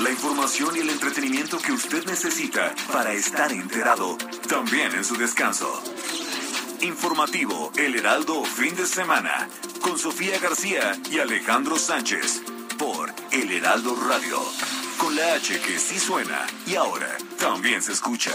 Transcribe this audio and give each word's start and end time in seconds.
la 0.00 0.10
información 0.10 0.76
y 0.76 0.80
el 0.80 0.90
entretenimiento 0.90 1.58
que 1.58 1.72
usted 1.72 2.04
necesita 2.06 2.74
para 2.92 3.12
estar 3.12 3.50
enterado, 3.52 4.16
también 4.48 4.92
en 4.92 5.04
su 5.04 5.16
descanso. 5.16 5.82
Informativo 6.82 7.72
El 7.76 7.96
Heraldo 7.96 8.44
Fin 8.44 8.76
de 8.76 8.86
Semana, 8.86 9.48
con 9.80 9.98
Sofía 9.98 10.38
García 10.38 10.96
y 11.10 11.18
Alejandro 11.18 11.78
Sánchez, 11.78 12.42
por 12.78 13.12
El 13.32 13.50
Heraldo 13.50 13.96
Radio, 14.08 14.38
con 14.98 15.16
la 15.16 15.34
H 15.34 15.60
que 15.60 15.78
sí 15.78 15.98
suena 15.98 16.46
y 16.66 16.74
ahora 16.74 17.16
también 17.38 17.82
se 17.82 17.92
escucha. 17.92 18.32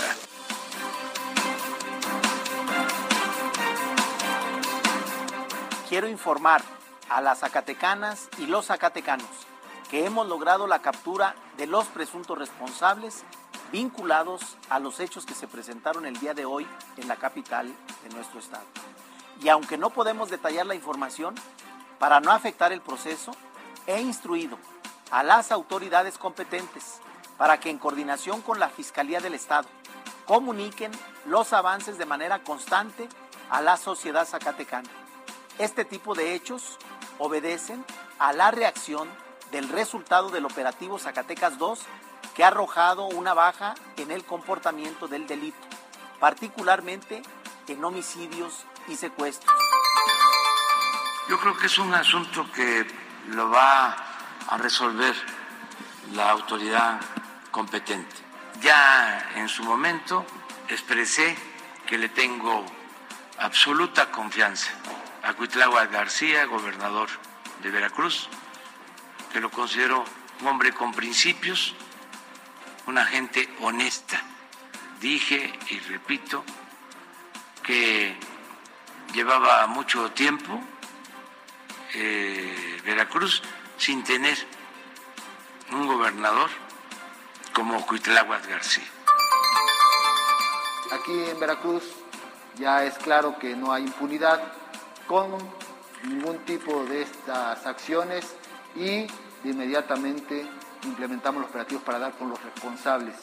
Quiero 5.90 6.08
informar 6.08 6.64
a 7.10 7.22
las 7.22 7.40
zacatecanas 7.40 8.30
y 8.40 8.48
los 8.48 8.68
zacatecanos 8.68 9.51
que 9.92 10.06
hemos 10.06 10.26
logrado 10.26 10.68
la 10.68 10.82
captura 10.82 11.36
de 11.58 11.68
los 11.68 11.86
presuntos 11.88 12.38
responsables 12.38 13.26
vinculados 13.74 14.58
a 14.70 14.80
los 14.80 15.02
hechos 15.02 15.26
que 15.26 15.34
se 15.34 15.50
presentaron 15.50 16.06
el 16.06 16.18
día 16.18 16.34
de 16.34 16.46
hoy 16.46 16.66
en 16.96 17.10
la 17.10 17.18
capital 17.18 17.68
de 18.02 18.16
nuestro 18.16 18.40
estado. 18.40 18.64
Y 19.42 19.50
aunque 19.50 19.78
no 19.78 19.90
podemos 19.90 20.30
detallar 20.30 20.66
la 20.66 20.76
información, 20.76 21.36
para 22.00 22.22
no 22.22 22.32
afectar 22.32 22.72
el 22.72 22.80
proceso, 22.80 23.34
he 23.86 24.00
instruido 24.00 24.58
a 25.12 25.24
las 25.24 25.52
autoridades 25.52 26.18
competentes 26.18 27.02
para 27.38 27.60
que 27.60 27.70
en 27.70 27.78
coordinación 27.78 28.42
con 28.42 28.60
la 28.60 28.70
Fiscalía 28.70 29.20
del 29.20 29.34
Estado 29.34 29.68
comuniquen 30.26 30.92
los 31.26 31.52
avances 31.52 31.98
de 31.98 32.06
manera 32.06 32.40
constante 32.44 33.10
a 33.50 33.62
la 33.62 33.76
sociedad 33.76 34.26
zacatecana. 34.26 34.90
Este 35.60 35.84
tipo 35.84 36.16
de 36.16 36.34
hechos 36.34 36.78
obedecen 37.20 37.84
a 38.20 38.32
la 38.32 38.52
reacción 38.52 39.10
del 39.52 39.70
resultado 39.70 40.30
del 40.30 40.46
operativo 40.46 40.98
Zacatecas 40.98 41.58
2 41.58 41.80
que 42.36 42.44
ha 42.44 42.48
arrojado 42.48 43.06
una 43.06 43.34
baja 43.34 43.76
en 43.98 44.12
el 44.12 44.24
comportamiento 44.24 45.08
del 45.08 45.28
delito, 45.28 45.58
particularmente 46.20 47.22
en 47.68 47.84
homicidios 47.84 48.66
y 48.88 48.96
secuestros. 48.96 49.54
Yo 51.30 51.40
creo 51.40 51.58
que 51.58 51.68
es 51.68 51.78
un 51.78 51.94
asunto 51.94 52.50
que 52.52 52.86
lo 53.28 53.50
va 53.50 53.96
a 54.48 54.58
resolver 54.58 55.16
la 56.14 56.32
autoridad 56.32 57.00
competente. 57.52 58.16
Ya 58.62 59.32
en 59.36 59.48
su 59.48 59.64
momento 59.64 60.26
expresé 60.68 61.38
que 61.86 61.98
le 61.98 62.10
tengo 62.10 62.66
absoluta 63.38 64.12
confianza 64.12 64.72
a 65.24 65.34
Cuitláhuac 65.34 65.92
García, 65.92 66.46
gobernador 66.46 67.10
de 67.62 67.70
Veracruz, 67.70 68.30
que 69.32 69.40
lo 69.40 69.50
considero 69.50 70.04
un 70.42 70.48
hombre 70.48 70.74
con 70.74 70.92
principios, 70.94 71.74
una 72.88 73.06
gente 73.06 73.50
honesta. 73.62 74.22
Dije 75.00 75.54
y 75.70 75.80
repito 75.80 76.44
que 77.64 78.16
llevaba 79.14 79.66
mucho 79.68 80.12
tiempo 80.12 80.62
eh, 81.94 82.82
Veracruz 82.86 83.42
sin 83.78 84.04
tener 84.04 84.38
un 85.72 85.88
gobernador 85.88 86.50
como 87.54 87.86
Cuitláhuac 87.86 88.48
García. 88.48 88.88
Aquí 90.92 91.30
en 91.30 91.40
Veracruz 91.40 91.84
ya 92.56 92.84
es 92.84 92.98
claro 92.98 93.40
que 93.40 93.56
no 93.56 93.72
hay 93.74 93.84
impunidad 93.84 94.54
con 95.08 95.38
ningún 96.04 96.40
tipo 96.46 96.84
de 96.86 97.04
estas 97.04 97.66
acciones 97.66 98.36
y 98.76 99.08
de 99.44 99.50
inmediatamente 99.50 100.46
implementamos 100.84 101.42
los 101.42 101.50
operativos 101.50 101.84
para 101.84 102.00
dar 102.00 102.14
con 102.14 102.30
los 102.30 102.42
responsables. 102.44 103.16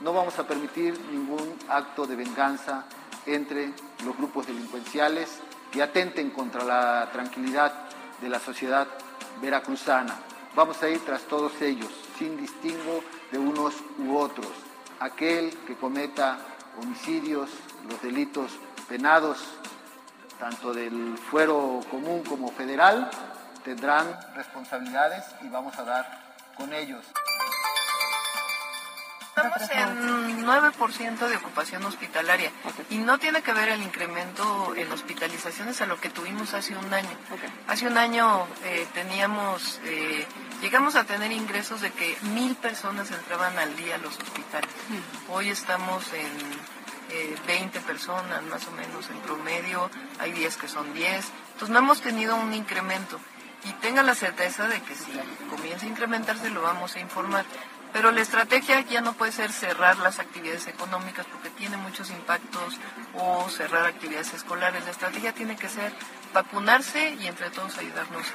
No 0.00 0.12
vamos 0.12 0.38
a 0.38 0.46
permitir 0.46 0.98
ningún 1.10 1.56
acto 1.68 2.06
de 2.06 2.16
venganza 2.16 2.84
entre 3.26 3.72
los 4.04 4.16
grupos 4.16 4.46
delincuenciales 4.46 5.40
que 5.70 5.82
atenten 5.82 6.30
contra 6.30 6.64
la 6.64 7.08
tranquilidad 7.12 7.72
de 8.20 8.28
la 8.28 8.40
sociedad 8.40 8.86
veracruzana. 9.40 10.14
Vamos 10.54 10.82
a 10.82 10.88
ir 10.88 11.00
tras 11.04 11.22
todos 11.22 11.60
ellos, 11.62 11.88
sin 12.18 12.36
distingo 12.36 13.02
de 13.30 13.38
unos 13.38 13.74
u 13.98 14.16
otros. 14.16 14.48
Aquel 15.00 15.56
que 15.66 15.76
cometa 15.76 16.38
homicidios, 16.80 17.50
los 17.88 18.00
delitos 18.02 18.52
penados, 18.88 19.38
tanto 20.38 20.74
del 20.74 21.16
fuero 21.16 21.80
común 21.90 22.22
como 22.22 22.50
federal, 22.50 23.10
tendrán 23.64 24.18
responsabilidades 24.34 25.24
y 25.42 25.48
vamos 25.48 25.78
a 25.78 25.84
dar 25.84 26.20
con 26.56 26.72
ellos. 26.72 27.04
Estamos 29.34 29.70
en 29.70 30.44
9% 30.44 31.26
de 31.26 31.36
ocupación 31.36 31.82
hospitalaria 31.86 32.52
y 32.90 32.98
no 32.98 33.16
tiene 33.16 33.40
que 33.40 33.54
ver 33.54 33.70
el 33.70 33.82
incremento 33.82 34.74
en 34.76 34.92
hospitalizaciones 34.92 35.80
a 35.80 35.86
lo 35.86 35.98
que 35.98 36.10
tuvimos 36.10 36.52
hace 36.52 36.76
un 36.76 36.92
año. 36.92 37.08
Hace 37.66 37.86
un 37.86 37.96
año 37.96 38.46
eh, 38.64 38.86
teníamos, 38.92 39.80
eh, 39.84 40.26
llegamos 40.60 40.96
a 40.96 41.04
tener 41.04 41.32
ingresos 41.32 41.80
de 41.80 41.90
que 41.92 42.14
mil 42.34 42.54
personas 42.56 43.10
entraban 43.10 43.58
al 43.58 43.74
día 43.74 43.94
a 43.94 43.98
los 43.98 44.18
hospitales. 44.18 44.70
Hoy 45.30 45.48
estamos 45.48 46.04
en 46.12 47.46
20 47.46 47.78
eh, 47.78 47.80
personas 47.86 48.42
más 48.44 48.66
o 48.66 48.70
menos 48.72 49.08
en 49.08 49.18
promedio, 49.20 49.90
hay 50.18 50.32
días 50.32 50.58
que 50.58 50.68
son 50.68 50.92
10, 50.92 51.24
entonces 51.52 51.70
no 51.70 51.78
hemos 51.78 52.02
tenido 52.02 52.36
un 52.36 52.52
incremento 52.52 53.18
y 53.64 53.72
tenga 53.74 54.02
la 54.02 54.14
certeza 54.14 54.66
de 54.68 54.80
que 54.82 54.94
si 54.94 55.12
comienza 55.50 55.86
a 55.86 55.88
incrementarse 55.88 56.50
lo 56.50 56.62
vamos 56.62 56.96
a 56.96 57.00
informar. 57.00 57.44
Pero 57.92 58.10
la 58.10 58.22
estrategia 58.22 58.80
ya 58.80 59.02
no 59.02 59.12
puede 59.12 59.32
ser 59.32 59.52
cerrar 59.52 59.98
las 59.98 60.18
actividades 60.18 60.66
económicas 60.66 61.26
porque 61.26 61.50
tiene 61.50 61.76
muchos 61.76 62.10
impactos 62.10 62.78
o 63.14 63.48
cerrar 63.50 63.84
actividades 63.84 64.32
escolares. 64.32 64.84
La 64.84 64.90
estrategia 64.90 65.32
tiene 65.32 65.56
que 65.56 65.68
ser 65.68 65.92
vacunarse 66.32 67.14
y 67.20 67.26
entre 67.26 67.50
todos 67.50 67.76
ayudarnos. 67.76 68.26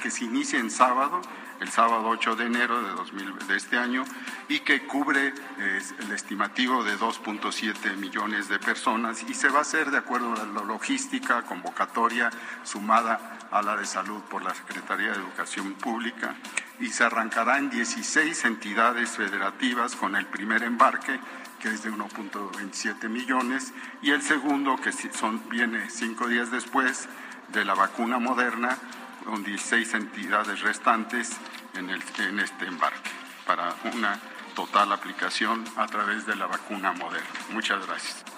Que 0.00 0.10
se 0.10 0.24
inicie 0.24 0.60
en 0.60 0.70
sábado, 0.70 1.20
el 1.62 1.70
sábado 1.70 2.08
8 2.08 2.34
de 2.34 2.46
enero 2.46 2.82
de, 2.82 2.90
2000, 2.90 3.38
de 3.46 3.56
este 3.56 3.78
año, 3.78 4.04
y 4.48 4.60
que 4.60 4.84
cubre 4.84 5.28
eh, 5.28 5.82
el 6.00 6.10
estimativo 6.10 6.82
de 6.82 6.98
2.7 6.98 7.96
millones 7.96 8.48
de 8.48 8.58
personas 8.58 9.22
y 9.22 9.32
se 9.32 9.48
va 9.48 9.58
a 9.58 9.62
hacer 9.62 9.92
de 9.92 9.98
acuerdo 9.98 10.34
a 10.34 10.44
la 10.44 10.64
logística 10.64 11.42
convocatoria 11.42 12.30
sumada 12.64 13.38
a 13.52 13.62
la 13.62 13.76
de 13.76 13.86
salud 13.86 14.20
por 14.22 14.42
la 14.42 14.52
Secretaría 14.54 15.12
de 15.12 15.18
Educación 15.18 15.74
Pública 15.74 16.34
y 16.80 16.88
se 16.88 17.04
arrancará 17.04 17.58
en 17.58 17.70
16 17.70 18.44
entidades 18.44 19.10
federativas 19.10 19.94
con 19.94 20.16
el 20.16 20.26
primer 20.26 20.64
embarque 20.64 21.20
que 21.60 21.68
es 21.68 21.84
de 21.84 21.92
1.27 21.92 23.08
millones 23.08 23.72
y 24.02 24.10
el 24.10 24.22
segundo 24.22 24.76
que 24.76 24.90
son, 24.90 25.48
viene 25.48 25.88
cinco 25.90 26.26
días 26.26 26.50
después 26.50 27.08
de 27.52 27.64
la 27.64 27.74
vacuna 27.74 28.18
moderna 28.18 28.78
con 29.24 29.44
16 29.44 29.94
entidades 29.94 30.60
restantes 30.60 31.30
en, 31.74 31.90
el, 31.90 32.02
en 32.18 32.40
este 32.40 32.66
embarque 32.66 33.10
para 33.46 33.74
una 33.94 34.18
total 34.54 34.92
aplicación 34.92 35.64
a 35.76 35.86
través 35.86 36.26
de 36.26 36.36
la 36.36 36.46
vacuna 36.46 36.92
moderna. 36.92 37.28
Muchas 37.50 37.86
gracias. 37.86 38.31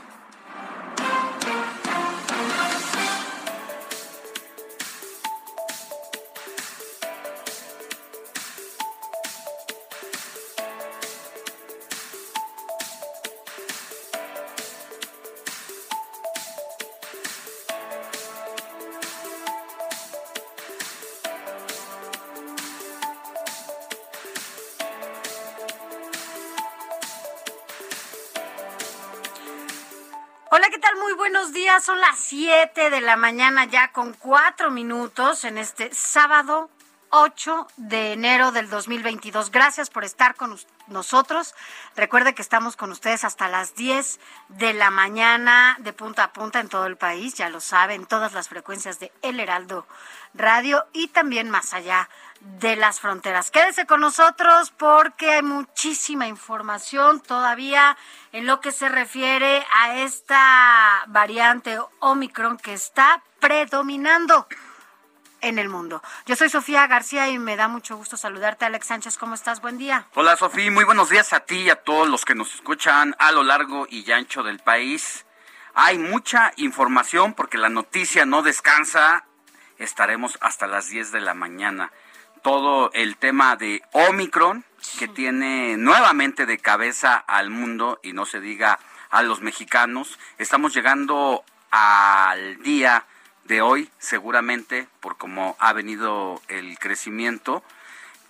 Hola, 30.56 30.68
¿qué 30.70 30.78
tal? 30.78 30.94
Muy 31.00 31.14
buenos 31.14 31.52
días. 31.52 31.84
Son 31.84 31.98
las 31.98 32.16
7 32.16 32.88
de 32.88 33.00
la 33.00 33.16
mañana 33.16 33.64
ya 33.64 33.90
con 33.90 34.12
4 34.12 34.70
minutos 34.70 35.42
en 35.42 35.58
este 35.58 35.92
sábado 35.92 36.70
8 37.16 37.68
de 37.76 38.12
enero 38.12 38.50
del 38.50 38.68
2022. 38.68 39.52
Gracias 39.52 39.88
por 39.88 40.02
estar 40.02 40.34
con 40.34 40.58
nosotros. 40.88 41.54
Recuerde 41.94 42.34
que 42.34 42.42
estamos 42.42 42.74
con 42.74 42.90
ustedes 42.90 43.22
hasta 43.22 43.46
las 43.46 43.76
10 43.76 44.18
de 44.48 44.72
la 44.72 44.90
mañana 44.90 45.76
de 45.78 45.92
punta 45.92 46.24
a 46.24 46.32
punta 46.32 46.58
en 46.58 46.68
todo 46.68 46.86
el 46.86 46.96
país, 46.96 47.34
ya 47.34 47.50
lo 47.50 47.60
saben, 47.60 48.06
todas 48.06 48.32
las 48.32 48.48
frecuencias 48.48 48.98
de 48.98 49.12
El 49.22 49.38
Heraldo 49.38 49.86
Radio 50.34 50.86
y 50.92 51.06
también 51.06 51.50
más 51.50 51.72
allá 51.72 52.08
de 52.40 52.74
las 52.74 52.98
fronteras. 52.98 53.52
Quédese 53.52 53.86
con 53.86 54.00
nosotros 54.00 54.72
porque 54.76 55.34
hay 55.34 55.42
muchísima 55.42 56.26
información 56.26 57.20
todavía 57.20 57.96
en 58.32 58.46
lo 58.46 58.60
que 58.60 58.72
se 58.72 58.88
refiere 58.88 59.64
a 59.78 60.00
esta 60.00 61.04
variante 61.06 61.78
Omicron 62.00 62.56
que 62.56 62.74
está 62.74 63.22
predominando 63.38 64.48
en 65.44 65.58
el 65.58 65.68
mundo. 65.68 66.02
Yo 66.26 66.36
soy 66.36 66.48
Sofía 66.48 66.86
García 66.86 67.28
y 67.28 67.38
me 67.38 67.56
da 67.56 67.68
mucho 67.68 67.96
gusto 67.96 68.16
saludarte. 68.16 68.64
Alex 68.64 68.86
Sánchez, 68.86 69.18
¿cómo 69.18 69.34
estás? 69.34 69.60
Buen 69.60 69.78
día. 69.78 70.06
Hola 70.14 70.36
Sofía, 70.36 70.70
muy 70.70 70.84
buenos 70.84 71.10
días 71.10 71.32
a 71.32 71.40
ti 71.40 71.56
y 71.62 71.70
a 71.70 71.76
todos 71.76 72.08
los 72.08 72.24
que 72.24 72.34
nos 72.34 72.54
escuchan 72.54 73.14
a 73.18 73.30
lo 73.30 73.42
largo 73.42 73.86
y 73.88 74.10
ancho 74.10 74.42
del 74.42 74.58
país. 74.58 75.26
Hay 75.74 75.98
mucha 75.98 76.52
información 76.56 77.34
porque 77.34 77.58
la 77.58 77.68
noticia 77.68 78.24
no 78.24 78.42
descansa. 78.42 79.26
Estaremos 79.78 80.38
hasta 80.40 80.66
las 80.66 80.88
10 80.88 81.12
de 81.12 81.20
la 81.20 81.34
mañana. 81.34 81.92
Todo 82.42 82.90
el 82.94 83.16
tema 83.16 83.56
de 83.56 83.82
Omicron, 83.92 84.64
que 84.98 85.08
tiene 85.08 85.76
nuevamente 85.76 86.46
de 86.46 86.58
cabeza 86.58 87.16
al 87.16 87.50
mundo 87.50 88.00
y 88.02 88.12
no 88.12 88.24
se 88.24 88.40
diga 88.40 88.78
a 89.10 89.22
los 89.22 89.40
mexicanos. 89.42 90.18
Estamos 90.38 90.74
llegando 90.74 91.44
al 91.70 92.62
día 92.62 93.04
de 93.44 93.62
hoy, 93.62 93.90
seguramente, 93.98 94.88
por 95.00 95.16
cómo 95.16 95.56
ha 95.58 95.72
venido 95.72 96.40
el 96.48 96.78
crecimiento, 96.78 97.62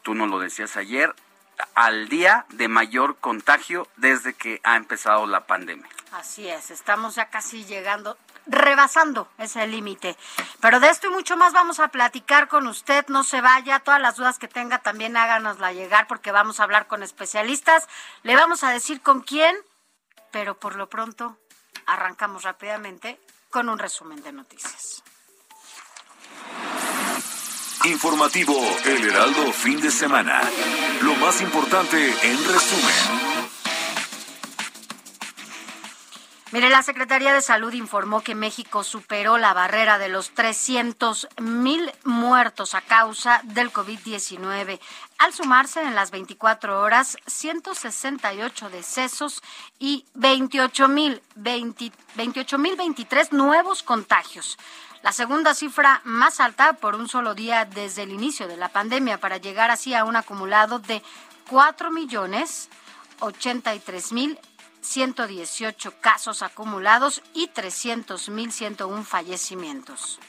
tú 0.02 0.14
nos 0.14 0.28
lo 0.28 0.38
decías 0.38 0.76
ayer, 0.76 1.14
al 1.74 2.08
día 2.08 2.46
de 2.50 2.68
mayor 2.68 3.16
contagio 3.16 3.88
desde 3.96 4.34
que 4.34 4.60
ha 4.64 4.76
empezado 4.76 5.26
la 5.26 5.46
pandemia. 5.46 5.88
Así 6.12 6.48
es, 6.48 6.70
estamos 6.70 7.14
ya 7.16 7.28
casi 7.30 7.64
llegando, 7.64 8.16
rebasando 8.46 9.28
ese 9.38 9.66
límite. 9.66 10.16
Pero 10.60 10.80
de 10.80 10.88
esto 10.90 11.08
y 11.08 11.10
mucho 11.10 11.36
más 11.36 11.52
vamos 11.52 11.80
a 11.80 11.88
platicar 11.88 12.48
con 12.48 12.66
usted, 12.66 13.06
no 13.08 13.24
se 13.24 13.40
vaya, 13.40 13.80
todas 13.80 14.00
las 14.00 14.16
dudas 14.16 14.38
que 14.38 14.48
tenga 14.48 14.78
también 14.78 15.16
háganosla 15.16 15.72
llegar 15.72 16.06
porque 16.06 16.32
vamos 16.32 16.60
a 16.60 16.64
hablar 16.64 16.86
con 16.86 17.02
especialistas, 17.02 17.88
le 18.22 18.36
vamos 18.36 18.64
a 18.64 18.70
decir 18.70 19.00
con 19.00 19.22
quién, 19.22 19.56
pero 20.30 20.58
por 20.58 20.76
lo 20.76 20.88
pronto 20.88 21.36
arrancamos 21.86 22.42
rápidamente 22.44 23.20
con 23.54 23.68
un 23.68 23.78
resumen 23.78 24.20
de 24.20 24.32
noticias. 24.32 25.04
Informativo 27.84 28.52
El 28.84 29.04
Heraldo 29.04 29.52
fin 29.52 29.80
de 29.80 29.92
semana. 29.92 30.42
Lo 31.02 31.14
más 31.14 31.40
importante 31.40 31.96
en 31.96 32.36
resumen. 32.52 33.53
Mire, 36.54 36.70
la 36.70 36.84
Secretaría 36.84 37.34
de 37.34 37.42
Salud 37.42 37.72
informó 37.72 38.20
que 38.20 38.36
México 38.36 38.84
superó 38.84 39.38
la 39.38 39.52
barrera 39.54 39.98
de 39.98 40.08
los 40.08 40.30
300 40.34 41.26
mil 41.42 41.90
muertos 42.04 42.76
a 42.76 42.80
causa 42.80 43.40
del 43.42 43.72
COVID-19, 43.72 44.78
al 45.18 45.32
sumarse 45.32 45.82
en 45.82 45.96
las 45.96 46.12
24 46.12 46.80
horas 46.80 47.16
168 47.26 48.70
decesos 48.70 49.42
y 49.80 50.04
28 50.14 50.86
mil 50.86 51.20
23 51.34 53.32
nuevos 53.32 53.82
contagios. 53.82 54.56
La 55.02 55.10
segunda 55.10 55.54
cifra 55.54 56.02
más 56.04 56.38
alta 56.38 56.74
por 56.74 56.94
un 56.94 57.08
solo 57.08 57.34
día 57.34 57.64
desde 57.64 58.04
el 58.04 58.12
inicio 58.12 58.46
de 58.46 58.56
la 58.56 58.68
pandemia, 58.68 59.18
para 59.18 59.38
llegar 59.38 59.72
así 59.72 59.92
a 59.92 60.04
un 60.04 60.14
acumulado 60.14 60.78
de 60.78 61.02
4 61.50 61.90
millones 61.90 62.68
83 63.18 64.12
mil 64.12 64.38
118 64.84 66.00
casos 66.00 66.42
acumulados 66.42 67.22
y 67.32 67.48
300 67.48 68.28
mil 68.28 68.52
101 68.52 69.04
fallecimientos. 69.04 70.20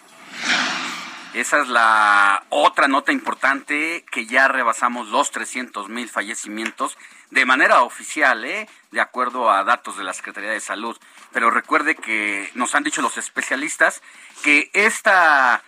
Esa 1.34 1.62
es 1.62 1.68
la 1.68 2.46
otra 2.50 2.88
nota 2.88 3.12
importante 3.12 4.06
que 4.10 4.26
ya 4.26 4.48
rebasamos 4.48 5.10
los 5.10 5.32
300 5.32 5.90
mil 5.90 6.08
fallecimientos 6.08 6.98
de 7.30 7.46
manera 7.46 7.82
oficial, 7.82 8.46
¿eh? 8.46 8.70
de 8.92 9.02
acuerdo 9.02 9.52
a 9.52 9.66
datos 9.66 9.98
de 9.98 10.06
la 10.06 10.14
Secretaría 10.14 10.52
de 10.52 10.62
Salud. 10.62 10.98
Pero 11.34 11.52
recuerde 11.52 11.96
que 11.96 12.50
nos 12.54 12.74
han 12.74 12.84
dicho 12.84 13.02
los 13.02 13.18
especialistas 13.18 14.02
que 14.44 14.72
esta 14.74 15.62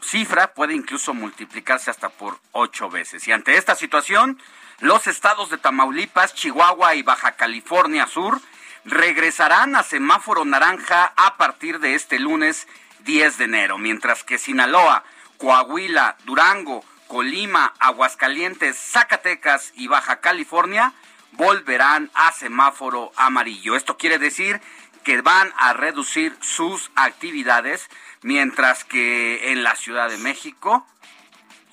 cifra 0.00 0.54
puede 0.54 0.74
incluso 0.74 1.12
multiplicarse 1.12 1.90
hasta 1.90 2.08
por 2.08 2.38
ocho 2.52 2.88
veces. 2.88 3.28
Y 3.28 3.32
ante 3.32 3.58
esta 3.58 3.74
situación, 3.74 4.40
los 4.80 5.06
estados 5.06 5.50
de 5.50 5.58
Tamaulipas, 5.58 6.34
Chihuahua 6.34 6.94
y 6.94 7.02
Baja 7.02 7.32
California 7.32 8.06
Sur 8.06 8.40
regresarán 8.84 9.74
a 9.74 9.82
semáforo 9.82 10.44
naranja 10.44 11.12
a 11.16 11.36
partir 11.36 11.80
de 11.80 11.94
este 11.94 12.18
lunes 12.18 12.68
10 13.00 13.38
de 13.38 13.44
enero, 13.44 13.78
mientras 13.78 14.22
que 14.22 14.38
Sinaloa, 14.38 15.04
Coahuila, 15.38 16.16
Durango, 16.24 16.84
Colima, 17.08 17.74
Aguascalientes, 17.78 18.76
Zacatecas 18.76 19.72
y 19.76 19.86
Baja 19.86 20.20
California 20.20 20.92
volverán 21.32 22.10
a 22.14 22.32
semáforo 22.32 23.12
amarillo. 23.16 23.76
Esto 23.76 23.96
quiere 23.96 24.18
decir 24.18 24.60
que 25.04 25.20
van 25.20 25.52
a 25.56 25.72
reducir 25.72 26.36
sus 26.40 26.90
actividades, 26.96 27.88
mientras 28.22 28.84
que 28.84 29.52
en 29.52 29.62
la 29.62 29.76
Ciudad 29.76 30.08
de 30.08 30.18
México 30.18 30.86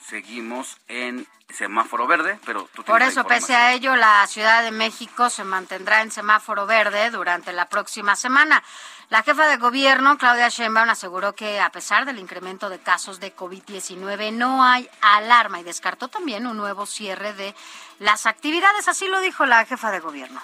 seguimos 0.08 0.78
en 0.88 1.28
semáforo 1.54 2.08
verde, 2.08 2.40
pero 2.46 2.68
tú 2.74 2.84
Por 2.84 3.02
eso, 3.02 3.24
pese 3.26 3.56
a 3.56 3.74
ello, 3.74 3.96
la 3.96 4.26
Ciudad 4.28 4.64
de 4.64 4.72
México 4.72 5.30
se 5.30 5.44
mantendrá 5.44 6.02
en 6.02 6.12
semáforo 6.12 6.66
verde 6.66 7.10
durante 7.12 7.54
la 7.54 7.70
próxima 7.70 8.16
semana. 8.16 8.64
La 9.10 9.22
jefa 9.22 9.48
de 9.48 9.58
gobierno, 9.58 10.18
Claudia 10.18 10.50
Sheinbaum, 10.50 10.90
aseguró 10.90 11.34
que 11.34 11.60
a 11.60 11.70
pesar 11.70 12.06
del 12.06 12.20
incremento 12.20 12.70
de 12.70 12.80
casos 12.80 13.20
de 13.20 13.36
COVID-19 13.36 14.34
no 14.34 14.64
hay 14.64 14.90
alarma 15.02 15.60
y 15.60 15.64
descartó 15.64 16.08
también 16.08 16.48
un 16.48 16.58
nuevo 16.58 16.86
cierre 16.86 17.34
de 17.34 17.54
las 18.00 18.26
actividades. 18.26 18.88
Así 18.88 19.08
lo 19.08 19.20
dijo 19.20 19.46
la 19.46 19.66
jefa 19.66 19.92
de 19.92 20.00
gobierno. 20.00 20.42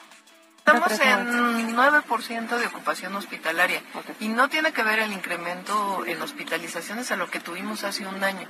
Estamos 0.59 0.99
en 0.99 1.75
9% 1.75 2.57
de 2.57 2.67
ocupación 2.67 3.15
hospitalaria 3.15 3.81
y 4.19 4.27
no 4.27 4.49
tiene 4.49 4.71
que 4.71 4.83
ver 4.83 4.99
el 4.99 5.11
incremento 5.13 6.05
en 6.05 6.21
hospitalizaciones 6.21 7.09
a 7.11 7.15
lo 7.15 7.29
que 7.31 7.39
tuvimos 7.39 7.83
hace 7.83 8.05
un 8.05 8.23
año. 8.23 8.47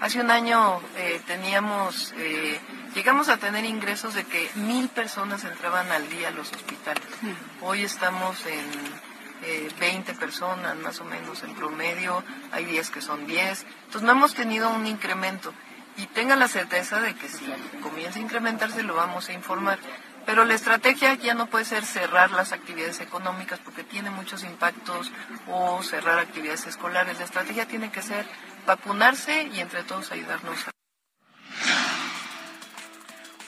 Hace 0.00 0.20
un 0.20 0.30
año 0.30 0.80
eh, 0.96 1.20
teníamos, 1.26 2.12
eh, 2.18 2.60
llegamos 2.94 3.28
a 3.28 3.38
tener 3.38 3.64
ingresos 3.64 4.14
de 4.14 4.24
que 4.24 4.50
mil 4.56 4.88
personas 4.88 5.44
entraban 5.44 5.90
al 5.92 6.08
día 6.10 6.28
a 6.28 6.32
los 6.32 6.52
hospitales. 6.52 7.06
Mm. 7.22 7.64
Hoy 7.64 7.84
estamos 7.84 8.44
en 8.44 9.72
20 9.78 10.12
eh, 10.12 10.14
personas 10.14 10.76
más 10.76 11.00
o 11.00 11.04
menos 11.04 11.42
en 11.42 11.54
promedio, 11.54 12.22
hay 12.50 12.66
días 12.66 12.90
que 12.90 13.00
son 13.00 13.26
10. 13.26 13.66
Entonces 13.86 14.02
no 14.02 14.12
hemos 14.12 14.34
tenido 14.34 14.68
un 14.70 14.86
incremento 14.86 15.54
y 15.96 16.06
tengan 16.06 16.38
la 16.38 16.48
certeza 16.48 17.00
de 17.00 17.14
que 17.14 17.28
si 17.28 17.44
comienza 17.82 18.18
a 18.18 18.22
incrementarse 18.22 18.82
lo 18.82 18.94
vamos 18.94 19.28
a 19.28 19.32
informar. 19.32 19.78
Pero 20.24 20.44
la 20.44 20.54
estrategia 20.54 21.14
ya 21.14 21.34
no 21.34 21.46
puede 21.46 21.64
ser 21.64 21.84
cerrar 21.84 22.30
las 22.30 22.52
actividades 22.52 23.00
económicas 23.00 23.58
porque 23.58 23.82
tiene 23.82 24.10
muchos 24.10 24.44
impactos 24.44 25.10
o 25.48 25.82
cerrar 25.82 26.18
actividades 26.18 26.66
escolares. 26.66 27.18
La 27.18 27.24
estrategia 27.24 27.66
tiene 27.66 27.90
que 27.90 28.02
ser 28.02 28.26
vacunarse 28.66 29.50
y 29.52 29.60
entre 29.60 29.82
todos 29.82 30.12
ayudarnos. 30.12 30.66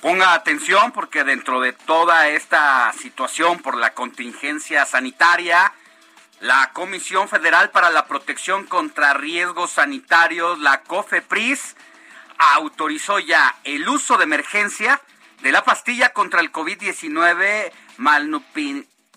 Ponga 0.00 0.34
atención 0.34 0.92
porque 0.92 1.24
dentro 1.24 1.60
de 1.60 1.72
toda 1.72 2.28
esta 2.28 2.92
situación 2.92 3.62
por 3.62 3.76
la 3.76 3.94
contingencia 3.94 4.84
sanitaria, 4.84 5.72
la 6.40 6.72
Comisión 6.74 7.26
Federal 7.28 7.70
para 7.70 7.88
la 7.88 8.06
Protección 8.06 8.66
contra 8.66 9.14
Riesgos 9.14 9.70
Sanitarios, 9.70 10.58
la 10.58 10.82
COFEPRIS, 10.82 11.76
autorizó 12.36 13.18
ya 13.18 13.54
el 13.64 13.88
uso 13.88 14.18
de 14.18 14.24
emergencia 14.24 15.00
de 15.44 15.52
la 15.52 15.62
pastilla 15.62 16.12
contra 16.14 16.40
el 16.40 16.50
COVID-19 16.50 17.70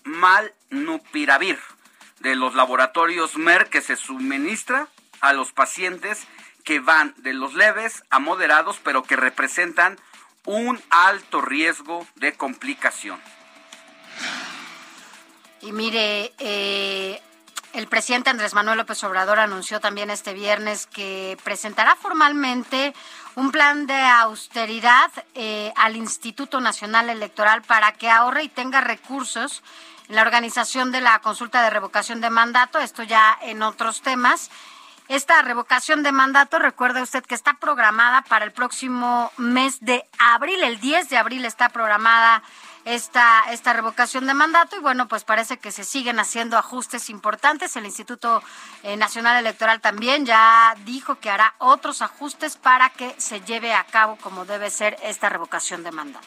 Malnupiravir 0.04 1.58
de 2.20 2.36
los 2.36 2.54
laboratorios 2.54 3.38
Merck 3.38 3.70
que 3.70 3.80
se 3.80 3.96
suministra 3.96 4.88
a 5.22 5.32
los 5.32 5.52
pacientes 5.52 6.26
que 6.64 6.80
van 6.80 7.14
de 7.16 7.32
los 7.32 7.54
leves 7.54 8.04
a 8.10 8.18
moderados, 8.18 8.78
pero 8.84 9.04
que 9.04 9.16
representan 9.16 9.98
un 10.44 10.78
alto 10.90 11.40
riesgo 11.40 12.06
de 12.16 12.34
complicación. 12.34 13.18
Y 15.62 15.72
mire, 15.72 16.34
eh, 16.38 17.22
el 17.72 17.86
presidente 17.86 18.28
Andrés 18.28 18.52
Manuel 18.52 18.78
López 18.78 19.02
Obrador 19.04 19.38
anunció 19.38 19.80
también 19.80 20.10
este 20.10 20.34
viernes 20.34 20.86
que 20.86 21.38
presentará 21.42 21.96
formalmente 21.96 22.94
un 23.38 23.52
plan 23.52 23.86
de 23.86 23.94
austeridad 23.94 25.12
eh, 25.36 25.72
al 25.76 25.94
Instituto 25.94 26.60
Nacional 26.60 27.08
Electoral 27.08 27.62
para 27.62 27.92
que 27.92 28.10
ahorre 28.10 28.42
y 28.42 28.48
tenga 28.48 28.80
recursos 28.80 29.62
en 30.08 30.16
la 30.16 30.22
organización 30.22 30.90
de 30.90 31.00
la 31.00 31.20
consulta 31.20 31.62
de 31.62 31.70
revocación 31.70 32.20
de 32.20 32.30
mandato, 32.30 32.80
esto 32.80 33.04
ya 33.04 33.38
en 33.42 33.62
otros 33.62 34.02
temas. 34.02 34.50
Esta 35.06 35.40
revocación 35.42 36.02
de 36.02 36.10
mandato, 36.10 36.58
recuerde 36.58 37.00
usted 37.00 37.24
que 37.24 37.36
está 37.36 37.54
programada 37.54 38.22
para 38.22 38.44
el 38.44 38.50
próximo 38.50 39.30
mes 39.36 39.78
de 39.82 40.04
abril, 40.18 40.60
el 40.64 40.80
10 40.80 41.08
de 41.08 41.16
abril 41.16 41.44
está 41.44 41.68
programada 41.68 42.42
esta, 42.84 43.44
esta 43.50 43.72
revocación 43.72 44.26
de 44.26 44.34
mandato 44.34 44.76
y 44.76 44.80
bueno, 44.80 45.08
pues 45.08 45.24
parece 45.24 45.58
que 45.58 45.72
se 45.72 45.84
siguen 45.84 46.18
haciendo 46.18 46.56
ajustes 46.56 47.10
importantes. 47.10 47.76
El 47.76 47.86
Instituto 47.86 48.42
eh, 48.82 48.96
Nacional 48.96 49.38
Electoral 49.38 49.80
también 49.80 50.26
ya 50.26 50.74
dijo 50.84 51.16
que 51.16 51.30
hará 51.30 51.54
otros 51.58 52.02
ajustes 52.02 52.56
para 52.56 52.90
que 52.90 53.14
se 53.18 53.40
lleve 53.42 53.74
a 53.74 53.84
cabo 53.84 54.16
como 54.16 54.44
debe 54.44 54.70
ser 54.70 54.96
esta 55.02 55.28
revocación 55.28 55.82
de 55.82 55.92
mandato. 55.92 56.26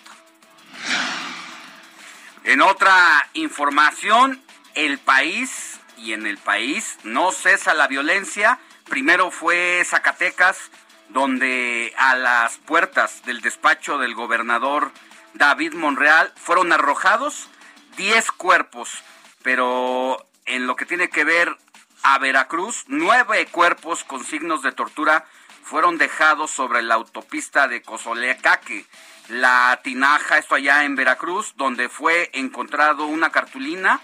En 2.43 2.61
otra 2.61 3.29
información, 3.33 4.41
el 4.73 4.97
país 4.97 5.79
y 5.97 6.13
en 6.13 6.25
el 6.25 6.37
país 6.37 6.97
no 7.03 7.31
cesa 7.31 7.73
la 7.73 7.87
violencia. 7.87 8.59
Primero 8.85 9.29
fue 9.29 9.83
Zacatecas, 9.85 10.71
donde 11.09 11.93
a 11.97 12.15
las 12.15 12.57
puertas 12.57 13.23
del 13.25 13.41
despacho 13.41 13.97
del 13.97 14.15
gobernador 14.15 14.91
David 15.33 15.73
Monreal, 15.73 16.33
fueron 16.35 16.73
arrojados 16.73 17.49
10 17.97 18.31
cuerpos, 18.31 19.03
pero 19.43 20.25
en 20.45 20.67
lo 20.67 20.75
que 20.75 20.85
tiene 20.85 21.09
que 21.09 21.23
ver 21.23 21.57
a 22.03 22.17
Veracruz, 22.17 22.85
nueve 22.87 23.45
cuerpos 23.51 24.03
con 24.03 24.25
signos 24.25 24.63
de 24.63 24.71
tortura 24.71 25.25
fueron 25.63 25.97
dejados 25.97 26.51
sobre 26.51 26.81
la 26.81 26.95
autopista 26.95 27.67
de 27.67 27.81
Cozolecaque. 27.81 28.85
La 29.29 29.79
tinaja, 29.83 30.37
esto 30.37 30.55
allá 30.55 30.83
en 30.83 30.95
Veracruz, 30.95 31.53
donde 31.55 31.89
fue 31.89 32.29
encontrado 32.33 33.05
una 33.05 33.29
cartulina 33.29 34.01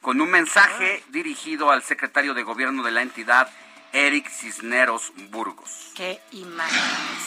con 0.00 0.20
un 0.20 0.30
mensaje 0.30 1.02
dirigido 1.08 1.70
al 1.70 1.82
secretario 1.82 2.34
de 2.34 2.42
gobierno 2.42 2.82
de 2.82 2.92
la 2.92 3.02
entidad, 3.02 3.50
Eric 3.92 4.28
Cisneros 4.30 5.12
Burgos. 5.30 5.92
Qué 5.94 6.20
imagen. 6.32 6.80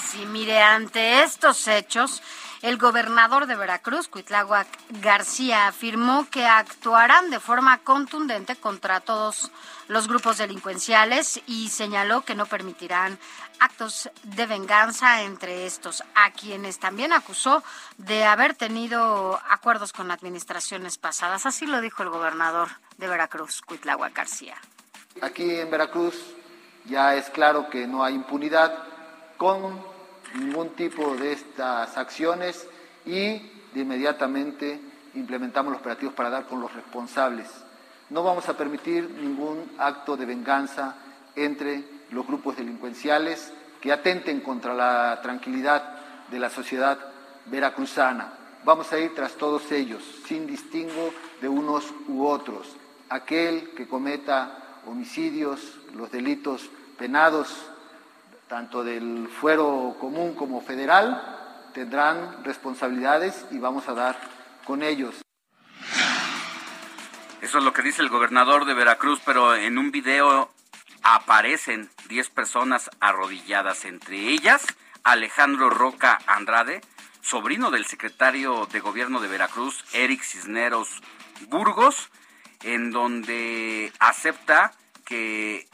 Sí, 0.09 0.25
mire, 0.27 0.61
ante 0.61 1.23
estos 1.23 1.67
hechos, 1.67 2.21
el 2.61 2.77
gobernador 2.77 3.47
de 3.47 3.55
Veracruz, 3.55 4.07
Cuitláhuac 4.07 4.67
García, 5.01 5.67
afirmó 5.67 6.29
que 6.29 6.45
actuarán 6.45 7.29
de 7.31 7.39
forma 7.39 7.79
contundente 7.79 8.55
contra 8.55 8.99
todos 8.99 9.51
los 9.87 10.07
grupos 10.07 10.37
delincuenciales 10.37 11.41
y 11.47 11.69
señaló 11.69 12.21
que 12.21 12.35
no 12.35 12.45
permitirán 12.45 13.17
actos 13.59 14.09
de 14.23 14.45
venganza 14.45 15.23
entre 15.23 15.65
estos, 15.65 16.03
a 16.15 16.31
quienes 16.31 16.79
también 16.79 17.13
acusó 17.13 17.63
de 17.97 18.25
haber 18.25 18.53
tenido 18.53 19.39
acuerdos 19.49 19.91
con 19.91 20.11
administraciones 20.11 20.97
pasadas. 20.97 21.45
Así 21.45 21.65
lo 21.65 21.81
dijo 21.81 22.03
el 22.03 22.09
gobernador 22.09 22.69
de 22.97 23.07
Veracruz, 23.07 23.61
Cuitláhuac 23.61 24.15
García. 24.15 24.55
Aquí 25.21 25.59
en 25.59 25.69
Veracruz 25.69 26.15
ya 26.85 27.15
es 27.15 27.29
claro 27.29 27.69
que 27.69 27.87
no 27.87 28.03
hay 28.03 28.13
impunidad 28.13 28.71
con 29.37 29.90
ningún 30.35 30.69
tipo 30.69 31.15
de 31.15 31.33
estas 31.33 31.97
acciones 31.97 32.67
y 33.05 33.39
de 33.73 33.81
inmediatamente 33.81 34.79
implementamos 35.15 35.71
los 35.71 35.81
operativos 35.81 36.13
para 36.13 36.29
dar 36.29 36.45
con 36.45 36.61
los 36.61 36.73
responsables. 36.73 37.47
No 38.09 38.23
vamos 38.23 38.47
a 38.49 38.57
permitir 38.57 39.09
ningún 39.09 39.71
acto 39.77 40.17
de 40.17 40.25
venganza 40.25 40.95
entre 41.35 41.83
los 42.11 42.27
grupos 42.27 42.57
delincuenciales 42.57 43.53
que 43.79 43.91
atenten 43.91 44.41
contra 44.41 44.73
la 44.73 45.19
tranquilidad 45.21 45.95
de 46.29 46.39
la 46.39 46.49
sociedad 46.49 46.97
veracruzana. 47.45 48.33
Vamos 48.63 48.91
a 48.93 48.99
ir 48.99 49.15
tras 49.15 49.33
todos 49.33 49.71
ellos, 49.71 50.03
sin 50.27 50.45
distingo 50.45 51.13
de 51.41 51.49
unos 51.49 51.91
u 52.07 52.25
otros. 52.25 52.75
Aquel 53.09 53.71
que 53.71 53.87
cometa 53.87 54.57
homicidios, 54.85 55.79
los 55.95 56.11
delitos 56.11 56.69
penados 56.97 57.70
tanto 58.51 58.83
del 58.83 59.29
fuero 59.29 59.95
común 59.97 60.35
como 60.35 60.59
federal, 60.59 61.71
tendrán 61.73 62.43
responsabilidades 62.43 63.45
y 63.49 63.59
vamos 63.59 63.87
a 63.87 63.93
dar 63.93 64.19
con 64.65 64.83
ellos. 64.83 65.21
Eso 67.41 67.57
es 67.59 67.63
lo 67.63 67.71
que 67.71 67.81
dice 67.81 68.01
el 68.01 68.09
gobernador 68.09 68.65
de 68.65 68.73
Veracruz, 68.73 69.21
pero 69.23 69.55
en 69.55 69.77
un 69.77 69.91
video 69.91 70.51
aparecen 71.01 71.89
10 72.09 72.29
personas 72.31 72.89
arrodilladas, 72.99 73.85
entre 73.85 74.17
ellas 74.17 74.67
Alejandro 75.05 75.69
Roca 75.69 76.19
Andrade, 76.27 76.81
sobrino 77.21 77.71
del 77.71 77.85
secretario 77.85 78.65
de 78.65 78.81
gobierno 78.81 79.21
de 79.21 79.29
Veracruz, 79.29 79.85
Eric 79.93 80.23
Cisneros 80.23 81.01
Burgos, 81.47 82.09
en 82.63 82.91
donde 82.91 83.93
acepta 84.01 84.73
que 85.05 85.69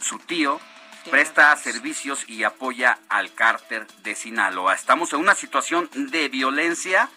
su 0.00 0.18
tío 0.18 0.58
presta 1.08 1.54
servicios 1.56 2.28
y 2.28 2.44
apoya 2.44 2.98
al 3.08 3.32
cárter 3.32 3.86
de 4.02 4.14
Sinaloa. 4.14 4.74
Estamos 4.74 5.12
en 5.12 5.20
una 5.20 5.34
situación 5.34 5.88
de 5.94 6.28
violencia 6.28 7.08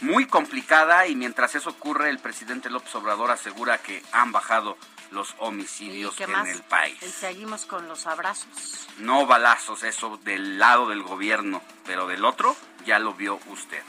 muy 0.00 0.26
complicada 0.26 1.06
y 1.06 1.16
mientras 1.16 1.54
eso 1.54 1.70
ocurre 1.70 2.10
el 2.10 2.18
presidente 2.18 2.70
López 2.70 2.94
Obrador 2.94 3.30
asegura 3.30 3.78
que 3.78 4.02
han 4.12 4.30
bajado 4.30 4.76
los 5.10 5.34
homicidios 5.38 6.20
en 6.20 6.34
el 6.46 6.62
país. 6.62 7.02
Y 7.02 7.08
seguimos 7.08 7.64
con 7.66 7.88
los 7.88 8.06
abrazos. 8.06 8.88
No 8.98 9.26
balazos, 9.26 9.82
eso 9.82 10.18
del 10.18 10.58
lado 10.58 10.88
del 10.88 11.02
gobierno, 11.02 11.62
pero 11.86 12.06
del 12.06 12.24
otro 12.24 12.54
ya 12.84 12.98
lo 12.98 13.14
vio 13.14 13.40
usted. 13.46 13.82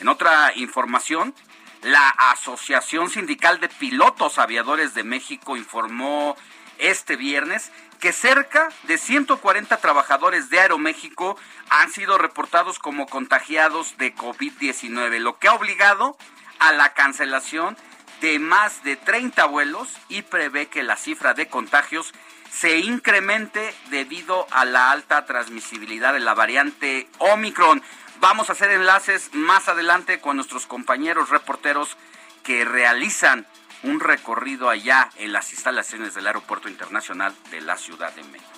En 0.00 0.08
otra 0.08 0.52
información, 0.54 1.34
la 1.82 2.08
Asociación 2.10 3.10
Sindical 3.10 3.60
de 3.60 3.68
Pilotos 3.68 4.38
Aviadores 4.38 4.94
de 4.94 5.04
México 5.04 5.56
informó 5.56 6.36
este 6.78 7.16
viernes 7.16 7.72
que 8.00 8.12
cerca 8.12 8.68
de 8.84 8.98
140 8.98 9.76
trabajadores 9.78 10.50
de 10.50 10.60
Aeroméxico 10.60 11.36
han 11.68 11.90
sido 11.90 12.18
reportados 12.18 12.78
como 12.78 13.06
contagiados 13.06 13.96
de 13.98 14.14
COVID-19, 14.14 15.18
lo 15.18 15.38
que 15.38 15.48
ha 15.48 15.54
obligado 15.54 16.16
a 16.60 16.72
la 16.72 16.94
cancelación 16.94 17.76
de 18.20 18.38
más 18.38 18.82
de 18.82 18.96
30 18.96 19.44
vuelos 19.46 19.88
y 20.08 20.22
prevé 20.22 20.66
que 20.66 20.82
la 20.82 20.96
cifra 20.96 21.34
de 21.34 21.48
contagios 21.48 22.12
se 22.50 22.78
incremente 22.78 23.74
debido 23.90 24.46
a 24.50 24.64
la 24.64 24.90
alta 24.90 25.26
transmisibilidad 25.26 26.12
de 26.12 26.20
la 26.20 26.34
variante 26.34 27.08
Omicron. 27.18 27.82
Vamos 28.20 28.48
a 28.48 28.52
hacer 28.52 28.70
enlaces 28.70 29.30
más 29.34 29.68
adelante 29.68 30.20
con 30.20 30.36
nuestros 30.36 30.66
compañeros 30.66 31.30
reporteros 31.30 31.96
que 32.42 32.64
realizan 32.64 33.46
un 33.82 34.00
recorrido 34.00 34.68
allá 34.68 35.10
en 35.16 35.32
las 35.32 35.52
instalaciones 35.52 36.14
del 36.14 36.26
Aeropuerto 36.26 36.68
Internacional 36.68 37.34
de 37.50 37.60
la 37.60 37.76
Ciudad 37.76 38.12
de 38.14 38.24
México. 38.24 38.50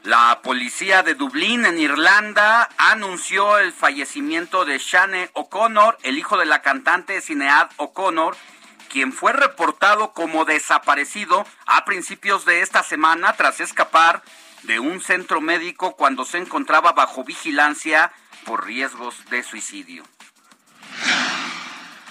La 0.03 0.41
policía 0.43 1.03
de 1.03 1.15
Dublín, 1.15 1.67
en 1.67 1.79
Irlanda, 1.79 2.69
anunció 2.79 3.59
el 3.59 3.73
fallecimiento 3.73 4.65
de 4.65 4.79
Shane 4.79 5.31
O'Connor, 5.35 5.99
el 6.03 6.19
hijo 6.19 6.37
de 6.37 6.47
la 6.47 6.63
cantante 6.63 7.21
Sinead 7.21 7.69
O'Connor, 7.77 8.37
quien 8.91 9.13
fue 9.13 9.33
reportado 9.33 10.13
como 10.13 10.45
desaparecido 10.45 11.47
a 11.65 11.85
principios 11.85 12.45
de 12.45 12.61
esta 12.61 12.83
semana 12.83 13.33
tras 13.35 13.61
escapar 13.61 14.23
de 14.65 14.81
un 14.81 15.01
centro 15.01 15.41
médico 15.41 15.97
cuando 15.97 16.25
se 16.25 16.39
encontraba 16.39 16.93
bajo 16.93 17.25
vigilancia 17.25 18.13
por 18.45 18.67
riesgos 18.67 19.25
de 19.31 19.43
suicidio. 19.43 20.05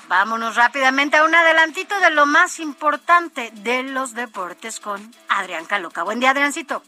Vámonos 0.07 0.55
rápidamente 0.55 1.17
a 1.17 1.23
un 1.23 1.35
adelantito 1.35 1.99
de 1.99 2.09
lo 2.09 2.25
más 2.25 2.59
importante 2.59 3.51
de 3.53 3.83
los 3.83 4.15
deportes 4.15 4.79
con 4.79 5.13
Adrián 5.27 5.65
Caloca. 5.65 6.01
Buen 6.01 6.19
día, 6.19 6.31
Adriancito. 6.31 6.81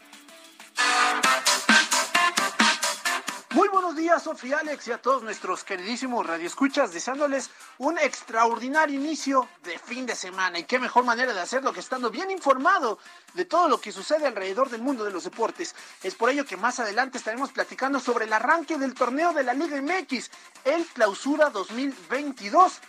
Buenos 3.92 4.04
días, 4.04 4.22
Sofía 4.22 4.58
Alex, 4.60 4.88
y 4.88 4.92
a 4.92 5.02
todos 5.02 5.22
nuestros 5.22 5.64
queridísimos 5.64 6.24
radioescuchas, 6.24 6.94
deseándoles 6.94 7.50
un 7.76 7.98
extraordinario 7.98 8.98
inicio 8.98 9.46
de 9.64 9.78
fin 9.78 10.06
de 10.06 10.16
semana. 10.16 10.58
Y 10.58 10.64
qué 10.64 10.78
mejor 10.78 11.04
manera 11.04 11.34
de 11.34 11.40
hacerlo 11.40 11.74
que 11.74 11.80
estando 11.80 12.08
bien 12.08 12.30
informado 12.30 12.98
de 13.34 13.44
todo 13.44 13.68
lo 13.68 13.82
que 13.82 13.92
sucede 13.92 14.26
alrededor 14.26 14.70
del 14.70 14.80
mundo 14.80 15.04
de 15.04 15.10
los 15.10 15.24
deportes. 15.24 15.74
Es 16.02 16.14
por 16.14 16.30
ello 16.30 16.46
que 16.46 16.56
más 16.56 16.80
adelante 16.80 17.18
estaremos 17.18 17.52
platicando 17.52 18.00
sobre 18.00 18.24
el 18.24 18.32
arranque 18.32 18.78
del 18.78 18.94
torneo 18.94 19.34
de 19.34 19.42
la 19.42 19.52
Liga 19.52 19.78
MX, 19.82 20.30
el 20.64 20.86
Clausura 20.86 21.50
2022. 21.50 22.80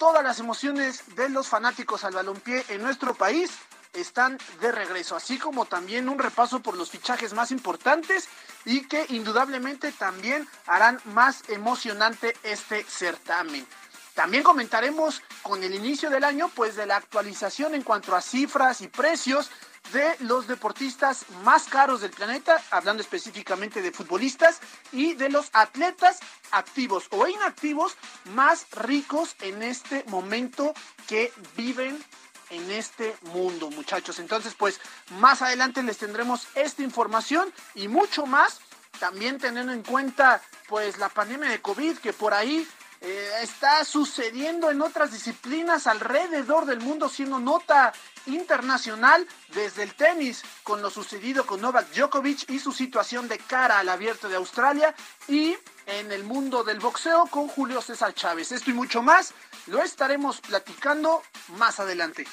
Todas 0.00 0.24
las 0.24 0.40
emociones 0.40 1.04
de 1.14 1.28
los 1.28 1.46
fanáticos 1.46 2.02
al 2.02 2.14
balompié 2.14 2.64
en 2.70 2.82
nuestro 2.82 3.14
país 3.14 3.52
están 3.92 4.38
de 4.60 4.72
regreso, 4.72 5.16
así 5.16 5.38
como 5.38 5.64
también 5.64 6.08
un 6.08 6.18
repaso 6.18 6.60
por 6.60 6.76
los 6.76 6.90
fichajes 6.90 7.32
más 7.32 7.50
importantes 7.50 8.28
y 8.64 8.86
que 8.86 9.06
indudablemente 9.10 9.92
también 9.92 10.48
harán 10.66 11.00
más 11.04 11.48
emocionante 11.48 12.36
este 12.42 12.84
certamen. 12.84 13.66
También 14.14 14.42
comentaremos 14.42 15.22
con 15.42 15.62
el 15.62 15.74
inicio 15.74 16.08
del 16.08 16.24
año, 16.24 16.50
pues 16.54 16.74
de 16.74 16.86
la 16.86 16.96
actualización 16.96 17.74
en 17.74 17.82
cuanto 17.82 18.16
a 18.16 18.22
cifras 18.22 18.80
y 18.80 18.88
precios 18.88 19.50
de 19.92 20.16
los 20.20 20.46
deportistas 20.46 21.26
más 21.44 21.64
caros 21.64 22.00
del 22.00 22.12
planeta, 22.12 22.60
hablando 22.70 23.02
específicamente 23.02 23.82
de 23.82 23.92
futbolistas, 23.92 24.60
y 24.90 25.12
de 25.12 25.28
los 25.28 25.50
atletas 25.52 26.20
activos 26.50 27.08
o 27.10 27.26
inactivos 27.26 27.94
más 28.32 28.66
ricos 28.72 29.36
en 29.42 29.62
este 29.62 30.02
momento 30.08 30.72
que 31.06 31.30
viven 31.54 32.02
en 32.50 32.70
este 32.70 33.16
mundo, 33.32 33.70
muchachos. 33.70 34.18
Entonces, 34.18 34.54
pues 34.54 34.80
más 35.18 35.42
adelante 35.42 35.82
les 35.82 35.98
tendremos 35.98 36.46
esta 36.54 36.82
información 36.82 37.52
y 37.74 37.88
mucho 37.88 38.26
más, 38.26 38.60
también 38.98 39.38
teniendo 39.38 39.72
en 39.72 39.82
cuenta 39.82 40.42
pues 40.68 40.98
la 40.98 41.08
pandemia 41.08 41.50
de 41.50 41.60
COVID 41.60 41.98
que 41.98 42.12
por 42.12 42.34
ahí 42.34 42.66
eh, 43.02 43.30
está 43.42 43.84
sucediendo 43.84 44.70
en 44.70 44.80
otras 44.80 45.12
disciplinas 45.12 45.86
alrededor 45.86 46.64
del 46.64 46.80
mundo, 46.80 47.08
siendo 47.08 47.38
nota 47.38 47.92
internacional 48.24 49.26
desde 49.54 49.82
el 49.82 49.94
tenis, 49.94 50.42
con 50.62 50.80
lo 50.80 50.90
sucedido 50.90 51.46
con 51.46 51.60
Novak 51.60 51.92
Djokovic 51.92 52.50
y 52.50 52.58
su 52.58 52.72
situación 52.72 53.28
de 53.28 53.38
cara 53.38 53.78
al 53.78 53.90
abierto 53.90 54.28
de 54.28 54.36
Australia, 54.36 54.94
y 55.28 55.56
en 55.86 56.10
el 56.10 56.24
mundo 56.24 56.64
del 56.64 56.80
boxeo 56.80 57.26
con 57.26 57.48
Julio 57.48 57.82
César 57.82 58.14
Chávez. 58.14 58.50
Esto 58.50 58.70
y 58.70 58.74
mucho 58.74 59.02
más 59.02 59.34
lo 59.66 59.82
estaremos 59.82 60.40
platicando 60.40 61.22
más 61.48 61.80
adelante. 61.80 62.26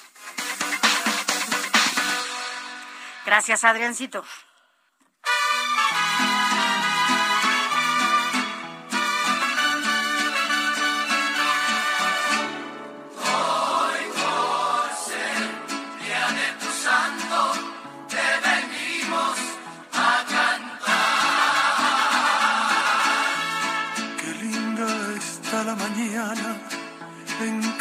Gracias, 3.25 3.63
Adriancito. 3.63 4.23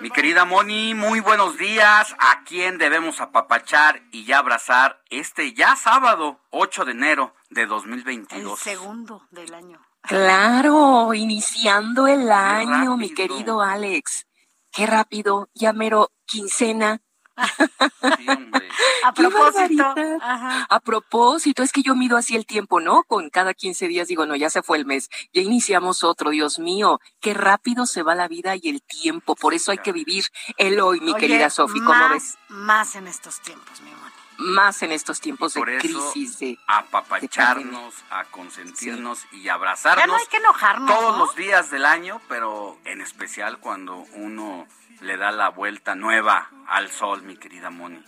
Mi 0.00 0.10
querida 0.10 0.44
Moni, 0.44 0.94
muy 0.94 1.20
buenos 1.20 1.56
días. 1.58 2.14
¿A 2.18 2.44
quién 2.44 2.78
debemos 2.78 3.20
apapachar 3.20 4.02
y 4.10 4.24
ya 4.24 4.38
abrazar 4.38 5.02
este 5.10 5.52
ya 5.54 5.76
sábado 5.76 6.40
8 6.50 6.84
de 6.86 6.92
enero 6.92 7.34
de 7.50 7.66
2022? 7.66 8.66
El 8.66 8.78
segundo 8.78 9.26
del 9.30 9.52
año. 9.54 9.80
Claro, 10.02 11.14
iniciando 11.14 12.08
el 12.08 12.32
año, 12.32 12.96
mi 12.96 13.14
querido 13.14 13.62
Alex. 13.62 14.26
Qué 14.72 14.86
rápido, 14.86 15.50
ya 15.54 15.72
mero 15.72 16.10
quincena. 16.24 17.01
A 19.04 19.12
propósito. 19.12 19.94
A 20.20 20.80
propósito, 20.80 21.62
es 21.62 21.72
que 21.72 21.82
yo 21.82 21.94
mido 21.94 22.16
así 22.16 22.36
el 22.36 22.46
tiempo, 22.46 22.80
¿no? 22.80 23.02
Con 23.04 23.30
cada 23.30 23.54
15 23.54 23.88
días 23.88 24.08
digo, 24.08 24.26
no, 24.26 24.36
ya 24.36 24.50
se 24.50 24.62
fue 24.62 24.78
el 24.78 24.86
mes, 24.86 25.08
ya 25.32 25.42
iniciamos 25.42 26.04
otro, 26.04 26.30
Dios 26.30 26.58
mío, 26.58 27.00
qué 27.20 27.34
rápido 27.34 27.86
se 27.86 28.02
va 28.02 28.14
la 28.14 28.28
vida 28.28 28.54
y 28.60 28.68
el 28.68 28.82
tiempo, 28.82 29.34
por 29.34 29.54
eso 29.54 29.70
hay 29.70 29.78
que 29.78 29.92
vivir 29.92 30.24
el 30.56 30.80
hoy, 30.80 31.00
mi 31.00 31.14
querida 31.14 31.50
Sofi, 31.50 31.80
¿cómo 31.80 32.08
ves? 32.10 32.36
Más 32.48 32.94
en 32.94 33.06
estos 33.06 33.40
tiempos, 33.40 33.80
mi 33.80 33.90
amor. 33.90 34.12
Más 34.38 34.82
en 34.82 34.92
estos 34.92 35.20
tiempos 35.20 35.54
de 35.54 35.62
crisis, 35.78 36.38
de 36.38 36.58
apapacharnos, 36.66 37.94
a 38.10 38.24
consentirnos 38.24 39.20
y 39.30 39.48
abrazarnos. 39.48 40.02
Ya 40.02 40.06
no 40.06 40.16
hay 40.16 40.26
que 40.26 40.38
enojarnos. 40.38 40.90
Todos 40.90 41.18
los 41.18 41.36
días 41.36 41.70
del 41.70 41.84
año, 41.84 42.20
pero 42.28 42.78
en 42.84 43.00
especial 43.02 43.58
cuando 43.58 44.04
uno 44.14 44.66
le 45.02 45.16
da 45.16 45.30
la 45.32 45.50
vuelta 45.50 45.94
nueva 45.94 46.50
al 46.68 46.90
sol, 46.90 47.22
mi 47.22 47.36
querida 47.36 47.70
Moni. 47.70 48.02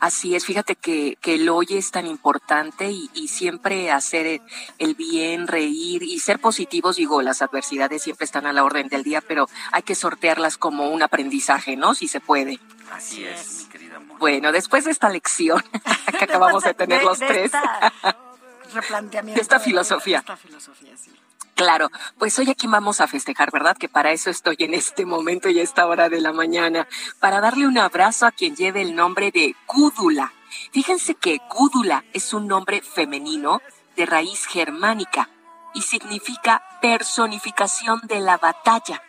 Así 0.00 0.34
es, 0.34 0.44
fíjate 0.44 0.76
que, 0.76 1.16
que 1.20 1.36
el 1.36 1.48
hoy 1.48 1.66
es 1.70 1.90
tan 1.90 2.06
importante 2.06 2.90
y, 2.90 3.08
y, 3.14 3.28
siempre 3.28 3.90
hacer 3.90 4.42
el 4.78 4.94
bien, 4.96 5.46
reír 5.46 6.02
y 6.02 6.18
ser 6.18 6.40
positivos, 6.40 6.96
digo, 6.96 7.22
las 7.22 7.40
adversidades 7.40 8.02
siempre 8.02 8.24
están 8.24 8.44
a 8.44 8.52
la 8.52 8.64
orden 8.64 8.88
del 8.88 9.02
día, 9.02 9.22
pero 9.22 9.48
hay 9.72 9.82
que 9.82 9.94
sortearlas 9.94 10.58
como 10.58 10.90
un 10.90 11.02
aprendizaje, 11.02 11.76
¿no? 11.76 11.94
Si 11.94 12.08
se 12.08 12.20
puede. 12.20 12.58
Así 12.92 13.24
es, 13.24 13.60
mi 13.60 13.64
querida 13.70 13.98
Moni. 13.98 14.18
Bueno, 14.18 14.52
después 14.52 14.84
de 14.84 14.90
esta 14.90 15.08
lección 15.08 15.62
que 16.18 16.24
acabamos 16.24 16.64
de 16.64 16.74
tener 16.74 17.02
los 17.02 17.18
tres. 17.18 17.52
replanteamiento. 18.74 19.40
esta 19.40 19.60
filosofía. 19.60 20.18
esta 20.18 20.36
filosofía, 20.36 20.96
sí. 20.96 21.12
Claro, 21.54 21.88
pues 22.18 22.36
hoy 22.40 22.50
aquí 22.50 22.66
vamos 22.66 23.00
a 23.00 23.06
festejar, 23.06 23.52
¿verdad? 23.52 23.76
Que 23.76 23.88
para 23.88 24.10
eso 24.10 24.28
estoy 24.28 24.56
en 24.58 24.74
este 24.74 25.06
momento 25.06 25.48
y 25.48 25.60
a 25.60 25.62
esta 25.62 25.86
hora 25.86 26.08
de 26.08 26.20
la 26.20 26.32
mañana, 26.32 26.88
para 27.20 27.40
darle 27.40 27.68
un 27.68 27.78
abrazo 27.78 28.26
a 28.26 28.32
quien 28.32 28.56
lleve 28.56 28.82
el 28.82 28.96
nombre 28.96 29.30
de 29.30 29.54
Gúdula. 29.68 30.32
Fíjense 30.72 31.14
que 31.14 31.40
Gúdula 31.48 32.04
es 32.12 32.34
un 32.34 32.48
nombre 32.48 32.82
femenino 32.82 33.62
de 33.94 34.04
raíz 34.04 34.46
germánica 34.46 35.28
y 35.74 35.82
significa 35.82 36.62
personificación 36.80 38.00
de 38.04 38.18
la 38.18 38.36
batalla. 38.36 39.00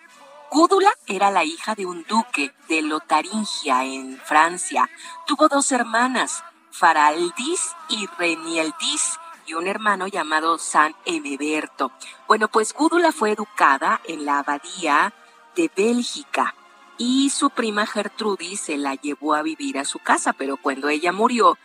Gúdula 0.52 0.92
era 1.08 1.32
la 1.32 1.44
hija 1.44 1.74
de 1.74 1.88
un 1.88 2.06
duque 2.08 2.54
de 2.70 2.84
Lotaringia 2.84 3.84
en 3.86 4.20
Francia. 4.20 4.88
Tuvo 5.26 5.48
dos 5.48 5.72
hermanas, 5.72 6.44
Faraldis 6.72 7.72
y 7.90 8.08
Renieldis, 8.20 9.18
y 9.46 9.54
un 9.54 9.68
hermano 9.68 10.08
llamado 10.08 10.58
San 10.58 10.96
Emeberto. 11.06 11.92
Bueno, 12.28 12.48
pues 12.48 12.74
Gúdula 12.74 13.12
fue 13.12 13.32
educada 13.32 14.02
en 14.06 14.26
la 14.26 14.40
abadía 14.40 15.14
de 15.56 15.72
Bélgica 15.76 16.56
y 16.98 17.30
su 17.30 17.50
prima 17.50 17.86
Gertrudis 17.86 18.62
se 18.62 18.78
la 18.78 18.96
llevó 18.96 19.34
a 19.34 19.42
vivir 19.42 19.78
a 19.78 19.86
su 19.86 20.00
casa, 20.00 20.34
pero 20.34 20.58
cuando 20.58 20.90
ella 20.90 21.12
murió, 21.12 21.58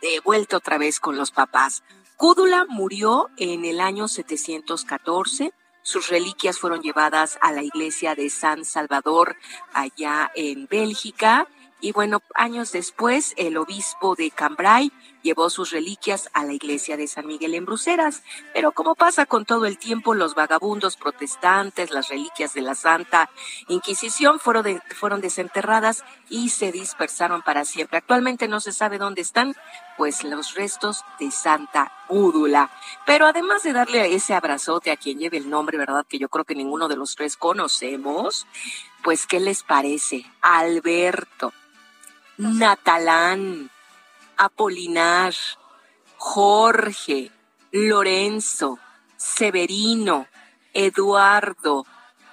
de 0.00 0.20
vuelta 0.20 0.56
otra 0.56 0.78
vez 0.78 1.00
con 1.00 1.16
los 1.16 1.30
papás. 1.30 1.82
Gúdula 2.16 2.66
murió 2.68 3.30
en 3.36 3.64
el 3.64 3.80
año 3.80 4.08
714. 4.08 5.52
Sus 5.82 6.08
reliquias 6.08 6.58
fueron 6.58 6.82
llevadas 6.82 7.38
a 7.40 7.52
la 7.52 7.62
iglesia 7.62 8.14
de 8.14 8.30
San 8.30 8.64
Salvador 8.64 9.36
allá 9.72 10.30
en 10.34 10.66
Bélgica. 10.66 11.48
Y 11.80 11.92
bueno, 11.92 12.22
años 12.34 12.72
después, 12.72 13.34
el 13.36 13.56
obispo 13.56 14.16
de 14.16 14.30
Cambrai 14.30 14.92
llevó 15.28 15.50
sus 15.50 15.72
reliquias 15.72 16.30
a 16.32 16.42
la 16.42 16.54
iglesia 16.54 16.96
de 16.96 17.06
San 17.06 17.26
Miguel 17.26 17.54
en 17.54 17.66
Bruseras, 17.66 18.22
pero 18.54 18.72
como 18.72 18.94
pasa 18.94 19.26
con 19.26 19.44
todo 19.44 19.66
el 19.66 19.76
tiempo, 19.76 20.14
los 20.14 20.34
vagabundos 20.34 20.96
protestantes, 20.96 21.90
las 21.90 22.08
reliquias 22.08 22.54
de 22.54 22.62
la 22.62 22.74
Santa 22.74 23.28
Inquisición 23.68 24.40
fueron, 24.40 24.80
fueron 24.96 25.20
desenterradas 25.20 26.02
y 26.30 26.48
se 26.48 26.72
dispersaron 26.72 27.42
para 27.42 27.66
siempre. 27.66 27.98
Actualmente 27.98 28.48
no 28.48 28.58
se 28.60 28.72
sabe 28.72 28.96
dónde 28.96 29.20
están, 29.20 29.54
pues 29.98 30.24
los 30.24 30.54
restos 30.54 31.04
de 31.20 31.30
Santa 31.30 31.92
Údula. 32.08 32.70
Pero 33.04 33.26
además 33.26 33.62
de 33.64 33.74
darle 33.74 34.14
ese 34.14 34.32
abrazote 34.32 34.90
a 34.90 34.96
quien 34.96 35.18
lleve 35.18 35.36
el 35.36 35.50
nombre, 35.50 35.76
¿verdad? 35.76 36.06
Que 36.08 36.18
yo 36.18 36.30
creo 36.30 36.46
que 36.46 36.54
ninguno 36.54 36.88
de 36.88 36.96
los 36.96 37.16
tres 37.16 37.36
conocemos, 37.36 38.46
pues 39.02 39.26
¿qué 39.26 39.40
les 39.40 39.62
parece? 39.62 40.24
Alberto, 40.40 41.52
Natalán, 42.38 43.70
Apolinar, 44.38 45.34
Jorge, 46.16 47.30
Lorenzo, 47.72 48.78
Severino, 49.16 50.26
Eduardo, 50.72 51.84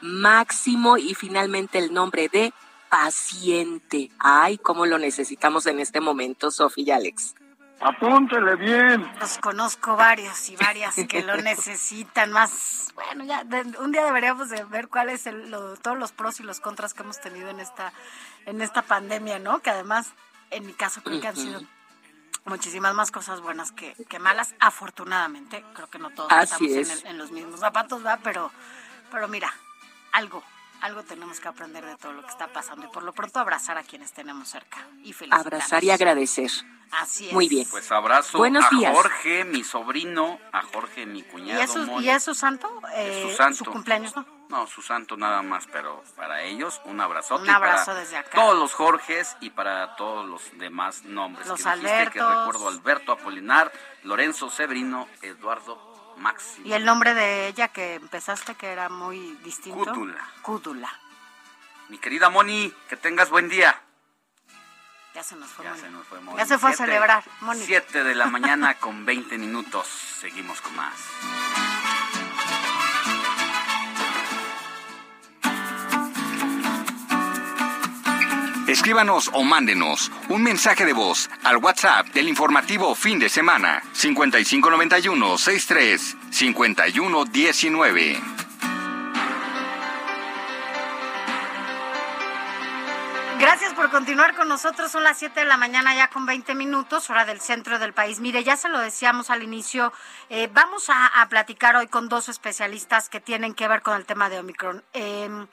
Máximo 0.02 0.98
y 0.98 1.16
finalmente 1.16 1.80
el 1.80 1.94
nombre 1.94 2.30
de 2.30 2.54
paciente. 2.90 4.12
Ay, 4.20 4.58
cómo 4.58 4.86
lo 4.86 4.98
necesitamos 5.00 5.66
en 5.66 5.80
este 5.80 6.00
momento, 6.00 6.52
Sofía 6.52 6.86
y 6.86 6.92
Alex. 6.92 7.36
Apúntele 7.80 8.56
bien. 8.56 9.06
Los 9.20 9.38
conozco 9.38 9.96
varios 9.96 10.50
y 10.50 10.56
varias 10.56 10.96
que 10.96 11.22
lo 11.24 11.36
necesitan 11.38 12.32
más. 12.32 12.94
Bueno, 12.96 13.26
ya 13.26 13.46
un 13.80 13.92
día 13.92 14.06
deberíamos 14.06 14.50
de 14.50 14.64
ver 14.66 14.88
cuáles 14.88 15.28
el, 15.28 15.54
todos 15.82 15.98
los 15.98 16.12
pros 16.14 16.40
y 16.40 16.44
los 16.44 16.62
contras 16.62 16.94
que 16.94 17.04
hemos 17.04 17.20
tenido 17.20 17.50
en 17.50 17.60
esta 17.60 17.92
en 18.46 18.62
esta 18.62 18.82
pandemia, 18.82 19.40
¿no? 19.40 19.60
Que 19.60 19.72
además, 19.72 20.14
en 20.52 20.66
mi 20.66 20.74
caso, 20.74 21.02
creo 21.04 21.20
que 21.20 21.28
han 21.28 21.36
sido 21.36 21.62
muchísimas 22.46 22.94
más 22.94 23.12
cosas 23.12 23.42
buenas 23.42 23.72
que, 23.72 23.96
malas. 24.20 24.56
Afortunadamente, 24.60 25.64
creo 25.74 25.90
que 25.90 26.00
no 26.00 26.10
todos 26.12 26.32
estamos 26.32 27.02
en, 27.02 27.08
en, 27.08 27.18
los 27.18 27.32
mismos 27.32 27.60
zapatos, 27.60 28.06
¿va? 28.06 28.18
Pero, 28.24 28.52
pero 29.12 29.28
mira, 29.28 29.54
algo, 30.12 30.44
algo 30.86 31.04
tenemos 31.04 31.40
que 31.40 31.48
aprender 31.48 31.84
de 31.84 31.96
todo 31.98 32.14
lo 32.14 32.22
que 32.22 32.30
está 32.30 32.48
pasando 32.48 32.86
y 32.86 32.90
por 32.90 33.04
lo 33.04 33.12
pronto 33.12 33.40
abrazar 33.40 33.78
a 33.78 33.84
quienes 33.84 34.14
tenemos 34.14 34.48
cerca 34.48 34.88
y 35.04 35.14
Abrazar 35.32 35.84
y 35.84 35.90
agradecer. 35.90 36.52
Así 36.92 37.28
es. 37.28 37.34
Muy 37.34 37.50
bien. 37.50 37.68
Pues 37.70 37.92
abrazo 37.92 38.44
a 38.44 38.94
Jorge, 38.94 39.44
mi 39.44 39.64
sobrino, 39.64 40.40
a 40.52 40.62
Jorge, 40.62 41.06
mi 41.06 41.24
cuñado. 41.24 41.60
¿Y 41.60 41.64
es 41.64 41.72
su, 41.72 42.02
¿y 42.02 42.10
es 42.10 42.24
su 42.24 42.36
santo? 42.36 42.70
Eh, 42.94 43.28
su 43.28 43.36
santo. 43.36 43.66
Su 43.66 43.72
cumpleaños, 43.72 44.16
¿no? 44.16 44.26
No, 44.50 44.68
su 44.68 44.84
santo 44.84 45.18
nada 45.18 45.42
más, 45.42 45.66
pero 45.72 46.04
para 46.16 46.44
ellos 46.44 46.80
un 46.86 47.02
abrazote. 47.02 47.44
Un 47.44 47.50
abrazo 47.50 47.96
desde 47.96 48.18
acá. 48.18 48.40
Todos 48.40 48.58
los 48.58 48.74
Jorges 48.74 49.36
y 49.42 49.50
para 49.50 49.96
todos 49.96 50.28
los 50.28 50.44
demás 50.60 51.04
nombres 51.04 51.48
los 51.48 51.62
que 51.62 51.70
dijiste, 51.72 52.12
que 52.12 52.20
recuerdo 52.20 52.68
Alberto 52.68 53.12
Apolinar, 53.12 53.72
Lorenzo 54.04 54.52
Severino, 54.52 55.08
Eduardo 55.24 55.95
y 56.64 56.74
el 56.74 56.86
nombre 56.86 57.14
de 57.14 57.48
ella 57.48 57.70
que 57.70 57.96
empezaste 57.96 58.56
que 58.56 58.68
era 58.68 58.90
muy 58.90 59.38
distinto. 59.44 59.86
Cúdula. 59.94 60.30
Cúdula. 60.42 61.00
Mi 61.90 61.98
querida 61.98 62.30
Moni, 62.30 62.74
que 62.90 62.98
tengas 62.98 63.30
buen 63.30 63.50
día. 63.50 63.82
Ya 65.14 65.24
se 65.24 65.36
nos 65.36 65.50
fue, 65.50 65.64
ya 65.64 65.76
Se 65.78 65.90
nos 65.90 66.06
fue 66.08 66.20
Moni. 66.20 66.38
Ya 66.38 66.46
se 66.46 66.58
fue 66.58 66.72
a 66.72 66.74
celebrar, 66.74 67.24
Moni. 67.42 67.64
Siete 67.66 68.04
de 68.04 68.16
la 68.16 68.26
mañana 68.26 68.74
con 68.76 69.06
20 69.06 69.38
minutos. 69.38 69.88
Seguimos 69.88 70.60
con 70.62 70.76
más. 70.76 70.96
Escríbanos 78.76 79.32
o 79.32 79.42
mándenos 79.42 80.12
un 80.28 80.44
mensaje 80.44 80.84
de 80.84 80.92
voz 80.92 81.30
al 81.46 81.56
WhatsApp 81.56 82.08
del 82.08 82.28
informativo 82.28 82.94
fin 82.94 83.18
de 83.20 83.30
semana 83.30 83.82
5591 83.94 85.38
63 85.38 86.18
5119. 86.30 88.22
Gracias 93.40 93.74
por 93.76 93.90
continuar 93.92 94.36
con 94.36 94.50
nosotros. 94.50 94.92
Son 94.92 95.06
las 95.06 95.20
7 95.20 95.40
de 95.40 95.46
la 95.46 95.56
mañana 95.56 95.96
ya 95.96 96.10
con 96.10 96.26
20 96.26 96.54
minutos, 96.54 97.10
hora 97.10 97.24
del 97.24 97.40
centro 97.40 97.80
del 97.80 97.94
país. 97.94 98.20
Mire, 98.20 98.44
ya 98.44 98.58
se 98.58 98.68
lo 98.68 98.80
decíamos 98.80 99.30
al 99.30 99.42
inicio, 99.42 99.94
eh, 100.30 100.50
vamos 100.52 100.90
a, 100.90 101.26
platicar 101.30 101.78
hoy 101.78 101.88
con 101.88 102.10
dos 102.10 102.28
especialistas 102.28 103.08
que 103.08 103.22
tienen 103.22 103.54
que 103.54 103.70
ver 103.70 103.82
con 103.82 103.96
el 103.96 104.06
tema 104.06 104.30
de 104.30 104.40
Omicron. 104.40 104.84
Em, 104.92 105.48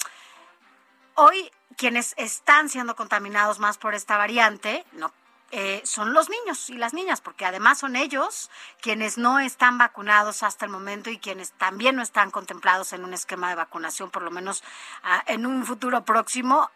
hoy 1.14 1.52
quienes 1.76 2.14
están 2.16 2.68
siendo 2.68 2.96
contaminados 2.96 3.58
más 3.58 3.78
por 3.78 3.94
esta 3.94 4.16
variante, 4.16 4.84
no 4.92 5.12
eh, 5.54 5.82
son 5.84 6.14
los 6.14 6.30
niños 6.30 6.70
y 6.70 6.78
las 6.78 6.94
niñas, 6.94 7.20
porque 7.20 7.44
además 7.44 7.78
son 7.78 7.94
ellos 7.94 8.50
quienes 8.80 9.18
no 9.18 9.38
están 9.38 9.76
vacunados 9.76 10.42
hasta 10.42 10.64
el 10.64 10.70
momento 10.70 11.10
y 11.10 11.18
quienes 11.18 11.52
también 11.52 11.94
no 11.94 12.00
están 12.00 12.30
contemplados 12.30 12.94
en 12.94 13.04
un 13.04 13.12
esquema 13.12 13.50
de 13.50 13.56
vacunación, 13.56 14.10
por 14.10 14.22
lo 14.22 14.30
menos 14.30 14.64
ah, 15.02 15.22
en 15.26 15.44
un 15.44 15.66
futuro 15.66 16.06
próximo. 16.06 16.70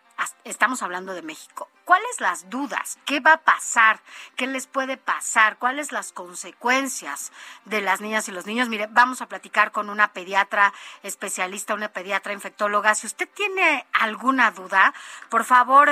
Estamos 0.45 0.83
hablando 0.83 1.15
de 1.15 1.23
México. 1.23 1.71
¿Cuáles 1.87 2.21
las 2.21 2.51
dudas? 2.51 2.99
¿Qué 3.05 3.21
va 3.21 3.35
a 3.35 3.43
pasar? 3.43 4.01
¿Qué 4.35 4.49
les 4.49 4.67
puede 4.67 4.97
pasar? 4.97 5.57
¿Cuáles 5.57 5.93
las 5.93 6.11
consecuencias 6.11 7.31
de 7.65 7.81
las 7.81 8.01
niñas 8.01 8.27
y 8.27 8.33
los 8.33 8.45
niños? 8.45 8.69
Mire, 8.69 8.89
vamos 8.91 9.23
a 9.23 9.29
platicar 9.29 9.71
con 9.71 9.89
una 9.89 10.13
pediatra 10.13 10.73
especialista, 11.05 11.75
una 11.75 11.93
pediatra 11.93 12.33
infectóloga. 12.33 12.97
Si 12.97 13.07
usted 13.07 13.29
tiene 13.33 13.87
alguna 13.93 14.51
duda, 14.51 14.93
por 15.29 15.45
favor, 15.45 15.89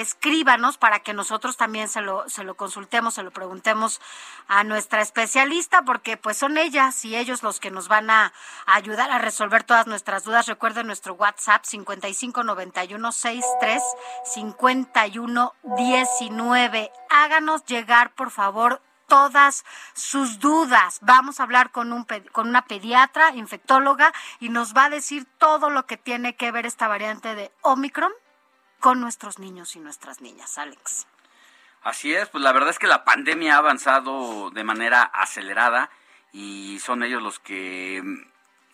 escríbanos 0.00 0.76
para 0.76 0.98
que 0.98 1.14
nosotros 1.14 1.56
también 1.56 1.88
se 1.88 2.00
lo, 2.00 2.28
se 2.28 2.42
lo 2.42 2.56
consultemos, 2.56 3.14
se 3.14 3.22
lo 3.22 3.30
preguntemos 3.30 4.00
a 4.48 4.64
nuestra 4.64 5.02
especialista, 5.02 5.82
porque 5.82 6.16
pues 6.16 6.36
son 6.36 6.58
ellas 6.58 7.04
y 7.04 7.14
ellos 7.14 7.44
los 7.44 7.60
que 7.60 7.70
nos 7.70 7.86
van 7.86 8.10
a, 8.10 8.32
ayudar 8.66 9.12
a 9.12 9.18
resolver 9.18 9.62
todas 9.62 9.86
nuestras 9.86 10.24
dudas. 10.24 10.48
Recuerden 10.48 10.88
nuestro 10.88 11.14
WhatsApp 11.14 11.64
559163 11.64 13.80
51 14.24 15.11
diecinueve 15.76 16.90
Háganos 17.10 17.64
llegar, 17.66 18.12
por 18.14 18.30
favor, 18.30 18.80
todas 19.06 19.64
sus 19.92 20.38
dudas. 20.38 20.98
Vamos 21.02 21.38
a 21.38 21.42
hablar 21.42 21.70
con, 21.70 21.92
un, 21.92 22.06
con 22.32 22.48
una 22.48 22.64
pediatra, 22.64 23.34
infectóloga, 23.34 24.12
y 24.40 24.48
nos 24.48 24.74
va 24.74 24.86
a 24.86 24.90
decir 24.90 25.26
todo 25.38 25.68
lo 25.68 25.86
que 25.86 25.98
tiene 25.98 26.34
que 26.34 26.50
ver 26.50 26.64
esta 26.64 26.88
variante 26.88 27.34
de 27.34 27.52
Omicron 27.60 28.12
con 28.80 29.00
nuestros 29.00 29.38
niños 29.38 29.76
y 29.76 29.80
nuestras 29.80 30.20
niñas. 30.20 30.56
Alex. 30.56 31.06
Así 31.82 32.14
es, 32.14 32.28
pues 32.28 32.42
la 32.42 32.52
verdad 32.52 32.70
es 32.70 32.78
que 32.78 32.86
la 32.86 33.04
pandemia 33.04 33.56
ha 33.56 33.58
avanzado 33.58 34.50
de 34.50 34.64
manera 34.64 35.02
acelerada 35.02 35.90
y 36.32 36.78
son 36.78 37.02
ellos 37.02 37.22
los 37.22 37.38
que 37.38 38.00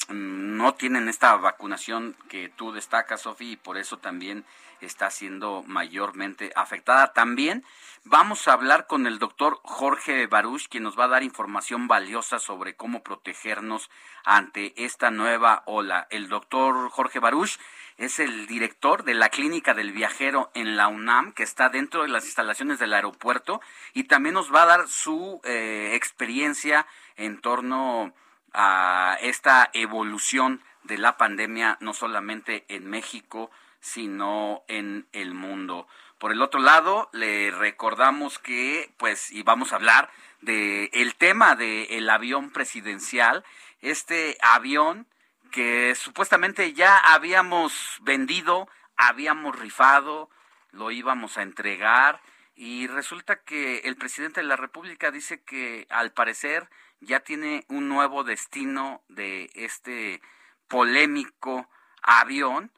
mm, 0.08 0.56
no 0.56 0.74
tienen 0.74 1.08
esta 1.08 1.34
vacunación 1.36 2.14
que 2.28 2.48
tú 2.48 2.72
destacas, 2.72 3.22
Sofi, 3.22 3.52
y 3.52 3.56
por 3.56 3.76
eso 3.76 3.98
también 3.98 4.44
está 4.86 5.10
siendo 5.10 5.62
mayormente 5.66 6.52
afectada. 6.54 7.12
También 7.12 7.64
vamos 8.04 8.48
a 8.48 8.52
hablar 8.52 8.86
con 8.86 9.06
el 9.06 9.18
doctor 9.18 9.60
Jorge 9.62 10.26
Baruch, 10.26 10.68
quien 10.68 10.82
nos 10.82 10.98
va 10.98 11.04
a 11.04 11.08
dar 11.08 11.22
información 11.22 11.88
valiosa 11.88 12.38
sobre 12.38 12.76
cómo 12.76 13.02
protegernos 13.02 13.90
ante 14.24 14.72
esta 14.84 15.10
nueva 15.10 15.62
ola. 15.66 16.06
El 16.10 16.28
doctor 16.28 16.90
Jorge 16.90 17.18
Baruch 17.18 17.58
es 17.98 18.20
el 18.20 18.46
director 18.46 19.02
de 19.02 19.14
la 19.14 19.28
Clínica 19.28 19.74
del 19.74 19.92
Viajero 19.92 20.50
en 20.54 20.76
la 20.76 20.88
UNAM, 20.88 21.32
que 21.32 21.42
está 21.42 21.68
dentro 21.68 22.02
de 22.02 22.08
las 22.08 22.24
instalaciones 22.24 22.78
del 22.78 22.94
aeropuerto, 22.94 23.60
y 23.92 24.04
también 24.04 24.34
nos 24.34 24.54
va 24.54 24.62
a 24.62 24.66
dar 24.66 24.88
su 24.88 25.40
eh, 25.44 25.92
experiencia 25.94 26.86
en 27.16 27.40
torno 27.40 28.14
a 28.54 29.18
esta 29.20 29.68
evolución 29.72 30.62
de 30.84 30.98
la 30.98 31.16
pandemia, 31.16 31.76
no 31.80 31.92
solamente 31.92 32.64
en 32.68 32.88
México, 32.88 33.50
sino 33.80 34.64
en 34.68 35.06
el 35.12 35.34
mundo. 35.34 35.86
Por 36.18 36.32
el 36.32 36.42
otro 36.42 36.60
lado, 36.60 37.08
le 37.12 37.50
recordamos 37.50 38.38
que, 38.38 38.92
pues, 38.96 39.30
y 39.30 39.42
vamos 39.42 39.72
a 39.72 39.76
hablar 39.76 40.10
de 40.40 40.90
el 40.92 41.14
tema 41.14 41.54
del 41.56 42.10
avión 42.10 42.50
presidencial, 42.50 43.44
este 43.80 44.36
avión 44.40 45.06
que 45.50 45.94
supuestamente 45.94 46.72
ya 46.72 46.96
habíamos 46.96 47.98
vendido, 48.02 48.68
habíamos 48.96 49.58
rifado, 49.58 50.28
lo 50.72 50.90
íbamos 50.90 51.38
a 51.38 51.42
entregar 51.42 52.20
y 52.54 52.86
resulta 52.88 53.36
que 53.36 53.78
el 53.80 53.96
presidente 53.96 54.40
de 54.40 54.46
la 54.46 54.56
República 54.56 55.10
dice 55.10 55.42
que 55.42 55.86
al 55.90 56.12
parecer 56.12 56.68
ya 57.00 57.20
tiene 57.20 57.64
un 57.68 57.88
nuevo 57.88 58.24
destino 58.24 59.02
de 59.08 59.50
este 59.54 60.20
polémico 60.66 61.68
avión 62.02 62.72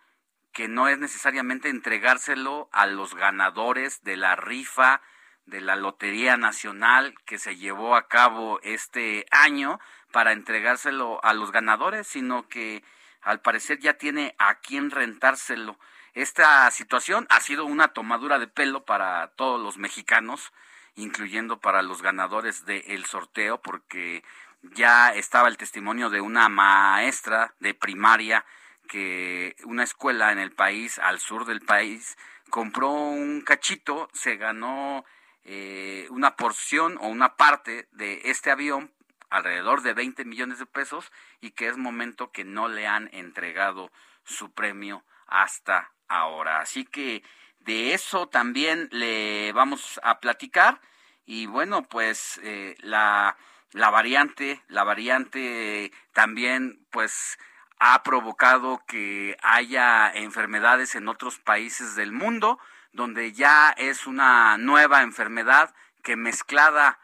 que 0.53 0.69
no 0.69 0.89
es 0.89 0.99
necesariamente 0.99 1.69
entregárselo 1.69 2.69
a 2.73 2.87
los 2.87 3.15
ganadores 3.15 4.03
de 4.03 4.17
la 4.17 4.37
rifa 4.37 5.01
de 5.47 5.61
la 5.61 5.77
Lotería 5.77 6.37
Nacional 6.37 7.15
que 7.25 7.39
se 7.39 7.57
llevó 7.57 7.97
a 7.97 8.09
cabo 8.09 8.61
este 8.63 9.27
año 9.31 9.81
para 10.13 10.33
entregárselo 10.33 11.23
a 11.25 11.35
los 11.35 11.53
ganadores, 11.53 12.07
sino 12.07 12.49
que 12.49 12.83
al 13.23 13.41
parecer 13.41 13.79
ya 13.79 13.95
tiene 13.95 14.35
a 14.39 14.57
quién 14.57 14.91
rentárselo. 14.91 15.79
Esta 16.15 16.71
situación 16.71 17.27
ha 17.31 17.41
sido 17.41 17.65
una 17.65 17.89
tomadura 17.89 18.39
de 18.39 18.49
pelo 18.49 18.85
para 18.85 19.29
todos 19.37 19.61
los 19.61 19.79
mexicanos, 19.79 20.53
incluyendo 20.97 21.61
para 21.61 21.83
los 21.83 22.03
ganadores 22.03 22.65
del 22.65 23.05
sorteo, 23.07 23.61
porque 23.61 24.25
ya 24.63 25.15
estaba 25.15 25.49
el 25.49 25.57
testimonio 25.57 26.11
de 26.11 26.21
una 26.21 26.49
maestra 26.49 27.55
de 27.61 27.75
primaria 27.75 28.45
que 28.91 29.55
una 29.65 29.85
escuela 29.85 30.33
en 30.33 30.41
el 30.41 30.51
país, 30.51 30.99
al 30.99 31.21
sur 31.21 31.45
del 31.45 31.61
país, 31.61 32.19
compró 32.51 32.91
un 32.91 33.41
cachito, 33.43 34.11
se 34.13 34.37
ganó 34.37 35.05
eh, 35.45 36.09
una 36.11 36.35
porción 36.35 36.99
o 37.01 37.07
una 37.07 37.37
parte 37.37 37.87
de 37.93 38.23
este 38.25 38.51
avión, 38.51 38.93
alrededor 39.31 39.83
de 39.83 39.95
20 39.95 40.25
millones 40.25 40.59
de 40.59 40.67
pesos, 40.67 41.13
y 41.41 41.53
que 41.53 41.69
es 41.69 41.77
momento 41.77 42.33
que 42.33 42.43
no 42.43 42.67
le 42.67 42.89
han 42.89 43.09
entregado 43.13 43.93
su 44.25 44.51
premio 44.51 45.05
hasta 45.29 45.93
ahora. 46.09 46.59
Así 46.59 46.85
que 46.85 47.23
de 47.61 47.95
eso 47.95 48.29
también 48.29 48.89
le 48.91 49.53
vamos 49.53 50.01
a 50.03 50.19
platicar. 50.19 50.81
Y 51.27 51.47
bueno, 51.47 51.85
pues 51.85 52.41
eh, 52.43 52.75
la, 52.81 53.37
la 53.71 53.91
variante, 53.91 54.61
la 54.67 54.83
variante 54.83 55.93
también, 56.13 56.85
pues 56.91 57.39
ha 57.81 58.03
provocado 58.03 58.83
que 58.87 59.37
haya 59.43 60.13
enfermedades 60.13 60.95
en 60.95 61.09
otros 61.09 61.39
países 61.39 61.97
del 61.97 62.13
mundo, 62.13 62.59
donde 62.93 63.33
ya 63.33 63.71
es 63.71 64.07
una 64.07 64.59
nueva 64.59 65.03
enfermedad 65.03 65.75
que 66.03 66.15
mezclada 66.15 66.99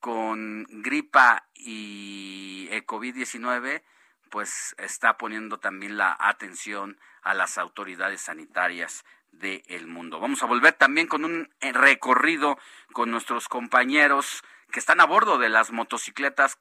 con 0.00 0.66
gripa 0.82 1.44
y 1.54 2.66
el 2.70 2.84
COVID-19, 2.86 3.82
pues 4.30 4.74
está 4.78 5.18
poniendo 5.18 5.58
también 5.58 5.98
la 5.98 6.16
atención 6.18 6.98
a 7.22 7.34
las 7.34 7.58
autoridades 7.58 8.22
sanitarias 8.22 9.04
del 9.32 9.86
mundo. 9.86 10.18
Vamos 10.18 10.42
a 10.42 10.46
volver 10.46 10.72
también 10.72 11.08
con 11.08 11.26
un 11.26 11.50
recorrido 11.60 12.58
con 12.92 13.10
nuestros 13.10 13.48
compañeros 13.48 14.42
que 14.70 14.78
están 14.80 15.00
a 15.00 15.04
bordo 15.04 15.36
de 15.36 15.50
las 15.50 15.72
motocicletas 15.72 16.58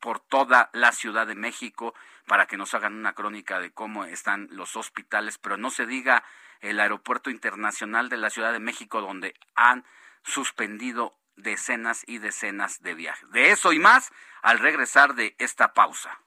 por 0.00 0.20
toda 0.20 0.70
la 0.72 0.92
Ciudad 0.92 1.26
de 1.26 1.34
México 1.34 1.94
para 2.26 2.46
que 2.46 2.56
nos 2.56 2.74
hagan 2.74 2.94
una 2.94 3.14
crónica 3.14 3.60
de 3.60 3.72
cómo 3.72 4.04
están 4.04 4.48
los 4.50 4.76
hospitales, 4.76 5.38
pero 5.38 5.56
no 5.56 5.70
se 5.70 5.86
diga 5.86 6.24
el 6.60 6.80
aeropuerto 6.80 7.30
internacional 7.30 8.08
de 8.08 8.16
la 8.16 8.30
Ciudad 8.30 8.52
de 8.52 8.60
México 8.60 9.00
donde 9.00 9.34
han 9.54 9.84
suspendido 10.22 11.16
decenas 11.36 12.02
y 12.06 12.18
decenas 12.18 12.82
de 12.82 12.94
viajes. 12.94 13.30
De 13.30 13.50
eso 13.50 13.72
y 13.72 13.78
más 13.78 14.12
al 14.42 14.58
regresar 14.58 15.14
de 15.14 15.34
esta 15.38 15.74
pausa. 15.74 16.20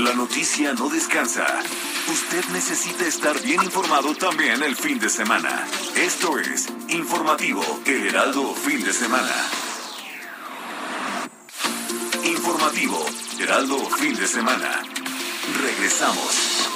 La 0.00 0.14
noticia 0.14 0.72
no 0.72 0.88
descansa. 0.88 1.46
Usted 2.08 2.42
necesita 2.52 3.06
estar 3.06 3.38
bien 3.42 3.62
informado 3.62 4.14
también 4.14 4.62
el 4.62 4.74
fin 4.74 4.98
de 4.98 5.10
semana. 5.10 5.66
Esto 5.94 6.38
es 6.38 6.72
Informativo 6.88 7.62
El 7.84 8.06
Heraldo 8.06 8.54
Fin 8.54 8.82
de 8.82 8.94
Semana. 8.94 9.34
Informativo 12.24 13.04
Heraldo 13.38 13.78
Fin 13.90 14.16
de 14.16 14.26
Semana. 14.26 14.82
Regresamos. 15.60 16.70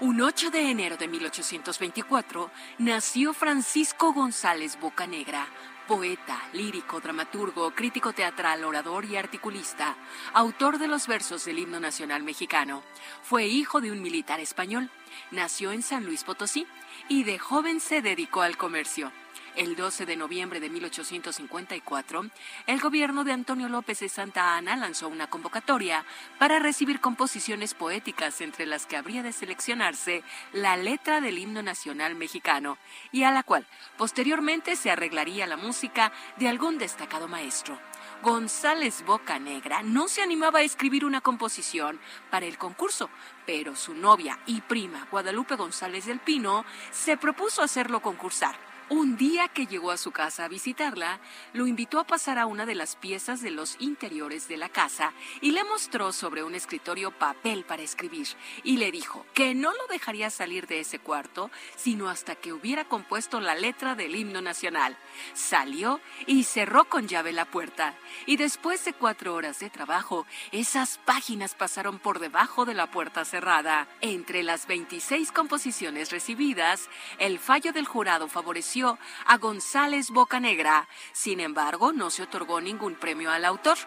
Un 0.00 0.20
8 0.22 0.50
de 0.50 0.70
enero 0.70 0.96
de 0.96 1.08
1824 1.08 2.50
nació 2.78 3.34
Francisco 3.34 4.12
González 4.12 4.78
Bocanegra, 4.80 5.46
poeta, 5.86 6.40
lírico, 6.52 7.00
dramaturgo, 7.00 7.70
crítico 7.74 8.12
teatral, 8.12 8.64
orador 8.64 9.04
y 9.04 9.16
articulista, 9.16 9.96
autor 10.32 10.78
de 10.78 10.88
los 10.88 11.06
versos 11.06 11.44
del 11.44 11.58
himno 11.58 11.80
nacional 11.80 12.22
mexicano. 12.22 12.82
Fue 13.22 13.46
hijo 13.46 13.80
de 13.80 13.92
un 13.92 14.02
militar 14.02 14.40
español. 14.40 14.90
Nació 15.30 15.72
en 15.72 15.82
San 15.82 16.04
Luis 16.04 16.24
Potosí 16.24 16.66
y 17.08 17.24
de 17.24 17.38
joven 17.38 17.80
se 17.80 18.02
dedicó 18.02 18.42
al 18.42 18.56
comercio. 18.56 19.12
El 19.56 19.76
12 19.76 20.04
de 20.04 20.16
noviembre 20.16 20.58
de 20.58 20.68
1854, 20.68 22.26
el 22.66 22.80
gobierno 22.80 23.22
de 23.22 23.30
Antonio 23.30 23.68
López 23.68 24.00
de 24.00 24.08
Santa 24.08 24.56
Ana 24.56 24.74
lanzó 24.74 25.06
una 25.06 25.28
convocatoria 25.28 26.04
para 26.40 26.58
recibir 26.58 27.00
composiciones 27.00 27.72
poéticas 27.72 28.40
entre 28.40 28.66
las 28.66 28.86
que 28.86 28.96
habría 28.96 29.22
de 29.22 29.32
seleccionarse 29.32 30.24
la 30.52 30.76
letra 30.76 31.20
del 31.20 31.38
himno 31.38 31.62
nacional 31.62 32.16
mexicano 32.16 32.78
y 33.12 33.22
a 33.22 33.30
la 33.30 33.44
cual 33.44 33.64
posteriormente 33.96 34.74
se 34.74 34.90
arreglaría 34.90 35.46
la 35.46 35.56
música 35.56 36.12
de 36.36 36.48
algún 36.48 36.76
destacado 36.76 37.28
maestro. 37.28 37.78
González 38.24 39.04
Bocanegra 39.06 39.84
no 39.84 40.08
se 40.08 40.20
animaba 40.20 40.58
a 40.58 40.62
escribir 40.62 41.04
una 41.04 41.20
composición 41.20 42.00
para 42.28 42.46
el 42.46 42.58
concurso, 42.58 43.08
pero 43.46 43.76
su 43.76 43.94
novia 43.94 44.40
y 44.46 44.62
prima 44.62 45.06
Guadalupe 45.12 45.54
González 45.54 46.06
del 46.06 46.18
Pino 46.18 46.64
se 46.90 47.16
propuso 47.16 47.62
hacerlo 47.62 48.02
concursar. 48.02 48.63
Un 48.90 49.16
día 49.16 49.48
que 49.48 49.66
llegó 49.66 49.90
a 49.90 49.96
su 49.96 50.10
casa 50.10 50.44
a 50.44 50.48
visitarla, 50.48 51.18
lo 51.54 51.66
invitó 51.66 51.98
a 51.98 52.06
pasar 52.06 52.38
a 52.38 52.44
una 52.44 52.66
de 52.66 52.74
las 52.74 52.96
piezas 52.96 53.40
de 53.40 53.50
los 53.50 53.76
interiores 53.78 54.46
de 54.46 54.58
la 54.58 54.68
casa 54.68 55.14
y 55.40 55.52
le 55.52 55.64
mostró 55.64 56.12
sobre 56.12 56.42
un 56.42 56.54
escritorio 56.54 57.10
papel 57.10 57.64
para 57.64 57.80
escribir 57.82 58.28
y 58.62 58.76
le 58.76 58.92
dijo 58.92 59.24
que 59.32 59.54
no 59.54 59.72
lo 59.72 59.86
dejaría 59.88 60.28
salir 60.28 60.66
de 60.66 60.80
ese 60.80 60.98
cuarto 60.98 61.50
sino 61.76 62.10
hasta 62.10 62.34
que 62.34 62.52
hubiera 62.52 62.84
compuesto 62.84 63.40
la 63.40 63.54
letra 63.54 63.94
del 63.94 64.14
himno 64.14 64.42
nacional. 64.42 64.98
Salió 65.32 65.98
y 66.26 66.44
cerró 66.44 66.84
con 66.84 67.08
llave 67.08 67.32
la 67.32 67.46
puerta 67.46 67.94
y 68.26 68.36
después 68.36 68.84
de 68.84 68.92
cuatro 68.92 69.34
horas 69.34 69.60
de 69.60 69.70
trabajo, 69.70 70.26
esas 70.52 70.98
páginas 71.06 71.54
pasaron 71.54 71.98
por 71.98 72.18
debajo 72.18 72.66
de 72.66 72.74
la 72.74 72.90
puerta 72.90 73.24
cerrada. 73.24 73.88
Entre 74.02 74.42
las 74.42 74.66
26 74.66 75.32
composiciones 75.32 76.10
recibidas, 76.10 76.90
el 77.18 77.38
fallo 77.38 77.72
del 77.72 77.86
jurado 77.86 78.28
favoreció 78.28 78.73
a 78.82 79.38
González 79.38 80.10
Bocanegra. 80.10 80.88
Sin 81.12 81.38
embargo, 81.38 81.92
no 81.92 82.10
se 82.10 82.24
otorgó 82.24 82.60
ningún 82.60 82.96
premio 82.96 83.30
al 83.30 83.44
autor. 83.44 83.78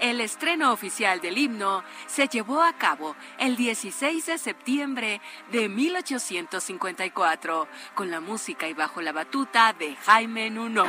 El 0.00 0.20
estreno 0.20 0.70
oficial 0.72 1.20
del 1.20 1.38
himno 1.38 1.82
se 2.06 2.28
llevó 2.28 2.62
a 2.62 2.74
cabo 2.74 3.16
el 3.38 3.56
16 3.56 4.26
de 4.26 4.36
septiembre 4.36 5.22
de 5.50 5.70
1854, 5.70 7.68
con 7.94 8.10
la 8.10 8.20
música 8.20 8.68
y 8.68 8.74
bajo 8.74 9.00
la 9.00 9.12
batuta 9.12 9.72
de 9.72 9.96
Jaime 9.96 10.50
Nuno. 10.50 10.84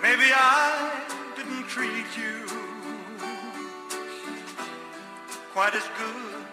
Maybe 0.00 0.32
I 0.32 0.90
didn't 1.36 1.68
treat 1.68 2.06
you 2.16 2.41
quite 5.52 5.74
as 5.74 5.86
good 5.98 6.44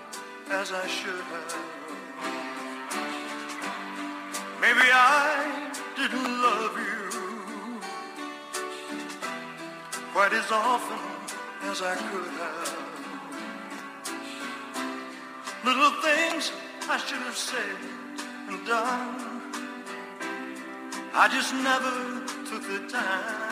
as 0.52 0.74
I 0.74 0.86
should 0.88 1.24
have. 1.34 1.56
Maybe 4.60 4.88
I 4.92 5.72
didn't 5.96 6.42
love 6.48 6.76
you 6.78 7.80
quite 10.12 10.34
as 10.34 10.52
often 10.52 11.00
as 11.72 11.82
I 11.82 11.96
could 11.96 12.32
have. 12.44 12.90
Little 15.64 15.92
things 16.02 16.52
I 16.90 16.98
should 16.98 17.24
have 17.30 17.38
said 17.38 17.78
and 18.50 18.68
done. 18.68 19.40
I 21.14 21.30
just 21.30 21.54
never 21.54 22.26
took 22.50 22.64
the 22.68 22.80
time. 22.90 23.50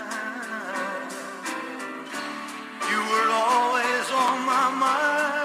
You 2.92 3.00
were 3.12 3.30
always 3.32 4.12
on 4.12 4.46
my 4.46 4.70
mind. 4.80 5.37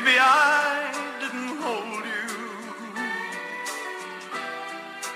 Maybe 0.00 0.16
I 0.16 0.92
didn't 1.18 1.58
hold 1.58 2.04
you 2.06 2.26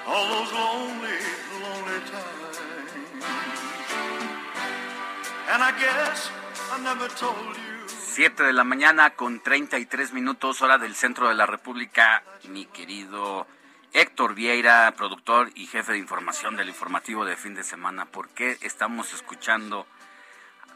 all 0.08 0.26
those 0.34 0.52
lonely, 0.52 1.18
lonely 1.62 2.00
times. 2.10 2.58
And 5.52 5.62
I 5.62 5.70
guess 5.78 6.30
I 6.72 6.82
never 6.82 7.06
told 7.14 7.54
you. 7.54 7.86
7 7.86 8.42
de 8.42 8.52
la 8.52 8.64
mañana 8.64 9.10
con 9.10 9.38
33 9.38 10.12
minutos 10.14 10.60
hora 10.62 10.78
del 10.78 10.96
centro 10.96 11.28
de 11.28 11.34
la 11.36 11.46
República, 11.46 12.24
mi 12.48 12.66
querido 12.66 13.46
Héctor 13.92 14.34
Vieira, 14.34 14.92
productor 14.96 15.50
y 15.54 15.66
jefe 15.66 15.92
de 15.92 15.98
información 15.98 16.56
del 16.56 16.68
informativo 16.68 17.24
de 17.24 17.36
fin 17.36 17.54
de 17.54 17.62
semana. 17.62 18.06
¿Por 18.06 18.30
qué 18.30 18.58
estamos 18.62 19.12
escuchando 19.12 19.86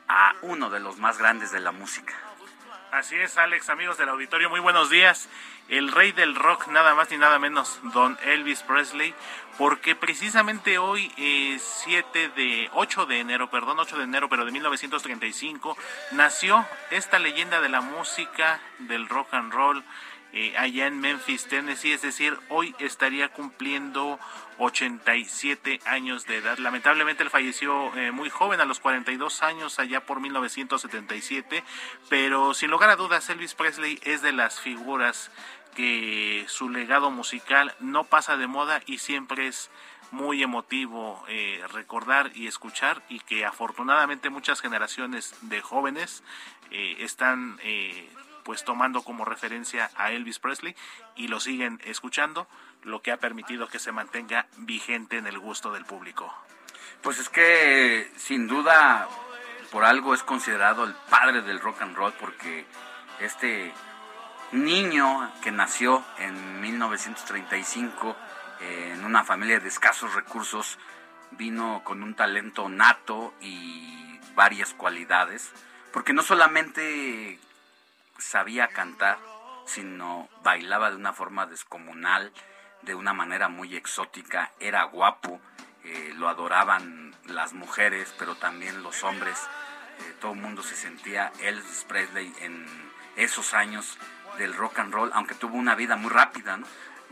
a 0.06 0.36
uno 0.42 0.70
de 0.70 0.78
los 0.78 0.98
más 0.98 1.18
grandes 1.18 1.50
de 1.50 1.58
la 1.58 1.72
música? 1.72 2.14
Así 2.92 3.16
es, 3.16 3.36
Alex, 3.36 3.68
amigos 3.68 3.98
del 3.98 4.08
auditorio, 4.08 4.48
muy 4.48 4.60
buenos 4.60 4.90
días. 4.90 5.28
El 5.68 5.90
rey 5.90 6.12
del 6.12 6.36
rock, 6.36 6.68
nada 6.68 6.94
más 6.94 7.10
ni 7.10 7.18
nada 7.18 7.38
menos, 7.38 7.80
don 7.92 8.16
Elvis 8.24 8.62
Presley, 8.62 9.12
porque 9.58 9.96
precisamente 9.96 10.78
hoy, 10.78 11.12
eh, 11.16 11.58
7 11.58 12.28
de, 12.30 12.70
8 12.72 13.06
de 13.06 13.18
enero, 13.18 13.50
perdón, 13.50 13.80
8 13.80 13.98
de 13.98 14.04
enero, 14.04 14.28
pero 14.28 14.44
de 14.44 14.52
1935, 14.52 15.76
nació 16.12 16.64
esta 16.90 17.18
leyenda 17.18 17.60
de 17.60 17.68
la 17.68 17.80
música, 17.80 18.60
del 18.78 19.08
rock 19.08 19.34
and 19.34 19.52
roll, 19.52 19.84
eh, 20.32 20.54
allá 20.56 20.86
en 20.86 21.00
Memphis, 21.00 21.48
Tennessee, 21.48 21.92
es 21.92 22.02
decir, 22.02 22.38
hoy 22.50 22.74
estaría 22.78 23.28
cumpliendo 23.30 24.20
87 24.58 25.80
años 25.84 26.26
de 26.26 26.36
edad. 26.36 26.58
Lamentablemente 26.58 27.22
él 27.22 27.30
falleció 27.30 27.94
eh, 27.96 28.10
muy 28.12 28.30
joven, 28.30 28.60
a 28.60 28.64
los 28.64 28.80
42 28.80 29.42
años, 29.42 29.78
allá 29.78 30.04
por 30.04 30.20
1977, 30.20 31.62
pero 32.08 32.54
sin 32.54 32.70
lugar 32.70 32.90
a 32.90 32.96
dudas 32.96 33.28
Elvis 33.28 33.54
Presley 33.54 34.00
es 34.02 34.22
de 34.22 34.32
las 34.32 34.60
figuras 34.60 35.30
que 35.74 36.46
su 36.48 36.70
legado 36.70 37.10
musical 37.10 37.74
no 37.80 38.04
pasa 38.04 38.36
de 38.36 38.46
moda 38.46 38.80
y 38.86 38.98
siempre 38.98 39.46
es 39.46 39.70
muy 40.10 40.42
emotivo 40.42 41.22
eh, 41.28 41.62
recordar 41.72 42.30
y 42.34 42.46
escuchar 42.46 43.02
y 43.08 43.20
que 43.20 43.44
afortunadamente 43.44 44.30
muchas 44.30 44.60
generaciones 44.60 45.34
de 45.42 45.60
jóvenes 45.60 46.22
eh, 46.70 46.96
están 47.00 47.58
pues 48.46 48.64
tomando 48.64 49.02
como 49.02 49.24
referencia 49.24 49.90
a 49.96 50.12
Elvis 50.12 50.38
Presley 50.38 50.76
y 51.16 51.26
lo 51.26 51.40
siguen 51.40 51.80
escuchando, 51.84 52.46
lo 52.86 53.02
que 53.02 53.10
ha 53.10 53.16
permitido 53.18 53.68
que 53.68 53.80
se 53.80 53.92
mantenga 53.92 54.46
vigente 54.58 55.18
en 55.18 55.26
el 55.26 55.38
gusto 55.38 55.72
del 55.72 55.84
público. 55.84 56.32
Pues 57.02 57.18
es 57.18 57.28
que 57.28 58.10
sin 58.16 58.46
duda 58.46 59.08
por 59.72 59.84
algo 59.84 60.14
es 60.14 60.22
considerado 60.22 60.84
el 60.84 60.94
padre 61.10 61.42
del 61.42 61.60
rock 61.60 61.82
and 61.82 61.96
roll 61.96 62.12
porque 62.14 62.64
este 63.20 63.72
niño 64.52 65.32
que 65.42 65.50
nació 65.50 66.04
en 66.18 66.60
1935 66.60 68.16
eh, 68.60 68.92
en 68.94 69.04
una 69.04 69.24
familia 69.24 69.58
de 69.58 69.68
escasos 69.68 70.14
recursos 70.14 70.78
vino 71.32 71.82
con 71.84 72.04
un 72.04 72.14
talento 72.14 72.68
nato 72.68 73.34
y 73.40 74.20
varias 74.36 74.74
cualidades 74.74 75.50
porque 75.92 76.12
no 76.12 76.22
solamente 76.22 77.40
sabía 78.18 78.68
cantar 78.68 79.18
sino 79.66 80.28
bailaba 80.44 80.90
de 80.90 80.96
una 80.96 81.12
forma 81.12 81.46
descomunal 81.46 82.32
de 82.86 82.94
una 82.94 83.12
manera 83.12 83.48
muy 83.48 83.76
exótica 83.76 84.52
era 84.58 84.84
guapo 84.84 85.40
eh, 85.86 86.14
lo 86.16 86.28
adoraban 86.28 87.14
las 87.26 87.52
mujeres, 87.52 88.12
pero 88.18 88.34
también 88.34 88.82
los 88.82 89.04
hombres. 89.04 89.38
Eh, 90.00 90.14
todo 90.20 90.32
el 90.32 90.40
mundo 90.40 90.62
se 90.62 90.74
sentía 90.74 91.32
Elvis 91.40 91.84
Presley 91.86 92.32
en 92.40 92.66
esos 93.14 93.54
años 93.54 93.96
del 94.36 94.54
rock 94.54 94.80
and 94.80 94.92
roll, 94.92 95.10
aunque 95.14 95.36
tuvo 95.36 95.56
una 95.56 95.76
vida 95.76 95.94
muy 95.96 96.10
rápida, 96.10 96.56
¿no? 96.56 96.66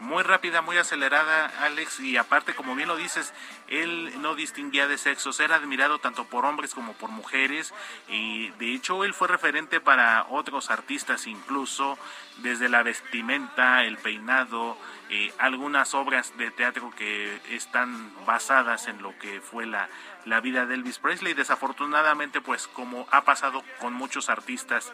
Muy 0.04 0.22
rápida, 0.22 0.62
muy 0.62 0.76
acelerada, 0.76 1.46
Alex, 1.60 2.00
y 2.00 2.16
aparte, 2.16 2.54
como 2.54 2.74
bien 2.74 2.88
lo 2.88 2.96
dices, 2.96 3.32
él 3.68 4.12
no 4.20 4.34
distinguía 4.34 4.86
de 4.86 4.98
sexos, 4.98 5.40
era 5.40 5.56
admirado 5.56 5.98
tanto 5.98 6.24
por 6.26 6.44
hombres 6.44 6.74
como 6.74 6.92
por 6.92 7.10
mujeres, 7.10 7.74
y 8.08 8.50
de 8.50 8.74
hecho 8.74 9.04
él 9.04 9.14
fue 9.14 9.28
referente 9.28 9.80
para 9.80 10.26
otros 10.28 10.70
artistas, 10.70 11.26
incluso 11.26 11.98
desde 12.38 12.68
la 12.68 12.82
vestimenta, 12.82 13.84
el 13.84 13.96
peinado, 13.96 14.76
eh, 15.10 15.32
algunas 15.38 15.94
obras 15.94 16.36
de 16.36 16.50
teatro 16.50 16.90
que 16.96 17.40
están 17.50 18.12
basadas 18.26 18.88
en 18.88 19.02
lo 19.02 19.18
que 19.18 19.40
fue 19.40 19.66
la, 19.66 19.88
la 20.24 20.40
vida 20.40 20.66
de 20.66 20.74
Elvis 20.74 20.98
Presley. 20.98 21.34
Desafortunadamente, 21.34 22.40
pues 22.40 22.66
como 22.66 23.06
ha 23.10 23.22
pasado 23.22 23.62
con 23.80 23.92
muchos 23.92 24.28
artistas 24.28 24.92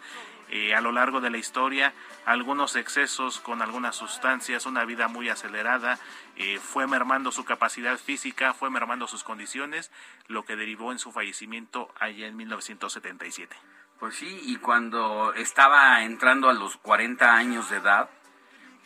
eh, 0.51 0.75
a 0.75 0.81
lo 0.81 0.93
largo 0.93 1.21
de 1.21 1.31
la 1.31 1.39
historia, 1.39 1.93
algunos 2.27 2.77
excesos 2.77 3.39
con 3.41 3.63
algunas 3.63 3.97
sustancias, 3.97 4.67
una 4.67 4.85
vida 4.85 5.09
muy 5.09 5.29
acelerada, 5.29 5.99
eh, 6.37 6.59
fue 6.59 6.87
mermando 6.87 7.31
su 7.31 7.45
capacidad 7.45 7.97
física, 7.99 8.53
fue 8.53 8.69
mermando 8.69 9.07
sus 9.07 9.23
condiciones, 9.23 9.91
lo 10.27 10.45
que 10.45 10.57
derivó 10.57 10.93
en 10.93 10.99
su 10.99 11.13
fallecimiento 11.13 11.93
allá 11.99 12.27
en 12.27 12.37
1977. 12.37 13.55
Pues 13.99 14.17
sí, 14.17 14.41
y 14.45 14.57
cuando 14.57 15.33
estaba 15.35 16.03
entrando 16.03 16.49
a 16.49 16.55
los 16.55 16.77
40 16.79 17.33
años 17.33 17.71
de 17.71 17.77
edad, 17.77 18.11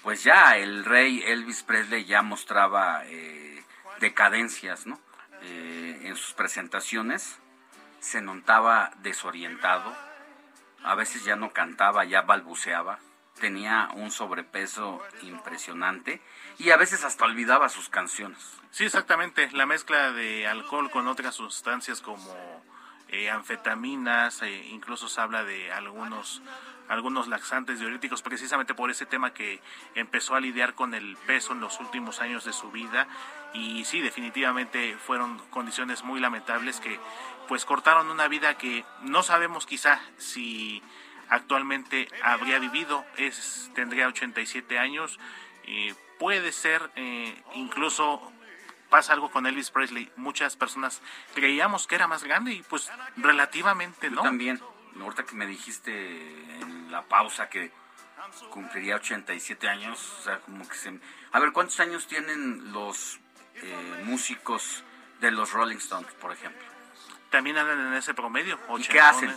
pues 0.03 0.22
ya 0.22 0.57
el 0.59 0.85
rey 0.85 1.22
Elvis 1.24 1.62
Presley 1.62 2.05
ya 2.05 2.22
mostraba 2.22 3.03
eh, 3.07 3.64
decadencias, 4.00 4.87
¿no? 4.87 5.00
en 5.46 6.16
sus 6.16 6.33
presentaciones 6.33 7.38
se 8.05 8.20
notaba 8.20 8.92
desorientado, 8.98 9.96
a 10.85 10.94
veces 10.94 11.25
ya 11.25 11.37
no 11.37 11.53
cantaba, 11.53 12.05
ya 12.05 12.23
balbuceaba, 12.23 12.99
tenía 13.40 13.88
un 13.94 14.11
sobrepeso 14.11 15.03
impresionante 15.23 16.20
y 16.59 16.70
a 16.70 16.77
veces 16.77 17.05
hasta 17.05 17.25
olvidaba 17.25 17.68
sus 17.68 17.88
canciones. 17.88 18.38
Sí, 18.70 18.85
exactamente, 18.85 19.51
la 19.53 19.66
mezcla 19.66 20.12
de 20.12 20.47
alcohol 20.47 20.90
con 20.90 21.09
otras 21.09 21.35
sustancias 21.35 22.01
como 22.01 22.62
eh, 23.09 23.31
anfetaminas, 23.31 24.42
eh, 24.42 24.66
incluso 24.70 25.09
se 25.09 25.20
habla 25.20 25.44
de 25.44 25.73
algunos 25.73 26.42
algunos 26.88 27.29
laxantes 27.29 27.81
diuréticos 27.81 28.23
precisamente 28.23 28.75
por 28.75 28.90
ese 28.90 29.07
tema 29.07 29.33
que 29.33 29.61
empezó 29.94 30.35
a 30.35 30.40
lidiar 30.40 30.75
con 30.75 30.94
el 30.94 31.16
peso 31.27 31.53
en 31.53 31.61
los 31.61 31.81
últimos 31.81 32.20
años 32.20 32.44
de 32.44 32.53
su 32.53 32.70
vida 32.70 33.09
y 33.55 33.85
sí 33.85 34.01
definitivamente 34.01 34.97
fueron 34.99 35.38
condiciones 35.51 36.05
muy 36.05 36.20
lamentables 36.20 36.81
que 36.81 37.01
pues 37.49 37.65
cortaron 37.65 38.11
una 38.11 38.29
vida 38.29 38.57
que 38.57 38.85
no 39.03 39.23
sabemos 39.23 39.67
quizá 39.67 40.01
si 40.19 40.83
actualmente 41.29 42.09
habría 42.23 42.59
vivido, 42.59 43.05
es 43.17 43.71
tendría 43.75 44.09
87 44.09 44.79
años, 44.79 45.19
y 45.67 45.93
puede 46.19 46.53
ser 46.53 46.91
eh, 46.97 47.43
incluso 47.55 48.33
pasa 48.91 49.13
algo 49.13 49.31
con 49.31 49.47
Elvis 49.47 49.71
Presley, 49.71 50.11
muchas 50.17 50.57
personas 50.57 51.01
creíamos 51.35 51.87
que 51.87 51.97
era 51.97 52.07
más 52.07 52.23
grande 52.23 52.53
y 52.53 52.63
pues 52.63 52.91
relativamente 53.17 54.11
no. 54.11 54.23
también, 54.23 54.61
ahorita 55.01 55.25
que 55.25 55.35
me 55.35 55.47
dijiste 55.47 56.61
en 56.61 56.93
la 56.93 57.03
pausa 57.03 57.49
que 57.49 57.73
cumpliría 58.51 58.97
87 58.97 59.69
años, 59.69 60.17
o 60.21 60.23
sea, 60.23 60.39
como 60.41 60.69
que 60.69 60.77
se... 60.77 60.99
A 61.33 61.41
ver, 61.41 61.53
¿cuántos 61.53 61.79
años 61.81 62.07
tienen 62.07 62.73
los 62.73 63.19
eh, 63.57 64.03
músicos 64.05 64.85
de 65.21 65.31
los 65.31 65.53
Rolling 65.53 65.77
Stones, 65.77 66.13
por 66.15 66.33
ejemplo? 66.33 66.74
También 67.35 67.59
andan 67.59 67.88
en 67.88 67.94
ese 67.94 68.14
promedio. 68.14 68.61
¿Y 68.79 68.83
qué 68.85 69.01
hacen? 69.01 69.37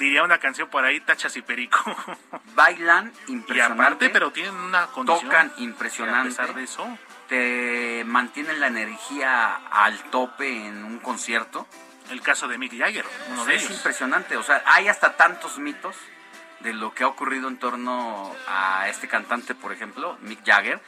Diría 0.00 0.24
una 0.24 0.38
canción 0.38 0.68
por 0.68 0.84
ahí, 0.84 0.98
Tachas 0.98 1.36
y 1.36 1.42
Perico. 1.42 1.78
Bailan 2.56 3.12
impresionante. 3.28 3.54
Y 3.54 3.86
aparte, 3.86 4.10
pero 4.10 4.32
tienen 4.32 4.56
una 4.56 4.88
condición. 4.88 5.30
Tocan 5.30 5.52
impresionante. 5.58 6.34
A 6.34 6.42
pesar 6.42 6.54
de 6.56 6.64
eso. 6.64 6.98
Te 7.28 8.02
mantienen 8.06 8.58
la 8.58 8.66
energía 8.66 9.54
al 9.70 9.96
tope 10.10 10.66
en 10.66 10.82
un 10.82 10.98
concierto. 10.98 11.68
El 12.10 12.20
caso 12.20 12.48
de 12.48 12.58
Mick 12.58 12.76
Jagger, 12.76 13.06
uno 13.30 13.44
de 13.44 13.54
es 13.54 13.70
impresionante. 13.70 14.36
O 14.36 14.42
sea, 14.42 14.64
hay 14.66 14.88
hasta 14.88 15.16
tantos 15.16 15.60
mitos 15.60 15.94
de 16.58 16.74
lo 16.74 16.92
que 16.92 17.04
ha 17.04 17.06
ocurrido 17.06 17.46
en 17.46 17.58
torno 17.58 18.34
a 18.48 18.88
este 18.88 19.06
cantante, 19.06 19.54
por 19.54 19.72
ejemplo, 19.72 20.18
Mick 20.22 20.44
Jagger, 20.44 20.80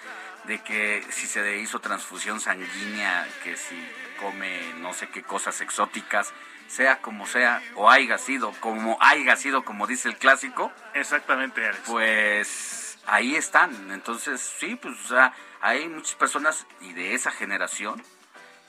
de 0.47 0.63
que 0.63 1.05
si 1.11 1.27
se 1.27 1.59
hizo 1.59 1.81
transfusión 1.81 2.41
sanguínea, 2.41 3.27
que 3.43 3.57
si 3.57 3.77
come 4.21 4.75
no 4.79 4.93
sé 4.93 5.09
qué 5.09 5.23
cosas 5.23 5.61
exóticas, 5.61 6.33
sea 6.67 7.01
como 7.01 7.27
sea, 7.27 7.63
o 7.75 7.91
haya 7.91 8.19
sido, 8.19 8.53
como 8.61 8.97
haya 9.01 9.37
sido, 9.37 9.65
como 9.65 9.87
dice 9.87 10.09
el 10.09 10.17
clásico. 10.17 10.73
Exactamente, 10.95 11.71
Pues 11.87 12.99
ahí 13.07 13.37
están. 13.37 13.91
Entonces, 13.91 14.41
sí, 14.41 14.77
pues 14.77 14.99
o 15.05 15.09
sea, 15.09 15.35
hay 15.61 15.89
muchas 15.89 16.15
personas 16.15 16.67
y 16.81 16.93
de 16.93 17.15
esa 17.15 17.31
generación 17.31 18.03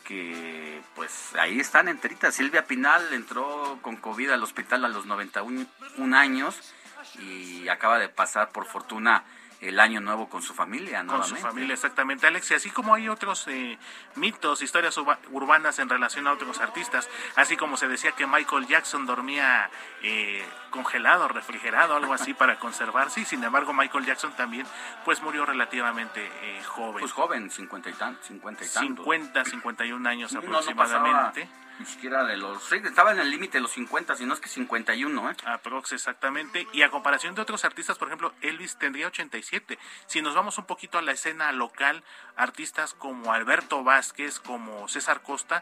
que 0.04 0.82
pues 0.96 1.36
ahí 1.36 1.60
están 1.60 1.88
enteritas. 1.88 2.36
Silvia 2.36 2.66
Pinal 2.66 3.14
entró 3.14 3.80
con 3.82 3.98
COVID 3.98 4.30
al 4.32 4.44
hospital 4.44 4.86
a 4.86 4.90
los 4.90 5.06
91 5.06 5.68
años 6.16 6.74
y 7.20 7.68
acaba 7.70 7.98
de 7.98 8.10
pasar 8.10 8.50
por 8.50 8.66
fortuna 8.66 9.24
el 9.70 9.80
año 9.80 10.00
nuevo 10.02 10.30
con 10.30 10.42
su 10.42 10.54
familia, 10.54 11.04
Con 11.06 11.24
su 11.24 11.36
familia, 11.36 11.74
exactamente, 11.74 12.28
Alex. 12.28 12.52
Y 12.52 12.54
así 12.54 12.70
como 12.70 12.94
hay 12.94 13.10
otros 13.10 13.48
eh, 13.48 13.78
mitos, 14.16 14.62
historias 14.62 14.98
urbanas 14.98 15.80
en 15.80 15.90
relación 15.90 16.28
a 16.28 16.34
otros 16.34 16.60
artistas, 16.60 17.10
así 17.36 17.58
como 17.58 17.78
se 17.78 17.88
decía 17.88 18.12
que 18.12 18.28
Michael 18.28 18.68
Jackson 18.68 19.06
dormía 19.06 19.70
eh, 20.04 20.46
congelado, 20.70 21.28
refrigerado, 21.28 21.96
algo 21.96 22.14
así 22.14 22.34
para 22.36 22.60
conservarse, 22.60 23.22
y 23.22 23.26
sin 23.26 23.44
embargo 23.44 23.74
Michael 23.74 24.06
Jackson 24.06 24.34
también 24.36 24.66
pues 25.04 25.22
murió 25.22 25.46
relativamente 25.46 26.26
eh, 26.42 26.64
joven. 26.64 27.00
Pues 27.00 27.12
joven, 27.12 27.50
cincuenta 27.50 27.90
y, 27.90 27.94
tantos. 27.94 28.28
50 28.28 28.64
y 28.64 28.68
tantos. 28.68 29.06
50, 29.06 29.46
51 29.46 30.10
años 30.10 30.36
aproximadamente. 30.36 31.50
Ni 31.80 31.86
siquiera 31.86 32.24
de 32.24 32.38
los... 32.38 32.72
estaba 32.72 33.12
en 33.12 33.20
el 33.20 33.30
límite 33.30 33.58
de 33.58 33.62
los 33.62 33.72
50, 33.72 34.16
si 34.16 34.26
no 34.26 34.34
es 34.34 34.40
que 34.40 34.48
51, 34.48 35.32
¿eh? 35.32 35.36
Aprox, 35.46 35.92
exactamente. 35.92 36.68
Y 36.72 36.84
a 36.84 36.90
comparación 36.90 37.36
de 37.36 37.42
otros 37.42 37.66
artistas, 37.66 37.98
por 37.98 38.08
ejemplo, 38.08 38.34
Elvis 38.42 38.78
tendría 38.78 39.08
87. 39.08 39.78
Si 40.08 40.22
nos 40.22 40.36
vamos 40.36 40.58
un 40.58 40.66
poquito 40.66 40.98
a 40.98 41.02
la 41.02 41.12
escena 41.12 41.52
local, 41.52 42.04
artistas 42.38 42.94
como 42.94 43.34
Alberto 43.34 43.84
Vázquez, 43.84 44.40
como 44.40 44.88
César 44.88 45.22
Costa, 45.22 45.62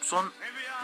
son 0.00 0.32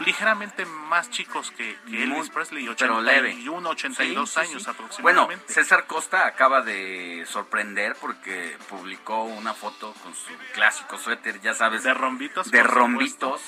ligeramente 0.04 0.66
más 0.66 1.08
chicos 1.10 1.52
que, 1.52 1.78
Elvis 1.86 2.30
Presley, 2.30 2.68
81, 2.68 3.70
82 3.70 4.36
años 4.38 4.66
aproximadamente. 4.66 5.36
Bueno, 5.36 5.52
César 5.54 5.86
Costa 5.86 6.26
acaba 6.26 6.62
de 6.62 7.24
sorprender 7.26 7.96
porque 8.00 8.56
publicó 8.68 9.22
una 9.22 9.54
foto 9.54 9.94
con 10.02 10.14
su 10.14 10.32
clásico 10.52 10.98
suéter, 10.98 11.40
ya 11.40 11.54
sabes. 11.54 11.84
De 11.84 11.94
rombitos. 11.94 12.50
De 12.50 12.62
rombitos 12.64 13.40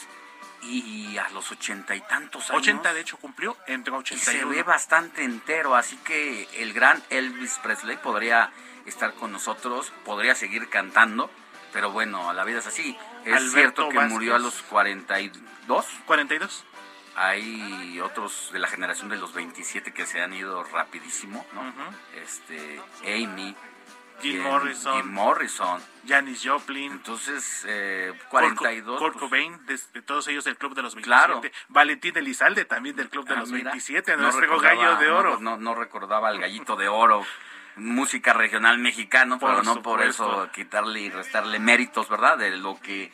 y 0.63 1.17
a 1.19 1.29
los 1.31 1.51
ochenta 1.53 1.95
y 1.95 2.01
tantos 2.01 2.51
años. 2.51 2.63
80 2.63 2.95
de 2.95 3.01
hecho 3.01 3.17
cumplió, 3.19 3.57
entre 3.67 3.95
81. 3.95 4.17
Y 4.17 4.41
se 4.41 4.45
ve 4.45 4.63
bastante 4.63 5.25
entero, 5.25 5.75
así 5.75 5.97
que 5.99 6.49
el 6.55 6.73
gran 6.73 7.03
Elvis 7.11 7.59
Presley 7.63 7.97
podría 7.97 8.51
estar 8.87 9.15
con 9.15 9.33
nosotros, 9.33 9.93
podría 10.05 10.35
seguir 10.35 10.69
cantando, 10.69 11.31
pero 11.73 11.91
bueno, 11.91 12.33
la 12.33 12.45
vida 12.45 12.61
es 12.61 12.67
así. 12.67 12.97
Es 13.25 13.53
cierto 13.53 13.89
que 13.89 14.01
murió 14.01 14.35
a 14.35 14.39
los 14.39 14.63
42. 14.63 15.87
42. 16.07 16.65
Hay 17.17 17.99
otros 18.01 18.51
de 18.53 18.59
la 18.59 18.69
generación 18.69 19.09
de 19.09 19.17
los 19.17 19.33
27 19.33 19.93
que 19.93 20.05
se 20.07 20.21
han 20.21 20.35
ido 20.35 20.63
rapidísimo, 20.65 21.47
¿no? 21.55 21.63
Este, 22.21 22.81
Amy, 23.05 23.57
Jim 24.23 24.43
Morrison. 24.43 24.97
Jim 25.03 25.13
Morrison. 25.13 25.83
Janis 26.07 26.43
Joplin. 26.45 26.93
Entonces, 26.93 27.65
eh, 27.69 28.13
42. 28.31 28.99
Kurt, 28.99 29.13
pues, 29.15 29.23
Cobain, 29.25 29.67
de, 29.67 29.79
de 29.93 30.03
todos 30.03 30.27
ellos 30.29 30.45
del 30.45 30.57
Club 30.57 30.75
de 30.75 30.83
los 30.83 30.95
27. 30.95 31.51
Claro. 31.51 31.65
Valentín 31.69 32.17
Elizalde 32.17 32.65
también 32.65 32.97
del 32.97 33.09
Club 33.09 33.27
de 33.27 33.35
ah, 33.35 33.39
los 33.41 33.51
mira, 33.51 33.71
27, 33.73 34.17
no 34.17 34.31
recordaba- 34.31 34.75
gallo 34.75 34.97
de 34.97 35.11
oro. 35.11 35.31
No, 35.41 35.51
no, 35.53 35.57
no 35.59 35.75
recordaba 35.75 36.31
el 36.31 36.41
gallito 36.41 36.77
de 36.77 36.89
oro. 36.89 37.25
Música 37.77 38.33
regional 38.33 38.79
mexicano, 38.79 39.39
Por 39.39 39.51
pero 39.51 39.63
no 39.63 39.83
por 39.83 40.03
eso 40.03 40.49
quitarle 40.55 41.01
y 41.01 41.11
restarle 41.11 41.59
méritos, 41.59 42.09
¿verdad? 42.09 42.39
De 42.39 42.57
lo 42.57 42.81
que 42.81 43.13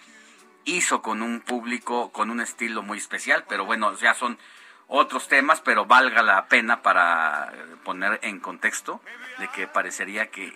hizo 0.64 1.03
con 1.03 1.20
un 1.20 1.40
público, 1.40 2.12
con 2.12 2.30
un 2.30 2.40
estilo 2.40 2.82
muy 2.82 2.98
especial, 2.98 3.44
pero 3.48 3.64
bueno, 3.64 3.92
ya 3.98 4.14
son 4.14 4.38
otros 4.86 5.26
temas, 5.26 5.61
pero 5.61 5.86
valga 5.86 6.22
la 6.22 6.46
pena 6.46 6.80
para 6.80 7.50
eh, 7.53 7.76
poner 7.82 8.20
en 8.22 8.38
contexto 8.38 9.00
de 9.38 9.48
que 9.48 9.66
parecería 9.66 10.30
que 10.30 10.55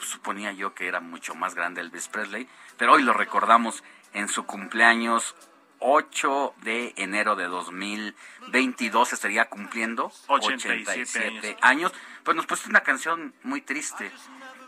suponía 0.00 0.52
yo 0.52 0.74
que 0.74 0.86
era 0.86 1.00
mucho 1.00 1.34
más 1.34 1.54
grande 1.54 1.80
Elvis 1.80 2.08
Presley, 2.08 2.48
pero 2.76 2.92
hoy 2.94 3.02
lo 3.02 3.12
recordamos 3.12 3.82
en 4.12 4.28
su 4.28 4.44
cumpleaños 4.46 5.34
8 5.80 6.54
de 6.62 6.94
enero 6.96 7.36
de 7.36 7.44
2022, 7.44 9.12
estaría 9.12 9.46
cumpliendo 9.46 10.12
87 10.28 11.02
87 11.02 11.56
años. 11.60 11.92
Pues 12.22 12.36
nos 12.36 12.46
pusiste 12.46 12.70
una 12.70 12.80
canción 12.82 13.34
muy 13.42 13.60
triste, 13.60 14.10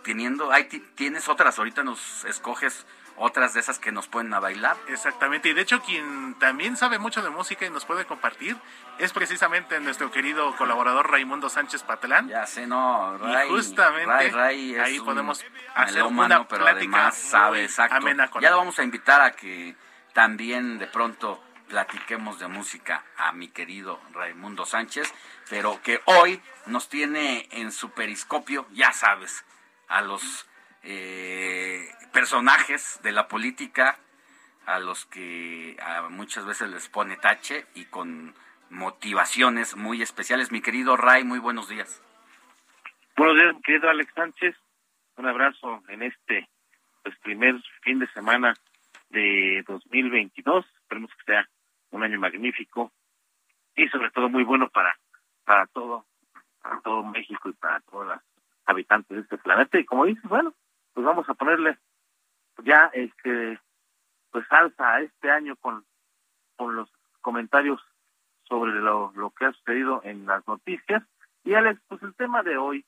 teniendo, 0.04 0.50
ti- 0.68 0.84
tienes 0.94 1.28
otras, 1.28 1.58
ahorita 1.58 1.84
nos 1.84 2.24
escoges 2.24 2.86
otras 3.16 3.54
de 3.54 3.60
esas 3.60 3.78
que 3.78 3.92
nos 3.92 4.08
pueden 4.08 4.32
a 4.34 4.40
bailar. 4.40 4.76
Exactamente, 4.88 5.48
y 5.48 5.54
de 5.54 5.62
hecho 5.62 5.80
quien 5.82 6.34
también 6.38 6.76
sabe 6.76 6.98
mucho 6.98 7.22
de 7.22 7.30
música 7.30 7.66
y 7.66 7.70
nos 7.70 7.84
puede 7.84 8.04
compartir 8.04 8.56
es 8.98 9.12
precisamente 9.12 9.78
nuestro 9.80 10.10
querido 10.10 10.54
colaborador 10.56 11.10
Raimundo 11.10 11.48
Sánchez 11.48 11.82
Patlán. 11.82 12.28
Ya 12.28 12.46
sé, 12.46 12.66
no, 12.66 13.18
Ray, 13.18 13.48
y 13.48 13.50
justamente 13.50 14.06
Ray, 14.06 14.30
Ray 14.30 14.74
es 14.74 14.80
ahí 14.80 15.00
podemos 15.00 15.44
hacer 15.74 15.94
melómano, 15.94 16.36
una 16.36 16.48
pero 16.48 16.64
plática 16.64 16.96
además 16.96 17.16
sabe 17.16 17.64
exacto. 17.64 17.96
amena 17.96 18.28
con 18.28 18.42
ya 18.42 18.50
lo 18.50 18.58
vamos 18.58 18.78
a 18.78 18.82
invitar 18.82 19.20
a 19.20 19.32
que 19.32 19.74
también 20.12 20.78
de 20.78 20.86
pronto 20.86 21.42
platiquemos 21.68 22.38
de 22.38 22.48
música 22.48 23.04
a 23.16 23.32
mi 23.32 23.48
querido 23.48 24.00
Raimundo 24.12 24.64
Sánchez, 24.64 25.12
pero 25.50 25.80
que 25.82 26.00
hoy 26.04 26.40
nos 26.66 26.88
tiene 26.88 27.48
en 27.52 27.72
su 27.72 27.90
periscopio, 27.90 28.66
ya 28.72 28.92
sabes, 28.92 29.44
a 29.88 30.00
los 30.00 30.46
eh, 30.86 31.90
personajes 32.12 33.00
de 33.02 33.12
la 33.12 33.28
política, 33.28 33.98
a 34.66 34.78
los 34.78 35.06
que 35.06 35.76
muchas 36.10 36.44
veces 36.44 36.70
les 36.70 36.88
pone 36.88 37.16
tache 37.16 37.66
y 37.74 37.84
con 37.86 38.34
motivaciones 38.70 39.76
muy 39.76 40.02
especiales. 40.02 40.50
Mi 40.50 40.60
querido 40.60 40.96
Ray, 40.96 41.24
muy 41.24 41.38
buenos 41.38 41.68
días. 41.68 42.02
Buenos 43.16 43.36
días, 43.36 43.54
mi 43.54 43.62
querido 43.62 43.88
Alex 43.88 44.12
Sánchez. 44.14 44.56
Un 45.16 45.26
abrazo 45.26 45.82
en 45.88 46.02
este 46.02 46.48
pues, 47.02 47.16
primer 47.20 47.54
fin 47.82 47.98
de 47.98 48.08
semana 48.08 48.54
de 49.10 49.64
2022. 49.66 50.66
Esperemos 50.82 51.10
que 51.14 51.32
sea 51.32 51.48
un 51.90 52.02
año 52.02 52.18
magnífico 52.18 52.92
y 53.74 53.88
sobre 53.88 54.10
todo 54.10 54.28
muy 54.28 54.44
bueno 54.44 54.68
para 54.68 54.96
para 55.44 55.66
todo 55.68 56.04
para 56.60 56.80
todo 56.80 57.04
México 57.04 57.48
y 57.48 57.52
para 57.52 57.80
todos 57.80 58.06
los 58.06 58.20
habitantes 58.66 59.16
de 59.16 59.22
este 59.22 59.38
planeta. 59.38 59.78
Y 59.78 59.84
como 59.84 60.04
dices, 60.04 60.24
bueno, 60.24 60.52
pues 60.96 61.04
vamos 61.04 61.28
a 61.28 61.34
ponerle 61.34 61.76
ya 62.64 62.90
este 62.94 63.60
pues 64.30 64.46
salsa 64.48 64.94
a 64.94 65.00
este 65.02 65.30
año 65.30 65.54
con 65.56 65.84
con 66.56 66.74
los 66.74 66.90
comentarios 67.20 67.82
sobre 68.44 68.72
lo, 68.72 69.12
lo 69.14 69.28
que 69.30 69.44
ha 69.44 69.52
sucedido 69.52 70.00
en 70.04 70.24
las 70.24 70.46
noticias. 70.48 71.02
Y 71.44 71.52
Alex, 71.52 71.78
pues 71.86 72.02
el 72.02 72.14
tema 72.14 72.42
de 72.42 72.56
hoy, 72.56 72.82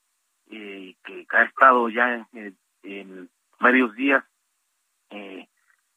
eh, 0.50 0.94
que 1.04 1.26
ha 1.30 1.42
estado 1.42 1.90
ya 1.90 2.26
en, 2.32 2.56
en 2.82 3.28
varios 3.60 3.94
días, 3.94 4.24
eh, 5.10 5.46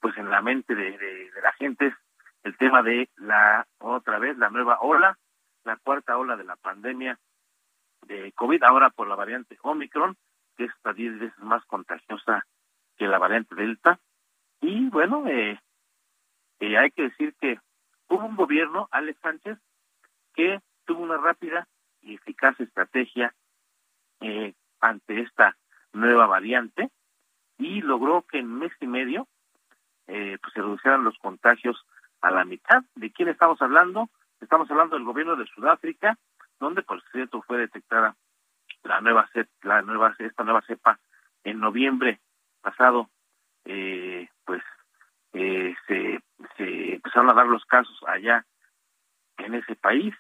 pues 0.02 0.18
en 0.18 0.30
la 0.30 0.42
mente 0.42 0.76
de- 0.76 0.98
de 0.98 1.42
la 1.42 1.54
gente, 1.54 1.88
es 1.88 1.94
el 2.44 2.58
tema 2.58 2.82
de 2.84 3.08
la, 3.16 3.66
otra 3.78 4.20
vez, 4.20 4.38
la 4.38 4.50
nueva 4.50 4.80
ola, 4.82 5.18
la 5.64 5.78
cuarta 5.78 6.18
ola 6.18 6.36
de 6.36 6.44
la 6.44 6.58
pandemia 6.58 7.18
de 8.08 8.34
COVID, 8.34 8.64
ahora 8.64 8.90
por 8.90 9.08
la 9.08 9.16
variante 9.16 9.58
Omicron, 9.62 10.18
que 10.58 10.66
es 10.66 10.72
hasta 10.72 10.94
10 10.94 11.20
veces 11.20 11.40
más 11.40 11.64
contagiosa 11.66 12.46
que 12.98 13.08
la 13.08 13.18
variante 13.18 13.56
Delta. 13.56 14.00
Y 14.60 14.90
bueno, 14.90 15.28
eh, 15.28 15.60
eh, 16.60 16.78
hay 16.78 16.92
que 16.92 17.04
decir 17.04 17.34
que 17.40 17.60
hubo 18.08 18.26
un 18.26 18.36
gobierno, 18.36 18.88
Alex 18.92 19.20
Sánchez, 19.22 19.58
que 20.36 20.60
tuvo 20.86 21.04
una 21.04 21.18
rápida 21.18 21.68
y 22.02 22.16
eficaz 22.16 22.60
estrategia 22.60 23.34
eh, 24.20 24.54
ante 24.80 25.22
esta 25.22 25.58
nueva 25.94 26.28
variante 26.28 26.90
y 27.58 27.82
logró 27.82 28.24
que 28.24 28.40
en 28.40 28.54
mes 28.60 28.72
y 28.80 28.88
medio 28.88 29.28
eh, 30.08 30.38
pues 30.42 30.54
se 30.54 30.62
reducieran 30.62 31.04
los 31.04 31.18
contagios 31.20 31.86
a 32.22 32.32
la 32.32 32.44
mitad. 32.44 32.84
¿De 32.96 33.12
quién 33.12 33.30
estamos 33.30 33.62
hablando? 33.62 34.10
Estamos 34.40 34.70
hablando 34.72 34.96
del 34.96 35.06
gobierno 35.06 35.36
de 35.36 35.46
Sudáfrica, 35.48 36.18
donde 36.60 36.82
por 36.82 37.02
cierto 37.12 37.42
fue 37.44 37.58
detectada 37.58 38.16
la 38.84 39.02
nueva 39.02 39.30
la 39.64 39.82
nueva 39.82 40.16
esta 40.18 40.44
nueva 40.44 40.62
cepa 40.62 41.00
en 41.44 41.60
noviembre 41.60 42.20
pasado. 42.62 43.10
Eh, 43.66 44.28
pues 44.46 44.64
eh, 45.34 45.76
se, 45.88 46.20
se 46.58 46.96
empezaron 46.96 47.30
a 47.30 47.34
dar 47.34 47.48
los 47.48 47.64
casos 47.66 47.98
allá 48.08 48.46
en 49.38 49.54
ese 49.56 49.76
país 49.76 50.16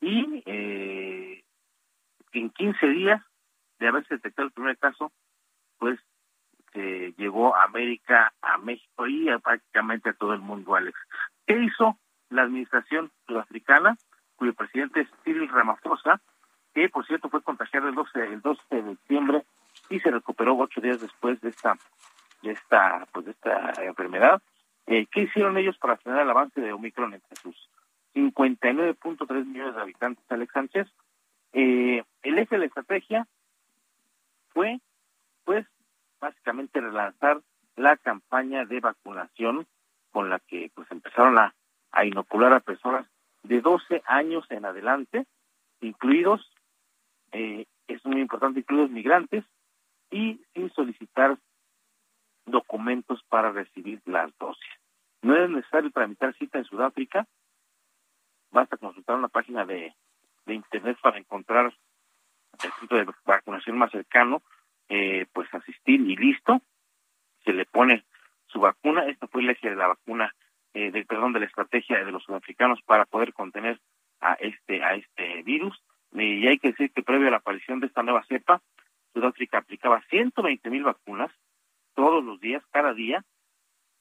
y 0.00 0.42
eh, 0.46 1.42
en 2.32 2.50
15 2.50 2.86
días 2.88 3.22
de 3.78 3.88
haberse 3.88 4.14
detectado 4.14 4.46
el 4.46 4.52
primer 4.52 4.78
caso, 4.78 5.12
pues 5.78 5.98
se 6.72 7.14
llegó 7.16 7.54
a 7.56 7.64
América, 7.64 8.32
a 8.42 8.58
México 8.58 9.06
y 9.06 9.28
a 9.28 9.38
prácticamente 9.38 10.10
a 10.10 10.14
todo 10.14 10.34
el 10.34 10.40
mundo, 10.40 10.74
Alex. 10.74 10.98
¿Qué 11.46 11.58
hizo 11.58 11.98
la 12.28 12.42
administración 12.42 13.10
sudafricana, 13.26 13.96
cuyo 14.36 14.54
presidente 14.54 15.00
es 15.00 15.08
Cyril 15.24 15.48
Ramaphosa, 15.48 16.20
que 16.76 16.90
por 16.90 17.06
cierto 17.06 17.30
fue 17.30 17.40
contagiado 17.40 17.88
el 17.88 17.94
12, 17.94 18.22
el 18.22 18.42
12 18.42 18.62
de 18.68 18.82
diciembre 18.82 19.44
y 19.88 19.98
se 19.98 20.10
recuperó 20.10 20.58
ocho 20.58 20.82
días 20.82 21.00
después 21.00 21.40
de 21.40 21.48
esta 21.48 21.78
de 22.42 22.50
esta 22.52 23.06
pues 23.12 23.24
de 23.24 23.30
esta 23.30 23.72
enfermedad? 23.82 24.42
Eh, 24.86 25.06
¿Qué 25.10 25.22
hicieron 25.22 25.56
ellos 25.56 25.78
para 25.78 25.96
frenar 25.96 26.20
el 26.20 26.30
avance 26.30 26.60
de 26.60 26.74
Omicron 26.74 27.14
entre 27.14 27.34
sus 27.36 27.56
59.3 28.14 29.46
millones 29.46 29.74
de 29.74 29.80
habitantes, 29.80 30.24
Alex 30.28 30.52
Sánchez? 30.52 30.86
Eh, 31.54 32.04
el 32.22 32.38
eje 32.38 32.56
de 32.56 32.58
la 32.58 32.66
estrategia 32.66 33.26
fue, 34.50 34.78
pues, 35.46 35.66
básicamente 36.20 36.82
relanzar 36.82 37.40
la 37.76 37.96
campaña 37.96 38.66
de 38.66 38.80
vacunación 38.80 39.66
con 40.12 40.28
la 40.28 40.40
que 40.40 40.70
pues 40.74 40.90
empezaron 40.90 41.38
a, 41.38 41.54
a 41.92 42.04
inocular 42.04 42.52
a 42.52 42.60
personas 42.60 43.06
de 43.44 43.62
12 43.62 44.02
años 44.06 44.44
en 44.50 44.66
adelante, 44.66 45.24
incluidos, 45.80 46.50
eh, 47.36 47.66
es 47.86 48.04
muy 48.06 48.20
importante, 48.20 48.60
incluidos 48.60 48.90
migrantes, 48.90 49.44
y 50.10 50.40
sin 50.54 50.72
solicitar 50.72 51.38
documentos 52.46 53.22
para 53.28 53.52
recibir 53.52 54.00
las 54.06 54.36
dosis. 54.38 54.70
No 55.20 55.36
es 55.36 55.50
necesario 55.50 55.90
tramitar 55.90 56.34
cita 56.36 56.58
en 56.58 56.64
Sudáfrica, 56.64 57.26
basta 58.50 58.78
consultar 58.78 59.16
una 59.16 59.28
página 59.28 59.66
de, 59.66 59.94
de 60.46 60.54
internet 60.54 60.96
para 61.02 61.18
encontrar 61.18 61.74
el 62.64 62.72
centro 62.78 62.96
de 62.96 63.12
vacunación 63.24 63.76
más 63.76 63.90
cercano, 63.90 64.42
eh, 64.88 65.26
pues 65.32 65.52
asistir 65.52 66.00
y 66.00 66.16
listo, 66.16 66.62
se 67.44 67.52
le 67.52 67.66
pone 67.66 68.04
su 68.46 68.60
vacuna, 68.60 69.04
esta 69.06 69.26
fue 69.26 69.42
el 69.42 69.50
eje 69.50 69.68
de 69.68 69.76
la 69.76 69.88
vacuna, 69.88 70.34
eh, 70.72 70.90
del 70.90 71.04
perdón, 71.04 71.34
de 71.34 71.40
la 71.40 71.46
estrategia 71.46 72.02
de 72.02 72.12
los 72.12 72.22
sudafricanos 72.22 72.80
para 72.82 73.04
poder 73.04 73.34
contener 73.34 73.78
a 74.20 74.34
este 74.34 74.82
a 74.82 74.94
este 74.94 75.42
virus, 75.42 75.82
y 76.22 76.46
hay 76.46 76.58
que 76.58 76.68
decir 76.68 76.90
que 76.92 77.02
previo 77.02 77.28
a 77.28 77.30
la 77.30 77.36
aparición 77.38 77.80
de 77.80 77.86
esta 77.86 78.02
nueva 78.02 78.24
cepa, 78.26 78.62
Sudáfrica 79.12 79.58
aplicaba 79.58 80.02
120 80.10 80.70
mil 80.70 80.84
vacunas 80.84 81.30
todos 81.94 82.22
los 82.24 82.40
días, 82.40 82.62
cada 82.70 82.92
día, 82.92 83.24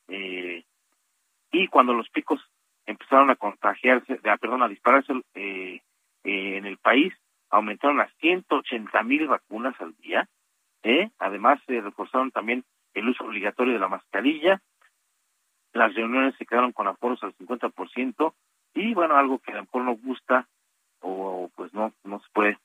eh, 0.07 0.63
y 1.51 1.67
cuando 1.67 1.93
los 1.93 2.09
picos 2.09 2.41
empezaron 2.85 3.29
a 3.29 3.35
contagiarse, 3.35 4.17
de, 4.17 4.37
perdón, 4.37 4.63
a 4.63 4.67
dispararse 4.67 5.13
eh, 5.33 5.81
eh, 6.23 6.57
en 6.57 6.65
el 6.65 6.77
país, 6.77 7.13
aumentaron 7.49 8.01
a 8.01 8.09
180 8.19 9.03
mil 9.03 9.27
vacunas 9.27 9.79
al 9.79 9.95
día. 9.97 10.27
¿eh? 10.83 11.09
Además, 11.19 11.59
se 11.65 11.79
reforzaron 11.81 12.31
también 12.31 12.63
el 12.93 13.09
uso 13.09 13.23
obligatorio 13.23 13.73
de 13.73 13.79
la 13.79 13.87
mascarilla. 13.87 14.61
Las 15.73 15.93
reuniones 15.95 16.35
se 16.37 16.45
quedaron 16.45 16.71
con 16.71 16.87
aforos 16.87 17.23
al 17.23 17.35
50%. 17.37 18.33
Y 18.73 18.93
bueno, 18.93 19.15
algo 19.15 19.39
que 19.39 19.51
a 19.51 19.55
lo 19.55 19.61
mejor 19.61 19.83
no 19.83 19.95
gusta 19.95 20.47
o 21.07 21.51
pues 21.55 21.71
no, 21.73 21.93
no 22.03 22.19
se 22.19 22.25
puede 22.33 22.57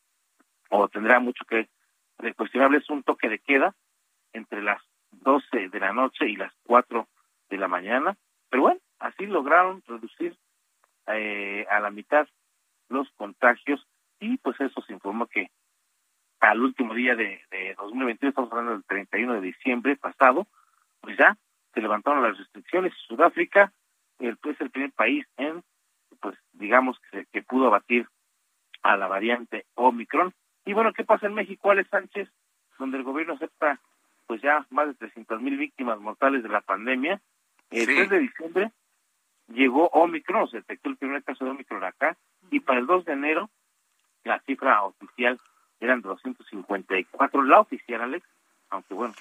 o 0.70 0.88
tendrá 0.88 1.20
mucho 1.20 1.45
que 1.45 1.68
de 2.18 2.34
cuestionable 2.34 2.78
es 2.78 2.88
un 2.88 3.03
toque 3.03 3.28
de 3.28 3.38
queda 3.38 3.74
entre 4.32 4.62
las 4.62 4.80
12 5.11 5.68
de 5.68 5.80
la 5.80 5.93
noche 5.93 6.26
y 6.28 6.36
las 6.36 6.53
4 6.64 7.07
de 7.51 7.57
la 7.59 7.68
mañana. 7.68 8.16
Pero 8.49 8.62
bueno, 8.62 8.80
así 8.99 9.26
lograron 9.26 9.82
reducir 9.86 10.36
eh, 11.09 11.66
a 11.68 11.80
la 11.80 11.91
mitad 11.91 12.26
los 12.88 13.11
contagios 13.16 13.86
y 14.20 14.36
pues 14.38 14.59
eso 14.61 14.80
se 14.82 14.93
informó 14.93 15.26
que 15.26 15.51
al 16.38 16.62
último 16.62 16.95
día 16.95 17.16
de, 17.16 17.43
de 17.51 17.74
2022, 17.74 18.30
estamos 18.30 18.51
hablando 18.53 18.72
del 18.72 18.84
31 18.84 19.34
de 19.34 19.41
diciembre 19.41 19.97
pasado, 19.97 20.47
pues 21.01 21.16
ya 21.18 21.36
se 21.74 21.80
levantaron 21.80 22.22
las 22.22 22.38
restricciones. 22.38 22.95
Sudáfrica 23.07 23.72
el, 24.18 24.38
es 24.45 24.61
el 24.61 24.70
primer 24.70 24.93
país 24.93 25.26
en, 25.36 25.62
pues 26.20 26.38
digamos, 26.53 26.99
que, 27.11 27.26
que 27.26 27.43
pudo 27.43 27.66
abatir 27.66 28.07
a 28.83 28.97
la 28.97 29.07
variante 29.09 29.66
Omicron. 29.74 30.33
Y 30.64 30.72
bueno, 30.72 30.93
¿qué 30.93 31.05
pasa 31.05 31.26
en 31.26 31.35
México, 31.35 31.70
Alex 31.70 31.89
Sánchez? 31.91 32.28
Donde 32.78 32.99
el 32.99 33.05
gobierno 33.05 33.35
acepta 33.35 33.78
pues 34.26 34.41
ya 34.43 34.64
más 34.70 34.87
de 34.87 34.95
300 34.95 35.41
mil 35.43 35.57
víctimas 35.59 35.99
mortales 35.99 36.43
de 36.43 36.49
la 36.49 36.61
pandemia. 36.61 37.20
El 37.70 37.87
Sí. 37.87 37.95
3 37.97 38.11
de 38.11 38.18
diciembre 38.20 38.70
llegó 39.49 39.89
Omicron, 39.89 40.49
se 40.49 40.59
detectó 40.59 40.89
el 40.89 40.97
primer 40.97 41.24
caso 41.24 41.45
de 41.45 41.51
Omicron 41.51 41.83
acá, 41.83 42.16
y 42.51 42.61
para 42.61 42.78
el 42.78 42.87
2 42.87 43.05
de 43.07 43.12
enero 43.12 43.51
la 44.24 44.39
cifra 44.41 44.83
oficial 44.85 45.41
eran 45.81 46.01
254, 46.03 47.43
la 47.43 47.61
oficial, 47.61 48.03
Alex, 48.03 48.24
aunque 48.68 48.95
bueno, 48.95 49.14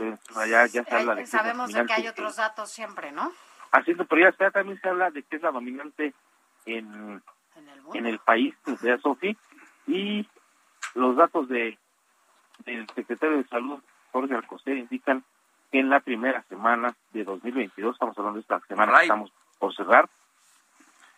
ya, 0.48 0.66
ya 0.68 0.84
se 0.84 0.96
habla 0.96 1.16
de 1.16 1.22
Eh, 1.22 1.24
la 1.24 1.28
sabemos 1.28 1.74
de 1.74 1.86
que 1.86 1.94
hay 1.94 2.08
otros 2.08 2.36
datos 2.36 2.70
siempre, 2.70 3.12
¿no? 3.12 3.32
haciendo, 3.72 4.06
pero 4.06 4.30
ya 4.32 4.52
también 4.52 4.80
se 4.82 4.90
habla 4.90 5.10
de 5.12 5.24
que 5.24 5.36
es 5.38 5.42
la 5.42 5.52
dominante 5.52 6.14
en, 6.66 7.22
en 7.94 8.06
el 8.06 8.20
país, 8.20 8.56
de 8.82 8.98
Sofi, 9.00 9.38
y 9.90 10.28
los 10.96 11.16
datos 11.16 11.48
de 11.50 11.78
del 12.66 12.86
secretario 12.94 13.38
de 13.38 13.48
Salud, 13.48 13.80
Jorge 14.12 14.36
Alcocer, 14.36 14.78
indican 14.78 15.24
que 15.72 15.80
en 15.80 15.90
la 15.90 16.00
primera 16.02 16.44
semana 16.50 16.94
de 17.14 17.24
2022, 17.24 17.94
estamos 17.96 18.18
hablando 18.18 18.36
de 18.38 18.42
esta 18.42 18.60
semana 18.68 18.92
que 18.98 19.04
estamos 19.04 19.32
por 19.60 19.74
cerrar, 19.76 20.10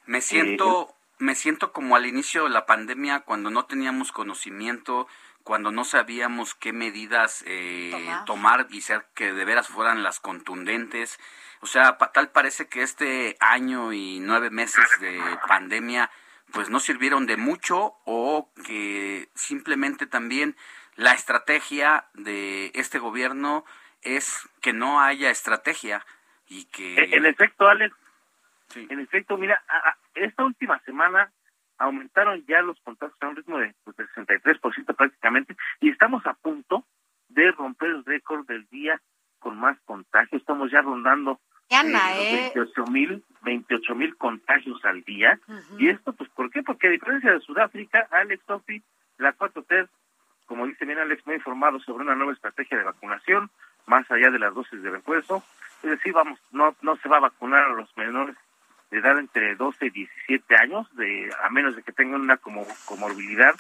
Me 0.06 0.22
siento, 0.22 0.94
me 1.20 1.36
siento 1.36 1.72
como 1.72 1.96
al 1.96 2.06
inicio 2.06 2.44
de 2.44 2.50
la 2.52 2.66
pandemia 2.66 3.22
cuando 3.22 3.50
no 3.50 3.66
teníamos 3.66 4.12
conocimiento, 4.12 5.08
cuando 5.44 5.72
no 5.72 5.84
sabíamos 5.84 6.54
qué 6.54 6.74
medidas 6.74 7.44
eh, 7.48 7.92
Tomar. 7.92 8.26
tomar 8.26 8.68
y 8.70 8.82
ser 8.82 9.06
que 9.16 9.34
de 9.34 9.46
veras 9.46 9.68
fueran 9.68 10.04
las 10.04 10.20
contundentes. 10.20 11.20
O 11.62 11.66
sea, 11.66 11.98
pa- 11.98 12.12
tal 12.12 12.30
parece 12.30 12.68
que 12.68 12.84
este 12.84 13.36
año 13.40 13.94
y 13.94 14.20
nueve 14.20 14.50
meses 14.52 14.86
de 15.00 15.20
pandemia 15.48 16.12
pues 16.54 16.70
no 16.70 16.80
sirvieron 16.80 17.26
de 17.26 17.38
mucho 17.38 17.96
o 18.06 18.52
que 18.66 19.30
simplemente 19.36 20.06
también 20.06 20.56
la 20.96 21.14
estrategia 21.14 22.06
de 22.14 22.72
este 22.76 23.00
gobierno 23.00 23.66
es 24.02 24.50
que 24.62 24.74
no 24.74 25.02
haya 25.02 25.30
estrategia 25.30 26.06
y 26.48 26.66
que 26.66 26.96
En 27.16 27.26
efecto, 27.26 27.68
Alex, 27.68 27.96
en 28.76 29.00
efecto, 29.00 29.38
mira, 29.38 29.62
esta 30.16 30.44
última 30.44 30.80
semana 30.80 31.32
aumentaron 31.78 32.46
ya 32.46 32.62
los 32.62 32.80
contagios 32.82 33.18
a 33.22 33.28
un 33.28 33.36
ritmo 33.36 33.58
de, 33.58 33.74
pues, 33.84 33.98
de 33.98 34.08
63% 34.08 34.96
prácticamente 34.96 35.56
y 35.80 35.90
estamos 35.90 36.26
a 36.26 36.34
punto 36.34 36.86
de 37.30 37.52
romper 37.52 37.90
el 37.90 38.06
récord 38.06 38.46
del 38.46 38.68
día 38.70 39.02
con 39.40 39.58
más 39.58 39.80
contagios. 39.86 40.42
Estamos 40.42 40.72
ya 40.72 40.82
rondando 40.82 41.40
Ana, 41.74 42.16
los 42.16 42.26
¿eh? 42.26 42.52
28 42.56 42.86
mil 42.88 43.24
28 43.42 43.96
mil 43.96 44.16
contagios 44.18 44.84
al 44.86 45.04
día. 45.04 45.40
Y 45.78 45.90
esto, 45.90 46.14
pues, 46.14 46.30
¿por 46.30 46.50
qué? 46.52 46.64
Porque 46.64 46.88
a 46.88 46.92
diferencia 46.92 47.32
de 47.32 47.40
Sudáfrica, 47.42 48.08
Alex 48.12 48.44
Sofi, 48.46 48.82
la 49.18 49.36
4T, 49.36 49.88
como 50.46 50.68
dice 50.68 50.86
bien 50.86 51.00
Alex, 51.00 51.28
ha 51.28 51.34
informado 51.34 51.80
sobre 51.80 52.04
una 52.04 52.16
nueva 52.16 52.34
estrategia 52.34 52.78
de 52.78 52.84
vacunación, 52.84 53.50
más 53.88 54.10
allá 54.12 54.30
de 54.30 54.40
las 54.40 54.54
dosis 54.54 54.82
de 54.82 54.92
refuerzo. 54.92 55.44
Es 55.84 55.90
decir, 55.90 56.14
vamos, 56.14 56.40
no, 56.52 56.76
no 56.82 56.96
se 56.98 57.10
va 57.10 57.18
a 57.18 57.22
vacunar 57.22 57.64
a 57.64 57.74
los 57.74 57.96
menores 57.98 58.36
de 58.92 59.00
edad 59.00 59.18
entre 59.18 59.56
12 59.56 59.86
y 59.88 59.90
17 59.90 60.56
años, 60.56 60.94
de, 60.96 61.34
a 61.44 61.50
menos 61.50 61.76
de 61.76 61.84
que 61.84 61.92
tengan 61.92 62.22
una 62.22 62.38
como, 62.38 62.66
comorbilidad. 62.86 63.56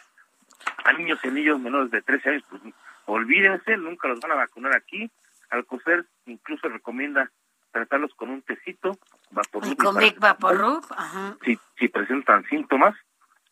A 0.83 0.93
niños 0.93 1.19
y 1.23 1.29
niños 1.29 1.59
menores 1.59 1.89
de 1.89 2.01
13 2.01 2.29
años, 2.29 2.43
pues 2.49 2.61
olvídense, 3.05 3.77
nunca 3.77 4.07
los 4.07 4.19
van 4.19 4.31
a 4.31 4.35
vacunar 4.35 4.75
aquí. 4.75 5.09
Alcocer 5.49 6.05
incluso 6.25 6.69
recomienda 6.69 7.31
tratarlos 7.71 8.13
con 8.15 8.29
un 8.29 8.41
tecito, 8.41 8.97
Vaporub, 9.31 9.71
Y 9.71 9.75
con 9.75 9.97
que- 9.97 10.15
Vaporub, 10.19 10.83
ajá. 10.91 11.37
si, 11.43 11.57
si 11.77 11.87
presentan 11.87 12.43
síntomas. 12.45 12.95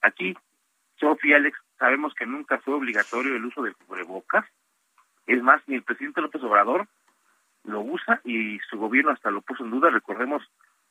Aquí, 0.01 0.36
Sofía 0.99 1.38
Alex, 1.38 1.57
sabemos 1.78 2.13
que 2.13 2.26
nunca 2.26 2.59
fue 2.59 2.74
obligatorio 2.74 3.36
el 3.36 3.45
uso 3.45 3.61
del 3.63 3.76
cubrebocas. 3.76 4.45
Es 5.26 5.41
más, 5.41 5.61
ni 5.67 5.76
el 5.76 5.84
presidente 5.84 6.22
López 6.22 6.41
Obrador 6.43 6.88
lo 7.63 7.82
usa 7.82 8.22
y 8.24 8.59
su 8.70 8.78
gobierno 8.78 9.11
hasta 9.11 9.32
lo 9.32 9.41
puso 9.41 9.63
en 9.63 9.72
duda. 9.72 9.89
Recordemos 9.89 10.43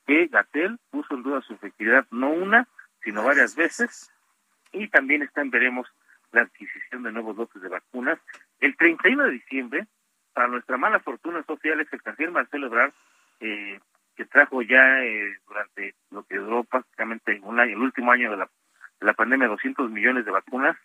que 0.07 0.27
Gatel 0.29 0.79
puso 0.91 1.15
en 1.15 1.23
duda 1.23 1.43
su 1.43 1.55
efectividad 1.55 2.07
no 2.11 2.31
una, 2.31 2.67
sino 3.03 3.25
varias 3.25 3.57
veces. 3.57 4.11
Y 4.73 4.89
también 4.89 5.23
está 5.23 5.41
en 5.41 5.51
veremos 5.51 5.89
la 6.33 6.43
adquisición 6.43 7.03
de 7.03 7.13
nuevos 7.13 7.37
lotes 7.37 7.61
de 7.63 7.69
vacunas. 7.69 8.19
El 8.61 8.77
31 8.77 9.25
de 9.25 9.31
diciembre, 9.31 9.87
para 10.35 10.49
nuestra 10.49 10.77
mala 10.77 11.01
fortuna, 11.01 11.43
Sofía 11.47 11.73
Alex, 11.73 11.93
el 11.93 12.03
canciller 12.03 12.31
Marcelo 12.31 12.67
Ebrard, 12.67 12.93
eh, 13.41 13.79
que 14.17 14.25
trajo 14.25 14.63
ya 14.63 15.05
eh, 15.05 15.39
durante 15.47 15.95
lo 16.11 16.25
que 16.25 16.37
duró 16.37 16.65
prácticamente 16.65 17.41
un 17.43 17.61
año, 17.61 17.77
el 17.77 17.83
último 17.83 18.11
año 18.11 18.31
de 18.33 18.39
la, 18.39 18.51
de 19.01 19.07
la 19.07 19.15
pandemia, 19.15 19.47
200 19.47 19.91
millones 19.91 20.25
de 20.25 20.33
vacunas, 20.33 20.77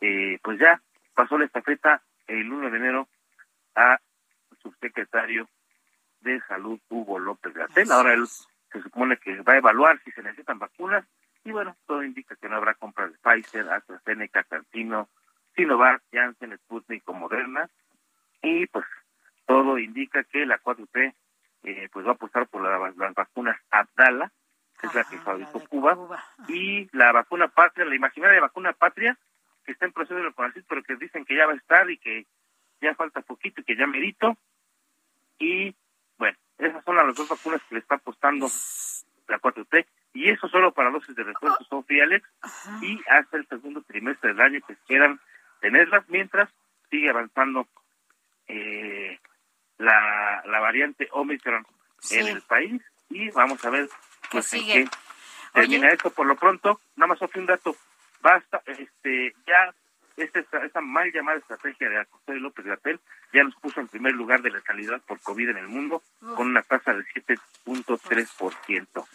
eh, 0.00 0.38
pues 0.42 0.58
ya 0.58 0.80
pasó 1.14 1.38
la 1.38 1.46
estafeta 1.46 2.02
el 2.26 2.52
1 2.52 2.70
de 2.70 2.76
enero 2.76 3.08
a 3.74 3.98
subsecretario 4.62 5.48
de 6.20 6.40
Salud, 6.42 6.78
Hugo 6.88 7.18
López 7.18 7.54
Gatel. 7.54 7.90
Ahora 7.90 8.12
él 8.12 8.26
se 8.26 8.82
supone 8.82 9.16
que 9.16 9.40
va 9.42 9.54
a 9.54 9.58
evaluar 9.58 9.98
si 10.04 10.10
se 10.12 10.22
necesitan 10.22 10.58
vacunas 10.58 11.04
y 11.44 11.52
bueno, 11.52 11.76
todo 11.86 12.02
indica 12.02 12.36
que 12.36 12.48
no 12.48 12.56
habrá 12.56 12.74
compras 12.74 13.10
de 13.12 13.18
Pfizer, 13.18 13.68
AstraZeneca, 13.70 14.44
Cantino, 14.44 15.08
Sinovac, 15.56 16.02
Janssen, 16.12 16.56
Sputnik 16.58 17.08
o 17.08 17.14
Moderna 17.14 17.68
y 18.42 18.66
pues 18.66 18.84
todo 19.46 19.78
indica 19.78 20.24
que 20.24 20.46
la 20.46 20.60
4T 20.60 21.14
eh, 21.62 21.88
pues 21.92 22.06
va 22.06 22.10
a 22.10 22.14
apostar 22.14 22.46
por 22.48 22.62
la- 22.62 22.92
las 22.96 23.14
vacunas 23.14 23.58
Abdala, 23.70 24.30
que 24.80 24.86
es 24.86 24.94
la 24.94 25.04
que 25.04 25.18
fabricó 25.18 25.60
Cuba, 25.68 25.94
y 26.48 26.88
la 26.96 27.12
vacuna 27.12 27.48
patria, 27.48 27.84
la 27.84 27.94
imaginaria 27.94 28.40
vacuna 28.40 28.72
patria, 28.72 29.16
que 29.64 29.72
está 29.72 29.84
en 29.86 29.92
proceso 29.92 30.16
de 30.20 30.32
Conacit, 30.32 30.64
pero 30.68 30.82
que 30.82 30.96
dicen 30.96 31.24
que 31.24 31.36
ya 31.36 31.46
va 31.46 31.52
a 31.52 31.56
estar 31.56 31.90
y 31.90 31.98
que 31.98 32.26
ya 32.80 32.94
falta 32.94 33.20
poquito 33.20 33.60
y 33.60 33.64
que 33.64 33.76
ya 33.76 33.86
merito. 33.86 34.36
Y 35.38 35.74
bueno, 36.18 36.36
esas 36.58 36.82
son 36.84 36.96
las 36.96 37.14
dos 37.14 37.28
vacunas 37.28 37.60
que 37.68 37.74
le 37.74 37.80
está 37.80 37.96
apostando 37.96 38.46
la 39.28 39.38
4T. 39.38 39.86
Y 40.14 40.28
eso 40.30 40.48
solo 40.48 40.72
para 40.72 40.90
dosis 40.90 41.14
de 41.14 41.22
refuerzo, 41.24 41.62
Sofía 41.64 42.04
Alex. 42.04 42.26
Y 42.82 43.00
hasta 43.08 43.36
el 43.36 43.46
segundo 43.48 43.82
trimestre 43.82 44.30
del 44.30 44.40
año 44.40 44.60
que 44.66 44.72
esperan 44.72 45.20
tenerlas, 45.60 46.08
mientras 46.08 46.50
sigue 46.90 47.10
avanzando 47.10 47.68
eh, 48.48 49.19
la, 49.80 50.42
la 50.46 50.60
variante 50.60 51.08
Omicron 51.12 51.66
Sí. 52.02 52.18
en 52.18 52.28
el 52.28 52.42
país. 52.42 52.80
Y 53.10 53.30
vamos 53.32 53.62
a 53.64 53.70
ver 53.70 53.88
pues, 54.30 54.52
en 54.54 54.60
sigue? 54.60 54.84
qué 54.84 54.90
termina 55.52 55.90
esto. 55.90 56.10
Por 56.10 56.26
lo 56.26 56.36
pronto, 56.36 56.80
nada 56.96 57.08
más 57.08 57.18
Sofía, 57.18 57.40
un 57.42 57.46
dato. 57.46 57.76
Basta, 58.22 58.62
este, 58.66 59.34
ya 59.46 59.74
esta, 60.16 60.40
esta 60.64 60.80
mal 60.80 61.10
llamada 61.12 61.38
estrategia 61.38 61.88
de 61.88 62.00
Acosta 62.00 62.34
y 62.34 62.40
López 62.40 62.64
Gatel 62.64 63.00
ya 63.32 63.42
nos 63.42 63.54
puso 63.56 63.80
en 63.80 63.88
primer 63.88 64.12
lugar 64.14 64.42
de 64.42 64.50
la 64.50 64.60
calidad 64.60 65.00
por 65.02 65.20
COVID 65.20 65.50
en 65.50 65.56
el 65.58 65.68
mundo 65.68 66.02
con 66.36 66.48
una 66.48 66.62
tasa 66.62 66.92
de 66.92 67.04
7.3%. 67.04 69.06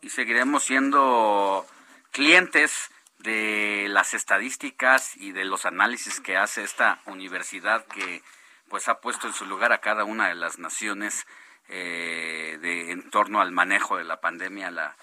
y 0.00 0.10
seguiremos 0.10 0.64
siendo 0.64 1.66
clientes 2.12 2.90
de 3.18 3.86
las 3.90 4.14
estadísticas 4.14 5.16
y 5.16 5.32
de 5.32 5.44
los 5.44 5.66
análisis 5.66 6.20
que 6.20 6.36
hace 6.36 6.62
esta 6.62 7.00
universidad 7.06 7.84
que 7.86 8.22
pues 8.68 8.88
ha 8.88 9.00
puesto 9.00 9.26
en 9.26 9.32
su 9.32 9.46
lugar 9.46 9.72
a 9.72 9.80
cada 9.80 10.04
una 10.04 10.28
de 10.28 10.34
las 10.34 10.58
naciones 10.58 11.26
eh, 11.68 12.58
de 12.60 12.92
en 12.92 13.10
torno 13.10 13.40
al 13.40 13.52
manejo 13.52 13.96
de 13.96 14.04
la 14.04 14.20
pandemia, 14.20 14.70
la 14.70 14.96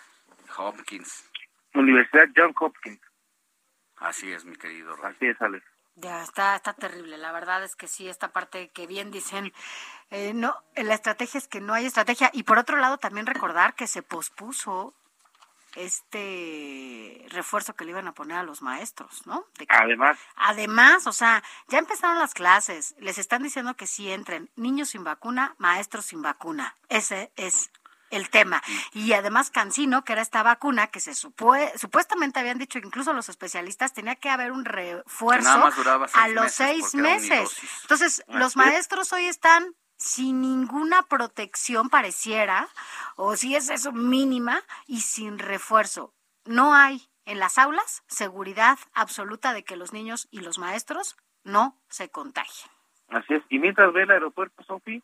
Hopkins. 0.58 1.30
Universidad 1.74 2.26
John 2.36 2.54
Hopkins. 2.60 3.02
Así 3.98 4.32
es, 4.32 4.46
mi 4.46 4.56
querido 4.56 4.96
Ray. 4.96 5.14
Así 5.16 5.28
es, 5.28 5.42
Alex. 5.42 5.66
Ya 5.96 6.22
está, 6.22 6.56
está 6.56 6.74
terrible. 6.74 7.18
La 7.18 7.32
verdad 7.32 7.64
es 7.64 7.76
que 7.76 7.88
sí, 7.88 8.10
esta 8.10 8.34
parte 8.34 8.70
que 8.70 8.86
bien 8.86 9.12
dicen, 9.12 9.54
eh, 10.10 10.34
no, 10.34 10.56
la 10.76 10.94
estrategia 10.94 11.38
es 11.38 11.48
que 11.48 11.62
no 11.62 11.74
hay 11.74 11.86
estrategia. 11.86 12.30
Y 12.34 12.44
por 12.44 12.58
otro 12.58 12.78
lado, 12.78 12.98
también 12.98 13.26
recordar 13.26 13.76
que 13.76 13.88
se 13.88 14.04
pospuso 14.04 14.94
este 15.76 17.26
refuerzo 17.30 17.76
que 17.76 17.86
le 17.86 17.92
iban 17.92 18.08
a 18.08 18.14
poner 18.14 18.38
a 18.38 18.44
los 18.44 18.62
maestros, 18.62 19.26
¿no? 19.26 19.46
De 19.58 19.68
que- 19.68 19.76
Además, 19.76 20.18
Además, 20.36 21.08
o 21.08 21.12
sea, 21.14 21.44
ya 21.68 21.78
empezaron 21.80 22.20
las 22.20 22.34
clases, 22.34 22.96
les 23.00 23.18
están 23.18 23.44
diciendo 23.44 23.76
que 23.76 23.88
sí 23.88 24.12
entren 24.12 24.50
niños 24.56 24.90
sin 24.90 25.04
vacuna, 25.04 25.56
maestros 25.58 26.06
sin 26.06 26.22
vacuna. 26.22 26.76
Ese 26.90 27.32
es 27.36 27.72
el 28.12 28.30
tema. 28.30 28.62
Y 28.94 29.14
además 29.14 29.50
Cancino, 29.52 30.04
que 30.06 30.14
era 30.14 30.22
esta 30.22 30.44
vacuna 30.44 30.88
que 30.88 31.00
se 31.00 31.12
supue- 31.12 31.76
supuestamente 31.78 32.40
habían 32.40 32.58
dicho 32.60 32.78
incluso 32.78 33.14
los 33.14 33.30
especialistas, 33.30 33.94
tenía 33.94 34.16
que 34.16 34.30
haber 34.30 34.52
un 34.52 34.64
refuerzo 34.64 35.50
a 36.14 36.28
los 36.30 36.44
meses 36.44 36.56
seis 36.56 36.96
meses. 36.96 37.58
Entonces, 37.82 38.24
los 38.28 38.52
es. 38.52 38.56
maestros 38.58 39.12
hoy 39.12 39.26
están 39.26 39.76
sin 39.98 40.42
ninguna 40.42 41.04
protección 41.04 41.90
pareciera, 41.90 42.68
o 43.16 43.36
si 43.36 43.56
es 43.56 43.70
eso 43.70 43.92
mínima, 43.92 44.62
y 44.88 45.02
sin 45.02 45.40
refuerzo. 45.40 46.14
No 46.46 46.74
hay 46.76 47.08
en 47.26 47.40
las 47.40 47.58
aulas 47.58 48.04
seguridad 48.08 48.78
absoluta 48.94 49.54
de 49.54 49.64
que 49.64 49.76
los 49.78 49.94
niños 49.94 50.28
y 50.32 50.42
los 50.42 50.58
maestros 50.60 51.16
no 51.44 51.78
se 51.90 52.10
contagien. 52.10 52.70
Así 53.10 53.34
es. 53.36 53.44
Y 53.50 53.60
mientras 53.60 53.92
ve 53.94 54.04
el 54.04 54.12
aeropuerto, 54.12 54.64
Sofi, 54.64 55.02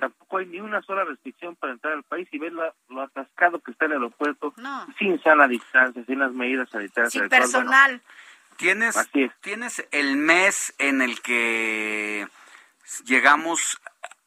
tampoco 0.00 0.38
hay 0.38 0.46
ni 0.46 0.60
una 0.60 0.80
sola 0.82 1.04
restricción 1.04 1.56
para 1.56 1.72
entrar 1.72 1.94
al 1.94 2.04
país 2.04 2.28
y 2.30 2.38
ves 2.38 2.52
la- 2.52 2.72
lo 2.88 3.02
atascado 3.02 3.58
que 3.60 3.72
está 3.72 3.86
el 3.86 3.92
aeropuerto, 3.92 4.54
No. 4.56 4.86
sin 4.98 5.20
sana 5.22 5.48
distancia, 5.48 6.04
sin 6.06 6.20
las 6.20 6.32
medidas 6.32 6.70
sanitarias. 6.70 7.12
Sin 7.12 7.22
adecuadas. 7.22 7.50
Bueno, 7.52 7.70
personal. 7.70 8.02
¿Tienes, 8.58 8.96
Así 8.96 9.24
es. 9.24 9.32
¿Tienes 9.40 9.86
el 9.90 10.16
mes 10.16 10.74
en 10.78 11.02
el 11.02 11.20
que 11.20 12.28
llegamos 13.04 13.80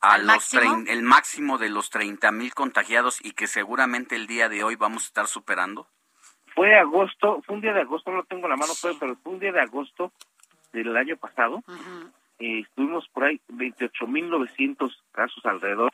a 0.10 0.14
¿Al 0.16 0.22
los 0.22 0.28
máximo? 0.36 0.62
trein- 0.62 0.90
el 0.90 1.02
máximo 1.04 1.58
de 1.58 1.70
los 1.70 1.90
30 1.90 2.32
mil 2.32 2.54
contagiados 2.54 3.20
y 3.24 3.32
que 3.32 3.48
seguramente 3.48 4.16
el 4.16 4.28
día 4.28 4.50
de 4.50 4.64
hoy 4.64 4.76
vamos 4.76 5.04
a 5.04 5.08
estar 5.08 5.28
superando? 5.28 5.88
fue 6.54 6.74
agosto, 6.78 7.42
fue 7.46 7.56
un 7.56 7.62
día 7.62 7.74
de 7.74 7.82
agosto, 7.82 8.12
no 8.12 8.18
lo 8.18 8.24
tengo 8.24 8.44
en 8.46 8.52
la 8.52 8.56
mano, 8.56 8.72
pero- 8.82 8.96
fue 9.18 9.34
un 9.34 9.40
día 9.40 9.52
de 9.52 9.60
agosto 9.60 10.14
del 10.72 10.96
año 10.96 11.18
pasado. 11.18 11.62
Eh, 12.40 12.60
estuvimos 12.60 13.08
por 13.10 13.26
ahí 13.26 13.42
28.900 13.50 15.04
casos 15.12 15.46
alrededor, 15.46 15.92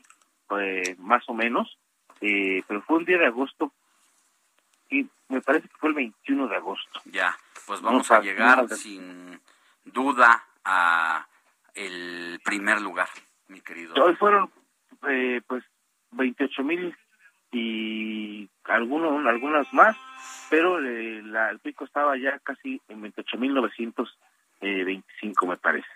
eh, 0.60 0.96
más 1.00 1.24
o 1.28 1.34
menos, 1.34 1.80
eh, 2.22 2.62
pero 2.68 2.82
fue 2.84 2.98
un 2.98 3.06
día 3.06 3.18
de 3.18 3.26
agosto 3.26 3.72
y 4.92 5.08
me 5.30 5.42
parece 5.42 5.68
que 5.68 5.76
fue 5.78 5.90
el 5.90 5.96
21 5.96 6.48
de 6.48 6.56
agosto. 6.58 7.02
Ya, 7.06 7.36
pues 7.66 7.82
No, 7.82 7.88
vamos 7.90 8.12
a 8.12 8.20
llegar 8.22 8.64
no, 8.70 8.76
sin 8.76 9.42
duda 9.86 10.46
a 10.64 11.26
el 11.74 12.40
primer 12.44 12.82
lugar, 12.82 13.10
mi 13.52 13.62
querido. 13.62 13.94
Hoy 14.04 14.16
fueron 14.16 14.52
eh, 15.10 15.42
pues 15.48 15.64
28 16.12 16.64
mil 16.64 16.96
y 17.52 18.50
algunos, 18.66 19.26
algunas 19.28 19.72
más, 19.74 19.96
pero 20.50 20.80
eh, 20.80 21.22
la- 21.24 21.50
el 21.50 21.60
pico 21.60 21.84
estaba 21.86 22.18
ya 22.18 22.40
casi 22.40 22.82
en 22.88 23.02
28 23.02 23.38
mil 23.38 23.54
925 23.54 25.48
me 25.48 25.58
parece. 25.58 25.88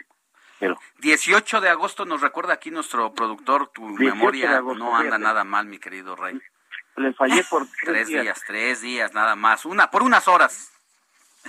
Pero 0.60 0.78
18 1.00 1.60
de 1.62 1.70
agosto 1.70 2.06
nos 2.06 2.22
recuerda 2.22 2.54
aquí 2.54 2.72
nuestro 2.72 3.14
productor, 3.14 3.68
tu 3.74 3.82
18 3.90 3.98
de 4.04 4.06
memoria 4.12 4.58
agosto, 4.58 4.80
no 4.84 4.96
anda 4.96 5.04
fíjate. 5.18 5.24
nada 5.24 5.44
mal, 5.44 5.66
mi 5.66 5.80
querido 5.80 6.16
Rey. 6.16 6.40
le 6.98 7.14
fallé 7.14 7.44
por 7.50 7.66
Tres 7.84 8.08
días, 8.08 8.42
tres 8.46 8.82
días, 8.82 9.14
nada 9.14 9.36
más, 9.36 9.66
una 9.66 9.90
por 9.92 10.04
unas 10.04 10.28
horas. 10.28 10.72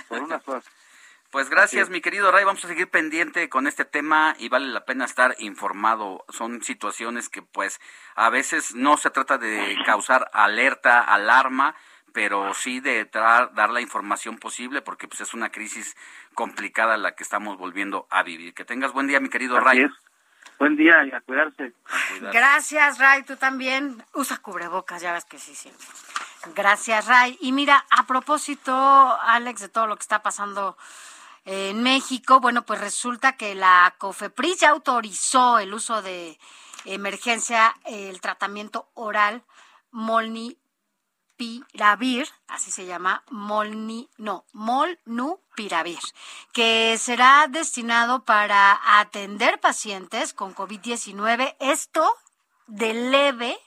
por 0.09 0.21
unas 0.21 0.45
horas. 0.47 0.65
Pues 1.31 1.49
gracias, 1.49 1.89
mi 1.89 1.99
querido 1.99 2.31
Ray. 2.31 2.45
Vamos 2.45 2.63
a 2.63 2.69
seguir 2.69 2.89
pendiente 2.89 3.49
con 3.49 3.67
este 3.67 3.83
tema 3.83 4.33
y 4.39 4.47
vale 4.47 4.67
la 4.67 4.85
pena 4.85 5.03
estar 5.03 5.35
informado. 5.39 6.23
Son 6.29 6.63
situaciones 6.63 7.27
que, 7.27 7.41
pues, 7.41 7.81
a 8.15 8.29
veces 8.29 8.75
no 8.75 8.95
se 8.95 9.09
trata 9.09 9.37
de 9.37 9.77
causar 9.85 10.29
alerta, 10.31 11.01
alarma, 11.01 11.75
pero 12.13 12.53
sí 12.53 12.79
de 12.79 13.05
dar 13.11 13.69
la 13.69 13.81
información 13.81 14.37
posible, 14.37 14.81
porque 14.81 15.07
pues 15.07 15.21
es 15.21 15.33
una 15.33 15.51
crisis 15.51 15.95
complicada 16.33 16.95
la 16.97 17.13
que 17.13 17.23
estamos 17.23 17.57
volviendo 17.57 18.07
a 18.09 18.23
vivir. 18.23 18.53
Que 18.53 18.63
tengas 18.63 18.93
buen 18.93 19.07
día, 19.07 19.19
mi 19.19 19.29
querido 19.29 19.57
Así 19.57 19.65
Ray. 19.65 19.81
es. 19.83 19.91
Buen 20.59 20.75
día 20.75 21.03
y 21.05 21.11
a 21.11 21.21
cuidarse. 21.21 21.73
Gracias, 22.31 22.97
Ray. 22.97 23.23
Tú 23.23 23.35
también 23.35 24.03
usa 24.13 24.37
cubrebocas, 24.37 25.01
ya 25.01 25.13
ves 25.13 25.25
que 25.25 25.37
sí, 25.37 25.53
siempre. 25.53 25.85
Gracias, 26.55 27.05
Ray. 27.05 27.37
Y 27.41 27.51
mira, 27.51 27.85
a 27.91 28.07
propósito, 28.07 28.73
Alex, 29.21 29.61
de 29.61 29.69
todo 29.69 29.85
lo 29.85 29.97
que 29.97 30.01
está 30.01 30.23
pasando 30.23 30.77
en 31.49 31.81
México, 31.81 32.41
bueno, 32.41 32.65
pues 32.65 32.81
resulta 32.81 33.37
que 33.37 33.55
la 33.55 33.95
COFEPRIS 33.99 34.59
ya 34.59 34.71
autorizó 34.71 35.59
el 35.59 35.73
uso 35.73 36.01
de 36.01 36.37
emergencia, 36.83 37.73
el 37.85 38.19
tratamiento 38.19 38.89
oral 38.95 39.45
molnupiravir, 39.91 40.59
así 42.49 42.69
se 42.69 42.85
llama, 42.85 43.23
molni, 43.29 44.09
no, 44.17 44.43
molnupiravir, 44.51 45.99
que 46.51 46.97
será 46.99 47.47
destinado 47.49 48.25
para 48.25 48.99
atender 48.99 49.61
pacientes 49.61 50.33
con 50.33 50.53
COVID-19, 50.53 51.55
esto 51.61 52.13
de 52.65 52.93
leve 52.93 53.57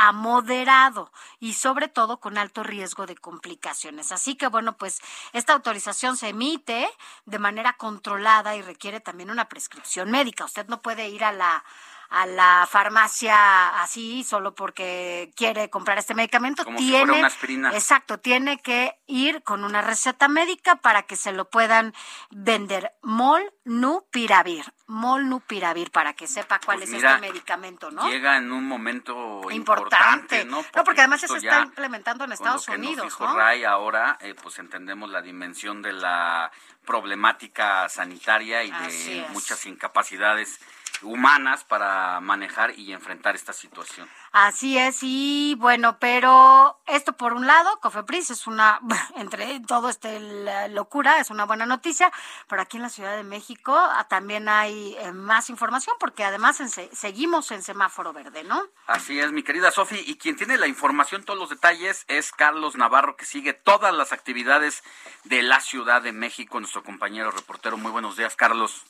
a 0.00 0.12
moderado 0.12 1.10
y 1.40 1.54
sobre 1.54 1.88
todo 1.88 2.20
con 2.20 2.38
alto 2.38 2.62
riesgo 2.62 3.04
de 3.04 3.16
complicaciones. 3.16 4.12
Así 4.12 4.36
que 4.36 4.46
bueno, 4.46 4.76
pues 4.76 5.00
esta 5.32 5.54
autorización 5.54 6.16
se 6.16 6.28
emite 6.28 6.88
de 7.26 7.38
manera 7.40 7.72
controlada 7.72 8.54
y 8.54 8.62
requiere 8.62 9.00
también 9.00 9.30
una 9.30 9.48
prescripción 9.48 10.10
médica. 10.12 10.44
Usted 10.44 10.68
no 10.68 10.82
puede 10.82 11.08
ir 11.08 11.24
a 11.24 11.32
la 11.32 11.64
a 12.10 12.24
la 12.24 12.66
farmacia 12.70 13.82
así 13.82 14.24
solo 14.24 14.54
porque 14.54 15.30
quiere 15.36 15.68
comprar 15.68 15.98
este 15.98 16.14
medicamento. 16.14 16.64
Como 16.64 16.78
si 16.78 16.86
tiene, 16.86 17.04
fuera 17.04 17.18
una 17.18 17.26
aspirina. 17.26 17.74
Exacto, 17.74 18.18
tiene 18.18 18.58
que 18.60 18.98
ir 19.06 19.42
con 19.42 19.62
una 19.62 19.82
receta 19.82 20.26
médica 20.26 20.76
para 20.76 21.02
que 21.02 21.16
se 21.16 21.32
lo 21.32 21.50
puedan 21.50 21.92
vender. 22.30 22.92
Molnupiravir, 23.68 24.64
Molnupiravir, 24.86 25.90
para 25.90 26.14
que 26.14 26.26
sepa 26.26 26.58
cuál 26.64 26.78
Pues 26.78 26.88
es 26.88 26.96
mira, 26.96 27.16
este 27.16 27.28
medicamento, 27.28 27.90
¿no? 27.90 28.08
Llega 28.08 28.38
en 28.38 28.50
un 28.50 28.66
momento 28.66 29.42
importante, 29.50 30.40
importante, 30.40 30.44
¿no? 30.46 30.64
No, 30.74 30.84
porque 30.84 31.02
además 31.02 31.20
se 31.20 31.36
está 31.36 31.60
implementando 31.60 32.24
en 32.24 32.30
con 32.30 32.32
Estados 32.32 32.66
lo 32.66 32.72
que 32.72 32.78
Unidos, 32.78 33.04
nos 33.04 33.12
dijo 33.12 33.26
¿no? 33.26 33.36
Ray 33.36 33.64
ahora, 33.64 34.16
eh, 34.22 34.34
pues 34.42 34.58
entendemos 34.58 35.10
la 35.10 35.20
dimensión 35.20 35.82
de 35.82 35.92
la 35.92 36.50
problemática 36.86 37.88
sanitaria 37.90 38.64
y 38.64 38.70
Así 38.70 39.10
de 39.10 39.20
es. 39.20 39.30
muchas 39.30 39.66
incapacidades 39.66 40.58
humanas 41.02 41.64
para 41.64 42.20
manejar 42.20 42.72
y 42.76 42.92
enfrentar 42.92 43.34
esta 43.34 43.52
situación. 43.52 44.08
Así 44.32 44.76
es, 44.76 44.98
y 45.02 45.54
bueno, 45.58 45.98
pero 45.98 46.78
esto 46.86 47.14
por 47.14 47.32
un 47.32 47.46
lado, 47.46 47.78
Cofepris 47.80 48.30
es 48.30 48.46
una, 48.46 48.78
entre 49.16 49.60
todo 49.60 49.88
este 49.88 50.68
locura, 50.68 51.18
es 51.18 51.30
una 51.30 51.44
buena 51.46 51.64
noticia, 51.66 52.12
pero 52.46 52.60
aquí 52.62 52.76
en 52.76 52.82
la 52.82 52.90
Ciudad 52.90 53.16
de 53.16 53.24
México 53.24 53.74
ah, 53.76 54.06
también 54.08 54.48
hay 54.48 54.96
eh, 55.00 55.12
más 55.12 55.48
información 55.50 55.96
porque 55.98 56.24
además 56.24 56.60
en 56.60 56.68
se- 56.68 56.94
seguimos 56.94 57.50
en 57.52 57.62
semáforo 57.62 58.12
verde, 58.12 58.44
¿no? 58.44 58.62
Así 58.86 59.18
es, 59.18 59.32
mi 59.32 59.42
querida 59.42 59.70
Sofi, 59.70 60.02
y 60.06 60.16
quien 60.16 60.36
tiene 60.36 60.58
la 60.58 60.66
información, 60.66 61.24
todos 61.24 61.38
los 61.38 61.48
detalles, 61.50 62.04
es 62.08 62.30
Carlos 62.32 62.76
Navarro, 62.76 63.16
que 63.16 63.24
sigue 63.24 63.54
todas 63.54 63.94
las 63.94 64.12
actividades 64.12 64.82
de 65.24 65.42
la 65.42 65.60
Ciudad 65.60 66.02
de 66.02 66.12
México, 66.12 66.60
nuestro 66.60 66.82
compañero 66.82 67.30
reportero. 67.30 67.76
Muy 67.78 67.90
buenos 67.92 68.16
días, 68.16 68.36
Carlos. 68.36 68.82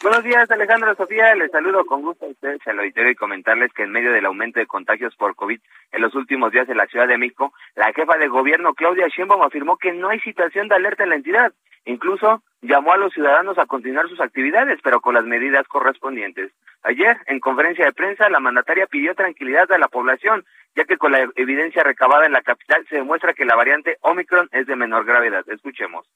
Buenos 0.00 0.22
días, 0.22 0.48
Alejandro 0.48 0.94
Sofía. 0.94 1.34
Les 1.34 1.50
saludo 1.50 1.84
con 1.84 2.02
gusto 2.02 2.24
a 2.24 2.28
ustedes 2.28 2.64
al 2.68 2.78
auditorio 2.78 3.10
y 3.10 3.16
comentarles 3.16 3.72
que 3.72 3.82
en 3.82 3.90
medio 3.90 4.12
del 4.12 4.26
aumento 4.26 4.60
de 4.60 4.66
contagios 4.66 5.16
por 5.16 5.34
COVID 5.34 5.58
en 5.90 6.00
los 6.00 6.14
últimos 6.14 6.52
días 6.52 6.68
en 6.68 6.76
la 6.76 6.86
Ciudad 6.86 7.08
de 7.08 7.18
México, 7.18 7.52
la 7.74 7.92
jefa 7.92 8.16
de 8.16 8.28
gobierno 8.28 8.74
Claudia 8.74 9.08
Sheinbaum 9.08 9.42
afirmó 9.42 9.76
que 9.76 9.92
no 9.92 10.08
hay 10.08 10.20
situación 10.20 10.68
de 10.68 10.76
alerta 10.76 11.02
en 11.02 11.08
la 11.08 11.16
entidad. 11.16 11.52
Incluso 11.84 12.44
llamó 12.62 12.92
a 12.92 12.96
los 12.96 13.12
ciudadanos 13.12 13.58
a 13.58 13.66
continuar 13.66 14.08
sus 14.08 14.20
actividades, 14.20 14.78
pero 14.84 15.00
con 15.00 15.14
las 15.14 15.24
medidas 15.24 15.66
correspondientes. 15.66 16.52
Ayer, 16.84 17.16
en 17.26 17.40
conferencia 17.40 17.84
de 17.84 17.92
prensa, 17.92 18.30
la 18.30 18.38
mandataria 18.38 18.86
pidió 18.86 19.16
tranquilidad 19.16 19.72
a 19.72 19.78
la 19.78 19.88
población, 19.88 20.44
ya 20.76 20.84
que 20.84 20.96
con 20.96 21.10
la 21.10 21.28
evidencia 21.34 21.82
recabada 21.82 22.24
en 22.24 22.32
la 22.32 22.42
capital 22.42 22.86
se 22.88 22.94
demuestra 22.94 23.34
que 23.34 23.44
la 23.44 23.56
variante 23.56 23.96
Omicron 24.02 24.48
es 24.52 24.68
de 24.68 24.76
menor 24.76 25.04
gravedad. 25.06 25.44
Escuchemos. 25.48 26.06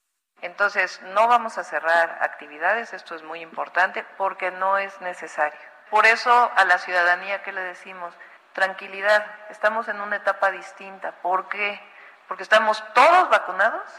Entonces, 0.43 1.01
no 1.13 1.29
vamos 1.29 1.57
a 1.57 1.63
cerrar 1.63 2.17
actividades, 2.19 2.91
esto 2.91 3.15
es 3.15 3.23
muy 3.23 3.39
importante, 3.39 4.03
porque 4.17 4.51
no 4.51 4.77
es 4.77 4.99
necesario. 4.99 5.57
Por 5.89 6.05
eso 6.05 6.51
a 6.57 6.65
la 6.65 6.79
ciudadanía, 6.79 7.41
¿qué 7.43 7.53
le 7.53 7.61
decimos? 7.61 8.13
Tranquilidad, 8.51 9.25
estamos 9.49 9.87
en 9.87 10.01
una 10.01 10.17
etapa 10.17 10.51
distinta. 10.51 11.13
¿Por 11.21 11.47
qué? 11.47 11.79
Porque 12.27 12.43
estamos 12.43 12.83
todos 12.93 13.29
vacunados 13.29 13.89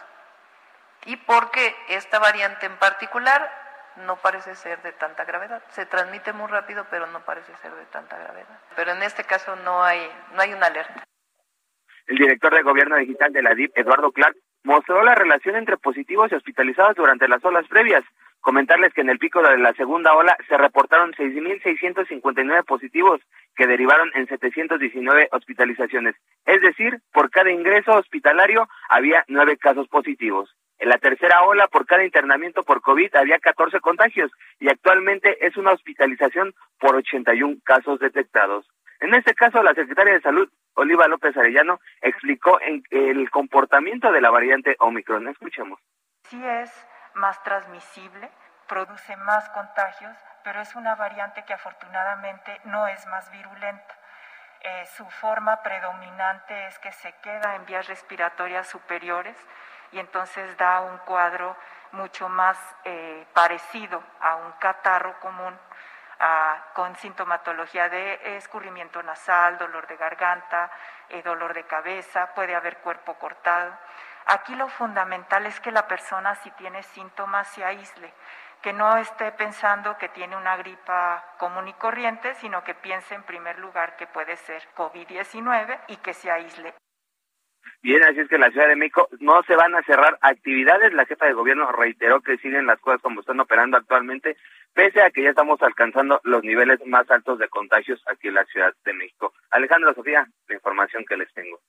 y 1.07 1.17
porque 1.17 1.75
esta 1.89 2.19
variante 2.19 2.67
en 2.67 2.77
particular 2.77 3.51
no 4.05 4.17
parece 4.17 4.55
ser 4.55 4.83
de 4.83 4.93
tanta 4.93 5.25
gravedad. 5.25 5.63
Se 5.71 5.87
transmite 5.87 6.35
muy 6.35 6.49
rápido, 6.49 6.87
pero 6.91 7.07
no 7.07 7.25
parece 7.25 7.57
ser 7.57 7.73
de 7.75 7.87
tanta 7.87 8.19
gravedad. 8.19 8.61
Pero 8.77 8.93
en 8.93 9.03
este 9.03 9.25
caso 9.25 9.57
no 9.57 9.83
hay, 9.83 10.13
no 10.33 10.43
hay 10.43 10.53
una 10.53 10.67
alerta. 10.67 11.05
El 12.07 12.19
director 12.19 12.55
de 12.55 12.63
gobierno 12.63 12.97
digital 12.97 13.33
de 13.33 13.41
la 13.41 13.55
DIP, 13.55 13.79
Eduardo 13.79 14.13
Clark, 14.13 14.37
mostró 14.65 15.05
la 15.05 15.15
relación 15.15 15.57
entre 15.57 15.77
positivos 15.77 16.33
y 16.33 16.35
hospitalizados 16.35 16.97
durante 16.97 17.29
las 17.29 17.45
olas 17.45 17.69
previas. 17.69 18.03
Comentarles 18.41 18.93
que 18.93 19.01
en 19.03 19.09
el 19.09 19.19
pico 19.19 19.41
de 19.41 19.57
la 19.57 19.73
segunda 19.75 20.15
ola 20.15 20.37
se 20.49 20.59
reportaron 20.59 21.13
6.659 21.13 22.65
positivos 22.65 23.21
que 23.57 23.67
derivaron 23.67 24.11
en 24.15 24.27
719 24.27 25.29
hospitalizaciones. 25.33 26.17
Es 26.45 26.61
decir, 26.61 27.01
por 27.13 27.31
cada 27.31 27.51
ingreso 27.51 27.93
hospitalario 27.93 28.69
había 28.89 29.25
nueve 29.29 29.57
casos 29.57 29.89
positivos. 29.89 30.55
En 30.79 30.89
la 30.89 30.99
tercera 30.99 31.43
ola, 31.45 31.69
por 31.69 31.87
cada 31.87 32.05
internamiento 32.05 32.65
por 32.65 32.83
COVID 32.83 33.15
había 33.15 33.39
14 33.39 33.81
contagios 33.81 34.31
y 34.59 34.69
actualmente 34.69 35.47
es 35.47 35.57
una 35.57 35.73
hospitalización 35.73 36.53
por 36.79 36.97
81 36.97 37.57
casos 37.65 37.99
detectados. 38.01 38.67
En 39.01 39.15
este 39.15 39.35
caso, 39.35 39.63
la 39.63 39.75
secretaria 39.75 40.15
de 40.15 40.21
Salud, 40.21 40.49
Oliva 40.75 41.09
López 41.09 41.37
Arellano, 41.37 41.81
explicó 42.01 42.59
el 42.61 43.31
comportamiento 43.31 44.11
de 44.13 44.21
la 44.21 44.31
variante 44.31 44.77
Omicron. 44.79 45.29
Escuchemos. 45.29 45.81
Sí 46.25 46.43
es 46.45 46.71
más 47.15 47.43
transmisible, 47.43 48.31
produce 48.67 49.17
más 49.17 49.49
contagios, 49.51 50.17
pero 50.43 50.61
es 50.61 50.75
una 50.75 50.95
variante 50.95 51.45
que 51.45 51.53
afortunadamente 51.53 52.61
no 52.65 52.87
es 52.87 53.07
más 53.07 53.31
virulenta. 53.31 53.95
Eh, 54.61 54.87
su 54.97 55.05
forma 55.11 55.63
predominante 55.63 56.67
es 56.67 56.79
que 56.79 56.91
se 56.93 57.13
queda 57.23 57.57
en 57.57 57.67
vías 57.67 57.87
respiratorias 57.87 58.67
superiores 58.67 59.37
y 59.93 59.99
entonces 59.99 60.57
da 60.57 60.81
un 60.81 60.97
cuadro 60.99 61.55
mucho 61.93 62.29
más 62.29 62.59
eh, 62.85 63.27
parecido 63.35 64.03
a 64.21 64.37
un 64.37 64.53
catarro 64.53 65.21
común 65.21 65.55
con 66.75 66.97
sintomatología 66.97 67.89
de 67.89 68.37
escurrimiento 68.37 69.03
nasal, 69.03 69.59
dolor 69.59 69.87
de 69.87 69.97
garganta, 69.97 70.71
eh, 71.09 71.23
dolor 71.23 71.55
de 71.55 71.65
cabeza, 71.65 72.35
puede 72.35 72.55
haber 72.55 72.79
cuerpo 72.79 73.15
cortado. 73.15 73.77
Aquí 74.27 74.55
lo 74.55 74.69
fundamental 74.69 75.47
es 75.47 75.61
que 75.61 75.71
la 75.71 75.87
persona 75.87 76.35
si 76.37 76.51
tiene 76.53 76.83
síntomas 76.83 77.49
se 77.49 77.65
aísle, 77.65 78.13
que 78.63 78.73
no 78.73 78.97
esté 78.97 79.33
pensando 79.33 79.99
que 79.99 80.09
tiene 80.09 80.37
una 80.37 80.57
gripa 80.57 81.23
común 81.39 81.69
y 81.69 81.75
corriente, 81.75 82.35
sino 82.37 82.65
que 82.65 82.75
piense 82.75 83.15
en 83.15 83.23
primer 83.23 83.59
lugar 83.59 83.97
que 83.97 84.07
puede 84.07 84.37
ser 84.37 84.63
COVID-19 84.75 85.79
y 85.89 85.97
que 85.97 86.15
se 86.15 86.31
aísle. 86.31 86.75
Bien, 87.83 88.03
así 88.03 88.21
es 88.21 88.29
que 88.31 88.37
en 88.37 88.41
la 88.41 88.51
Ciudad 88.51 88.69
de 88.69 88.77
México 88.77 89.09
no 89.21 89.43
se 89.43 89.57
van 89.57 89.75
a 89.75 89.83
cerrar 89.83 90.17
actividades. 90.23 90.95
La 90.95 91.05
jefa 91.05 91.27
de 91.27 91.35
gobierno 91.35 91.71
reiteró 91.71 92.23
que 92.23 92.39
siguen 92.39 92.67
las 92.67 92.81
cosas 92.81 93.03
como 93.03 93.21
están 93.21 93.41
operando 93.41 93.77
actualmente, 93.77 94.39
pese 94.75 95.03
a 95.03 95.11
que 95.11 95.23
ya 95.23 95.31
estamos 95.31 95.61
alcanzando 95.63 96.21
los 96.25 96.43
niveles 96.43 96.81
más 96.87 97.11
altos 97.11 97.39
de 97.39 97.49
contagios 97.49 98.03
aquí 98.07 98.29
en 98.29 98.35
la 98.35 98.45
Ciudad 98.45 98.75
de 98.85 98.93
México. 98.93 99.33
Alejandro 99.51 99.95
Sofía, 99.95 100.29
la 100.49 100.55
información 100.55 101.05
que 101.09 101.17
les 101.17 101.33
tengo. 101.33 101.61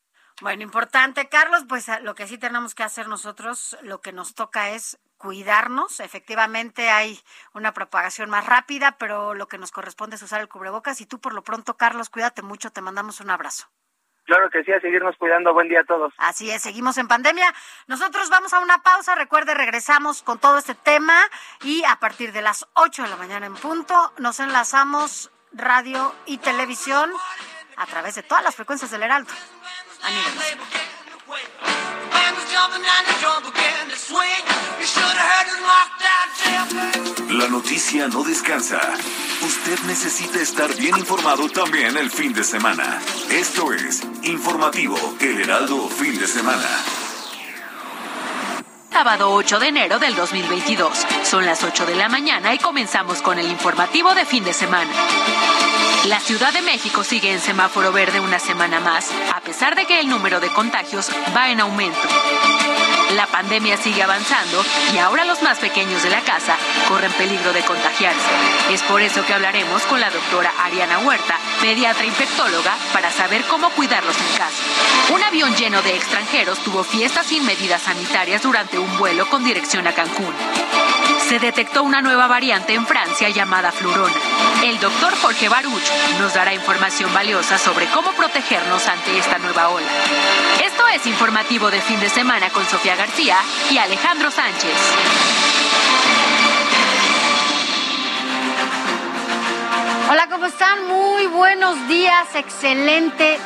Bueno, 0.42 0.64
importante, 0.64 1.30
Carlos, 1.30 1.64
pues 1.70 1.90
lo 2.02 2.14
que 2.14 2.28
sí 2.28 2.38
tenemos 2.38 2.76
que 2.76 2.84
hacer 2.84 3.08
nosotros, 3.08 3.78
lo 3.84 4.02
que 4.02 4.12
nos 4.12 4.36
toca 4.36 4.72
es 4.72 5.00
cuidarnos. 5.18 6.02
Efectivamente 6.02 6.90
hay 6.90 7.18
una 7.54 7.74
propagación 7.74 8.30
más 8.30 8.46
rápida, 8.46 8.98
pero 8.98 9.34
lo 9.34 9.48
que 9.48 9.58
nos 9.58 9.72
corresponde 9.72 10.18
es 10.18 10.24
usar 10.24 10.42
el 10.42 10.50
cubrebocas. 10.50 11.00
Y 11.00 11.06
tú, 11.06 11.22
por 11.22 11.34
lo 11.34 11.42
pronto, 11.42 11.78
Carlos, 11.78 12.10
cuídate 12.10 12.42
mucho, 12.42 12.72
te 12.72 12.82
mandamos 12.82 13.22
un 13.22 13.30
abrazo. 13.30 13.68
Claro 14.26 14.50
que 14.50 14.64
sí, 14.64 14.72
a 14.72 14.80
seguirnos 14.82 15.16
cuidando. 15.18 15.54
Buen 15.54 15.70
día 15.70 15.82
a 15.82 15.84
todos. 15.84 16.14
Así 16.18 16.50
es, 16.50 16.64
seguimos 16.64 16.98
en 16.98 17.08
pandemia. 17.08 17.54
Nosotros 17.88 18.30
vamos 18.30 18.54
a 18.54 18.60
una 18.60 18.80
pausa. 18.80 19.16
Recuerde, 19.16 19.54
regresamos 19.54 20.24
con 20.24 20.40
todo 20.40 20.58
este 20.58 20.74
tema 20.74 21.16
y 21.64 21.84
a 21.86 21.98
partir 21.98 22.32
de 22.32 22.42
las 22.42 22.68
8 22.74 23.04
de 23.04 23.10
la 23.10 23.18
mañana 23.18 23.46
en 23.46 23.56
punto 23.56 24.14
nos 24.18 24.40
enlazamos 24.40 25.32
radio 25.52 26.14
y 26.26 26.40
televisión 26.40 27.12
a 27.78 27.86
través 27.86 28.16
de 28.16 28.24
todas 28.24 28.44
las 28.44 28.56
frecuencias 28.56 28.90
del 28.92 29.04
Heraldo. 29.04 29.32
La 37.30 37.48
noticia 37.48 38.08
no 38.08 38.24
descansa. 38.24 38.80
Usted 39.42 39.80
necesita 39.88 40.40
estar 40.42 40.74
bien 40.76 40.98
informado 40.98 41.50
también 41.50 41.98
el 41.98 42.10
fin 42.10 42.34
de 42.34 42.44
semana. 42.44 43.02
Esto 43.30 43.74
es 43.74 44.02
Informativo 44.24 44.98
El 45.20 45.42
Heraldo 45.42 45.90
Fin 45.90 46.18
de 46.18 46.28
Semana. 46.28 46.68
Sábado 48.96 49.30
8 49.34 49.60
de 49.60 49.68
enero 49.68 50.00
del 50.00 50.16
2022. 50.16 51.06
Son 51.24 51.46
las 51.46 51.66
8 51.66 51.86
de 51.86 51.98
la 51.98 52.08
mañana 52.08 52.54
y 52.54 52.60
comenzamos 52.60 53.22
con 53.22 53.38
el 53.38 53.52
informativo 53.52 54.16
de 54.16 54.24
fin 54.24 54.46
de 54.46 54.54
semana. 54.54 54.90
La 56.06 56.22
Ciudad 56.22 56.54
de 56.54 56.62
México 56.62 57.04
sigue 57.04 57.34
en 57.34 57.42
semáforo 57.42 57.92
verde 57.92 58.22
una 58.22 58.40
semana 58.40 58.80
más, 58.80 59.12
a 59.36 59.42
pesar 59.42 59.76
de 59.76 59.86
que 59.86 60.00
el 60.00 60.08
número 60.08 60.40
de 60.40 60.48
contagios 60.48 61.12
va 61.36 61.52
en 61.52 61.60
aumento. 61.60 62.00
La 63.16 63.28
pandemia 63.28 63.78
sigue 63.78 64.04
avanzando 64.04 64.64
y 64.94 64.98
ahora 64.98 65.26
los 65.26 65.42
más 65.42 65.60
pequeños 65.60 66.04
de 66.04 66.10
la 66.10 66.22
casa 66.22 66.58
corren 66.90 67.12
peligro 67.14 67.54
de 67.54 67.62
contagiarse. 67.62 68.20
Es 68.72 68.82
por 68.84 69.02
eso 69.02 69.26
que 69.26 69.34
hablaremos 69.34 69.84
con 69.84 70.00
la 70.00 70.10
doctora 70.10 70.52
Ariana 70.64 71.00
Huerta, 71.00 71.38
pediatra 71.62 72.06
infectóloga, 72.06 72.76
para 72.94 73.12
saber 73.12 73.44
cómo 73.46 73.70
cuidarlos 73.70 74.18
en 74.18 74.38
casa. 74.38 75.14
Un 75.14 75.24
avión 75.24 75.56
lleno 75.56 75.82
de 75.82 75.96
extranjeros 75.96 76.60
tuvo 76.60 76.84
fiestas 76.84 77.28
sin 77.28 77.46
medidas 77.46 77.84
sanitarias 77.84 78.42
durante 78.42 78.80
un 78.80 78.98
vuelo 78.98 79.30
con 79.30 79.44
dirección 79.44 79.88
a 79.88 79.94
Cancún 79.94 80.34
se 81.28 81.40
detectó 81.40 81.82
una 81.82 82.02
nueva 82.02 82.28
variante 82.28 82.76
en 82.76 82.86
Francia 82.86 83.30
llamada 83.30 83.72
flurona. 83.72 84.14
El 84.64 84.80
doctor 84.80 85.16
Jorge 85.18 85.50
Baruch 85.50 85.82
nos 86.20 86.34
dará 86.36 86.54
información 86.54 87.12
valiosa 87.14 87.58
sobre 87.58 87.88
cómo 87.88 88.12
protegernos 88.12 88.88
ante 88.88 89.18
esta 89.18 89.40
nueva 89.40 89.70
ola. 89.70 89.88
Esto 90.64 90.88
es 90.88 91.06
informativo 91.08 91.72
de 91.72 91.82
fin 91.82 92.00
de 92.00 92.10
semana 92.10 92.50
con 92.52 92.65
Sofía 92.70 92.96
García 92.96 93.38
y 93.70 93.78
Alejandro 93.78 94.32
Sánchez. 94.32 94.74
Hola, 100.08 100.28
¿cómo 100.30 100.46
están? 100.46 100.88
Muy 100.88 101.26
buenos 101.26 101.88
días, 101.88 102.36
excelente 102.36 103.40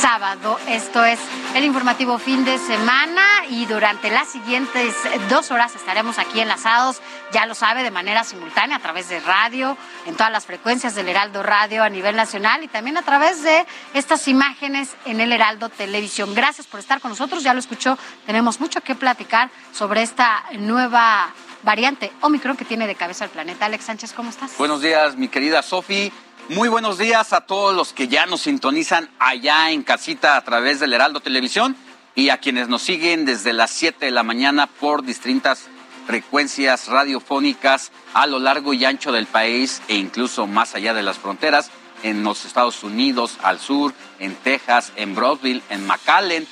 sábado. 0.00 0.60
Esto 0.68 1.04
es 1.04 1.18
el 1.56 1.64
informativo 1.64 2.18
fin 2.18 2.44
de 2.44 2.56
semana 2.58 3.22
y 3.50 3.66
durante 3.66 4.12
las 4.12 4.28
siguientes 4.28 4.94
dos 5.28 5.50
horas 5.50 5.74
estaremos 5.74 6.20
aquí 6.20 6.38
enlazados, 6.38 7.02
ya 7.32 7.46
lo 7.46 7.56
sabe, 7.56 7.82
de 7.82 7.90
manera 7.90 8.22
simultánea 8.22 8.76
a 8.76 8.80
través 8.80 9.08
de 9.08 9.18
radio, 9.18 9.76
en 10.06 10.14
todas 10.14 10.30
las 10.30 10.46
frecuencias 10.46 10.94
del 10.94 11.08
Heraldo 11.08 11.42
Radio 11.42 11.82
a 11.82 11.88
nivel 11.88 12.14
nacional 12.14 12.62
y 12.62 12.68
también 12.68 12.96
a 12.96 13.02
través 13.02 13.42
de 13.42 13.66
estas 13.92 14.28
imágenes 14.28 14.94
en 15.06 15.20
el 15.20 15.32
Heraldo 15.32 15.68
Televisión. 15.68 16.32
Gracias 16.32 16.68
por 16.68 16.78
estar 16.78 17.00
con 17.00 17.10
nosotros, 17.10 17.42
ya 17.42 17.54
lo 17.54 17.58
escuchó, 17.58 17.98
tenemos 18.24 18.60
mucho 18.60 18.82
que 18.82 18.94
platicar 18.94 19.50
sobre 19.72 20.02
esta 20.02 20.44
nueva 20.58 21.32
variante 21.64 22.12
Omicron 22.20 22.56
que 22.56 22.64
tiene 22.64 22.86
de 22.86 22.94
cabeza 22.94 23.24
el 23.24 23.30
planeta. 23.30 23.66
Alex 23.66 23.84
Sánchez, 23.84 24.12
¿cómo 24.12 24.30
estás? 24.30 24.56
Buenos 24.58 24.82
días, 24.82 25.16
mi 25.16 25.28
querida 25.28 25.62
Sofi. 25.62 26.12
Muy 26.50 26.68
buenos 26.68 26.98
días 26.98 27.32
a 27.32 27.40
todos 27.40 27.74
los 27.74 27.92
que 27.92 28.06
ya 28.06 28.26
nos 28.26 28.42
sintonizan 28.42 29.08
allá 29.18 29.70
en 29.70 29.82
casita 29.82 30.36
a 30.36 30.44
través 30.44 30.78
del 30.78 30.92
Heraldo 30.92 31.20
Televisión 31.20 31.74
y 32.14 32.28
a 32.28 32.38
quienes 32.38 32.68
nos 32.68 32.82
siguen 32.82 33.24
desde 33.24 33.52
las 33.52 33.70
7 33.70 34.04
de 34.04 34.10
la 34.10 34.22
mañana 34.22 34.66
por 34.66 35.04
distintas 35.04 35.68
frecuencias 36.06 36.88
radiofónicas 36.88 37.92
a 38.12 38.26
lo 38.26 38.38
largo 38.38 38.74
y 38.74 38.84
ancho 38.84 39.10
del 39.10 39.26
país 39.26 39.80
e 39.88 39.94
incluso 39.94 40.46
más 40.46 40.74
allá 40.74 40.92
de 40.92 41.02
las 41.02 41.18
fronteras, 41.18 41.70
en 42.02 42.22
los 42.22 42.44
Estados 42.44 42.82
Unidos, 42.82 43.38
al 43.42 43.58
sur, 43.58 43.94
en 44.18 44.34
Texas, 44.34 44.92
en 44.96 45.14
Broadville, 45.14 45.62
en 45.70 45.86
McAllen. 45.86 46.46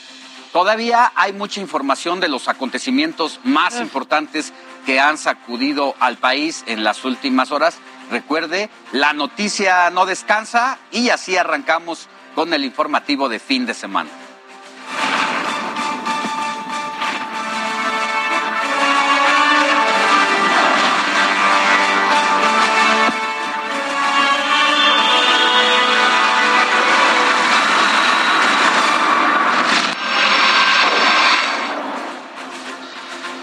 Todavía 0.51 1.13
hay 1.15 1.35
mucha 1.35 1.61
información 1.61 2.21
de 2.21 2.29
los 2.29 2.49
acontecimientos 2.49 3.39
más 3.45 3.79
importantes 3.79 4.55
que 4.87 5.01
han 5.01 5.19
sacudido 5.19 5.95
al 6.01 6.17
país 6.17 6.65
en 6.67 6.85
las 6.85 7.05
últimas 7.05 7.53
horas 7.53 7.79
Recuerde, 8.13 8.69
la 8.93 9.15
noticia 9.15 9.89
no 9.89 10.05
descansa 10.05 10.79
y 10.91 11.09
así 11.09 11.39
arrancamos 11.39 12.09
con 12.35 12.53
el 12.53 12.63
informativo 12.63 13.31
de 13.31 13.39
fin 13.39 13.65
de 13.65 13.73
semana. 13.73 14.11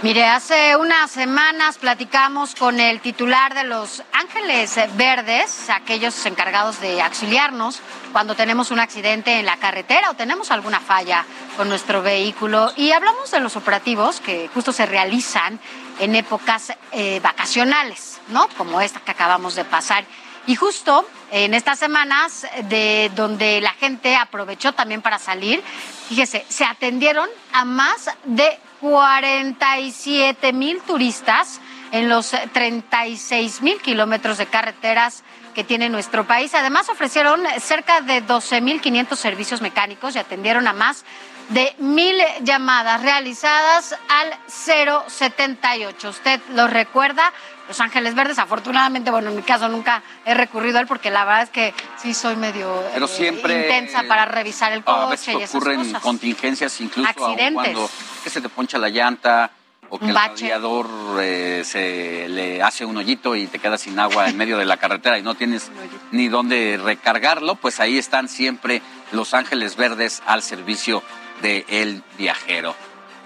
Mire, 0.01 0.23
hace 0.23 0.77
unas 0.77 1.11
semanas 1.11 1.77
platicamos 1.77 2.55
con 2.55 2.79
el 2.79 3.01
titular 3.01 3.53
de 3.53 3.65
los 3.65 4.01
Ángeles 4.13 4.79
Verdes, 4.95 5.69
aquellos 5.69 6.25
encargados 6.25 6.79
de 6.79 7.01
auxiliarnos 7.01 7.81
cuando 8.13 8.33
tenemos 8.33 8.71
un 8.71 8.79
accidente 8.79 9.39
en 9.39 9.45
la 9.45 9.57
carretera 9.57 10.09
o 10.09 10.13
tenemos 10.13 10.51
alguna 10.51 10.79
falla 10.79 11.25
con 11.57 11.67
nuestro 11.67 12.01
vehículo. 12.01 12.71
Y 12.77 12.93
hablamos 12.93 13.29
de 13.31 13.41
los 13.41 13.57
operativos 13.57 14.21
que 14.21 14.49
justo 14.53 14.71
se 14.71 14.85
realizan 14.85 15.59
en 15.99 16.15
épocas 16.15 16.71
eh, 16.93 17.19
vacacionales, 17.21 18.21
¿no? 18.29 18.47
Como 18.57 18.79
esta 18.79 19.01
que 19.01 19.11
acabamos 19.11 19.55
de 19.55 19.65
pasar. 19.65 20.05
Y 20.47 20.55
justo 20.55 21.05
en 21.29 21.53
estas 21.53 21.77
semanas 21.77 22.47
de 22.69 23.11
donde 23.15 23.59
la 23.59 23.73
gente 23.73 24.15
aprovechó 24.15 24.71
también 24.71 25.01
para 25.01 25.19
salir, 25.19 25.61
fíjese, 26.07 26.45
se 26.47 26.63
atendieron 26.63 27.27
a 27.51 27.65
más 27.65 28.09
de 28.23 28.57
47 28.82 30.53
mil 30.53 30.82
turistas 30.82 31.59
en 31.91 32.09
los 32.09 32.34
36 32.53 33.61
mil 33.61 33.80
kilómetros 33.82 34.38
de 34.38 34.45
carreteras 34.45 35.23
que 35.53 35.63
tiene 35.63 35.89
nuestro 35.89 36.25
país. 36.25 36.53
Además, 36.53 36.89
ofrecieron 36.89 37.41
cerca 37.59 38.01
de 38.01 38.21
12 38.21 38.61
mil 38.61 38.82
500 38.82 39.19
servicios 39.19 39.61
mecánicos 39.61 40.15
y 40.15 40.19
atendieron 40.19 40.67
a 40.67 40.73
más 40.73 41.05
de 41.49 41.75
mil 41.80 42.15
llamadas 42.41 43.01
realizadas 43.01 43.95
al 44.07 44.34
078. 44.47 46.09
¿Usted 46.09 46.39
lo 46.53 46.67
recuerda? 46.67 47.34
Los 47.70 47.80
Ángeles 47.82 48.15
Verdes, 48.15 48.39
afortunadamente, 48.39 49.11
bueno, 49.11 49.30
en 49.30 49.36
mi 49.36 49.43
caso 49.43 49.70
nunca 49.70 50.01
he 50.26 50.34
recurrido 50.34 50.80
a 50.80 50.82
él 50.82 50.88
porque 50.88 51.11
la 51.11 51.24
verdad 51.24 51.43
es 51.43 51.49
que 51.51 51.72
sí 52.01 52.15
soy 52.15 52.36
medio 52.36 52.84
Pero 52.95 53.05
eh, 53.05 53.07
siempre, 53.07 53.61
intensa 53.61 54.01
para 54.07 54.26
revisar 54.26 54.74
el 54.74 54.84
coche 54.84 55.03
a 55.03 55.09
veces 55.09 55.36
y 55.36 55.38
esas 55.43 55.55
ocurren 55.55 55.93
contingencias, 56.01 56.82
incluso 56.82 57.13
cuando 57.53 57.88
que 58.24 58.30
se 58.32 58.41
te 58.41 58.49
poncha 58.49 58.80
la 58.80 58.89
llanta 58.89 59.51
o 59.89 59.99
que 59.99 60.07
el 60.07 60.15
radiador 60.15 60.88
eh, 61.22 61.61
se 61.63 62.28
le 62.28 62.63
hace 62.63 62.86
un 62.86 62.97
hoyito 62.97 63.36
y 63.36 63.45
te 63.45 63.59
quedas 63.59 63.82
sin 63.82 63.99
agua 63.99 64.28
en 64.28 64.36
medio 64.36 64.57
de 64.57 64.65
la 64.65 64.78
carretera 64.78 65.20
y 65.20 65.22
no 65.22 65.36
tienes 65.36 65.70
ni 66.11 66.28
dónde 66.28 66.80
recargarlo, 66.84 67.53
pues 67.53 67.80
ahí 67.80 67.99
están 67.99 68.30
siempre 68.30 68.82
los 69.11 69.36
Ángeles 69.36 69.76
Verdes 69.76 70.24
al 70.26 70.41
servicio 70.41 71.03
del 71.43 71.65
el 71.70 72.03
viajero. 72.17 72.76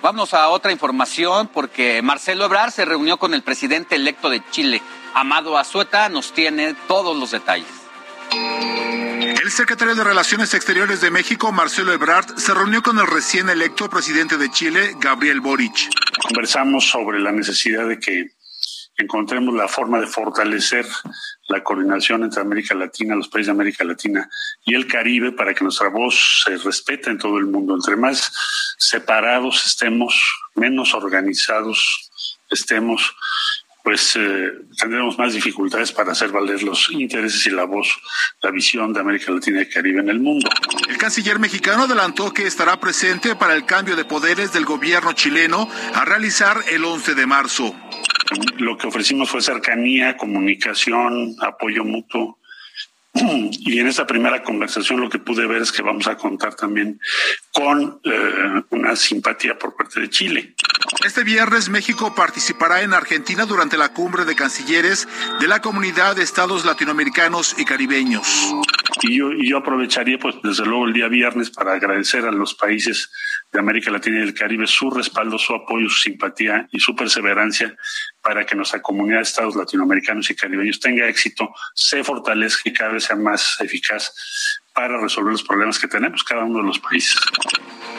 Vamos 0.04 0.34
a 0.34 0.50
otra 0.50 0.74
información 0.74 1.48
porque 1.48 2.02
Marcelo 2.02 2.44
Ebrard 2.44 2.72
se 2.72 2.84
reunió 2.84 3.16
con 3.16 3.34
el 3.34 3.42
presidente 3.42 3.96
electo 3.96 4.30
de 4.30 4.44
Chile, 4.52 4.82
Amado 5.14 5.58
Azueta, 5.58 6.10
nos 6.10 6.34
tiene 6.34 6.76
todos 6.90 7.18
los 7.18 7.32
detalles. 7.32 7.70
El 8.30 9.50
secretario 9.50 9.96
de 9.96 10.04
Relaciones 10.04 10.54
Exteriores 10.54 11.00
de 11.00 11.10
México, 11.10 11.54
Marcelo 11.54 11.94
Ebrard, 11.94 12.38
se 12.38 12.54
reunió 12.54 12.84
con 12.84 13.00
el 13.00 13.08
recién 13.08 13.48
electo 13.48 13.90
presidente 13.90 14.36
de 14.36 14.52
Chile, 14.52 14.94
Gabriel 15.00 15.40
Boric. 15.40 15.90
Conversamos 16.22 16.86
sobre 16.86 17.22
la 17.22 17.32
necesidad 17.32 17.88
de 17.88 17.98
que 17.98 18.26
encontremos 18.98 19.54
la 19.56 19.68
forma 19.68 20.00
de 20.00 20.08
fortalecer 20.08 20.86
la 21.48 21.64
coordinación 21.64 22.24
entre 22.24 22.42
América 22.42 22.76
Latina, 22.76 23.16
los 23.16 23.28
países 23.28 23.48
de 23.48 23.52
América 23.54 23.84
Latina 23.84 24.30
y 24.66 24.76
el 24.76 24.88
Caribe 24.88 25.32
para 25.32 25.54
que 25.54 25.64
nuestra 25.64 25.90
voz 25.90 26.44
se 26.44 26.58
respete 26.58 27.10
en 27.10 27.18
todo 27.18 27.38
el 27.38 27.46
mundo. 27.46 27.76
Entre 27.76 27.96
más 27.96 28.32
separados 28.78 29.66
estemos, 29.66 30.16
menos 30.56 30.94
organizados 30.94 32.10
estemos, 32.50 33.16
pues 33.84 34.16
eh, 34.16 34.52
tendremos 34.78 35.18
más 35.18 35.34
dificultades 35.34 35.92
para 35.92 36.14
hacer 36.14 36.32
valer 36.32 36.64
los 36.64 36.90
intereses 36.92 37.46
y 37.48 37.50
la 37.50 37.66
voz, 37.66 37.90
la 38.42 38.52
visión 38.52 38.94
de 38.94 39.02
América 39.02 39.32
Latina 39.32 39.62
y 39.62 39.70
Caribe 39.70 40.00
en 40.00 40.10
el 40.10 40.20
mundo. 40.20 40.50
El 40.88 40.98
canciller 40.98 41.38
mexicano 41.38 41.84
adelantó 41.84 42.34
que 42.34 42.48
estará 42.48 42.80
presente 42.80 43.36
para 43.36 43.56
el 43.56 43.66
cambio 43.66 43.98
de 43.98 44.06
poderes 44.06 44.54
del 44.54 44.64
gobierno 44.64 45.12
chileno 45.12 45.70
a 45.94 46.06
realizar 46.06 46.64
el 46.70 46.86
11 46.86 47.16
de 47.16 47.26
marzo. 47.26 47.76
Lo 48.58 48.78
que 48.78 48.88
ofrecimos 48.88 49.30
fue 49.30 49.42
cercanía, 49.42 50.18
comunicación, 50.18 51.36
apoyo 51.42 51.84
mutuo. 51.84 52.40
Y 53.14 53.80
en 53.80 53.88
esta 53.88 54.08
primera 54.08 54.42
conversación 54.44 55.00
lo 55.00 55.10
que 55.10 55.20
pude 55.20 55.46
ver 55.46 55.62
es 55.62 55.72
que 55.72 55.82
vamos 55.82 56.08
a 56.08 56.18
contar 56.18 56.56
también 56.56 57.00
con 57.52 58.02
eh, 58.04 58.64
una 58.72 58.96
simpatía 58.96 59.58
por 59.58 59.76
parte 59.76 60.00
de 60.00 60.10
Chile. 60.10 60.56
Este 61.06 61.24
viernes 61.24 61.70
México 61.70 62.16
participará 62.16 62.82
en 62.82 62.94
Argentina 62.94 63.46
durante 63.46 63.78
la 63.78 63.94
cumbre 63.94 64.26
de 64.26 64.36
cancilleres 64.36 65.08
de 65.40 65.48
la 65.48 65.62
comunidad 65.62 66.16
de 66.16 66.24
estados 66.24 66.66
latinoamericanos 66.66 67.56
y 67.58 67.66
caribeños. 67.66 68.54
Y 69.02 69.18
yo, 69.18 69.32
y 69.32 69.50
yo 69.50 69.58
aprovecharía, 69.58 70.20
pues, 70.20 70.36
desde 70.44 70.66
luego 70.66 70.86
el 70.86 70.94
día 70.94 71.08
viernes 71.08 71.50
para 71.50 71.74
agradecer 71.74 72.26
a 72.26 72.32
los 72.32 72.54
países 72.54 73.12
de 73.52 73.60
América 73.60 73.92
Latina 73.92 74.18
y 74.18 74.22
del 74.22 74.34
Caribe 74.34 74.68
su 74.68 74.90
respaldo, 74.90 75.38
su 75.38 75.54
apoyo, 75.54 75.90
su 75.90 75.98
simpatía 75.98 76.68
y 76.72 76.80
su 76.80 76.96
perseverancia 76.96 77.76
para 78.22 78.46
que 78.46 78.56
nuestra 78.56 78.82
comunidad 78.82 79.18
de 79.18 79.24
estados 79.24 79.56
latinoamericanos 79.56 80.30
y 80.30 80.36
caribeños 80.36 80.80
tenga 80.80 81.08
éxito, 81.08 81.54
se 81.74 82.04
fortalezca 82.04 82.70
y 82.70 82.74
cada 82.74 82.94
vez 82.94 83.06
sea 83.06 83.16
más 83.16 83.58
eficaz 83.60 84.14
para 84.74 85.00
resolver 85.00 85.32
los 85.32 85.44
problemas 85.44 85.78
que 85.78 85.88
tenemos 85.88 86.24
cada 86.24 86.44
uno 86.44 86.60
de 86.60 86.66
los 86.66 86.80
países. 86.80 87.16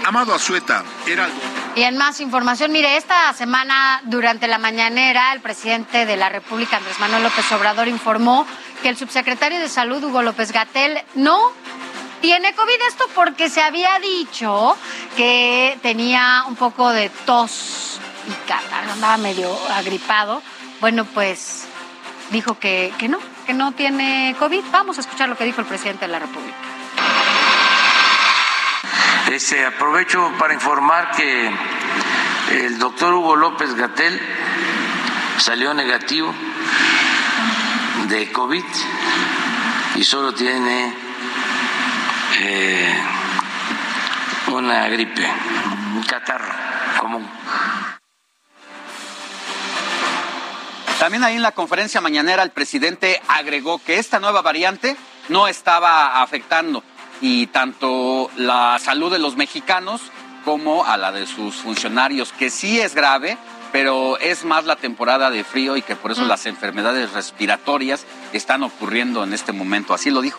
Amado 0.04 0.34
Azueta, 0.34 0.84
Heraldo. 1.06 1.36
Y 1.76 1.82
en 1.82 1.96
más 1.96 2.20
información, 2.20 2.72
mire, 2.72 2.96
esta 2.96 3.32
semana 3.32 4.02
durante 4.04 4.48
la 4.48 4.58
mañanera 4.58 5.32
el 5.32 5.40
presidente 5.40 6.04
de 6.04 6.16
la 6.16 6.28
República, 6.28 6.76
Andrés 6.76 6.98
Manuel 7.00 7.22
López 7.22 7.50
Obrador, 7.52 7.88
informó 7.88 8.46
que 8.84 8.90
el 8.90 8.98
subsecretario 8.98 9.60
de 9.60 9.70
Salud, 9.70 10.04
Hugo 10.04 10.20
López 10.20 10.52
Gatel, 10.52 11.02
no 11.14 11.52
tiene 12.20 12.54
COVID. 12.54 12.74
Esto 12.86 13.08
porque 13.14 13.48
se 13.48 13.62
había 13.62 13.98
dicho 13.98 14.76
que 15.16 15.78
tenía 15.80 16.44
un 16.46 16.54
poco 16.54 16.90
de 16.90 17.08
tos 17.24 17.98
y 18.28 18.52
andaba 18.92 19.16
medio 19.16 19.56
agripado. 19.70 20.42
Bueno, 20.82 21.06
pues 21.06 21.66
dijo 22.30 22.58
que, 22.58 22.92
que 22.98 23.08
no, 23.08 23.20
que 23.46 23.54
no 23.54 23.72
tiene 23.72 24.36
COVID. 24.38 24.64
Vamos 24.70 24.98
a 24.98 25.00
escuchar 25.00 25.30
lo 25.30 25.38
que 25.38 25.44
dijo 25.44 25.62
el 25.62 25.66
presidente 25.66 26.04
de 26.04 26.12
la 26.12 26.18
República. 26.18 26.58
Este, 29.32 29.64
aprovecho 29.64 30.30
para 30.38 30.52
informar 30.52 31.12
que 31.12 31.50
el 32.50 32.78
doctor 32.78 33.14
Hugo 33.14 33.34
López 33.34 33.74
Gatel 33.76 34.20
salió 35.38 35.72
negativo 35.72 36.34
de 38.08 38.30
COVID 38.32 38.64
y 39.96 40.04
solo 40.04 40.34
tiene 40.34 40.94
eh, 42.40 42.94
una 44.48 44.88
gripe, 44.88 45.26
un 45.94 46.02
catarro 46.02 46.52
común. 46.98 47.28
También 50.98 51.24
ahí 51.24 51.36
en 51.36 51.42
la 51.42 51.52
conferencia 51.52 52.00
mañanera 52.00 52.42
el 52.42 52.50
presidente 52.50 53.20
agregó 53.28 53.78
que 53.78 53.98
esta 53.98 54.20
nueva 54.20 54.42
variante 54.42 54.96
no 55.28 55.46
estaba 55.46 56.22
afectando 56.22 56.82
y 57.20 57.46
tanto 57.48 58.30
la 58.36 58.78
salud 58.78 59.10
de 59.10 59.18
los 59.18 59.36
mexicanos 59.36 60.02
como 60.44 60.84
a 60.84 60.96
la 60.96 61.10
de 61.10 61.26
sus 61.26 61.56
funcionarios, 61.56 62.32
que 62.32 62.50
sí 62.50 62.80
es 62.80 62.94
grave, 62.94 63.38
pero 63.74 64.18
es 64.20 64.44
más 64.44 64.66
la 64.66 64.76
temporada 64.76 65.30
de 65.30 65.42
frío 65.42 65.76
y 65.76 65.82
que 65.82 65.96
por 65.96 66.12
eso 66.12 66.22
Mm. 66.22 66.28
las 66.28 66.46
enfermedades 66.46 67.12
respiratorias 67.12 68.06
están 68.32 68.62
ocurriendo 68.62 69.24
en 69.24 69.32
este 69.32 69.50
momento. 69.50 69.92
Así 69.92 70.12
lo 70.12 70.20
dijo. 70.20 70.38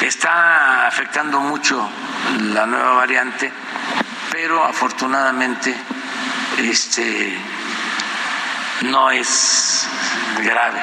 Está 0.00 0.88
afectando 0.88 1.38
mucho 1.38 1.88
la 2.52 2.66
nueva 2.66 2.94
variante, 2.94 3.52
pero 4.32 4.64
afortunadamente 4.64 5.72
este 6.58 7.38
no 8.80 9.12
es 9.12 9.86
grave. 10.42 10.82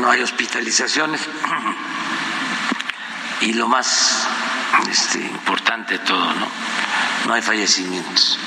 No 0.00 0.10
hay 0.10 0.22
hospitalizaciones 0.22 1.20
y 3.42 3.52
lo 3.52 3.68
más 3.68 4.26
este, 4.90 5.18
importante 5.18 5.98
de 5.98 6.04
todo, 6.04 6.32
¿no? 6.32 6.83
No 7.26 7.34
hay 7.34 7.42
fallecimientos. 7.42 8.38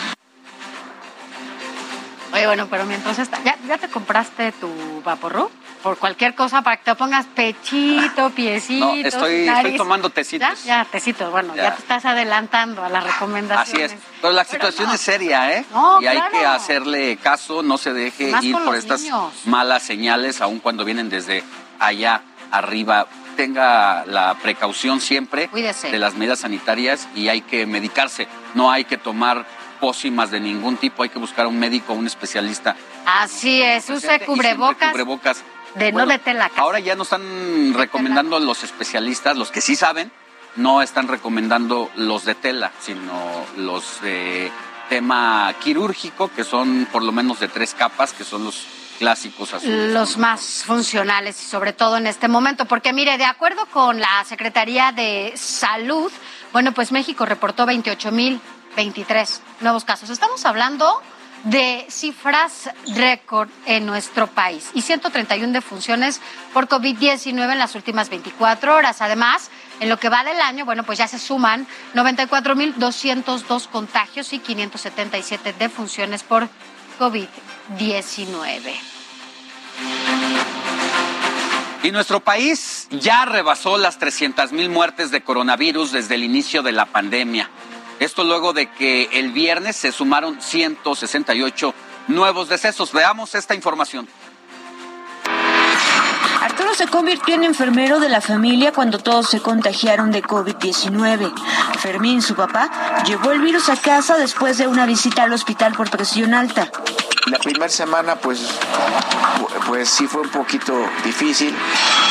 Oye, 2.33 2.45
bueno, 2.45 2.67
pero 2.69 2.85
mientras 2.85 3.17
está, 3.19 3.41
¿ya, 3.43 3.57
ya 3.67 3.77
te 3.77 3.87
compraste 3.87 4.51
tu 4.53 5.01
vaporru? 5.03 5.49
Por 5.81 5.97
cualquier 5.97 6.35
cosa, 6.35 6.61
para 6.61 6.77
que 6.77 6.83
te 6.83 6.95
pongas 6.95 7.25
pechito, 7.27 8.29
piecito. 8.35 8.85
No, 8.85 8.93
estoy, 8.95 9.47
estoy 9.47 9.77
tomando 9.77 10.09
tecitos. 10.09 10.63
Ya, 10.65 10.83
ya, 10.83 10.85
tecitos. 10.91 11.31
Bueno, 11.31 11.55
ya. 11.55 11.63
Ya. 11.63 11.75
te 11.75 11.81
estás 11.81 12.03
adelantando 12.05 12.83
a 12.83 12.89
las 12.89 13.03
recomendaciones. 13.03 13.91
Así 13.93 13.95
es. 13.95 14.01
Pero 14.21 14.33
la 14.33 14.43
situación 14.43 14.91
es 14.91 14.99
seria, 14.99 15.53
¿eh? 15.53 15.65
No, 15.71 16.01
y 16.01 16.07
hay 16.07 16.17
claro. 16.17 16.31
que 16.37 16.45
hacerle 16.45 17.17
caso, 17.17 17.63
no 17.63 17.77
se 17.77 17.93
deje 17.93 18.31
Más 18.31 18.43
ir 18.43 18.57
por 18.57 18.75
estas 18.75 19.01
niños. 19.01 19.33
malas 19.45 19.83
señales, 19.83 20.41
aun 20.41 20.59
cuando 20.59 20.83
vienen 20.83 21.09
desde 21.09 21.43
allá 21.79 22.21
arriba. 22.51 23.07
Tenga 23.37 24.03
la 24.07 24.33
precaución 24.41 24.99
siempre 24.99 25.47
Cuídese. 25.47 25.91
de 25.91 25.99
las 25.99 26.15
medidas 26.15 26.39
sanitarias 26.39 27.07
y 27.13 27.29
hay 27.29 27.41
que 27.41 27.67
medicarse. 27.67 28.27
No 28.57 28.71
hay 28.71 28.85
que 28.85 28.97
tomar 28.97 29.45
pócimas 29.79 30.31
de 30.31 30.39
ningún 30.39 30.77
tipo, 30.77 31.03
hay 31.03 31.09
que 31.09 31.19
buscar 31.19 31.45
a 31.45 31.47
un 31.47 31.59
médico, 31.59 31.93
un 31.93 32.07
especialista. 32.07 32.75
Así 33.05 33.61
es, 33.61 33.83
use 33.89 33.97
Y 33.97 33.99
siempre 33.99 34.25
cubrebocas. 34.25 34.91
cubrebocas. 34.91 35.43
De 35.75 35.91
no 35.91 35.99
Bueno, 35.99 36.11
de 36.13 36.19
tela. 36.19 36.49
casi. 36.49 36.59
Ahora 36.59 36.79
ya 36.79 36.95
no 36.95 37.03
están 37.03 37.73
recomendando 37.75 38.39
los 38.39 38.63
especialistas, 38.63 39.37
los 39.37 39.51
que 39.51 39.61
sí 39.61 39.75
saben, 39.75 40.11
no 40.55 40.81
están 40.81 41.07
recomendando 41.07 41.91
los 41.95 42.25
de 42.25 42.33
tela, 42.33 42.71
sino 42.79 43.45
los 43.57 44.01
de 44.01 44.51
tema 44.89 45.53
quirúrgico, 45.63 46.31
que 46.35 46.43
son 46.43 46.87
por 46.91 47.03
lo 47.03 47.11
menos 47.11 47.39
de 47.39 47.47
tres 47.49 47.75
capas, 47.75 48.13
que 48.13 48.23
son 48.23 48.43
los 48.45 48.65
clásicos 48.97 49.53
azules. 49.53 49.93
los 49.93 50.17
más 50.17 50.63
funcionales 50.65 51.39
y 51.43 51.45
sobre 51.45 51.71
todo 51.73 51.97
en 51.97 52.07
este 52.07 52.27
momento, 52.27 52.65
porque 52.65 52.93
mire, 52.93 53.19
de 53.19 53.25
acuerdo 53.25 53.67
con 53.67 53.99
la 53.99 54.23
Secretaría 54.25 54.91
de 54.91 55.33
Salud, 55.35 56.11
bueno, 56.57 56.71
pues 56.71 56.91
México 56.91 57.23
reportó 57.23 57.67
28.023 57.67 59.39
nuevos 59.61 59.85
casos. 59.85 60.09
Estamos 60.09 60.43
hablando 60.43 61.03
de 61.43 61.85
cifras 61.87 62.71
récord 62.95 63.47
en 63.67 63.85
nuestro 63.85 64.25
país 64.25 64.71
y 64.73 64.81
131 64.81 65.53
defunciones 65.53 66.19
por 66.55 66.67
COVID-19 66.67 67.51
en 67.51 67.59
las 67.59 67.75
últimas 67.75 68.09
24 68.09 68.75
horas. 68.75 69.03
Además, 69.03 69.51
en 69.81 69.87
lo 69.87 69.99
que 69.99 70.09
va 70.09 70.23
del 70.23 70.39
año, 70.39 70.65
bueno, 70.65 70.81
pues 70.81 70.97
ya 70.97 71.07
se 71.07 71.19
suman 71.19 71.67
94.202 71.93 73.67
contagios 73.67 74.33
y 74.33 74.39
577 74.39 75.53
defunciones 75.59 76.23
por 76.23 76.49
COVID-19. 76.97 78.96
Y 81.83 81.91
nuestro 81.91 82.19
país 82.19 82.87
ya 82.91 83.25
rebasó 83.25 83.77
las 83.77 83.99
300 83.99 84.51
mil 84.51 84.69
muertes 84.69 85.11
de 85.11 85.21
coronavirus 85.21 85.91
desde 85.91 86.15
el 86.15 86.23
inicio 86.23 86.63
de 86.63 86.71
la 86.71 86.85
pandemia. 86.85 87.49
Esto 87.99 88.23
luego 88.23 88.53
de 88.53 88.69
que 88.71 89.09
el 89.13 89.31
viernes 89.31 89.75
se 89.75 89.91
sumaron 89.91 90.41
168 90.41 91.73
nuevos 92.07 92.49
decesos. 92.49 92.91
Veamos 92.93 93.35
esta 93.35 93.55
información. 93.55 94.07
Se 96.77 96.87
convirtió 96.87 97.33
en 97.33 97.43
enfermero 97.43 97.99
de 97.99 98.07
la 98.07 98.21
familia 98.21 98.71
cuando 98.71 98.99
todos 98.99 99.27
se 99.27 99.41
contagiaron 99.41 100.11
de 100.11 100.21
COVID-19. 100.21 101.33
Fermín, 101.79 102.21
su 102.21 102.35
papá, 102.35 102.69
llevó 103.03 103.31
el 103.31 103.41
virus 103.41 103.69
a 103.69 103.77
casa 103.77 104.15
después 104.15 104.59
de 104.59 104.67
una 104.67 104.85
visita 104.85 105.23
al 105.23 105.33
hospital 105.33 105.73
por 105.73 105.89
presión 105.89 106.35
alta. 106.35 106.69
La 107.25 107.39
primera 107.39 107.67
semana 107.67 108.17
pues, 108.17 108.47
pues 109.65 109.89
sí 109.89 110.05
fue 110.05 110.21
un 110.21 110.29
poquito 110.29 110.73
difícil 111.03 111.51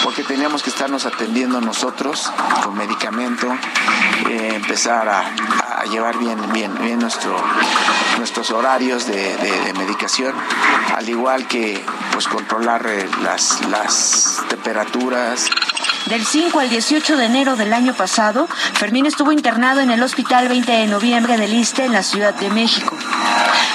porque 0.02 0.24
teníamos 0.24 0.64
que 0.64 0.70
estarnos 0.70 1.06
atendiendo 1.06 1.60
nosotros 1.60 2.32
con 2.64 2.76
medicamento. 2.76 3.46
eh, 4.28 4.52
empezar 4.56 5.08
a, 5.08 5.84
llevar 5.90 6.18
bien, 6.18 6.36
bien, 6.52 6.74
bien 6.80 6.98
nuestro, 6.98 7.36
nuestros 8.18 8.50
horarios 8.50 9.06
de, 9.06 9.72
medicación, 9.78 10.34
al 10.96 11.08
igual 11.08 11.46
que 11.46 11.84
pues 12.12 12.26
controlar 12.26 12.84
eh, 12.86 13.08
las, 13.22 13.60
las 13.68 14.42
temperaturas. 14.56 15.50
Del 16.06 16.24
5 16.24 16.58
al 16.60 16.70
18 16.70 17.16
de 17.16 17.24
enero 17.24 17.56
del 17.56 17.72
año 17.72 17.92
pasado, 17.94 18.48
Fermín 18.74 19.06
estuvo 19.06 19.32
internado 19.32 19.80
en 19.80 19.90
el 19.90 20.02
Hospital 20.02 20.48
20 20.48 20.70
de 20.70 20.86
Noviembre 20.86 21.36
del 21.36 21.52
Iste 21.52 21.84
en 21.84 21.92
la 21.92 22.02
Ciudad 22.02 22.34
de 22.34 22.48
México. 22.50 22.96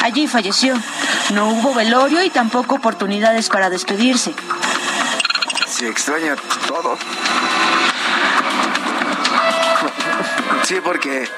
Allí 0.01 0.27
falleció. 0.27 0.75
No 1.33 1.49
hubo 1.49 1.73
velorio 1.73 2.23
y 2.23 2.29
tampoco 2.29 2.75
oportunidades 2.75 3.49
para 3.49 3.69
despedirse. 3.69 4.33
Se 5.67 5.87
extraña 5.87 6.35
todo. 6.67 6.97
Sí, 10.63 10.75
porque 10.83 11.29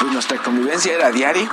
pues 0.00 0.12
nuestra 0.12 0.38
convivencia 0.38 0.94
era 0.94 1.10
diaria. 1.10 1.48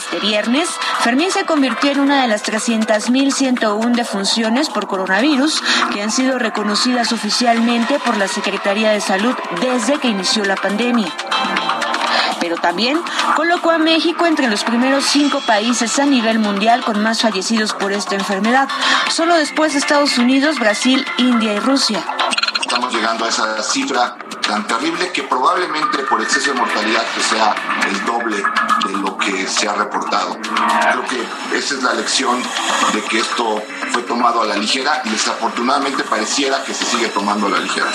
Este 0.00 0.18
viernes, 0.18 0.66
Fermín 1.00 1.30
se 1.30 1.44
convirtió 1.44 1.90
en 1.90 2.00
una 2.00 2.22
de 2.22 2.28
las 2.28 2.42
300.101 2.42 3.94
defunciones 3.94 4.70
por 4.70 4.86
coronavirus 4.86 5.62
que 5.92 6.00
han 6.00 6.10
sido 6.10 6.38
reconocidas 6.38 7.12
oficialmente 7.12 7.98
por 7.98 8.16
la 8.16 8.26
Secretaría 8.26 8.92
de 8.92 9.02
Salud 9.02 9.34
desde 9.60 9.98
que 9.98 10.08
inició 10.08 10.42
la 10.46 10.56
pandemia. 10.56 11.12
Pero 12.40 12.56
también 12.56 12.98
colocó 13.36 13.72
a 13.72 13.78
México 13.78 14.24
entre 14.24 14.48
los 14.48 14.64
primeros 14.64 15.04
cinco 15.04 15.42
países 15.46 15.98
a 15.98 16.06
nivel 16.06 16.38
mundial 16.38 16.82
con 16.82 17.02
más 17.02 17.20
fallecidos 17.20 17.74
por 17.74 17.92
esta 17.92 18.14
enfermedad, 18.14 18.68
solo 19.10 19.34
después 19.34 19.74
de 19.74 19.80
Estados 19.80 20.16
Unidos, 20.16 20.58
Brasil, 20.58 21.04
India 21.18 21.52
y 21.52 21.58
Rusia. 21.58 22.02
Estamos 22.58 22.90
llegando 22.94 23.26
a 23.26 23.28
esa 23.28 23.62
cifra 23.62 24.16
tan 24.40 24.66
terrible 24.66 25.12
que 25.12 25.24
probablemente 25.24 25.98
por 26.08 26.22
exceso 26.22 26.52
de 26.52 26.58
mortalidad 26.58 27.04
que 27.14 27.20
sea 27.20 27.54
el 27.86 28.04
doble 28.06 28.42
de 28.90 28.98
lo 28.98 29.16
que 29.16 29.46
se 29.46 29.68
ha 29.68 29.74
reportado. 29.74 30.36
Creo 30.38 31.04
que 31.06 31.56
esa 31.56 31.74
es 31.74 31.82
la 31.82 31.94
lección 31.94 32.42
de 32.92 33.02
que 33.02 33.20
esto 33.20 33.62
fue 33.92 34.02
tomado 34.02 34.42
a 34.42 34.46
la 34.46 34.56
ligera 34.56 35.02
y 35.04 35.10
desafortunadamente 35.10 36.02
pareciera 36.04 36.62
que 36.64 36.74
se 36.74 36.84
sigue 36.84 37.08
tomando 37.08 37.46
a 37.46 37.50
la 37.50 37.60
ligera. 37.60 37.90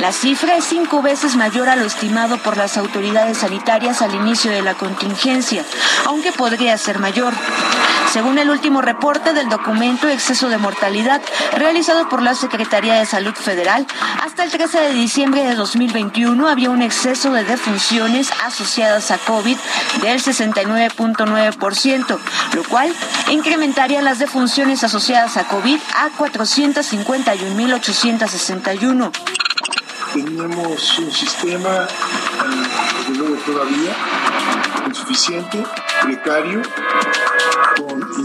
La 0.00 0.12
cifra 0.12 0.56
es 0.56 0.64
cinco 0.64 1.02
veces 1.02 1.34
mayor 1.34 1.68
a 1.68 1.74
lo 1.74 1.84
estimado 1.84 2.38
por 2.38 2.56
las 2.56 2.76
autoridades 2.76 3.38
sanitarias 3.38 4.00
al 4.00 4.14
inicio 4.14 4.52
de 4.52 4.62
la 4.62 4.74
contingencia, 4.74 5.64
aunque 6.06 6.30
podría 6.30 6.78
ser 6.78 7.00
mayor. 7.00 7.34
Según 8.12 8.38
el 8.38 8.48
último 8.48 8.80
reporte 8.80 9.34
del 9.34 9.48
documento 9.48 10.08
Exceso 10.08 10.48
de 10.48 10.56
Mortalidad 10.56 11.20
realizado 11.52 12.08
por 12.08 12.22
la 12.22 12.34
Secretaría 12.34 12.94
de 12.94 13.06
Salud 13.06 13.34
Federal, 13.34 13.86
hasta 14.22 14.44
el 14.44 14.50
13 14.50 14.80
de 14.80 14.92
diciembre 14.94 15.42
de 15.44 15.54
2021 15.56 16.48
había 16.48 16.70
un 16.70 16.80
exceso 16.80 17.32
de 17.32 17.44
defunciones 17.44 18.30
asociadas 18.44 19.10
a 19.10 19.18
COVID 19.18 19.58
del 20.10 20.22
69.9%, 20.22 22.18
lo 22.54 22.64
cual 22.64 22.94
incrementaría 23.30 24.02
las 24.02 24.18
defunciones 24.18 24.84
asociadas 24.84 25.36
a 25.36 25.48
COVID 25.48 25.78
a 25.96 26.10
451.861 26.18 29.12
tenemos 30.12 30.98
un 30.98 31.12
sistema, 31.12 31.86
desde 32.98 33.14
luego 33.18 33.36
todavía, 33.44 33.94
insuficiente, 34.86 35.62
precario, 36.02 36.62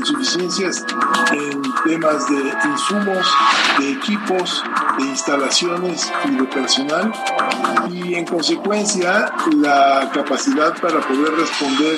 insuficiencias 0.03 0.85
en 1.31 1.61
temas 1.85 2.27
de 2.29 2.53
insumos, 2.65 3.25
de 3.79 3.91
equipos, 3.91 4.61
de 4.97 5.05
instalaciones 5.05 6.11
y 6.25 6.31
de 6.35 6.43
personal 6.43 7.13
y 7.89 8.15
en 8.15 8.25
consecuencia 8.25 9.31
la 9.55 10.09
capacidad 10.13 10.77
para 10.81 10.99
poder 10.99 11.33
responder 11.35 11.97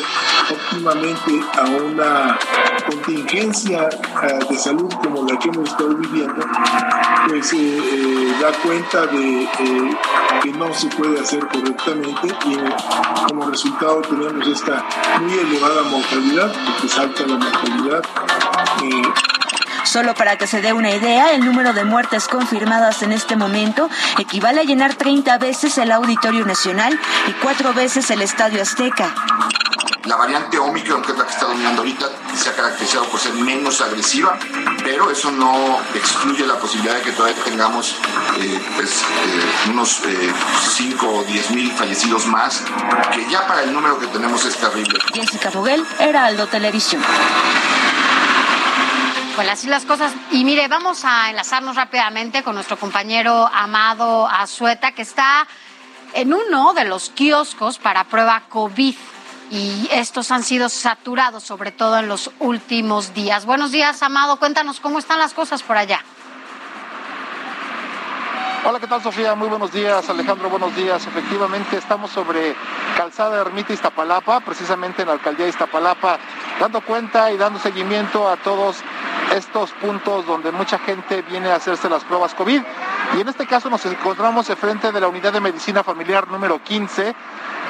óptimamente 0.51 1.41
a 1.57 1.65
una 1.65 2.37
contingencia 2.87 3.89
eh, 3.89 4.39
de 4.49 4.57
salud 4.57 4.91
como 5.03 5.23
la 5.27 5.39
que 5.39 5.49
hemos 5.49 5.69
estado 5.69 5.95
viviendo, 5.95 6.45
pues 7.27 7.53
eh, 7.53 7.57
eh, 7.57 8.35
da 8.39 8.51
cuenta 8.61 9.07
de 9.07 9.49
que 10.43 10.51
no 10.51 10.71
se 10.73 10.87
puede 10.89 11.19
hacer 11.19 11.47
correctamente 11.47 12.27
y 12.45 12.57
como 13.27 13.49
resultado 13.49 14.01
tenemos 14.01 14.47
esta 14.47 14.85
muy 15.19 15.33
elevada 15.33 15.83
mortalidad, 15.83 16.53
porque 16.65 16.87
salta 16.87 17.25
la 17.25 17.37
mortalidad. 17.37 17.94
Solo 19.85 20.13
para 20.15 20.37
que 20.37 20.47
se 20.47 20.61
dé 20.61 20.73
una 20.73 20.91
idea, 20.91 21.31
el 21.31 21.45
número 21.45 21.71
de 21.73 21.85
muertes 21.85 22.27
confirmadas 22.27 23.03
en 23.03 23.11
este 23.11 23.35
momento 23.35 23.89
equivale 24.17 24.61
a 24.61 24.63
llenar 24.63 24.95
30 24.95 25.37
veces 25.37 25.77
el 25.77 25.91
Auditorio 25.91 26.45
Nacional 26.45 26.99
y 27.27 27.31
cuatro 27.33 27.73
veces 27.73 28.09
el 28.09 28.21
Estadio 28.21 28.61
Azteca. 28.61 29.13
La 30.05 30.17
variante 30.17 30.59
Omicron, 30.59 31.01
que 31.01 31.13
es 31.13 31.17
la 31.17 31.25
que 31.25 31.31
está 31.31 31.45
dominando 31.45 31.81
ahorita, 31.81 32.09
se 32.35 32.49
ha 32.49 32.55
caracterizado 32.55 33.05
por 33.05 33.19
ser 33.19 33.33
menos 33.33 33.81
agresiva, 33.81 34.37
pero 34.83 35.09
eso 35.09 35.31
no 35.31 35.79
excluye 35.95 36.45
la 36.45 36.59
posibilidad 36.59 36.95
de 36.95 37.01
que 37.01 37.11
todavía 37.11 37.43
tengamos 37.43 37.95
eh, 38.39 38.61
pues, 38.75 39.01
eh, 39.01 39.69
unos 39.71 40.01
5 40.75 41.05
eh, 41.05 41.09
o 41.09 41.23
10 41.23 41.51
mil 41.51 41.71
fallecidos 41.71 42.27
más, 42.27 42.63
que 43.13 43.29
ya 43.29 43.47
para 43.47 43.63
el 43.63 43.73
número 43.73 43.97
que 43.97 44.07
tenemos 44.07 44.45
es 44.45 44.55
terrible. 44.57 44.99
Jessica 45.13 45.49
Foguel, 45.49 45.83
Heraldo 45.99 46.47
Televisión. 46.47 47.01
Pues 49.35 49.49
así 49.49 49.67
las 49.67 49.83
cosas. 49.83 50.13
Y 50.31 50.45
mire, 50.45 50.69
vamos 50.69 51.03
a 51.03 51.29
enlazarnos 51.29 51.75
rápidamente 51.75 52.41
con 52.41 52.55
nuestro 52.55 52.77
compañero 52.77 53.49
Amado 53.53 54.27
Azueta, 54.27 54.93
que 54.93 55.01
está 55.01 55.45
en 56.13 56.33
uno 56.33 56.73
de 56.73 56.85
los 56.85 57.09
kioscos 57.09 57.77
para 57.77 58.05
prueba 58.05 58.43
COVID 58.47 58.95
y 59.51 59.89
estos 59.91 60.31
han 60.31 60.43
sido 60.43 60.69
saturados, 60.69 61.43
sobre 61.43 61.73
todo 61.73 61.99
en 61.99 62.07
los 62.07 62.31
últimos 62.39 63.13
días. 63.13 63.45
Buenos 63.45 63.73
días, 63.73 64.01
Amado. 64.03 64.37
Cuéntanos 64.37 64.79
cómo 64.79 64.99
están 64.99 65.19
las 65.19 65.33
cosas 65.33 65.63
por 65.63 65.75
allá. 65.75 66.01
Hola, 68.67 68.79
¿qué 68.79 68.87
tal 68.87 68.99
Sofía? 68.99 69.35
Muy 69.35 69.47
buenos 69.47 69.71
días, 69.71 70.09
Alejandro, 70.09 70.49
buenos 70.49 70.75
días. 70.75 71.05
Efectivamente, 71.05 71.77
estamos 71.77 72.09
sobre 72.09 72.55
Calzada 72.97 73.39
Ermita 73.39 73.73
Iztapalapa, 73.73 74.39
precisamente 74.39 75.03
en 75.03 75.07
la 75.07 75.13
alcaldía 75.13 75.45
de 75.45 75.51
Iztapalapa, 75.51 76.17
dando 76.59 76.81
cuenta 76.81 77.31
y 77.31 77.37
dando 77.37 77.59
seguimiento 77.59 78.27
a 78.27 78.37
todos 78.37 78.77
estos 79.35 79.71
puntos 79.73 80.25
donde 80.25 80.51
mucha 80.51 80.79
gente 80.79 81.21
viene 81.21 81.51
a 81.51 81.57
hacerse 81.57 81.87
las 81.89 82.03
pruebas 82.05 82.33
COVID. 82.33 82.63
Y 83.15 83.21
en 83.21 83.29
este 83.29 83.45
caso 83.45 83.69
nos 83.69 83.85
encontramos 83.85 84.47
frente 84.47 84.91
de 84.91 84.99
la 84.99 85.09
unidad 85.09 85.31
de 85.31 85.41
medicina 85.41 85.83
familiar 85.83 86.27
número 86.27 86.59
15 86.63 87.13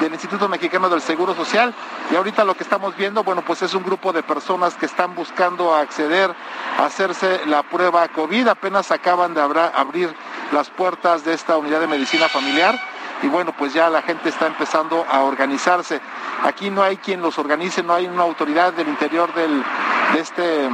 del 0.00 0.12
Instituto 0.12 0.48
Mexicano 0.48 0.88
del 0.88 1.00
Seguro 1.00 1.34
Social. 1.34 1.74
Y 2.10 2.16
ahorita 2.16 2.44
lo 2.44 2.54
que 2.54 2.62
estamos 2.62 2.96
viendo, 2.96 3.24
bueno, 3.24 3.42
pues 3.42 3.62
es 3.62 3.74
un 3.74 3.82
grupo 3.82 4.12
de 4.12 4.22
personas 4.22 4.74
que 4.74 4.86
están 4.86 5.14
buscando 5.14 5.74
acceder 5.74 6.34
a 6.78 6.86
hacerse 6.86 7.40
la 7.46 7.62
prueba 7.62 8.06
COVID. 8.08 8.48
Apenas 8.48 8.90
acaban 8.90 9.34
de 9.34 9.40
abrir 9.40 10.14
las 10.52 10.70
puertas 10.70 11.24
de 11.24 11.34
esta 11.34 11.56
unidad 11.56 11.80
de 11.80 11.86
medicina 11.86 12.28
familiar 12.28 12.78
y 13.22 13.28
bueno, 13.28 13.52
pues 13.56 13.72
ya 13.72 13.88
la 13.88 14.02
gente 14.02 14.28
está 14.28 14.46
empezando 14.46 15.06
a 15.10 15.22
organizarse. 15.22 16.00
Aquí 16.42 16.70
no 16.70 16.82
hay 16.82 16.96
quien 16.98 17.22
los 17.22 17.38
organice, 17.38 17.82
no 17.82 17.94
hay 17.94 18.06
una 18.06 18.22
autoridad 18.22 18.72
del 18.72 18.88
interior 18.88 19.32
del, 19.34 19.64
de 20.12 20.20
este 20.20 20.68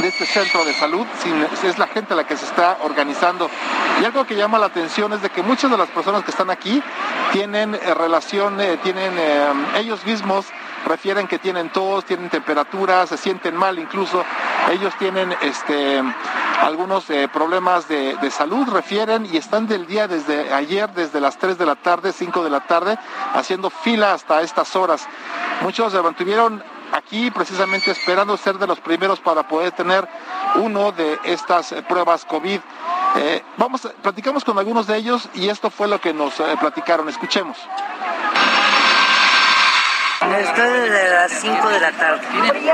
de 0.00 0.08
este 0.08 0.24
centro 0.24 0.64
de 0.64 0.72
salud, 0.72 1.06
es 1.62 1.78
la 1.78 1.86
gente 1.86 2.14
la 2.14 2.24
que 2.24 2.36
se 2.36 2.46
está 2.46 2.78
organizando. 2.82 3.50
Y 4.00 4.04
algo 4.04 4.24
que 4.24 4.34
llama 4.34 4.58
la 4.58 4.66
atención 4.66 5.12
es 5.12 5.20
de 5.20 5.28
que 5.28 5.42
muchas 5.42 5.70
de 5.70 5.76
las 5.76 5.88
personas 5.88 6.24
que 6.24 6.30
están 6.30 6.48
aquí 6.48 6.82
tienen 7.32 7.74
eh, 7.74 7.94
relación, 7.94 8.58
eh, 8.60 8.78
tienen 8.82 9.12
eh, 9.18 9.52
ellos 9.76 10.04
mismos 10.06 10.46
refieren 10.86 11.26
que 11.26 11.38
tienen 11.38 11.70
tos, 11.70 12.04
tienen 12.04 12.30
temperatura, 12.30 13.06
se 13.06 13.16
sienten 13.16 13.56
mal 13.56 13.78
incluso, 13.78 14.24
ellos 14.70 14.94
tienen 14.98 15.34
este 15.42 16.02
algunos 16.62 17.06
problemas 17.32 17.88
de, 17.88 18.16
de, 18.16 18.30
salud, 18.30 18.68
refieren, 18.68 19.26
y 19.32 19.38
están 19.38 19.66
del 19.66 19.86
día 19.86 20.06
desde 20.06 20.52
ayer, 20.52 20.90
desde 20.90 21.18
las 21.18 21.38
3 21.38 21.56
de 21.56 21.64
la 21.64 21.74
tarde, 21.74 22.12
5 22.12 22.44
de 22.44 22.50
la 22.50 22.60
tarde, 22.60 22.98
haciendo 23.32 23.70
fila 23.70 24.12
hasta 24.12 24.42
estas 24.42 24.76
horas. 24.76 25.08
Muchos 25.62 25.92
se 25.92 26.02
mantuvieron 26.02 26.62
aquí 26.92 27.30
precisamente 27.30 27.90
esperando 27.90 28.36
ser 28.36 28.58
de 28.58 28.66
los 28.66 28.80
primeros 28.80 29.20
para 29.20 29.46
poder 29.46 29.72
tener 29.72 30.08
uno 30.56 30.92
de 30.92 31.18
estas 31.24 31.72
eh, 31.72 31.82
pruebas 31.82 32.24
COVID. 32.24 32.60
Eh, 33.16 33.42
vamos, 33.56 33.88
platicamos 34.02 34.44
con 34.44 34.58
algunos 34.58 34.86
de 34.86 34.96
ellos 34.96 35.28
y 35.34 35.48
esto 35.48 35.70
fue 35.70 35.88
lo 35.88 36.00
que 36.00 36.12
nos 36.12 36.38
eh, 36.40 36.44
platicaron. 36.58 37.08
Escuchemos. 37.08 37.56
Estoy 40.20 40.68
desde 40.68 41.10
las 41.14 41.32
5 41.32 41.68
de 41.70 41.80
la 41.80 41.92
tarde. 41.92 42.20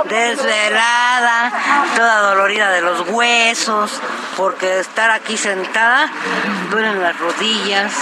Desvelada, 0.08 1.52
toda 1.94 2.20
dolorida 2.30 2.70
de 2.70 2.80
los 2.80 3.08
huesos, 3.08 4.02
porque 4.36 4.80
estar 4.80 5.12
aquí 5.12 5.36
sentada 5.36 6.10
duelen 6.70 7.00
las 7.00 7.16
rodillas, 7.20 7.92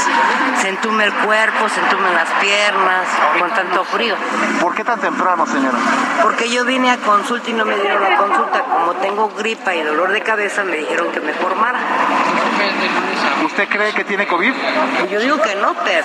se 0.63 0.69
entume 0.71 1.05
el 1.05 1.13
cuerpo, 1.13 1.69
se 1.69 1.79
entumen 1.79 2.15
las 2.15 2.31
piernas, 2.41 3.07
con 3.39 3.51
tanto 3.51 3.85
frío. 3.85 4.17
¿Por 4.63 4.75
qué 4.75 4.83
tan 4.83 4.99
temprano, 4.99 5.47
señora? 5.47 5.77
Porque 6.23 6.51
yo 6.51 6.65
vine 6.65 6.91
a 6.91 6.97
consulta 6.97 7.51
y 7.51 7.53
no 7.53 7.67
me 7.67 7.77
dieron 7.77 8.03
la 8.03 8.17
consulta. 8.17 8.63
Como 8.63 8.95
tengo 8.95 9.29
gripa 9.37 9.75
y 9.75 9.83
dolor 9.83 10.11
de 10.11 10.23
cabeza, 10.23 10.65
me 10.65 10.79
dijeron 10.79 11.13
que 11.13 11.21
me 11.21 11.35
formara. 11.35 11.79
¿Usted 13.45 13.68
cree 13.68 13.93
que 13.93 14.05
tiene 14.05 14.26
COVID? 14.26 14.53
Yo 15.11 15.20
digo 15.20 15.41
que 15.41 15.55
no, 15.57 15.74
pero... 15.85 16.05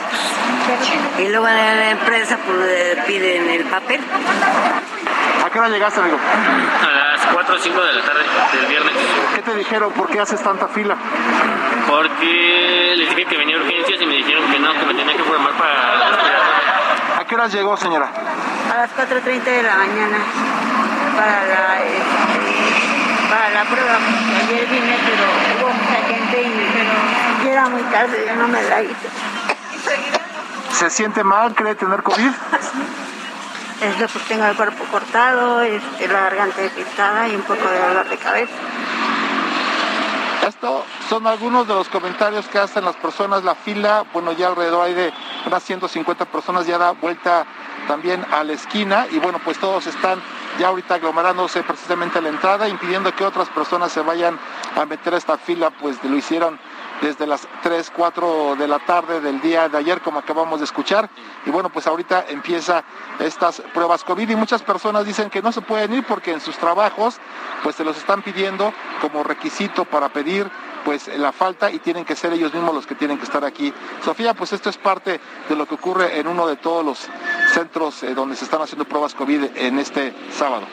Y 1.18 1.30
luego 1.30 1.48
en 1.48 1.56
la 1.56 1.90
empresa 1.92 2.38
pues 2.46 2.98
piden 3.08 3.50
el 3.50 3.66
papel. 3.66 4.02
¿A 5.46 5.50
qué 5.50 5.60
hora 5.60 5.70
llegaste, 5.70 6.00
amigo? 6.00 6.18
A 6.18 6.92
las 6.92 7.26
4 7.34 7.56
o 7.56 7.58
5 7.58 7.82
de 7.82 7.94
la 7.94 8.02
tarde 8.02 8.24
del 8.54 8.66
viernes. 8.68 8.94
¿Qué 9.36 9.42
te 9.42 9.56
dijeron? 9.56 9.92
¿Por 9.94 10.10
qué 10.10 10.20
haces 10.20 10.42
tanta 10.44 10.68
fila? 10.68 10.96
Porque 11.88 12.94
les 12.98 13.10
dije 13.10 13.26
que 13.26 13.38
venía 13.38 13.58
a 13.58 13.60
urgencias 13.60 14.02
y 14.02 14.06
me 14.06 14.16
dijeron 14.16 14.52
que 14.52 14.60
no, 14.60 14.74
que 14.74 14.86
me 14.86 14.94
tenía 14.94 15.16
que 15.16 15.24
formar 15.24 15.54
para 15.54 15.96
la. 15.96 17.20
¿A 17.20 17.26
qué 17.26 17.36
hora 17.36 17.48
llegó, 17.48 17.78
señora? 17.78 18.10
A 18.72 18.78
las 18.78 18.92
4.30 18.96 19.44
de 19.44 19.64
la 19.64 19.76
mañana 19.76 20.18
para 21.16 21.46
la, 21.48 21.82
eh, 21.82 22.59
para 23.30 23.50
la 23.52 23.64
prueba. 23.66 24.00
porque 24.00 24.54
Ayer 24.54 24.68
vine, 24.68 24.98
pero 25.06 25.68
hubo 25.68 25.74
mucha 25.74 26.08
gente 26.08 26.42
y 26.42 26.70
pero 26.74 27.46
ya 27.46 27.52
era 27.52 27.70
muy 27.70 27.84
tarde, 27.84 28.26
yo 28.28 28.36
no 28.36 28.48
me 28.48 28.62
la 28.64 28.82
hice. 28.82 29.10
¿Se 30.72 30.90
siente 30.90 31.24
mal? 31.24 31.54
¿Cree 31.56 31.76
tener 31.76 32.04
COVID? 32.04 32.32
Es 33.82 33.96
que 33.96 34.08
pues, 34.08 34.26
tengo 34.26 34.46
el 34.46 34.56
cuerpo 34.56 34.84
cortado, 34.92 35.62
este, 35.62 36.08
la 36.08 36.22
garganta 36.22 36.62
irritada 36.62 37.28
y 37.30 37.36
un 37.36 37.42
poco 37.44 37.66
de 37.70 37.80
dolor 37.80 38.10
de 38.10 38.18
cabeza. 38.18 38.54
Esto 40.48 40.86
son 41.08 41.28
algunos 41.28 41.68
de 41.68 41.74
los 41.74 41.88
comentarios 41.90 42.48
que 42.48 42.60
hacen 42.60 42.84
las 42.84 42.96
personas. 42.96 43.44
La 43.44 43.56
fila, 43.56 44.04
bueno, 44.12 44.32
ya 44.34 44.48
alrededor 44.48 44.86
hay 44.86 44.94
de 44.94 45.14
unas 45.46 45.64
150 45.64 46.26
personas, 46.26 46.66
ya 46.66 46.78
da 46.78 46.92
vuelta 46.92 47.46
también 47.90 48.24
a 48.32 48.44
la 48.44 48.54
esquina 48.54 49.08
y 49.10 49.18
bueno, 49.18 49.40
pues 49.44 49.58
todos 49.58 49.88
están 49.88 50.22
ya 50.60 50.68
ahorita 50.68 50.94
aglomerándose 50.94 51.64
precisamente 51.64 52.20
a 52.20 52.22
la 52.22 52.30
entrada, 52.30 52.70
impidiendo 52.70 53.12
que 53.16 53.26
otras 53.26 53.50
personas 53.50 53.92
se 53.92 54.02
vayan 54.02 54.38
a 54.76 54.86
meter 54.86 55.16
a 55.16 55.18
esta 55.18 55.40
fila, 55.40 55.72
pues 55.72 55.98
lo 56.04 56.16
hicieron 56.16 56.60
desde 57.02 57.26
las 57.26 57.48
3, 57.64 57.92
4 57.96 58.58
de 58.58 58.68
la 58.68 58.78
tarde 58.78 59.22
del 59.22 59.42
día 59.42 59.70
de 59.70 59.78
ayer, 59.80 60.02
como 60.02 60.20
acabamos 60.20 60.60
de 60.60 60.66
escuchar. 60.66 61.10
Y 61.48 61.50
bueno, 61.50 61.70
pues 61.70 61.88
ahorita 61.88 62.26
empieza 62.30 62.84
estas 63.20 63.60
pruebas 63.74 64.04
COVID 64.04 64.30
y 64.30 64.36
muchas 64.36 64.62
personas 64.62 65.06
dicen 65.06 65.32
que 65.32 65.42
no 65.42 65.52
se 65.52 65.62
pueden 65.62 65.92
ir 65.92 66.04
porque 66.04 66.32
en 66.32 66.42
sus 66.42 66.58
trabajos 66.58 67.18
pues 67.64 67.76
se 67.76 67.84
los 67.84 67.98
están 67.98 68.22
pidiendo 68.22 68.72
como 69.02 69.24
requisito 69.24 69.86
para 69.86 70.10
pedir 70.10 70.48
pues 70.90 71.08
la 71.20 71.32
falta 71.32 71.70
y 71.70 71.78
tienen 71.78 72.04
que 72.04 72.16
ser 72.16 72.34
ellos 72.34 72.52
mismos 72.52 72.74
los 72.74 72.88
que 72.88 72.96
tienen 72.96 73.20
que 73.20 73.24
estar 73.24 73.46
aquí. 73.46 73.72
Sofía, 74.04 74.34
pues 74.34 74.54
esto 74.54 74.72
es 74.72 74.78
parte 74.78 75.20
de 75.48 75.56
lo 75.56 75.68
que 75.68 75.76
ocurre 75.76 76.20
en 76.20 76.26
uno 76.26 76.48
de 76.48 76.56
todos 76.56 76.84
los 76.84 77.08
centros 77.54 78.02
eh, 78.02 78.16
donde 78.16 78.36
se 78.36 78.46
están 78.46 78.64
haciendo 78.64 78.86
pruebas 78.86 79.14
COVID 79.14 79.56
en 79.56 79.78
este 79.78 80.16
sábado. 80.32 80.66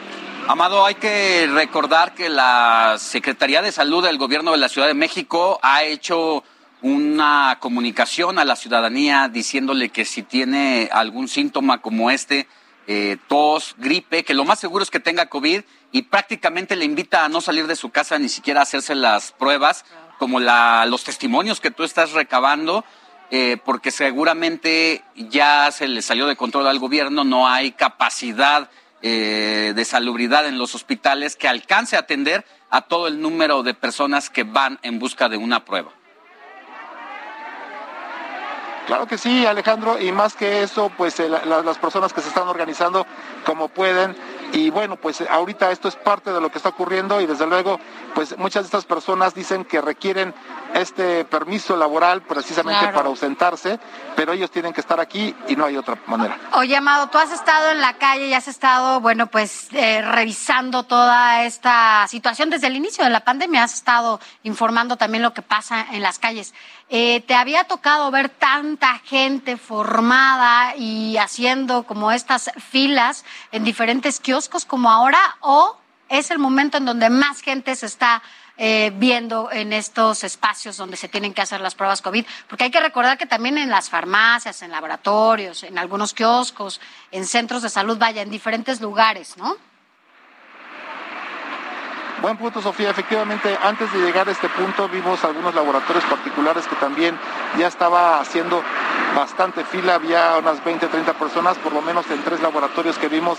Amado, 0.48 0.86
hay 0.86 0.94
que 0.94 1.46
recordar 1.52 2.14
que 2.14 2.30
la 2.30 2.96
Secretaría 2.98 3.60
de 3.60 3.72
Salud 3.72 4.02
del 4.02 4.16
Gobierno 4.16 4.52
de 4.52 4.56
la 4.56 4.70
Ciudad 4.70 4.86
de 4.86 4.94
México 4.94 5.58
ha 5.60 5.84
hecho 5.84 6.42
una 6.80 7.58
comunicación 7.60 8.38
a 8.38 8.46
la 8.46 8.56
ciudadanía 8.56 9.28
diciéndole 9.28 9.90
que 9.90 10.06
si 10.06 10.22
tiene 10.22 10.88
algún 10.92 11.28
síntoma 11.28 11.82
como 11.82 12.10
este, 12.10 12.48
eh, 12.86 13.18
tos, 13.28 13.74
gripe, 13.76 14.24
que 14.24 14.32
lo 14.32 14.46
más 14.46 14.60
seguro 14.60 14.82
es 14.82 14.90
que 14.90 15.00
tenga 15.00 15.26
COVID 15.26 15.60
y 15.92 16.02
prácticamente 16.02 16.76
le 16.76 16.84
invita 16.84 17.24
a 17.24 17.28
no 17.28 17.40
salir 17.40 17.66
de 17.66 17.74
su 17.74 17.90
casa 17.90 18.18
ni 18.18 18.28
siquiera 18.28 18.60
a 18.60 18.62
hacerse 18.62 18.94
las 18.94 19.32
pruebas, 19.32 19.84
como 20.18 20.40
la, 20.40 20.84
los 20.86 21.04
testimonios 21.04 21.60
que 21.60 21.70
tú 21.70 21.84
estás 21.84 22.12
recabando, 22.12 22.84
eh, 23.30 23.56
porque 23.64 23.90
seguramente 23.90 25.02
ya 25.16 25.70
se 25.72 25.88
le 25.88 26.00
salió 26.02 26.26
de 26.26 26.36
control 26.36 26.66
al 26.68 26.78
gobierno, 26.78 27.24
no 27.24 27.48
hay 27.48 27.72
capacidad 27.72 28.70
eh, 29.02 29.72
de 29.74 29.84
salubridad 29.84 30.46
en 30.46 30.58
los 30.58 30.74
hospitales 30.74 31.36
que 31.36 31.48
alcance 31.48 31.96
a 31.96 32.00
atender 32.00 32.44
a 32.70 32.82
todo 32.82 33.06
el 33.08 33.20
número 33.20 33.62
de 33.62 33.74
personas 33.74 34.30
que 34.30 34.44
van 34.44 34.78
en 34.82 34.98
busca 34.98 35.28
de 35.28 35.36
una 35.36 35.64
prueba. 35.64 35.90
Claro 38.86 39.06
que 39.08 39.18
sí, 39.18 39.44
Alejandro, 39.44 40.00
y 40.00 40.12
más 40.12 40.34
que 40.34 40.62
eso, 40.62 40.92
pues 40.96 41.18
eh, 41.18 41.28
la- 41.28 41.44
la- 41.44 41.62
las 41.62 41.76
personas 41.76 42.12
que 42.12 42.20
se 42.20 42.28
están 42.28 42.46
organizando 42.46 43.04
como 43.44 43.68
pueden. 43.68 44.16
Y 44.56 44.70
bueno, 44.70 44.96
pues 44.96 45.20
eh, 45.20 45.26
ahorita 45.30 45.70
esto 45.70 45.86
es 45.86 45.96
parte 45.96 46.32
de 46.32 46.40
lo 46.40 46.50
que 46.50 46.56
está 46.56 46.70
ocurriendo 46.70 47.20
y 47.20 47.26
desde 47.26 47.46
luego, 47.46 47.78
pues 48.14 48.38
muchas 48.38 48.62
de 48.62 48.66
estas 48.68 48.86
personas 48.86 49.34
dicen 49.34 49.66
que 49.66 49.82
requieren 49.82 50.34
este 50.74 51.26
permiso 51.26 51.76
laboral 51.76 52.22
precisamente 52.22 52.80
Claro. 52.80 52.96
para 52.96 53.08
ausentarse, 53.08 53.78
pero 54.16 54.32
ellos 54.32 54.50
tienen 54.50 54.72
que 54.72 54.80
estar 54.80 54.98
aquí 54.98 55.34
y 55.46 55.56
no 55.56 55.66
hay 55.66 55.76
otra 55.76 55.98
manera. 56.06 56.38
Oye, 56.52 56.74
Amado, 56.74 57.08
tú 57.08 57.18
has 57.18 57.32
estado 57.32 57.70
en 57.70 57.82
la 57.82 57.98
calle 57.98 58.28
y 58.28 58.34
has 58.34 58.48
estado, 58.48 59.00
bueno, 59.00 59.26
pues 59.26 59.68
eh, 59.72 60.00
revisando 60.00 60.84
toda 60.84 61.44
esta 61.44 62.06
situación 62.08 62.48
desde 62.48 62.68
el 62.68 62.76
inicio 62.76 63.04
de 63.04 63.10
la 63.10 63.20
pandemia, 63.20 63.62
has 63.64 63.74
estado 63.74 64.20
informando 64.42 64.96
también 64.96 65.22
lo 65.22 65.34
que 65.34 65.42
pasa 65.42 65.86
en 65.92 66.00
las 66.02 66.18
calles. 66.18 66.54
Eh, 66.88 67.20
¿Te 67.26 67.34
había 67.34 67.64
tocado 67.64 68.10
ver 68.10 68.28
tanta 68.30 69.00
gente 69.00 69.56
formada 69.56 70.76
y 70.76 71.16
haciendo 71.18 71.82
como 71.82 72.10
estas 72.12 72.50
filas 72.70 73.24
en 73.52 73.64
diferentes 73.64 74.20
kioscos 74.20 74.45
como 74.66 74.90
ahora 74.90 75.36
o 75.40 75.76
es 76.08 76.30
el 76.30 76.38
momento 76.38 76.78
en 76.78 76.84
donde 76.84 77.10
más 77.10 77.40
gente 77.40 77.74
se 77.74 77.86
está 77.86 78.22
eh, 78.58 78.90
viendo 78.96 79.50
en 79.52 79.72
estos 79.72 80.24
espacios 80.24 80.78
donde 80.78 80.96
se 80.96 81.08
tienen 81.08 81.34
que 81.34 81.42
hacer 81.42 81.60
las 81.60 81.74
pruebas 81.74 82.00
COVID, 82.00 82.24
porque 82.48 82.64
hay 82.64 82.70
que 82.70 82.80
recordar 82.80 83.18
que 83.18 83.26
también 83.26 83.58
en 83.58 83.68
las 83.68 83.90
farmacias, 83.90 84.62
en 84.62 84.70
laboratorios, 84.70 85.62
en 85.62 85.78
algunos 85.78 86.14
kioscos, 86.14 86.80
en 87.10 87.26
centros 87.26 87.62
de 87.62 87.68
salud, 87.68 87.98
vaya, 87.98 88.22
en 88.22 88.30
diferentes 88.30 88.80
lugares, 88.80 89.36
¿no? 89.36 89.56
Buen 92.22 92.36
punto, 92.38 92.62
Sofía. 92.62 92.90
Efectivamente, 92.90 93.56
antes 93.62 93.92
de 93.92 93.98
llegar 94.00 94.28
a 94.28 94.32
este 94.32 94.48
punto 94.48 94.88
vimos 94.88 95.22
algunos 95.24 95.54
laboratorios 95.54 96.04
particulares 96.04 96.66
que 96.66 96.74
también 96.76 97.18
ya 97.58 97.66
estaba 97.66 98.20
haciendo 98.20 98.62
bastante 99.14 99.64
fila. 99.64 99.94
Había 99.96 100.36
unas 100.38 100.64
20, 100.64 100.86
30 100.88 101.12
personas, 101.14 101.58
por 101.58 101.72
lo 101.72 101.82
menos 101.82 102.10
en 102.10 102.22
tres 102.22 102.40
laboratorios 102.40 102.96
que 102.98 103.08
vimos 103.08 103.38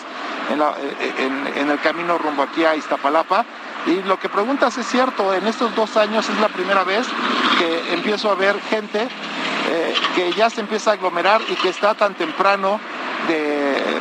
eh, 0.50 1.14
en- 1.18 1.70
el 1.70 1.80
camino 1.82 2.18
rumbo 2.18 2.44
aquí 2.44 2.64
a 2.66 2.76
Iztapalapa. 2.76 3.46
Y 3.88 4.04
lo 4.04 4.20
que 4.20 4.30
preguntas 4.30 4.78
es 4.78 4.88
cierto, 4.88 5.34
en 5.34 5.48
estos 5.48 5.74
dos 5.76 5.98
años 5.98 6.30
es 6.30 6.40
la 6.40 6.50
primera 6.50 6.84
vez 6.84 7.08
que 7.58 7.94
empiezo 7.94 8.30
a 8.32 8.36
ver 8.36 8.60
gente 8.70 9.02
eh, 9.70 9.96
que 10.16 10.32
ya 10.34 10.50
se 10.50 10.62
empieza 10.62 10.92
a 10.92 10.94
aglomerar 10.94 11.42
y 11.50 11.56
que 11.56 11.70
está 11.70 11.94
tan 11.96 12.14
temprano 12.14 12.80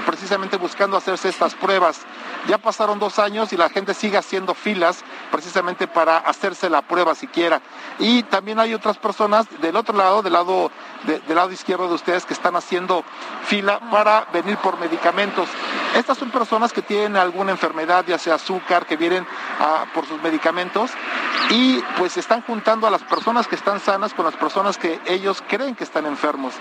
precisamente 0.05 0.57
buscando 0.57 0.97
hacerse 0.97 1.29
estas 1.31 1.55
pruebas. 1.55 2.03
Ya 2.49 2.59
pasaron 2.59 2.99
dos 2.99 3.19
años 3.19 3.53
y 3.53 3.57
la 3.57 3.69
gente 3.69 3.93
sigue 3.93 4.17
haciendo 4.19 4.55
filas 4.55 5.03
precisamente 5.33 5.89
para 5.89 6.19
hacerse 6.19 6.71
la 6.71 6.83
prueba 6.83 7.15
siquiera. 7.15 7.61
Y 7.99 8.23
también 8.25 8.61
hay 8.61 8.73
otras 8.75 8.99
personas 8.99 9.47
del 9.61 9.75
otro 9.77 9.97
lado, 9.97 10.23
del 10.23 10.33
lado, 10.35 10.71
de- 11.05 11.19
del 11.21 11.37
lado 11.37 11.51
izquierdo 11.51 11.89
de 11.89 11.95
ustedes, 11.95 12.25
que 12.25 12.35
están 12.35 12.55
haciendo 12.55 13.03
fila 13.45 13.81
para 13.91 14.27
venir 14.33 14.57
por 14.59 14.79
medicamentos. 14.79 15.49
Estas 15.95 16.19
son 16.19 16.31
personas 16.31 16.73
que 16.73 16.83
tienen 16.83 17.17
alguna 17.17 17.51
enfermedad, 17.53 18.05
ya 18.07 18.19
sea 18.19 18.35
azúcar, 18.35 18.87
que 18.87 18.97
vienen 18.97 19.27
ah, 19.61 19.87
por 19.95 20.07
sus 20.07 20.21
medicamentos 20.23 20.91
y 21.51 21.81
pues 21.99 22.17
están 22.17 22.43
juntando 22.43 22.87
a 22.87 22.91
las 22.91 23.03
personas 23.03 23.47
que 23.49 23.55
están 23.55 23.81
sanas 23.81 24.13
con 24.15 24.25
las 24.25 24.35
personas 24.37 24.79
que 24.79 25.01
ellos 25.07 25.43
creen 25.49 25.75
que 25.75 25.85
están 25.85 26.07
enfermos. 26.07 26.55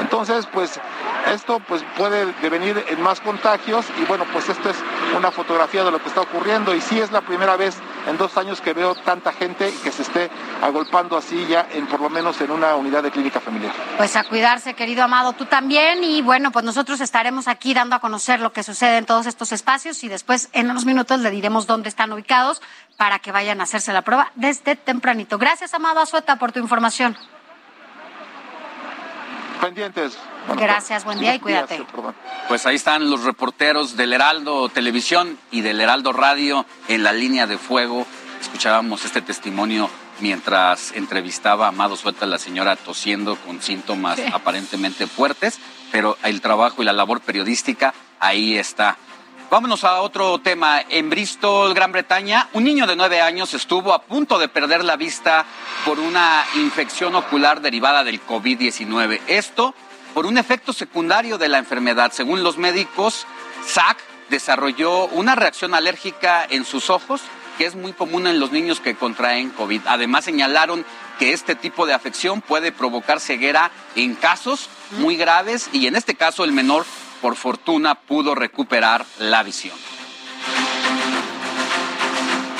Entonces, 0.00 0.46
pues 0.46 0.80
esto 1.26 1.60
pues 1.68 1.84
puede 1.96 2.32
devenir 2.40 2.82
en 2.88 3.02
más 3.02 3.20
contagios 3.20 3.84
y 4.00 4.04
bueno, 4.06 4.24
pues 4.32 4.48
esto 4.48 4.70
es 4.70 4.76
una 5.16 5.27
fotografía 5.32 5.84
de 5.84 5.90
lo 5.90 6.00
que 6.00 6.08
está 6.08 6.20
ocurriendo 6.20 6.74
y 6.74 6.80
sí 6.80 6.98
es 7.00 7.10
la 7.12 7.20
primera 7.20 7.56
vez 7.56 7.76
en 8.06 8.16
dos 8.16 8.36
años 8.36 8.60
que 8.60 8.72
veo 8.72 8.94
tanta 8.94 9.32
gente 9.32 9.72
que 9.82 9.92
se 9.92 10.02
esté 10.02 10.30
agolpando 10.62 11.16
así 11.16 11.46
ya 11.46 11.68
en 11.72 11.86
por 11.86 12.00
lo 12.00 12.10
menos 12.10 12.40
en 12.40 12.50
una 12.50 12.74
unidad 12.76 13.02
de 13.02 13.10
clínica 13.10 13.40
familiar. 13.40 13.72
Pues 13.96 14.16
a 14.16 14.24
cuidarse, 14.24 14.74
querido 14.74 15.02
Amado, 15.02 15.32
tú 15.32 15.46
también. 15.46 16.04
Y 16.04 16.22
bueno, 16.22 16.50
pues 16.50 16.64
nosotros 16.64 17.00
estaremos 17.00 17.48
aquí 17.48 17.74
dando 17.74 17.96
a 17.96 18.00
conocer 18.00 18.40
lo 18.40 18.52
que 18.52 18.62
sucede 18.62 18.98
en 18.98 19.06
todos 19.06 19.26
estos 19.26 19.52
espacios 19.52 20.02
y 20.04 20.08
después 20.08 20.48
en 20.52 20.70
unos 20.70 20.84
minutos 20.84 21.20
le 21.20 21.30
diremos 21.30 21.66
dónde 21.66 21.88
están 21.88 22.12
ubicados 22.12 22.62
para 22.96 23.18
que 23.18 23.32
vayan 23.32 23.60
a 23.60 23.64
hacerse 23.64 23.92
la 23.92 24.02
prueba 24.02 24.32
desde 24.34 24.76
tempranito. 24.76 25.38
Gracias, 25.38 25.74
Amado 25.74 26.00
Azueta, 26.00 26.36
por 26.36 26.52
tu 26.52 26.58
información. 26.58 27.16
Pendientes. 29.60 30.18
Bueno, 30.46 30.62
Gracias, 30.62 31.04
buen 31.04 31.18
día 31.18 31.34
y 31.34 31.40
cuídate. 31.40 31.84
Pues 32.48 32.66
ahí 32.66 32.76
están 32.76 33.10
los 33.10 33.24
reporteros 33.24 33.96
del 33.96 34.12
Heraldo 34.12 34.68
Televisión 34.68 35.38
y 35.50 35.60
del 35.60 35.80
Heraldo 35.80 36.12
Radio 36.12 36.64
en 36.88 37.02
la 37.02 37.12
línea 37.12 37.46
de 37.46 37.58
fuego. 37.58 38.06
Escuchábamos 38.40 39.04
este 39.04 39.20
testimonio 39.20 39.90
mientras 40.20 40.92
entrevistaba 40.92 41.66
a 41.66 41.68
Amado 41.68 41.96
Suelta, 41.96 42.26
la 42.26 42.38
señora 42.38 42.76
tosiendo 42.76 43.36
con 43.36 43.60
síntomas 43.62 44.16
Sí. 44.16 44.24
aparentemente 44.32 45.06
fuertes, 45.06 45.58
pero 45.92 46.16
el 46.22 46.40
trabajo 46.40 46.82
y 46.82 46.84
la 46.84 46.92
labor 46.92 47.20
periodística 47.20 47.94
ahí 48.20 48.56
está. 48.56 48.96
Vámonos 49.50 49.82
a 49.84 50.02
otro 50.02 50.38
tema. 50.40 50.82
En 50.90 51.08
Bristol, 51.08 51.72
Gran 51.72 51.90
Bretaña, 51.90 52.50
un 52.52 52.64
niño 52.64 52.86
de 52.86 52.96
nueve 52.96 53.22
años 53.22 53.54
estuvo 53.54 53.94
a 53.94 54.02
punto 54.02 54.38
de 54.38 54.48
perder 54.48 54.84
la 54.84 54.96
vista 54.96 55.46
por 55.86 55.98
una 55.98 56.44
infección 56.56 57.14
ocular 57.14 57.62
derivada 57.62 58.04
del 58.04 58.20
COVID-19. 58.20 59.20
Esto 59.26 59.74
por 60.12 60.26
un 60.26 60.36
efecto 60.36 60.74
secundario 60.74 61.38
de 61.38 61.48
la 61.48 61.56
enfermedad. 61.56 62.12
Según 62.12 62.42
los 62.42 62.58
médicos, 62.58 63.26
Zach 63.66 63.96
desarrolló 64.28 65.06
una 65.06 65.34
reacción 65.34 65.72
alérgica 65.72 66.46
en 66.50 66.66
sus 66.66 66.90
ojos 66.90 67.22
que 67.56 67.64
es 67.64 67.74
muy 67.74 67.94
común 67.94 68.26
en 68.26 68.40
los 68.40 68.52
niños 68.52 68.80
que 68.80 68.96
contraen 68.96 69.48
COVID. 69.48 69.80
Además 69.86 70.26
señalaron 70.26 70.84
que 71.18 71.32
este 71.32 71.54
tipo 71.54 71.86
de 71.86 71.94
afección 71.94 72.42
puede 72.42 72.70
provocar 72.70 73.18
ceguera 73.18 73.70
en 73.96 74.14
casos 74.14 74.68
muy 74.98 75.16
graves 75.16 75.70
y 75.72 75.86
en 75.86 75.96
este 75.96 76.16
caso 76.16 76.44
el 76.44 76.52
menor 76.52 76.84
por 77.20 77.36
fortuna 77.36 77.94
pudo 77.94 78.34
recuperar 78.34 79.04
la 79.18 79.42
visión. 79.42 79.76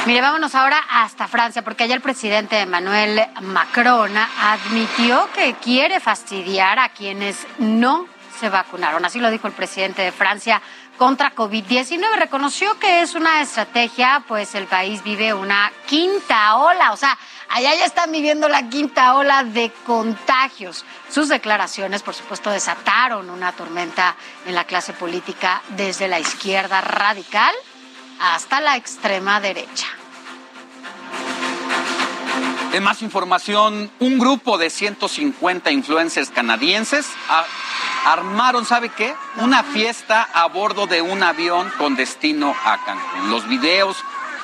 Mire, 0.07 0.23
vámonos 0.23 0.55
ahora 0.55 0.83
hasta 0.91 1.29
Francia, 1.29 1.63
porque 1.63 1.85
allá 1.85 1.95
el 1.95 2.01
presidente 2.01 2.61
Emmanuel 2.61 3.21
Macron 3.43 4.17
admitió 4.17 5.29
que 5.35 5.55
quiere 5.55 6.01
fastidiar 6.01 6.79
a 6.79 6.89
quienes 6.89 7.47
no 7.59 8.07
se 8.41 8.49
vacunaron. 8.49 9.05
Así 9.05 9.21
lo 9.21 9.31
dijo 9.31 9.49
el 9.49 9.53
presidente 9.53 10.01
de 10.01 10.13
Francia 10.13 10.63
contra 10.97 11.35
COVID-19. 11.35 12.17
Reconoció 12.17 12.79
que 12.79 13.03
es 13.03 13.15
una 13.15 13.43
estrategia, 13.43 14.25
pues 14.27 14.55
el 14.55 14.67
país 14.67 15.03
vive 15.05 15.35
una 15.35 15.71
quinta 15.87 16.57
ola, 16.57 16.93
o 16.93 16.97
sea, 16.97 17.19
allá 17.49 17.75
ya 17.75 17.85
están 17.85 18.13
viviendo 18.13 18.49
la 18.49 18.69
quinta 18.69 19.15
ola 19.15 19.45
de 19.45 19.71
contagios. 19.85 20.85
Sus 21.09 21.29
declaraciones, 21.29 22.03
por 22.03 22.15
supuesto, 22.15 22.51
desataron 22.51 23.31
una 23.31 23.53
tormenta 23.53 24.17
en 24.47 24.55
la 24.55 24.65
clase 24.65 24.93
política 24.93 25.63
desde 25.71 26.09
la 26.09 26.21
izquierda 26.21 26.81
radical 26.81 27.55
hasta 28.21 28.61
la 28.61 28.77
extrema 28.77 29.41
derecha. 29.41 29.87
En 32.73 32.83
más 32.83 33.01
información, 33.01 33.91
un 33.99 34.19
grupo 34.19 34.59
de 34.59 34.69
150 34.69 35.71
influencers 35.71 36.29
canadienses 36.29 37.07
armaron, 38.05 38.67
¿sabe 38.67 38.91
qué? 38.91 39.15
Una 39.37 39.63
fiesta 39.63 40.29
a 40.35 40.47
bordo 40.49 40.87
de 40.87 41.01
un 41.01 41.23
avión 41.23 41.73
con 41.79 41.97
destino 41.97 42.55
a 42.65 42.85
Cancún. 42.85 43.31
Los 43.31 43.49
videos 43.49 43.97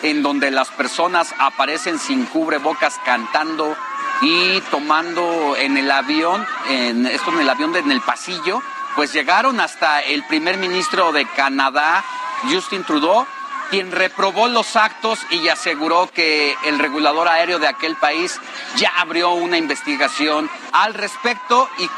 en 0.04 0.22
donde 0.22 0.50
las 0.50 0.68
personas 0.68 1.34
aparecen 1.38 1.98
sin 1.98 2.26
cubrebocas 2.26 3.00
cantando 3.04 3.76
y 4.22 4.60
tomando 4.70 5.56
en 5.56 5.76
el 5.76 5.90
avión, 5.90 6.46
en, 6.68 7.06
esto 7.06 7.32
en 7.32 7.40
el 7.40 7.50
avión 7.50 7.72
de- 7.72 7.80
en 7.80 7.90
el 7.90 8.00
pasillo, 8.00 8.62
pues 8.94 9.12
llegaron 9.12 9.58
hasta 9.60 10.00
el 10.02 10.22
primer 10.24 10.56
ministro 10.58 11.10
de 11.12 11.26
Canadá, 11.26 12.04
Justin 12.48 12.84
Trudeau, 12.84 13.26
quien 13.70 13.90
reprobó 13.90 14.46
los 14.46 14.76
actos 14.76 15.18
y 15.30 15.48
aseguró 15.48 16.08
que 16.14 16.54
el 16.64 16.78
regulador 16.78 17.26
aéreo 17.26 17.58
de 17.58 17.66
aquel 17.66 17.96
país 17.96 18.38
ya 18.76 18.92
abrió 18.98 19.30
una 19.30 19.56
investigación 19.56 20.48
al 20.72 20.94
respecto 20.94 21.68
y 21.78 21.88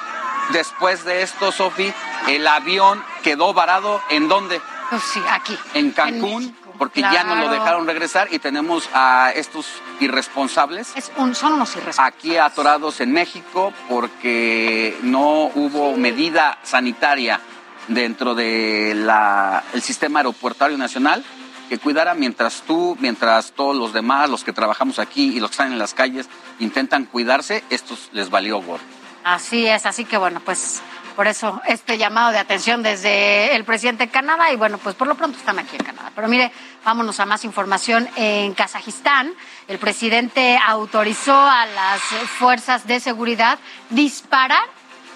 después 0.53 1.05
de 1.05 1.23
esto, 1.23 1.53
Sofi, 1.53 1.93
el 2.29 2.47
avión 2.47 3.03
quedó 3.23 3.53
varado 3.53 4.01
en 4.11 4.29
dónde? 4.29 4.61
Pues 4.89 5.03
sí, 5.03 5.21
aquí. 5.29 5.59
En 5.75 5.91
Cancún, 5.91 6.57
porque 6.77 7.01
ya 7.01 7.25
no 7.25 7.35
lo 7.37 7.49
dejaron 7.49 7.87
regresar 7.87 8.29
y 8.31 8.39
tenemos 8.39 8.89
a 8.95 9.33
estos 9.35 9.67
irresponsables 10.01 10.93
Es 10.97 11.11
un, 11.17 11.35
son 11.35 11.55
unos 11.55 11.71
irresponsables. 11.77 12.15
aquí 12.15 12.37
atorados 12.37 13.01
en 13.01 13.13
México 13.13 13.73
porque 13.89 14.97
no 15.03 15.51
hubo 15.55 15.97
medida 15.97 16.59
sanitaria 16.63 17.41
dentro 17.89 18.35
del 18.35 19.09
sistema 19.81 20.21
aeropuertario 20.21 20.77
nacional 20.79 21.25
que 21.69 21.79
cuidara 21.79 22.15
mientras 22.15 22.63
tú, 22.63 22.97
mientras 23.01 23.53
todos 23.53 23.75
los 23.75 23.93
demás, 23.93 24.31
los 24.31 24.45
que 24.45 24.53
trabajamos 24.53 24.99
aquí 25.01 25.37
y 25.37 25.41
los 25.41 25.51
que 25.51 25.55
están 25.55 25.73
en 25.73 25.79
las 25.81 25.95
calles, 25.95 26.29
intentan 26.61 27.07
cuidarse, 27.07 27.65
estos 27.71 28.09
les 28.13 28.31
valió 28.31 28.63
gorro. 28.63 28.85
Así 29.25 29.67
es, 29.67 29.85
así 29.87 30.05
que 30.05 30.17
bueno, 30.17 30.41
pues 30.45 30.81
por 31.17 31.27
eso 31.27 31.61
este 31.67 31.97
llamado 31.97 32.31
de 32.31 32.39
atención 32.39 32.83
desde 32.83 33.57
el 33.57 33.65
presidente 33.65 34.05
de 34.07 34.13
Canadá 34.13 34.53
y 34.53 34.57
bueno, 34.57 34.77
pues 34.77 34.95
por 34.95 35.09
lo 35.09 35.15
pronto 35.15 35.39
están 35.39 35.59
aquí 35.59 35.75
en 35.77 35.85
Canadá. 35.85 36.13
Pero 36.15 36.29
mire, 36.29 36.53
vámonos 36.85 37.19
a 37.19 37.27
más 37.27 37.45
información. 37.45 38.07
En 38.17 38.53
Kazajistán, 38.53 39.33
el 39.67 39.79
presidente 39.79 40.59
autorizó 40.65 41.35
a 41.35 41.65
las 41.65 42.01
fuerzas 42.39 42.87
de 42.87 43.01
seguridad 43.01 43.59
disparar 43.89 44.65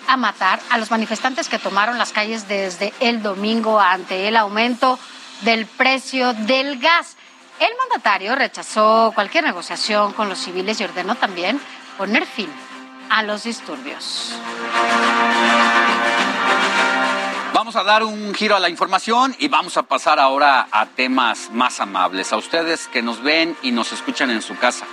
a 0.09 0.17
matar 0.17 0.59
a 0.71 0.79
los 0.79 0.91
manifestantes 0.91 1.49
que 1.49 1.59
tomaron 1.59 1.99
las 1.99 2.13
calles 2.13 2.49
desde 2.49 2.95
el 3.01 3.23
domingo 3.23 3.79
ante 3.79 4.27
el 4.27 4.37
aumento 4.37 4.99
del 5.43 5.67
precio 5.67 6.33
del 6.33 6.79
gas. 6.79 7.17
El 7.61 7.71
mandatario 7.77 8.35
rechazó 8.35 9.13
cualquier 9.15 9.45
negociación 9.45 10.15
con 10.15 10.31
los 10.31 10.39
civiles 10.39 10.81
y 10.81 10.85
ordenó 10.85 11.15
también 11.15 11.61
poner 11.99 12.25
fin 12.25 12.49
a 13.11 13.23
los 13.23 13.45
disturbios. 13.45 14.35
Vamos 17.73 17.87
a 17.87 17.93
dar 17.93 18.03
un 18.03 18.35
giro 18.35 18.57
a 18.57 18.59
la 18.59 18.69
información 18.69 19.33
y 19.39 19.47
vamos 19.47 19.77
a 19.77 19.85
pasar 19.85 20.19
ahora 20.19 20.67
a 20.73 20.87
temas 20.87 21.51
más 21.53 21.79
amables. 21.79 22.33
A 22.33 22.37
ustedes 22.37 22.89
que 22.89 23.01
nos 23.01 23.23
ven 23.23 23.57
y 23.63 23.71
nos 23.71 23.93
escuchan 23.93 24.29
en 24.33 24.43
su 24.43 24.57
casa. 24.59 24.87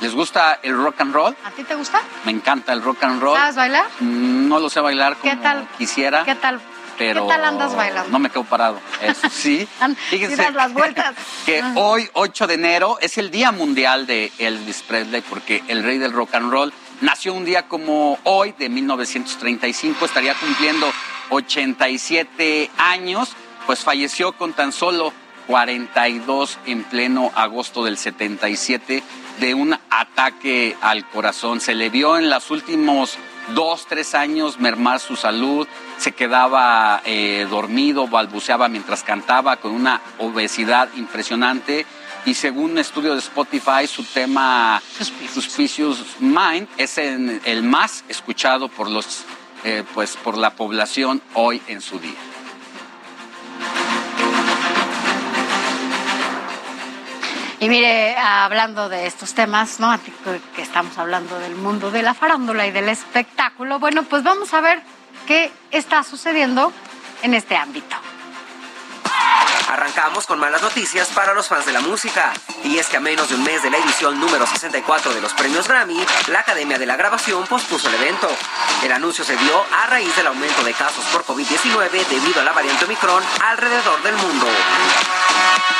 ¿Les 0.00 0.14
gusta 0.14 0.60
el 0.62 0.76
rock 0.76 1.00
and 1.00 1.12
roll? 1.12 1.36
¿A 1.44 1.50
ti 1.50 1.64
te 1.64 1.74
gusta? 1.74 2.00
Me 2.24 2.30
encanta 2.30 2.72
el 2.74 2.80
rock 2.80 3.02
and 3.02 3.20
roll. 3.20 3.36
¿Sabes 3.36 3.56
bailar? 3.56 3.86
Mm, 3.98 4.46
No 4.48 4.60
lo 4.60 4.70
sé 4.70 4.78
bailar 4.78 5.16
como 5.16 5.32
¿Qué 5.32 5.36
tal? 5.42 5.66
quisiera. 5.76 6.22
¿Qué 6.22 6.36
tal? 6.36 6.60
pero 6.96 7.26
¿Qué 7.26 7.32
tal 7.32 7.44
andas 7.44 7.74
bailando? 7.74 8.10
No 8.12 8.20
me 8.20 8.30
quedo 8.30 8.44
parado. 8.44 8.78
Eso 9.00 9.28
sí. 9.32 9.66
Fíjense 10.10 10.52
las 10.52 10.72
vueltas. 10.72 11.16
que 11.44 11.60
hoy, 11.74 12.08
8 12.12 12.46
de 12.46 12.54
enero, 12.54 12.98
es 13.00 13.18
el 13.18 13.32
Día 13.32 13.50
Mundial 13.50 14.06
de 14.06 14.30
Elvis 14.38 14.82
Presley, 14.82 15.22
porque 15.22 15.64
el 15.66 15.82
rey 15.82 15.98
del 15.98 16.12
rock 16.12 16.36
and 16.36 16.52
roll 16.52 16.72
nació 17.02 17.34
un 17.34 17.44
día 17.44 17.68
como 17.68 18.18
hoy, 18.24 18.54
de 18.58 18.68
1935, 18.68 20.04
estaría 20.04 20.34
cumpliendo 20.34 20.90
87 21.30 22.70
años, 22.78 23.34
pues 23.66 23.80
falleció 23.80 24.32
con 24.32 24.54
tan 24.54 24.72
solo 24.72 25.12
42 25.48 26.58
en 26.66 26.84
pleno 26.84 27.30
agosto 27.34 27.84
del 27.84 27.98
77 27.98 29.02
de 29.40 29.54
un 29.54 29.76
ataque 29.90 30.76
al 30.80 31.08
corazón. 31.08 31.60
Se 31.60 31.74
le 31.74 31.90
vio 31.90 32.16
en 32.16 32.30
los 32.30 32.50
últimos 32.50 33.18
dos, 33.54 33.86
tres 33.86 34.14
años 34.14 34.60
mermar 34.60 35.00
su 35.00 35.16
salud, 35.16 35.66
se 35.98 36.12
quedaba 36.12 37.02
eh, 37.04 37.46
dormido, 37.50 38.06
balbuceaba 38.06 38.68
mientras 38.68 39.02
cantaba 39.02 39.56
con 39.56 39.72
una 39.72 40.00
obesidad 40.18 40.88
impresionante 40.96 41.84
y 42.24 42.34
según 42.34 42.72
un 42.72 42.78
estudio 42.78 43.12
de 43.14 43.18
Spotify 43.18 43.86
su 43.86 44.04
tema 44.04 44.80
Suspicious 45.32 45.98
Mind 46.20 46.68
es 46.76 46.98
en- 46.98 47.40
el 47.44 47.62
más 47.62 48.04
escuchado 48.08 48.68
por 48.68 48.88
los 48.88 49.24
eh, 49.64 49.84
pues 49.94 50.16
por 50.16 50.36
la 50.36 50.50
población 50.54 51.22
hoy 51.34 51.62
en 51.68 51.80
su 51.80 51.98
día. 51.98 52.18
Y 57.60 57.68
mire, 57.68 58.16
hablando 58.16 58.88
de 58.88 59.06
estos 59.06 59.34
temas, 59.34 59.78
¿no? 59.78 59.96
Que 60.56 60.62
estamos 60.62 60.98
hablando 60.98 61.38
del 61.38 61.54
mundo 61.54 61.92
de 61.92 62.02
la 62.02 62.12
farándula 62.12 62.66
y 62.66 62.72
del 62.72 62.88
espectáculo, 62.88 63.78
bueno, 63.78 64.02
pues 64.02 64.24
vamos 64.24 64.52
a 64.52 64.60
ver 64.60 64.82
qué 65.28 65.52
está 65.70 66.02
sucediendo 66.02 66.72
en 67.22 67.34
este 67.34 67.54
ámbito. 67.56 67.94
Arrancamos 69.72 70.26
con 70.26 70.38
malas 70.38 70.60
noticias 70.60 71.08
para 71.14 71.32
los 71.32 71.48
fans 71.48 71.64
de 71.64 71.72
la 71.72 71.80
música. 71.80 72.34
Y 72.62 72.76
es 72.76 72.88
que 72.88 72.98
a 72.98 73.00
menos 73.00 73.30
de 73.30 73.36
un 73.36 73.42
mes 73.42 73.62
de 73.62 73.70
la 73.70 73.78
edición 73.78 74.20
número 74.20 74.46
64 74.46 75.14
de 75.14 75.22
los 75.22 75.32
premios 75.32 75.66
Grammy, 75.66 75.96
la 76.26 76.40
Academia 76.40 76.78
de 76.78 76.84
la 76.84 76.96
Grabación 76.96 77.46
pospuso 77.46 77.88
el 77.88 77.94
evento. 77.94 78.28
El 78.82 78.92
anuncio 78.92 79.24
se 79.24 79.34
dio 79.34 79.64
a 79.72 79.86
raíz 79.86 80.14
del 80.14 80.26
aumento 80.26 80.62
de 80.62 80.74
casos 80.74 81.02
por 81.06 81.24
COVID-19 81.24 81.88
debido 81.90 82.42
a 82.42 82.44
la 82.44 82.52
variante 82.52 82.84
Omicron 82.84 83.24
alrededor 83.48 84.02
del 84.02 84.14
mundo. 84.16 84.46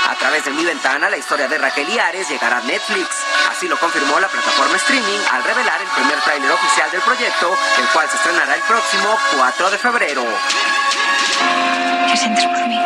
A 0.08 0.14
través 0.14 0.46
de 0.46 0.52
mi 0.52 0.64
ventana, 0.64 1.10
la 1.10 1.18
historia 1.18 1.46
de 1.46 1.58
Raquel 1.58 1.86
y 1.86 2.24
llegará 2.24 2.58
a 2.58 2.62
Netflix. 2.62 3.08
Así 3.50 3.68
lo 3.68 3.78
confirmó 3.78 4.18
la 4.20 4.28
plataforma 4.28 4.76
streaming 4.76 5.20
al 5.32 5.44
revelar 5.44 5.82
el 5.82 5.88
primer 5.88 6.18
tráiler 6.22 6.50
oficial 6.50 6.90
del 6.90 7.02
proyecto, 7.02 7.54
el 7.78 7.86
cual 7.88 8.08
se 8.08 8.16
estrenará 8.16 8.54
el 8.54 8.62
próximo 8.62 9.18
4 9.36 9.70
de 9.70 9.76
febrero. 9.76 10.24
¿Qué 12.08 12.16
sientes 12.16 12.46
por 12.46 12.66
mí? 12.68 12.78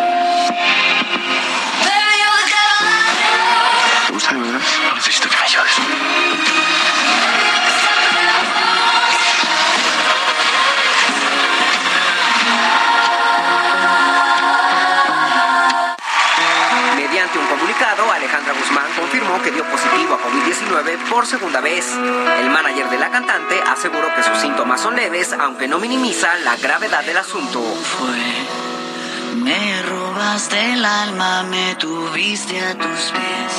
No 4.85 4.95
necesito 4.95 5.29
que 5.29 5.37
me 5.37 5.43
ayudes. 5.43 5.77
Mediante 16.97 17.39
un 17.39 17.47
comunicado, 17.47 18.11
Alejandra 18.13 18.53
Guzmán 18.53 18.87
confirmó 18.97 19.41
que 19.43 19.51
dio 19.51 19.65
positivo 19.65 20.15
a 20.15 20.19
COVID-19 20.19 21.09
por 21.09 21.27
segunda 21.27 21.61
vez. 21.61 21.97
El 22.41 22.51
manager 22.51 22.91
de 22.91 22.99
la 22.99 23.11
cantante 23.11 23.61
aseguró 23.67 24.15
que 24.15 24.23
sus 24.23 24.39
síntomas 24.39 24.81
son 24.81 24.97
leves, 24.97 25.33
aunque 25.33 25.69
no 25.69 25.79
minimiza 25.79 26.35
la 26.45 26.57
gravedad 26.57 27.05
del 27.05 27.19
asunto. 27.19 27.63
Me 29.37 29.83
robaste 29.83 30.73
el 30.73 30.85
alma, 30.85 31.43
me 31.45 31.75
tuviste 31.75 32.59
a 32.59 32.75
tus 32.75 33.11
pies. 33.13 33.53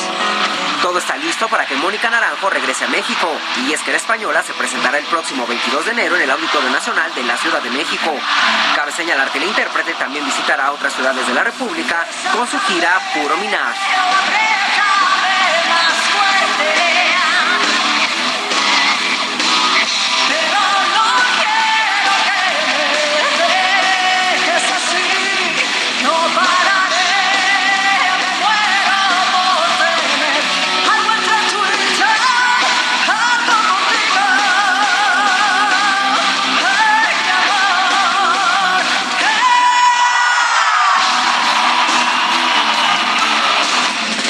Todo 0.82 0.98
está 0.98 1.16
listo 1.18 1.48
para 1.48 1.66
que 1.66 1.76
Mónica 1.76 2.10
Naranjo 2.10 2.50
regrese 2.50 2.86
a 2.86 2.88
México. 2.88 3.28
Y 3.68 3.74
es 3.74 3.82
que 3.82 3.92
la 3.92 3.98
española 3.98 4.42
se 4.44 4.54
presentará 4.54 4.98
el 4.98 5.06
próximo 5.06 5.46
22 5.46 5.86
de 5.86 5.92
enero 5.92 6.16
en 6.16 6.24
el 6.24 6.32
Auditorio 6.32 6.70
Nacional 6.72 7.14
de 7.14 7.24
la 7.24 7.38
Ciudad 7.38 7.62
de 7.62 7.70
México. 7.70 8.12
Cabe 8.76 8.92
señalar 8.92 9.30
que 9.32 9.40
la 9.40 9.46
intérprete 9.46 9.94
también 9.94 10.26
visitará 10.26 10.72
otras 10.72 10.94
ciudades 10.94 11.28
de 11.28 11.34
la 11.34 11.44
República 11.44 12.08
con 12.36 12.48
su 12.48 12.60
gira 12.62 13.00
Puro 13.14 13.38
Minar. 13.38 13.76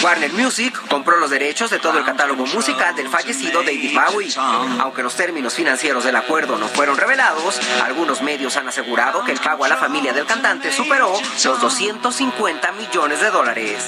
Warner 0.07 0.31
Music 0.31 0.73
compró 0.88 1.17
los 1.17 1.29
derechos 1.29 1.69
de 1.69 1.79
todo 1.79 1.97
el 1.99 2.05
catálogo 2.05 2.45
musical 2.45 2.95
del 2.95 3.09
fallecido 3.09 3.61
David 3.61 3.91
Bowie. 3.93 4.34
Aunque 4.79 5.03
los 5.03 5.17
términos 5.17 5.53
financieros 5.53 6.05
del 6.05 6.15
acuerdo 6.15 6.57
no 6.57 6.69
fueron 6.69 6.95
revelados, 6.95 7.59
algunos 7.84 8.21
medios 8.21 8.55
han 8.55 8.69
asegurado 8.69 9.25
que 9.25 9.34
el 9.34 9.39
pago 9.41 9.65
a 9.65 9.67
la 9.67 9.75
familia 9.75 10.13
del 10.13 10.25
cantante 10.25 10.71
superó 10.71 11.11
los 11.43 11.59
250 11.59 12.71
millones 12.71 13.19
de 13.19 13.31
dólares. 13.31 13.85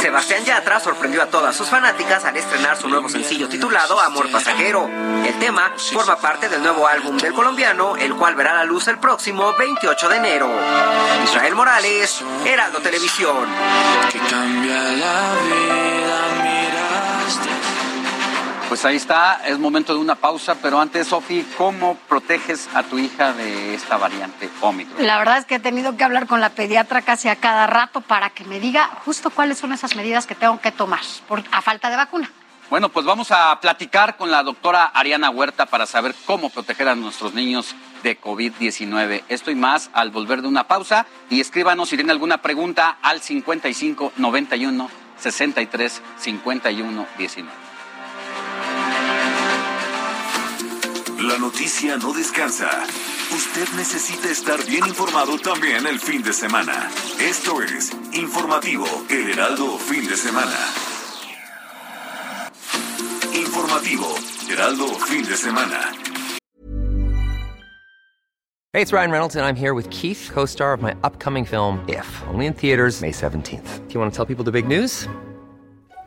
Sebastián 0.00 0.44
Yatra 0.44 0.80
sorprendió 0.80 1.22
a 1.22 1.26
todas 1.26 1.54
sus 1.54 1.68
fanáticas 1.68 2.24
al 2.24 2.36
estrenar 2.36 2.76
su 2.76 2.88
nuevo 2.88 3.08
sencillo 3.08 3.48
titulado 3.48 4.00
Amor 4.00 4.30
Pasajero. 4.30 4.88
El 5.24 5.38
tema 5.38 5.72
forma 5.92 6.16
parte 6.16 6.48
del 6.48 6.62
nuevo 6.62 6.86
álbum 6.86 7.16
del 7.18 7.32
colombiano, 7.32 7.96
el 7.96 8.14
cual 8.14 8.34
verá 8.34 8.54
la 8.54 8.64
luz 8.64 8.88
el 8.88 8.98
próximo 8.98 9.54
28 9.58 10.08
de 10.08 10.16
enero. 10.16 10.50
Israel 11.24 11.54
Morales, 11.54 12.22
Heraldo 12.44 12.80
Televisión. 12.80 13.46
Pues 18.70 18.84
ahí 18.84 18.94
está, 18.94 19.40
es 19.48 19.58
momento 19.58 19.92
de 19.92 19.98
una 19.98 20.14
pausa, 20.14 20.54
pero 20.62 20.80
antes, 20.80 21.08
Sofi, 21.08 21.44
¿cómo 21.58 21.96
proteges 22.08 22.68
a 22.72 22.84
tu 22.84 23.00
hija 23.00 23.32
de 23.32 23.74
esta 23.74 23.96
variante 23.96 24.48
Omicron? 24.60 25.04
La 25.04 25.18
verdad 25.18 25.38
es 25.38 25.44
que 25.44 25.56
he 25.56 25.58
tenido 25.58 25.96
que 25.96 26.04
hablar 26.04 26.28
con 26.28 26.40
la 26.40 26.50
pediatra 26.50 27.02
casi 27.02 27.28
a 27.28 27.34
cada 27.34 27.66
rato 27.66 28.00
para 28.00 28.30
que 28.30 28.44
me 28.44 28.60
diga 28.60 28.88
justo 29.04 29.30
cuáles 29.30 29.58
son 29.58 29.72
esas 29.72 29.96
medidas 29.96 30.24
que 30.24 30.36
tengo 30.36 30.60
que 30.60 30.70
tomar 30.70 31.00
por, 31.26 31.42
a 31.50 31.60
falta 31.62 31.90
de 31.90 31.96
vacuna. 31.96 32.30
Bueno, 32.70 32.90
pues 32.90 33.04
vamos 33.04 33.32
a 33.32 33.58
platicar 33.60 34.16
con 34.16 34.30
la 34.30 34.44
doctora 34.44 34.84
Ariana 34.84 35.30
Huerta 35.30 35.66
para 35.66 35.84
saber 35.84 36.14
cómo 36.24 36.48
proteger 36.48 36.90
a 36.90 36.94
nuestros 36.94 37.34
niños 37.34 37.74
de 38.04 38.20
COVID-19. 38.20 39.24
Esto 39.28 39.50
y 39.50 39.56
más 39.56 39.90
al 39.94 40.10
volver 40.10 40.42
de 40.42 40.48
una 40.48 40.68
pausa 40.68 41.06
y 41.28 41.40
escríbanos 41.40 41.88
si 41.88 41.96
tienen 41.96 42.12
alguna 42.12 42.40
pregunta 42.40 42.98
al 43.02 43.20
55 43.20 44.12
91 44.16 44.88
63 45.18 46.02
51 46.20 47.06
19. 47.18 47.59
La 51.20 51.36
noticia 51.36 51.98
no 51.98 52.14
descansa. 52.14 52.70
Usted 53.36 53.68
necesita 53.76 54.30
estar 54.30 54.64
bien 54.64 54.86
informado 54.86 55.38
también 55.38 55.86
el 55.86 55.98
fin 56.00 56.22
de 56.22 56.32
semana. 56.32 56.90
Esto 57.20 57.60
es 57.60 57.92
Informativo 58.14 58.86
El 59.10 59.30
Heraldo 59.30 59.76
Fin 59.76 60.08
de 60.08 60.16
Semana. 60.16 60.56
Informativo 63.34 64.06
Heraldo 64.50 64.86
Fin 64.94 65.22
de 65.26 65.36
Semana. 65.36 65.92
Hey, 68.72 68.80
it's 68.80 68.92
Ryan 68.92 69.10
Reynolds, 69.10 69.36
and 69.36 69.44
I'm 69.44 69.56
here 69.56 69.74
with 69.74 69.90
Keith, 69.90 70.30
co 70.32 70.46
star 70.46 70.72
of 70.72 70.80
my 70.80 70.94
upcoming 71.04 71.44
film, 71.44 71.84
If, 71.86 72.06
only 72.28 72.46
in 72.46 72.54
theaters, 72.54 73.02
May 73.02 73.12
17th. 73.12 73.88
Do 73.88 73.94
you 73.94 74.00
want 74.00 74.10
to 74.10 74.16
tell 74.16 74.24
people 74.24 74.44
the 74.44 74.52
big 74.52 74.66
news? 74.66 75.06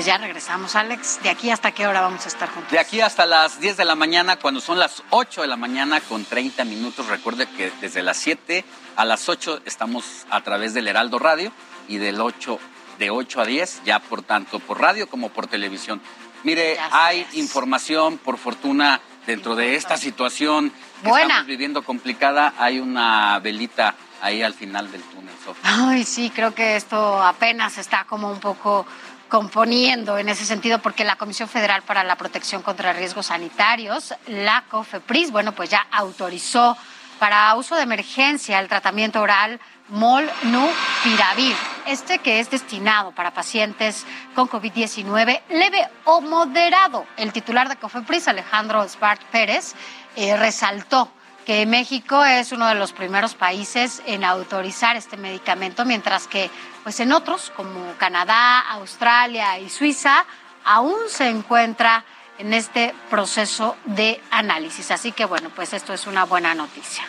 Pues 0.00 0.06
ya 0.06 0.16
regresamos, 0.16 0.76
Alex. 0.76 1.22
¿De 1.22 1.28
aquí 1.28 1.50
hasta 1.50 1.72
qué 1.72 1.86
hora 1.86 2.00
vamos 2.00 2.24
a 2.24 2.28
estar 2.28 2.48
juntos? 2.48 2.72
De 2.72 2.78
aquí 2.78 3.02
hasta 3.02 3.26
las 3.26 3.60
10 3.60 3.76
de 3.76 3.84
la 3.84 3.94
mañana, 3.94 4.36
cuando 4.36 4.62
son 4.62 4.78
las 4.78 5.02
8 5.10 5.42
de 5.42 5.46
la 5.46 5.58
mañana 5.58 6.00
con 6.00 6.24
30 6.24 6.64
minutos. 6.64 7.06
Recuerde 7.08 7.46
que 7.46 7.70
desde 7.82 8.02
las 8.02 8.16
7 8.16 8.64
a 8.96 9.04
las 9.04 9.28
8 9.28 9.60
estamos 9.66 10.24
a 10.30 10.40
través 10.40 10.72
del 10.72 10.88
Heraldo 10.88 11.18
Radio 11.18 11.52
y 11.86 11.98
del 11.98 12.18
8 12.18 12.58
de 12.98 13.10
8 13.10 13.42
a 13.42 13.44
10, 13.44 13.82
ya 13.84 13.98
por 13.98 14.22
tanto 14.22 14.58
por 14.58 14.80
radio 14.80 15.06
como 15.06 15.28
por 15.28 15.48
televisión. 15.48 16.00
Mire, 16.44 16.78
hay 16.92 17.26
información, 17.34 18.16
por 18.16 18.38
fortuna, 18.38 19.02
dentro 19.26 19.54
de 19.54 19.74
esta 19.74 19.98
situación 19.98 20.72
que 21.02 21.10
estamos 21.10 21.44
viviendo 21.44 21.82
complicada, 21.82 22.54
hay 22.56 22.80
una 22.80 23.38
velita 23.40 23.94
ahí 24.22 24.42
al 24.42 24.54
final 24.54 24.90
del 24.90 25.02
túnel, 25.02 25.34
Sofía. 25.44 25.62
Ay, 25.64 26.04
sí, 26.04 26.30
creo 26.30 26.54
que 26.54 26.76
esto 26.76 27.22
apenas 27.22 27.78
está 27.78 28.04
como 28.04 28.30
un 28.30 28.40
poco 28.40 28.86
componiendo 29.30 30.18
en 30.18 30.28
ese 30.28 30.44
sentido 30.44 30.80
porque 30.80 31.04
la 31.04 31.16
Comisión 31.16 31.48
Federal 31.48 31.82
para 31.82 32.04
la 32.04 32.16
Protección 32.16 32.60
contra 32.60 32.92
Riesgos 32.92 33.26
Sanitarios, 33.26 34.12
la 34.26 34.64
COFEPRIS, 34.68 35.30
bueno, 35.30 35.52
pues 35.52 35.70
ya 35.70 35.86
autorizó 35.90 36.76
para 37.18 37.54
uso 37.54 37.76
de 37.76 37.82
emergencia 37.82 38.58
el 38.58 38.68
tratamiento 38.68 39.22
oral 39.22 39.60
Molnupiravir, 39.88 41.56
este 41.86 42.18
que 42.18 42.38
es 42.38 42.48
destinado 42.50 43.12
para 43.12 43.32
pacientes 43.32 44.06
con 44.36 44.48
COVID-19 44.48 45.40
leve 45.48 45.88
o 46.04 46.20
moderado. 46.20 47.06
El 47.16 47.32
titular 47.32 47.68
de 47.68 47.76
COFEPRIS, 47.76 48.28
Alejandro 48.28 48.88
Spart 48.88 49.22
Pérez, 49.32 49.74
eh, 50.14 50.36
resaltó 50.36 51.10
que 51.44 51.66
México 51.66 52.24
es 52.24 52.52
uno 52.52 52.68
de 52.68 52.76
los 52.76 52.92
primeros 52.92 53.34
países 53.34 54.02
en 54.06 54.24
autorizar 54.24 54.96
este 54.96 55.16
medicamento, 55.16 55.84
mientras 55.84 56.28
que 56.28 56.50
pues 56.82 57.00
en 57.00 57.12
otros 57.12 57.52
como 57.56 57.94
Canadá, 57.98 58.60
Australia 58.70 59.58
y 59.58 59.68
Suiza 59.68 60.24
aún 60.64 60.96
se 61.08 61.28
encuentra 61.28 62.04
en 62.38 62.54
este 62.54 62.94
proceso 63.10 63.76
de 63.84 64.20
análisis. 64.30 64.90
Así 64.90 65.12
que 65.12 65.24
bueno, 65.24 65.50
pues 65.54 65.72
esto 65.72 65.92
es 65.92 66.06
una 66.06 66.24
buena 66.24 66.54
noticia. 66.54 67.04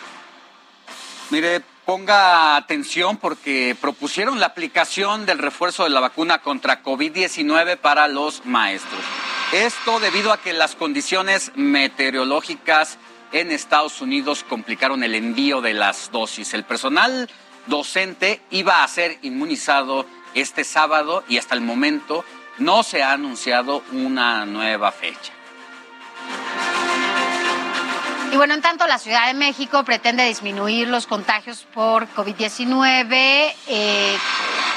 Mire, 1.30 1.62
ponga 1.86 2.56
atención 2.56 3.16
porque 3.16 3.76
propusieron 3.80 4.38
la 4.38 4.46
aplicación 4.46 5.24
del 5.24 5.38
refuerzo 5.38 5.84
de 5.84 5.90
la 5.90 6.00
vacuna 6.00 6.38
contra 6.38 6.82
COVID-19 6.82 7.78
para 7.78 8.08
los 8.08 8.44
maestros. 8.44 9.00
Esto 9.52 9.98
debido 10.00 10.32
a 10.32 10.40
que 10.40 10.52
las 10.52 10.74
condiciones 10.76 11.52
meteorológicas 11.54 12.98
en 13.32 13.50
Estados 13.50 14.00
Unidos 14.00 14.44
complicaron 14.46 15.02
el 15.02 15.14
envío 15.14 15.60
de 15.60 15.74
las 15.74 16.10
dosis. 16.12 16.54
El 16.54 16.64
personal 16.64 17.30
docente 17.66 18.40
iba 18.50 18.82
a 18.82 18.88
ser 18.88 19.18
inmunizado 19.22 20.06
este 20.34 20.64
sábado 20.64 21.24
y 21.28 21.38
hasta 21.38 21.54
el 21.54 21.60
momento 21.60 22.24
no 22.58 22.82
se 22.82 23.02
ha 23.02 23.12
anunciado 23.12 23.82
una 23.92 24.44
nueva 24.46 24.92
fecha. 24.92 25.32
Y 28.32 28.36
bueno, 28.36 28.54
en 28.54 28.62
tanto, 28.62 28.86
la 28.86 28.98
Ciudad 28.98 29.26
de 29.26 29.34
México 29.34 29.84
pretende 29.84 30.24
disminuir 30.24 30.88
los 30.88 31.06
contagios 31.06 31.66
por 31.74 32.08
COVID-19, 32.14 33.52
eh, 33.66 34.16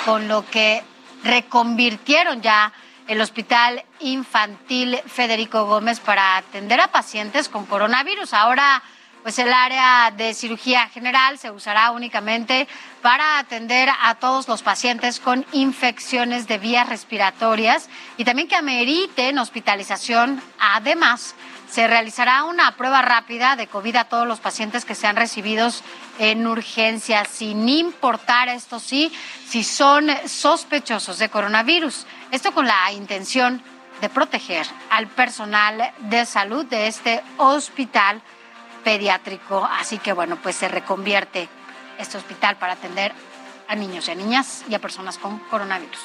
con 0.03 0.27
lo 0.27 0.45
que 0.45 0.83
reconvirtieron 1.23 2.41
ya 2.41 2.73
el 3.07 3.21
Hospital 3.21 3.85
Infantil 4.01 4.99
Federico 5.07 5.65
Gómez 5.65 6.01
para 6.01 6.35
atender 6.35 6.81
a 6.81 6.87
pacientes 6.87 7.47
con 7.47 7.65
coronavirus. 7.65 8.33
Ahora 8.33 8.83
pues 9.26 9.39
el 9.39 9.52
área 9.52 10.11
de 10.15 10.35
cirugía 10.35 10.88
general 10.89 11.39
se 11.39 11.49
usará 11.49 11.89
únicamente 11.89 12.68
para 13.02 13.39
atender 13.39 13.89
a 14.03 14.14
todos 14.14 14.47
los 14.47 14.61
pacientes 14.61 15.19
con 15.19 15.47
infecciones 15.52 16.47
de 16.47 16.60
vías 16.60 16.88
respiratorias 16.88 17.89
y 18.18 18.23
también 18.23 18.47
que 18.47 18.56
ameriten 18.56 19.39
hospitalización. 19.39 20.43
Además, 20.60 21.34
se 21.68 21.88
realizará 21.88 22.43
una 22.43 22.77
prueba 22.77 23.02
rápida 23.02 23.56
de 23.56 23.65
COVID 23.65 23.95
a 23.95 24.03
todos 24.03 24.27
los 24.27 24.41
pacientes 24.41 24.85
que 24.85 24.93
sean 24.93 25.15
recibidos 25.15 25.81
en 26.19 26.45
urgencia, 26.45 27.26
sin 27.26 27.68
importar, 27.68 28.49
esto 28.49 28.80
sí, 28.80 29.11
si 29.47 29.64
son 29.64 30.07
sospechosos 30.27 31.18
de 31.18 31.30
coronavirus. 31.30 32.06
Esto 32.30 32.53
con 32.53 32.68
la 32.68 32.91
intención 32.91 33.64
de 34.02 34.10
proteger 34.10 34.68
al 34.91 35.07
personal 35.07 35.93
de 35.97 36.27
salud 36.27 36.64
de 36.65 36.85
este 36.85 37.23
hospital 37.38 38.22
pediátrico. 38.85 39.67
Así 39.69 39.97
que 39.97 40.13
bueno, 40.13 40.37
pues 40.41 40.55
se 40.55 40.69
reconvierte 40.69 41.49
este 41.97 42.17
hospital 42.17 42.55
para 42.55 42.73
atender 42.73 43.11
a 43.67 43.75
niños 43.75 44.07
y 44.07 44.11
a 44.11 44.15
niñas 44.15 44.63
y 44.69 44.75
a 44.75 44.79
personas 44.79 45.17
con 45.17 45.39
coronavirus. 45.39 45.99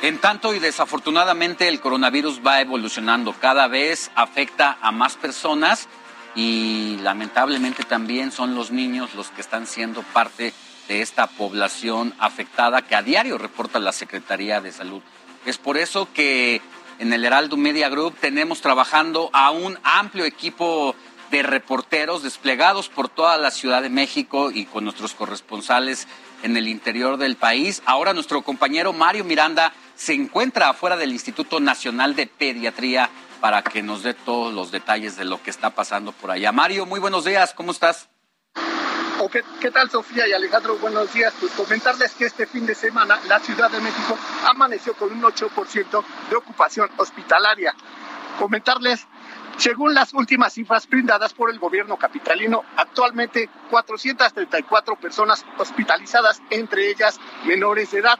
En 0.00 0.18
tanto 0.18 0.54
y 0.54 0.58
desafortunadamente 0.58 1.68
el 1.68 1.80
coronavirus 1.80 2.40
va 2.44 2.60
evolucionando, 2.60 3.34
cada 3.34 3.68
vez 3.68 4.10
afecta 4.14 4.78
a 4.80 4.90
más 4.90 5.16
personas 5.16 5.88
y 6.34 6.96
lamentablemente 7.02 7.84
también 7.84 8.32
son 8.32 8.54
los 8.54 8.70
niños 8.70 9.14
los 9.14 9.28
que 9.28 9.40
están 9.40 9.66
siendo 9.66 10.02
parte 10.02 10.54
de 10.88 11.02
esta 11.02 11.26
población 11.26 12.14
afectada 12.18 12.82
que 12.82 12.96
a 12.96 13.02
diario 13.02 13.38
reporta 13.38 13.78
la 13.78 13.92
Secretaría 13.92 14.60
de 14.60 14.72
Salud. 14.72 15.02
Es 15.44 15.58
por 15.58 15.76
eso 15.76 16.08
que 16.12 16.60
en 16.98 17.12
el 17.12 17.24
Heraldo 17.24 17.56
Media 17.56 17.88
Group 17.88 18.16
tenemos 18.20 18.60
trabajando 18.60 19.30
a 19.32 19.50
un 19.50 19.78
amplio 19.82 20.24
equipo 20.24 20.94
de 21.30 21.42
reporteros 21.42 22.22
desplegados 22.22 22.88
por 22.88 23.08
toda 23.08 23.38
la 23.38 23.50
Ciudad 23.50 23.82
de 23.82 23.88
México 23.88 24.50
y 24.50 24.66
con 24.66 24.84
nuestros 24.84 25.14
corresponsales 25.14 26.06
en 26.42 26.56
el 26.56 26.68
interior 26.68 27.16
del 27.16 27.36
país. 27.36 27.82
Ahora 27.86 28.12
nuestro 28.12 28.42
compañero 28.42 28.92
Mario 28.92 29.24
Miranda 29.24 29.72
se 29.94 30.14
encuentra 30.14 30.68
afuera 30.68 30.96
del 30.96 31.12
Instituto 31.12 31.60
Nacional 31.60 32.14
de 32.14 32.26
Pediatría 32.26 33.08
para 33.40 33.62
que 33.62 33.82
nos 33.82 34.02
dé 34.02 34.14
todos 34.14 34.52
los 34.52 34.70
detalles 34.70 35.16
de 35.16 35.24
lo 35.24 35.42
que 35.42 35.50
está 35.50 35.70
pasando 35.70 36.12
por 36.12 36.30
allá. 36.30 36.52
Mario, 36.52 36.86
muy 36.86 37.00
buenos 37.00 37.24
días, 37.24 37.54
¿cómo 37.54 37.72
estás? 37.72 38.08
¿Qué, 39.30 39.70
tal 39.70 39.88
Sofía 39.88 40.26
y 40.26 40.32
Alejandro? 40.32 40.76
Buenos 40.78 41.12
días. 41.12 41.32
Pues 41.38 41.52
comentarles 41.52 42.12
que 42.14 42.24
este 42.24 42.44
fin 42.44 42.66
de 42.66 42.74
semana 42.74 43.20
la 43.28 43.38
Ciudad 43.38 43.70
de 43.70 43.80
México 43.80 44.18
amaneció 44.46 44.94
con 44.94 45.12
un 45.12 45.22
8% 45.22 46.04
de 46.28 46.36
ocupación 46.36 46.90
hospitalaria. 46.96 47.72
Comentarles 48.38 49.06
según 49.58 49.94
las 49.94 50.12
últimas 50.12 50.54
cifras 50.54 50.88
brindadas 50.88 51.34
por 51.34 51.50
el 51.50 51.60
gobierno 51.60 51.96
capitalino, 51.96 52.64
actualmente 52.76 53.48
434 53.70 54.96
personas 54.96 55.44
hospitalizadas, 55.56 56.42
entre 56.50 56.90
ellas 56.90 57.20
menores 57.44 57.92
de 57.92 58.00
edad. 58.00 58.18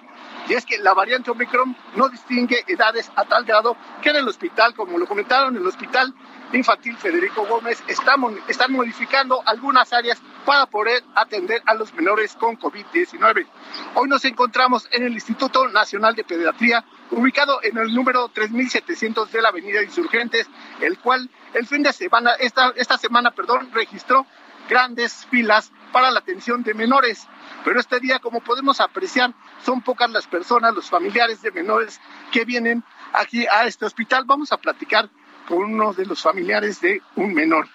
Y 0.48 0.54
es 0.54 0.64
que 0.64 0.78
la 0.78 0.94
variante 0.94 1.32
Omicron 1.32 1.76
no 1.96 2.08
distingue 2.10 2.64
edades 2.68 3.10
a 3.16 3.24
tal 3.24 3.44
grado 3.44 3.76
que 4.02 4.10
en 4.10 4.16
el 4.16 4.28
hospital, 4.28 4.74
como 4.74 4.98
lo 4.98 5.06
comentaron, 5.06 5.56
en 5.56 5.62
el 5.62 5.66
hospital 5.66 6.14
infantil 6.52 6.96
Federico 6.96 7.46
Gómez 7.46 7.82
están, 7.88 8.22
están 8.46 8.72
modificando 8.72 9.42
algunas 9.46 9.92
áreas 9.92 10.20
para 10.44 10.66
poder 10.66 11.02
atender 11.14 11.62
a 11.66 11.74
los 11.74 11.92
menores 11.94 12.34
con 12.34 12.58
COVID-19. 12.58 13.46
Hoy 13.94 14.08
nos 14.08 14.24
encontramos 14.24 14.88
en 14.90 15.04
el 15.04 15.12
Instituto 15.12 15.68
Nacional 15.68 16.14
de 16.14 16.24
Pediatría, 16.24 16.84
ubicado 17.10 17.60
en 17.62 17.78
el 17.78 17.94
número 17.94 18.28
3700 18.28 19.30
de 19.30 19.42
la 19.42 19.48
Avenida 19.48 19.82
Insurgentes, 19.82 20.48
el 20.80 20.98
cual 20.98 21.30
el 21.54 21.66
fin 21.66 21.82
de 21.82 21.92
semana, 21.92 22.32
esta, 22.32 22.72
esta 22.76 22.98
semana, 22.98 23.30
perdón, 23.30 23.70
registró 23.72 24.26
grandes 24.68 25.26
filas 25.26 25.72
para 25.92 26.10
la 26.10 26.20
atención 26.20 26.62
de 26.62 26.74
menores. 26.74 27.28
Pero 27.64 27.78
este 27.78 28.00
día, 28.00 28.18
como 28.18 28.40
podemos 28.40 28.80
apreciar, 28.80 29.32
son 29.64 29.82
pocas 29.82 30.10
las 30.10 30.26
personas, 30.26 30.74
los 30.74 30.88
familiares 30.88 31.42
de 31.42 31.50
menores 31.52 32.00
que 32.32 32.44
vienen 32.44 32.82
aquí 33.12 33.46
a 33.46 33.66
este 33.66 33.84
hospital. 33.84 34.24
Vamos 34.24 34.52
a 34.52 34.56
platicar 34.56 35.10
con 35.46 35.58
uno 35.58 35.92
de 35.92 36.06
los 36.06 36.22
familiares 36.22 36.80
de 36.80 37.02
un 37.16 37.34
menor. 37.34 37.68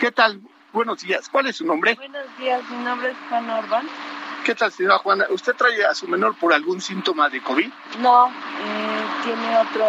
¿Qué 0.00 0.10
tal? 0.10 0.40
Buenos 0.72 1.02
días. 1.02 1.28
¿Cuál 1.28 1.48
es 1.48 1.56
su 1.56 1.66
nombre? 1.66 1.94
Buenos 1.94 2.38
días, 2.38 2.62
mi 2.70 2.82
nombre 2.82 3.10
es 3.10 3.16
Juana 3.28 3.58
Orban. 3.58 3.86
¿Qué 4.44 4.54
tal, 4.54 4.72
señora 4.72 4.98
Juana? 4.98 5.26
¿Usted 5.30 5.54
trae 5.54 5.84
a 5.84 5.94
su 5.94 6.08
menor 6.08 6.34
por 6.36 6.52
algún 6.52 6.80
síntoma 6.80 7.28
de 7.28 7.42
COVID? 7.42 7.70
No, 8.00 8.26
eh, 8.28 9.04
tiene 9.22 9.58
otro, 9.58 9.86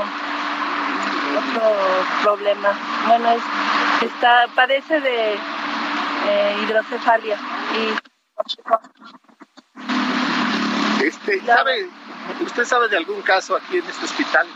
otro 1.39 1.76
problema. 2.22 2.77
Bueno, 3.07 3.30
está, 4.01 4.47
padece 4.53 4.99
de 4.99 5.34
eh, 5.34 6.57
hidrocefalia 6.64 7.38
y 7.76 8.14
este, 11.03 11.39
¿sabe, 11.45 11.89
¿Usted 12.41 12.65
sabe 12.65 12.87
de 12.87 12.97
algún 12.97 13.21
caso 13.21 13.55
aquí 13.55 13.77
en 13.77 13.85
este 13.85 14.05
hospital? 14.05 14.47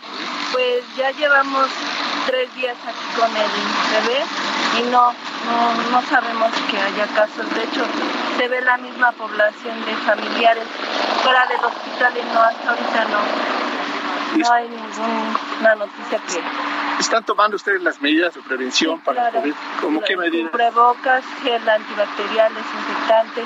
Pues 0.51 0.83
ya 0.95 1.11
llevamos 1.11 1.67
tres 2.25 2.53
días 2.55 2.77
aquí 2.85 3.19
con 3.19 3.29
el 3.35 3.51
bebé 3.91 4.23
y 4.79 4.83
no, 4.91 5.11
no, 5.11 5.91
no 5.91 6.01
sabemos 6.09 6.51
que 6.69 6.77
haya 6.77 7.07
casos. 7.07 7.53
De 7.53 7.63
hecho, 7.63 7.85
se 8.37 8.47
ve 8.47 8.61
la 8.61 8.77
misma 8.77 9.11
población 9.13 9.85
de 9.85 9.95
familiares 9.97 10.63
fuera 11.23 11.47
del 11.47 11.63
hospital 11.63 12.13
y 12.15 12.33
no, 12.33 12.41
hasta 12.41 12.69
ahorita 12.69 13.05
no. 13.05 13.57
No 14.37 14.51
hay 14.53 14.67
ninguna 14.69 15.75
noticia 15.75 16.19
que 16.27 16.43
¿Están 16.99 17.23
tomando 17.23 17.55
ustedes 17.55 17.81
las 17.83 18.01
medidas 18.01 18.33
de 18.33 18.41
prevención 18.41 18.99
para 19.01 19.31
COVID? 19.31 19.53
¿Cómo 19.81 20.01
qué 20.01 20.17
medidas? 20.17 20.51
Cubrebocas, 20.51 21.23
gel 21.43 21.69
antibacterial, 21.69 22.51
desinfectante. 22.55 23.43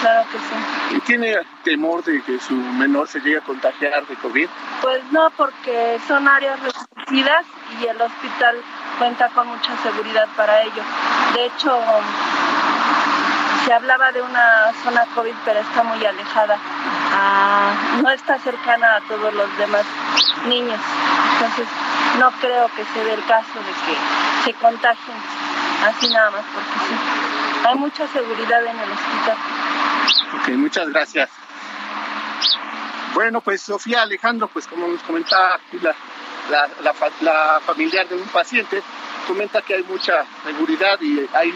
Claro 0.00 0.26
que 0.30 0.38
sí. 0.38 0.96
¿Y 0.96 1.00
tiene 1.00 1.36
temor 1.64 2.04
de 2.04 2.22
que 2.22 2.38
su 2.38 2.54
menor 2.54 3.08
se 3.08 3.20
llegue 3.20 3.38
a 3.38 3.40
contagiar 3.40 4.06
de 4.06 4.14
COVID? 4.16 4.48
Pues 4.82 5.02
no, 5.10 5.30
porque 5.36 5.98
son 6.06 6.28
áreas 6.28 6.60
restringidas 6.60 7.46
y 7.80 7.86
el 7.86 8.00
hospital 8.00 8.56
cuenta 8.98 9.28
con 9.30 9.48
mucha 9.48 9.76
seguridad 9.82 10.28
para 10.36 10.62
ello. 10.62 10.82
De 11.34 11.46
hecho, 11.46 11.80
se 13.64 13.72
hablaba 13.72 14.12
de 14.12 14.22
una 14.22 14.72
zona 14.84 15.04
COVID, 15.14 15.34
pero 15.44 15.60
está 15.60 15.82
muy 15.82 16.04
alejada. 16.04 16.56
Ah, 17.12 17.72
no 18.02 18.10
está 18.10 18.38
cercana 18.38 18.96
a 18.96 19.00
todos 19.02 19.32
los 19.34 19.58
demás 19.58 19.84
niños. 20.46 20.80
Entonces, 21.34 21.66
no 22.18 22.30
creo 22.40 22.68
que 22.76 22.84
se 22.84 23.04
dé 23.04 23.14
el 23.14 23.24
caso 23.24 23.58
de 23.58 23.72
que 23.86 23.96
se 24.44 24.54
contagien 24.54 25.16
así 25.84 26.08
nada 26.12 26.30
más, 26.30 26.42
porque 26.54 26.78
sí. 26.88 27.25
Hay 27.66 27.74
mucha 27.74 28.06
seguridad 28.06 28.64
en 28.64 28.78
el 28.78 28.92
hospital. 28.92 29.36
Ok, 30.38 30.48
muchas 30.50 30.88
gracias. 30.88 31.30
Bueno, 33.12 33.40
pues 33.40 33.62
Sofía 33.62 34.02
Alejandro, 34.02 34.46
pues 34.46 34.68
como 34.68 34.86
nos 34.86 35.02
comentaba 35.02 35.58
la, 35.82 36.68
la, 37.22 37.60
familiar 37.60 38.08
de 38.08 38.14
un 38.14 38.28
paciente, 38.28 38.82
comenta 39.26 39.62
que 39.62 39.74
hay 39.74 39.82
mucha 39.82 40.24
seguridad 40.44 41.00
y 41.00 41.26
hay 41.32 41.52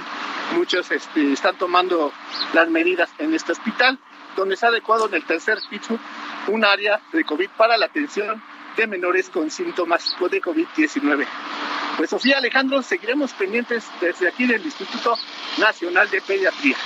muchos 0.56 0.90
este, 0.90 1.32
están 1.32 1.56
tomando 1.56 2.12
las 2.54 2.68
medidas 2.68 3.08
en 3.18 3.32
este 3.32 3.52
hospital, 3.52 3.96
donde 4.34 4.56
se 4.56 4.66
ha 4.66 4.70
adecuado 4.70 5.06
en 5.06 5.14
el 5.14 5.24
tercer 5.24 5.58
piso 5.70 5.96
un 6.48 6.64
área 6.64 7.00
de 7.12 7.22
COVID 7.22 7.50
para 7.50 7.76
la 7.78 7.86
atención 7.86 8.42
de 8.76 8.86
menores 8.86 9.28
con 9.30 9.50
síntomas 9.50 10.14
de 10.30 10.40
COVID-19. 10.40 11.26
Pues 11.96 12.10
Sofía 12.10 12.38
Alejandro, 12.38 12.82
seguiremos 12.82 13.32
pendientes 13.32 13.86
desde 14.00 14.28
aquí 14.28 14.46
del 14.46 14.64
Instituto 14.64 15.16
Nacional 15.58 16.08
de 16.10 16.20
Pediatría. 16.20 16.76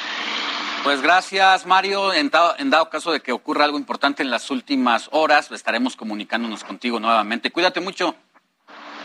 Pues 0.82 1.00
gracias, 1.00 1.66
Mario. 1.66 2.12
En 2.12 2.30
dado, 2.30 2.54
en 2.58 2.68
dado, 2.68 2.90
caso 2.90 3.12
de 3.12 3.20
que 3.20 3.32
ocurra 3.32 3.64
algo 3.64 3.78
importante 3.78 4.22
en 4.22 4.30
las 4.30 4.50
últimas 4.50 5.08
horas, 5.12 5.50
estaremos 5.50 5.96
comunicándonos 5.96 6.64
contigo 6.64 7.00
nuevamente. 7.00 7.50
Cuídate 7.50 7.80
mucho. 7.80 8.14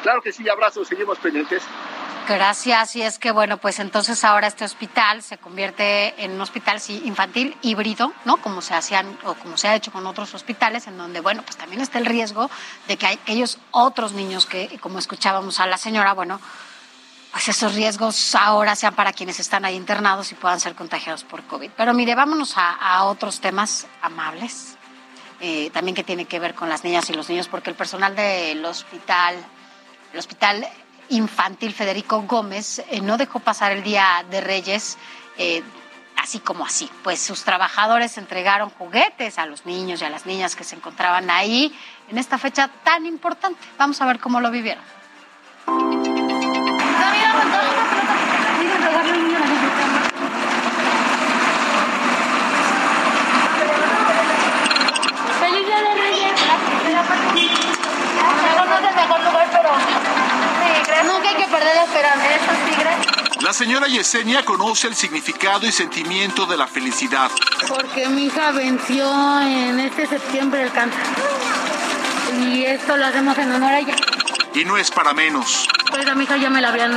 Claro 0.04 0.22
que 0.22 0.32
sí, 0.32 0.48
abrazos, 0.50 0.88
seguimos 0.88 1.20
pendientes. 1.20 1.64
Gracias. 2.36 2.96
Y 2.96 3.02
es 3.02 3.18
que, 3.18 3.32
bueno, 3.32 3.58
pues 3.58 3.80
entonces 3.80 4.24
ahora 4.24 4.48
este 4.48 4.64
hospital 4.64 5.24
se 5.24 5.40
convierte 5.40 6.24
en 6.24 6.32
un 6.32 6.42
hospital 6.42 6.80
infantil 7.04 7.58
híbrido, 7.64 8.14
¿no? 8.24 8.38
Como 8.38 8.62
se 8.62 8.76
hacían 8.76 9.18
o 9.26 9.34
como 9.34 9.58
se 9.58 9.68
ha 9.68 9.76
hecho 9.76 9.92
con 9.92 10.06
otros 10.06 10.34
hospitales, 10.36 10.86
en 10.86 10.98
donde, 10.98 11.22
bueno, 11.22 11.42
pues 11.42 11.58
también 11.58 11.82
está 11.82 11.98
el 11.98 12.06
riesgo 12.06 12.50
de 12.88 12.98
que 12.98 13.08
hay 13.08 13.16
aquellos 13.16 13.58
otros 13.72 14.14
niños 14.14 14.46
que, 14.46 14.78
como 14.80 15.00
escuchábamos 15.00 15.60
a 15.60 15.66
la 15.66 15.78
señora, 15.78 16.14
bueno, 16.14 16.40
pues 17.32 17.48
esos 17.48 17.74
riesgos 17.74 18.36
ahora 18.36 18.76
sean 18.76 18.94
para 18.94 19.12
quienes 19.12 19.40
están 19.40 19.66
ahí 19.66 19.76
internados 19.76 20.32
y 20.32 20.36
puedan 20.36 20.60
ser 20.60 20.76
contagiados 20.76 21.24
por 21.24 21.44
COVID. 21.46 21.72
Pero 21.76 21.94
mire, 21.96 22.14
vámonos 22.14 22.54
a, 22.58 23.06
otros 23.06 23.40
temas 23.40 23.88
amables, 24.04 24.78
eh, 25.42 25.72
también 25.72 25.96
que 25.96 26.04
tiene 26.04 26.26
que 26.26 26.40
ver 26.40 26.54
con 26.54 26.70
las 26.70 26.84
niñas 26.84 27.10
y 27.10 27.14
los 27.14 27.28
niños, 27.28 27.48
porque 27.48 27.72
el 27.72 27.76
personal 27.76 28.16
del 28.16 28.64
hospital, 28.66 29.36
el 30.14 30.20
hospital 30.20 30.68
infantil 31.10 31.74
Federico 31.74 32.22
Gómez 32.24 32.80
eh, 32.90 33.02
no 33.02 33.18
dejó 33.18 33.40
pasar 33.40 33.72
el 33.72 33.84
Día 33.84 34.26
de 34.30 34.42
Reyes. 34.42 34.98
Eh, 35.38 35.64
así 36.22 36.40
como 36.40 36.66
así, 36.66 36.90
pues 37.04 37.22
sus 37.22 37.44
trabajadores 37.44 38.18
entregaron 38.18 38.70
juguetes 38.70 39.40
a 39.40 39.46
los 39.46 39.66
niños 39.66 40.02
y 40.02 40.06
a 40.06 40.10
las 40.10 40.26
niñas 40.26 40.56
que 40.56 40.64
se 40.64 40.76
encontraban 40.76 41.30
ahí 41.30 41.74
en 42.10 42.18
esta 42.18 42.38
fecha 42.38 42.70
tan 42.84 43.06
importante. 43.06 43.60
Vamos 43.78 44.02
a 44.02 44.06
ver 44.06 44.20
cómo 44.20 44.42
lo 44.42 44.52
vivieron. 44.52 44.84
Feliz 55.40 55.66
Día 55.66 55.82
de 55.82 55.94
Reyes. 55.96 56.40
La 63.42 63.54
señora 63.54 63.88
Yesenia 63.88 64.44
conoce 64.44 64.88
el 64.88 64.96
significado 64.96 65.66
y 65.66 65.72
sentimiento 65.72 66.46
de 66.46 66.58
la 66.58 66.68
felicidad. 66.68 67.32
Porque 67.68 68.08
mi 68.10 68.26
hija 68.26 68.52
venció 68.52 69.10
en 69.42 69.80
este 69.80 70.08
septiembre 70.08 70.64
el 70.64 70.72
cáncer. 70.72 71.00
Y 72.42 72.66
esto 72.66 72.98
lo 72.98 73.06
hacemos 73.06 73.38
en 73.38 73.52
honor 73.52 73.72
a 73.72 73.80
ella. 73.80 73.96
Y 74.54 74.66
no 74.66 74.78
es 74.78 74.92
para 74.92 75.14
menos. 75.14 75.68
Pues 75.90 76.06
a 76.06 76.16
mi 76.16 76.26
hija 76.26 76.38
ya 76.38 76.50
me 76.50 76.62
la 76.62 76.70
habían 76.70 76.92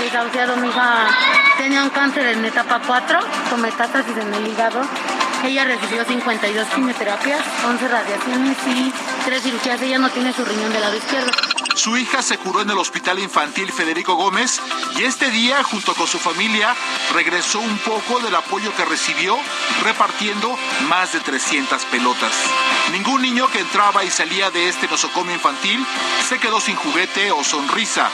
desahuciado. 0.00 0.56
Mi 0.56 0.68
hija 0.68 1.08
tenía 1.58 1.82
un 1.82 1.90
cáncer 1.90 2.26
en 2.26 2.44
etapa 2.44 2.80
4 2.86 3.20
con 3.50 3.60
metástasis 3.60 4.16
en 4.16 4.32
el 4.34 4.46
hígado. 4.46 4.80
Ella 5.44 5.64
recibió 5.64 6.04
52 6.04 6.66
quimioterapias, 6.74 7.40
11 7.66 7.88
radiaciones 7.88 8.56
y 8.66 8.92
3 9.26 9.42
cirugías. 9.42 9.82
Ella 9.82 9.98
no 9.98 10.10
tiene 10.10 10.32
su 10.32 10.44
riñón 10.44 10.72
del 10.72 10.80
lado 10.80 10.96
izquierdo. 10.96 11.30
Su 11.78 11.96
hija 11.96 12.22
se 12.22 12.36
curó 12.38 12.60
en 12.60 12.70
el 12.70 12.76
Hospital 12.76 13.20
Infantil 13.20 13.70
Federico 13.70 14.16
Gómez 14.16 14.60
y 14.96 15.04
este 15.04 15.30
día, 15.30 15.62
junto 15.62 15.94
con 15.94 16.08
su 16.08 16.18
familia, 16.18 16.74
regresó 17.14 17.60
un 17.60 17.78
poco 17.78 18.18
del 18.18 18.34
apoyo 18.34 18.74
que 18.74 18.84
recibió, 18.84 19.38
repartiendo 19.84 20.58
más 20.88 21.12
de 21.12 21.20
300 21.20 21.84
pelotas. 21.84 22.32
Ningún 22.90 23.22
niño 23.22 23.46
que 23.46 23.60
entraba 23.60 24.02
y 24.02 24.10
salía 24.10 24.50
de 24.50 24.68
este 24.68 24.88
nosocomio 24.88 25.34
infantil 25.34 25.86
se 26.28 26.40
quedó 26.40 26.60
sin 26.60 26.74
juguete 26.74 27.30
o 27.30 27.44
sonrisa, 27.44 28.10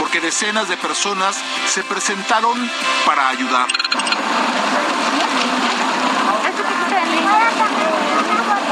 porque 0.00 0.20
decenas 0.20 0.68
de 0.68 0.76
personas 0.76 1.36
se 1.72 1.84
presentaron 1.84 2.68
para 3.06 3.28
ayudar. 3.28 3.68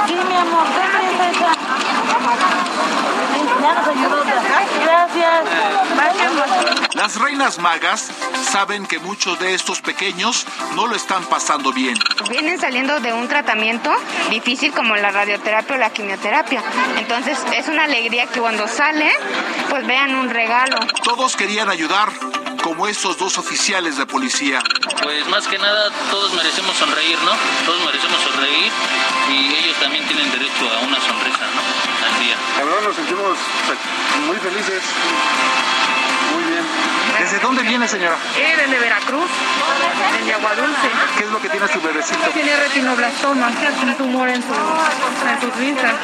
Sí, 0.09 0.15
mi 0.29 0.35
amor, 0.35 0.67
Gracias. 4.85 5.45
Las 6.95 7.17
reinas 7.17 7.59
magas 7.59 8.11
saben 8.51 8.87
que 8.87 8.99
muchos 8.99 9.39
de 9.39 9.55
estos 9.55 9.81
pequeños 9.81 10.47
no 10.75 10.87
lo 10.87 10.95
están 10.95 11.25
pasando 11.25 11.73
bien. 11.73 11.97
Vienen 12.29 12.61
saliendo 12.61 13.01
de 13.01 13.13
un 13.13 13.29
tratamiento 13.29 13.91
difícil 14.31 14.73
como 14.73 14.97
la 14.97 15.11
radioterapia 15.11 15.77
o 15.77 15.79
la 15.79 15.91
quimioterapia. 15.91 16.63
Entonces 16.99 17.39
es 17.57 17.69
una 17.69 17.85
alegría 17.85 18.27
que 18.27 18.41
cuando 18.41 18.67
salen, 18.69 19.13
pues 19.71 19.87
vean 19.87 20.15
un 20.15 20.31
regalo. 20.31 20.79
Todos 21.05 21.37
querían 21.37 21.69
ayudar, 21.69 22.09
como 22.63 22.87
esos 22.87 23.19
dos 23.19 23.37
oficiales 23.39 23.97
de 23.97 24.07
policía. 24.07 24.63
Pues 25.03 25.27
más 25.29 25.47
que 25.47 25.59
nada 25.59 25.91
todos 26.11 26.33
merecemos 26.33 26.77
sonreír, 26.77 27.19
¿no? 27.25 27.33
Todos 27.67 27.85
merecemos 27.85 28.19
sonreír 28.23 28.71
y 29.31 29.55
ellos 29.55 29.77
también 29.81 30.07
tienen 30.07 30.31
derecho 30.31 30.71
a 30.71 30.87
una 30.87 31.01
sonrisa, 31.01 31.45
¿no? 31.55 32.07
Al 32.07 32.21
día. 32.23 32.37
La 32.59 32.65
verdad 32.65 32.89
nos 32.89 32.97
sentimos 32.97 33.37
muy 34.27 34.37
felices. 34.39 34.83
Muy 36.33 36.45
bien. 36.45 36.65
¿Desde 37.19 37.39
dónde 37.41 37.63
viene, 37.63 37.87
señora? 37.87 38.17
Eh, 38.37 38.55
desde 38.57 38.79
Veracruz, 38.79 39.31
desde 40.19 40.35
Aguadulce. 40.35 40.89
¿Qué 41.19 41.25
es 41.25 41.31
lo 41.31 41.41
que 41.41 41.49
tiene 41.49 41.69
su 41.69 41.81
bebecito? 41.81 42.31
Tiene 42.33 42.57
retinoblastoma, 42.57 43.49
un 43.83 43.95
tumor 43.97 44.29
en, 44.29 44.43
su, 44.43 44.49
en 44.49 45.41
sus 45.41 45.57
rizas, 45.57 45.95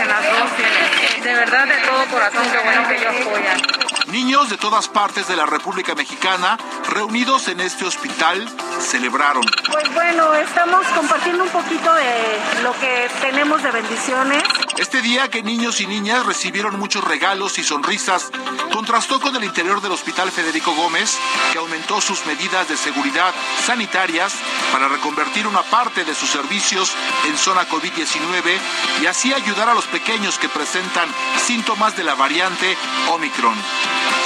en 0.00 0.08
las 0.08 0.22
dos. 0.24 1.24
De 1.24 1.34
verdad, 1.34 1.66
de 1.66 1.76
todo 1.78 2.04
corazón, 2.10 2.42
qué 2.52 2.58
bueno 2.58 2.88
que 2.88 2.96
ellos 2.96 3.14
apoyan. 3.20 3.77
Niños 4.10 4.48
de 4.48 4.56
todas 4.56 4.88
partes 4.88 5.28
de 5.28 5.36
la 5.36 5.44
República 5.44 5.94
Mexicana, 5.94 6.56
reunidos 6.88 7.46
en 7.48 7.60
este 7.60 7.84
hospital, 7.84 8.48
celebraron. 8.80 9.44
Pues 9.70 9.92
bueno, 9.92 10.34
estamos 10.34 10.86
compartiendo 10.88 11.44
un 11.44 11.50
poquito 11.50 11.92
de 11.92 12.62
lo 12.62 12.72
que 12.80 13.10
tenemos 13.20 13.62
de 13.62 13.70
bendiciones. 13.70 14.42
Este 14.78 15.02
día 15.02 15.28
que 15.28 15.42
niños 15.42 15.80
y 15.80 15.88
niñas 15.88 16.24
recibieron 16.24 16.78
muchos 16.78 17.02
regalos 17.02 17.58
y 17.58 17.64
sonrisas, 17.64 18.30
contrastó 18.72 19.20
con 19.20 19.34
el 19.34 19.42
interior 19.42 19.80
del 19.80 19.90
Hospital 19.90 20.30
Federico 20.30 20.72
Gómez, 20.72 21.18
que 21.52 21.58
aumentó 21.58 22.00
sus 22.00 22.24
medidas 22.26 22.68
de 22.68 22.76
seguridad 22.76 23.34
sanitarias 23.66 24.32
para 24.70 24.86
reconvertir 24.86 25.48
una 25.48 25.62
parte 25.62 26.04
de 26.04 26.14
sus 26.14 26.30
servicios 26.30 26.92
en 27.26 27.36
zona 27.36 27.68
COVID-19 27.68 28.56
y 29.02 29.06
así 29.06 29.34
ayudar 29.34 29.68
a 29.68 29.74
los 29.74 29.86
pequeños 29.86 30.38
que 30.38 30.48
presentan 30.48 31.08
síntomas 31.44 31.96
de 31.96 32.04
la 32.04 32.14
variante 32.14 32.76
Omicron. 33.10 33.56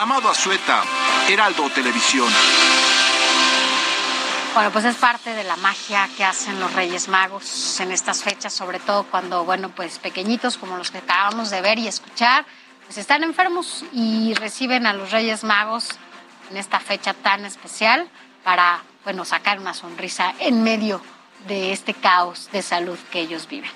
Amado 0.02 0.28
Azueta, 0.28 0.84
Heraldo 1.30 1.70
Televisión. 1.70 2.28
Bueno, 4.54 4.70
pues 4.70 4.84
es 4.84 4.96
parte 4.96 5.32
de 5.32 5.44
la 5.44 5.56
magia 5.56 6.06
que 6.14 6.24
hacen 6.24 6.60
los 6.60 6.74
Reyes 6.74 7.08
Magos 7.08 7.80
en 7.80 7.90
estas 7.90 8.22
fechas, 8.22 8.52
sobre 8.52 8.78
todo 8.80 9.04
cuando, 9.04 9.46
bueno, 9.46 9.70
pues 9.70 9.98
pequeñitos 9.98 10.58
como 10.58 10.76
los 10.76 10.90
que 10.90 10.98
acabamos 10.98 11.48
de 11.48 11.62
ver 11.62 11.78
y 11.78 11.88
escuchar, 11.88 12.44
pues 12.84 12.98
están 12.98 13.24
enfermos 13.24 13.82
y 13.94 14.34
reciben 14.34 14.86
a 14.86 14.92
los 14.92 15.10
Reyes 15.10 15.42
Magos 15.42 15.88
en 16.50 16.58
esta 16.58 16.80
fecha 16.80 17.14
tan 17.14 17.46
especial 17.46 18.10
para, 18.44 18.82
bueno, 19.04 19.24
sacar 19.24 19.58
una 19.58 19.72
sonrisa 19.72 20.34
en 20.38 20.62
medio 20.62 21.00
de 21.48 21.72
este 21.72 21.94
caos 21.94 22.50
de 22.52 22.60
salud 22.60 22.98
que 23.10 23.20
ellos 23.20 23.48
viven. 23.48 23.70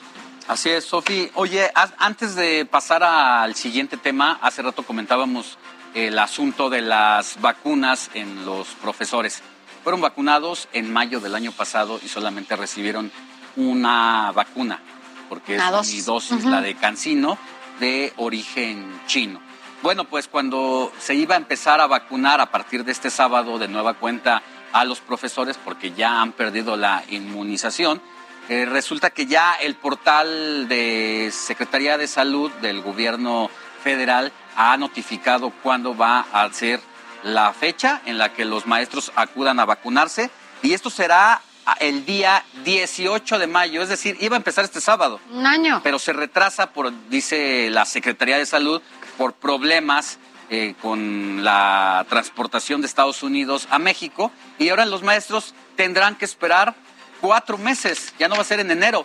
Así 0.47 0.69
es, 0.69 0.85
Sofi. 0.85 1.31
Oye, 1.37 1.73
antes 1.97 2.35
de 2.35 2.67
pasar 2.67 3.03
al 3.03 3.55
siguiente 3.55 3.97
tema, 3.97 4.39
hace 4.43 4.61
rato 4.61 4.83
comentábamos 4.83 5.57
el 5.95 6.19
asunto 6.19 6.69
de 6.69 6.83
las 6.83 7.41
vacunas 7.41 8.11
en 8.13 8.45
los 8.45 8.69
profesores. 8.75 9.43
Fueron 9.87 10.01
vacunados 10.01 10.69
en 10.73 10.93
mayo 10.93 11.21
del 11.21 11.37
año 11.37 11.53
pasado 11.53 12.01
y 12.05 12.09
solamente 12.09 12.57
recibieron 12.57 13.13
una 13.55 14.33
vacuna, 14.33 14.81
porque 15.29 15.55
Una 15.55 15.67
es 15.67 15.71
dosis. 15.71 15.95
mi 15.95 16.03
dosis, 16.03 16.45
la 16.45 16.61
de 16.61 16.75
Cancino, 16.75 17.39
de 17.79 18.13
origen 18.17 19.01
chino. 19.07 19.41
Bueno, 19.85 20.03
pues 20.03 20.27
cuando 20.27 20.93
se 20.99 21.15
iba 21.15 21.37
a 21.37 21.39
empezar 21.39 21.81
a 21.81 21.87
vacunar 21.87 22.41
a 22.41 22.51
partir 22.51 22.83
de 22.85 22.91
este 22.91 23.11
sábado 23.11 23.61
de 23.61 23.69
nueva 23.69 23.95
cuenta 23.95 24.43
a 24.73 24.85
los 24.85 24.99
profesores, 24.99 25.57
porque 25.57 25.93
ya 25.93 26.21
han 26.21 26.33
perdido 26.33 26.77
la 26.77 27.05
inmunización, 27.11 28.03
eh, 28.49 28.65
resulta 28.65 29.11
que 29.11 29.27
ya 29.27 29.55
el 29.55 29.77
portal 29.77 30.67
de 30.67 31.31
Secretaría 31.33 31.97
de 31.97 32.09
Salud 32.09 32.51
del 32.55 32.83
gobierno 32.83 33.51
federal 33.85 34.33
ha 34.57 34.77
notificado 34.79 35.51
cuándo 35.63 35.97
va 35.97 36.27
a 36.33 36.53
ser 36.53 36.81
la 37.27 37.53
fecha 37.53 38.03
en 38.07 38.19
la 38.19 38.33
que 38.33 38.45
los 38.45 38.67
maestros 38.67 39.11
acudan 39.17 39.59
a 39.59 39.65
vacunarse 39.65 40.31
y 40.63 40.75
esto 40.75 40.91
será 40.91 41.41
el 41.81 42.07
día 42.07 42.45
18 42.65 43.41
de 43.41 43.49
mayo, 43.49 43.83
es 43.83 43.89
decir, 43.89 44.17
iba 44.21 44.37
a 44.37 44.39
empezar 44.39 44.65
este 44.65 44.81
sábado, 44.81 45.19
Un 45.33 45.45
año. 45.45 45.81
pero 45.83 45.99
se 45.99 46.13
retrasa 46.13 46.71
por, 46.71 46.93
dice 47.09 47.69
la 47.71 47.85
Secretaría 47.85 48.39
de 48.39 48.47
Salud, 48.47 48.81
por 49.19 49.33
problemas 49.33 50.19
eh, 50.51 50.77
con 50.81 51.43
la 51.43 52.07
transportación 52.09 52.81
de 52.81 52.87
Estados 52.87 53.25
Unidos 53.25 53.67
a 53.71 53.81
México 53.81 54.31
y 54.61 54.69
ahora 54.69 54.87
los 54.87 55.03
maestros 55.03 55.53
tendrán 55.75 56.15
que 56.15 56.25
esperar 56.25 56.77
cuatro 57.21 57.59
meses, 57.59 58.15
ya 58.21 58.29
no 58.29 58.37
va 58.37 58.43
a 58.43 58.45
ser 58.45 58.61
en 58.61 58.71
enero, 58.71 59.05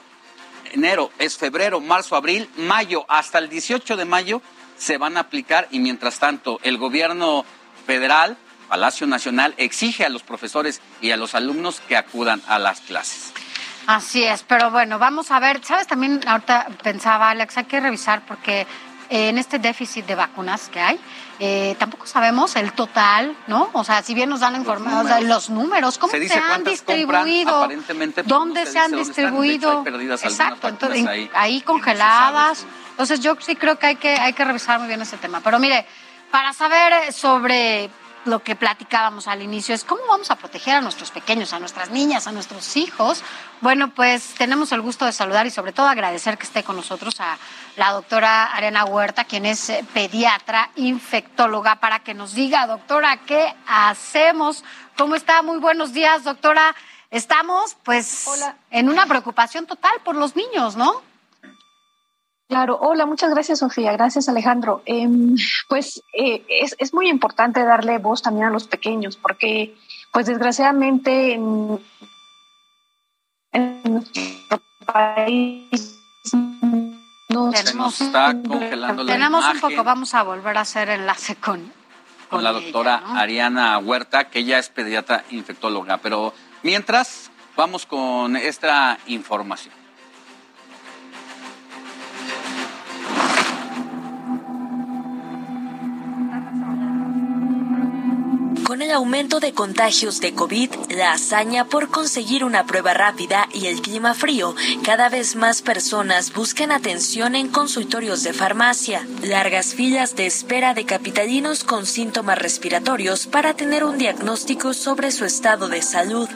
enero, 0.71 1.09
es 1.17 1.37
febrero, 1.37 1.79
marzo, 1.79 2.15
abril, 2.15 2.47
mayo, 2.55 3.03
hasta 3.09 3.39
el 3.39 3.49
18 3.49 3.97
de 3.97 4.05
mayo 4.05 4.43
se 4.77 4.99
van 4.99 5.17
a 5.17 5.21
aplicar 5.21 5.67
y 5.71 5.79
mientras 5.79 6.19
tanto 6.19 6.59
el 6.61 6.77
gobierno 6.77 7.45
federal, 7.91 8.37
Palacio 8.69 9.05
Nacional, 9.05 9.53
exige 9.57 10.05
a 10.05 10.09
los 10.09 10.23
profesores 10.23 10.79
y 11.01 11.11
a 11.11 11.17
los 11.17 11.35
alumnos 11.35 11.81
que 11.89 11.97
acudan 11.97 12.41
a 12.47 12.57
las 12.57 12.79
clases. 12.79 13.33
Así 13.85 14.23
es, 14.23 14.43
pero 14.43 14.71
bueno, 14.71 14.97
vamos 14.97 15.29
a 15.31 15.39
ver, 15.41 15.59
¿sabes? 15.65 15.87
También 15.87 16.21
ahorita 16.25 16.67
pensaba, 16.81 17.31
Alex, 17.31 17.57
hay 17.57 17.65
que 17.65 17.81
revisar 17.81 18.21
porque 18.25 18.61
eh, 19.09 19.27
en 19.27 19.37
este 19.37 19.59
déficit 19.59 20.05
de 20.05 20.15
vacunas 20.15 20.69
que 20.69 20.79
hay, 20.79 20.97
eh, 21.39 21.75
tampoco 21.79 22.05
sabemos 22.05 22.55
el 22.55 22.71
total, 22.71 23.35
¿no? 23.47 23.69
O 23.73 23.83
sea, 23.83 24.03
si 24.03 24.13
bien 24.13 24.29
nos 24.29 24.39
dan 24.39 24.55
información, 24.55 25.05
o 25.05 25.07
sea, 25.09 25.19
los 25.19 25.49
números, 25.49 25.97
¿cómo 25.97 26.13
Se 26.13 26.17
han 26.17 26.29
compran, 26.29 26.63
distribuido? 26.63 27.63
aparentemente, 27.63 28.23
¿Dónde 28.23 28.65
se 28.65 28.71
se 28.71 28.79
han 28.79 28.85
están. 28.85 28.99
Hecho, 28.99 29.07
distribuido? 29.09 29.83
algunas 29.85 30.23
Exacto, 30.23 30.69
entonces, 30.69 31.05
ahí. 31.05 31.29
ahí 31.33 31.59
congeladas. 31.61 32.65
Entonces 32.91 33.19
yo 33.19 33.35
sí 33.39 33.55
creo 33.55 33.77
que 33.79 33.87
hay 33.87 33.95
que, 33.95 34.13
hay 34.15 34.33
que 34.33 34.45
revisar 34.45 34.77
muy 34.79 34.87
bien 34.87 35.01
ese 35.01 35.17
tema. 35.17 35.41
Pero 35.43 35.57
mire, 35.59 35.85
para 36.31 36.53
saber 36.53 37.13
sobre 37.13 37.89
lo 38.23 38.43
que 38.43 38.55
platicábamos 38.55 39.27
al 39.27 39.41
inicio, 39.41 39.73
es 39.73 39.83
cómo 39.83 40.01
vamos 40.07 40.29
a 40.29 40.35
proteger 40.35 40.75
a 40.75 40.81
nuestros 40.81 41.09
pequeños, 41.09 41.53
a 41.53 41.59
nuestras 41.59 41.89
niñas, 41.89 42.27
a 42.27 42.31
nuestros 42.31 42.77
hijos. 42.77 43.23
Bueno, 43.61 43.89
pues 43.91 44.35
tenemos 44.35 44.71
el 44.71 44.81
gusto 44.81 45.05
de 45.05 45.11
saludar 45.11 45.47
y 45.47 45.51
sobre 45.51 45.73
todo 45.73 45.87
agradecer 45.87 46.37
que 46.37 46.45
esté 46.45 46.63
con 46.63 46.75
nosotros 46.75 47.19
a 47.19 47.37
la 47.77 47.91
doctora 47.91 48.45
Arena 48.53 48.85
Huerta, 48.85 49.25
quien 49.25 49.45
es 49.45 49.69
eh, 49.69 49.83
pediatra, 49.93 50.69
infectóloga, 50.75 51.77
para 51.77 51.99
que 51.99 52.13
nos 52.13 52.33
diga, 52.33 52.67
doctora, 52.67 53.17
¿qué 53.25 53.55
hacemos? 53.67 54.63
¿Cómo 54.97 55.15
está? 55.15 55.41
Muy 55.41 55.57
buenos 55.57 55.91
días, 55.91 56.23
doctora. 56.23 56.75
Estamos, 57.09 57.75
pues, 57.83 58.25
en 58.69 58.87
una 58.87 59.05
preocupación 59.05 59.65
total 59.65 59.93
por 60.03 60.15
los 60.15 60.35
niños, 60.35 60.75
¿no? 60.75 61.01
Claro, 62.51 62.77
hola, 62.81 63.05
muchas 63.05 63.29
gracias 63.29 63.59
Sofía, 63.59 63.93
gracias 63.93 64.27
Alejandro. 64.27 64.81
Em, 64.85 65.37
pues 65.69 66.03
eh, 66.11 66.43
es, 66.49 66.75
es 66.79 66.93
muy 66.93 67.07
importante 67.07 67.63
darle 67.63 67.97
voz 67.97 68.21
también 68.21 68.47
a 68.47 68.49
los 68.49 68.67
pequeños 68.67 69.15
porque 69.15 69.73
pues 70.11 70.25
desgraciadamente 70.25 71.31
en, 71.31 71.79
en 73.53 73.81
nuestro 73.85 74.61
país 74.85 75.97
no 77.29 77.53
Se 77.53 77.73
nos 77.73 78.01
está 78.01 78.35
congelando 78.45 79.05
la 79.05 79.13
Tenemos 79.13 79.45
un 79.45 79.59
poco, 79.61 79.85
vamos 79.85 80.13
a 80.13 80.23
volver 80.23 80.57
a 80.57 80.61
hacer 80.61 80.89
enlace 80.89 81.37
con, 81.37 81.71
con, 82.29 82.43
la 82.43 82.51
doctora 82.51 83.01
Ariana 83.15 83.77
Huerta, 83.77 84.25
que 84.25 84.39
ella 84.39 84.59
es 84.59 84.67
pediatra 84.67 85.23
infectóloga. 85.29 85.99
Pero 85.99 86.33
mientras, 86.63 87.31
vamos 87.55 87.85
con 87.85 88.35
esta 88.35 88.97
información. 89.07 89.80
Con 98.65 98.81
el 98.81 98.91
aumento 98.91 99.39
de 99.39 99.53
contagios 99.53 100.21
de 100.21 100.33
COVID, 100.33 100.71
la 100.89 101.13
hazaña 101.13 101.65
por 101.65 101.89
conseguir 101.89 102.43
una 102.43 102.65
prueba 102.65 102.93
rápida 102.93 103.47
y 103.53 103.67
el 103.67 103.81
clima 103.81 104.13
frío, 104.13 104.55
cada 104.85 105.09
vez 105.09 105.35
más 105.35 105.61
personas 105.61 106.31
buscan 106.33 106.71
atención 106.71 107.35
en 107.35 107.49
consultorios 107.49 108.23
de 108.23 108.33
farmacia. 108.33 109.05
Largas 109.23 109.73
filas 109.73 110.15
de 110.15 110.27
espera 110.27 110.73
de 110.73 110.85
capitalinos 110.85 111.63
con 111.63 111.85
síntomas 111.85 112.37
respiratorios 112.37 113.27
para 113.27 113.55
tener 113.55 113.83
un 113.83 113.97
diagnóstico 113.97 114.73
sobre 114.73 115.11
su 115.11 115.25
estado 115.25 115.67
de 115.67 115.81
salud. 115.81 116.29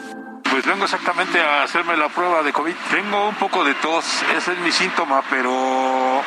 Pues 0.49 0.65
vengo 0.65 0.85
exactamente 0.85 1.39
a 1.39 1.63
hacerme 1.63 1.97
la 1.97 2.09
prueba 2.09 2.41
de 2.41 2.53
COVID. 2.53 2.75
Tengo 2.89 3.27
un 3.27 3.35
poco 3.35 3.63
de 3.63 3.73
tos, 3.75 4.05
ese 4.37 4.53
es 4.53 4.59
mi 4.59 4.71
síntoma, 4.71 5.21
pero 5.29 5.51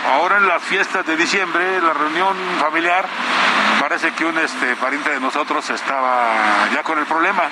ahora 0.07 0.39
en 0.39 0.47
las 0.47 0.63
fiestas 0.63 1.07
de 1.07 1.17
diciembre, 1.17 1.81
la 1.81 1.95
reunión 1.95 2.37
familiar, 2.61 3.07
parece 3.81 4.13
que 4.13 4.25
un 4.25 4.39
este, 4.39 4.77
pariente 4.77 5.11
de 5.11 5.21
nosotros 5.21 5.69
estaba 5.71 6.69
ya 6.75 6.83
con 6.83 6.99
el 6.99 7.07
problema. 7.07 7.45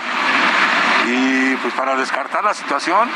Y 1.06 1.54
pues 1.56 1.74
para 1.74 1.96
descartar 1.96 2.44
la 2.44 2.54
situación, 2.54 3.08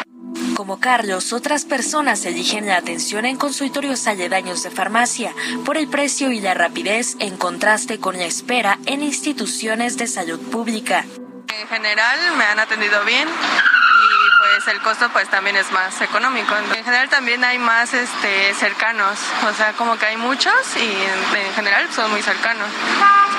como 0.54 0.78
Carlos, 0.78 1.32
otras 1.32 1.64
personas 1.64 2.24
eligen 2.26 2.66
la 2.66 2.76
atención 2.76 3.24
en 3.24 3.36
consultorios 3.36 4.06
aledaños 4.06 4.62
de 4.62 4.70
farmacia 4.70 5.32
por 5.64 5.76
el 5.76 5.88
precio 5.88 6.30
y 6.32 6.40
la 6.40 6.54
rapidez 6.54 7.16
en 7.18 7.36
contraste 7.36 7.98
con 7.98 8.18
la 8.18 8.26
espera 8.26 8.78
en 8.84 9.02
instituciones 9.02 9.96
de 9.96 10.06
salud 10.06 10.38
pública. 10.50 11.04
En 11.48 11.66
general 11.66 12.18
me 12.36 12.44
han 12.44 12.58
atendido 12.58 13.02
bien 13.04 13.26
y 13.26 14.30
pues 14.40 14.74
el 14.74 14.80
costo 14.80 15.10
pues 15.12 15.28
también 15.28 15.56
es 15.56 15.70
más 15.70 16.00
económico. 16.00 16.54
En 16.56 16.84
general 16.84 17.08
también 17.10 17.44
hay 17.44 17.58
más 17.58 17.92
este, 17.92 18.54
cercanos, 18.54 19.18
o 19.46 19.54
sea 19.54 19.74
como 19.74 19.98
que 19.98 20.06
hay 20.06 20.16
muchos 20.16 20.54
y 20.76 20.80
en, 20.80 21.52
general 21.54 21.86
son 21.92 22.10
muy 22.10 22.22
cercanos. 22.22 22.68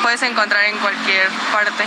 Puedes 0.04 0.22
encontrar 0.22 0.66
en 0.66 0.78
cualquier 0.78 1.28
parte. 1.52 1.86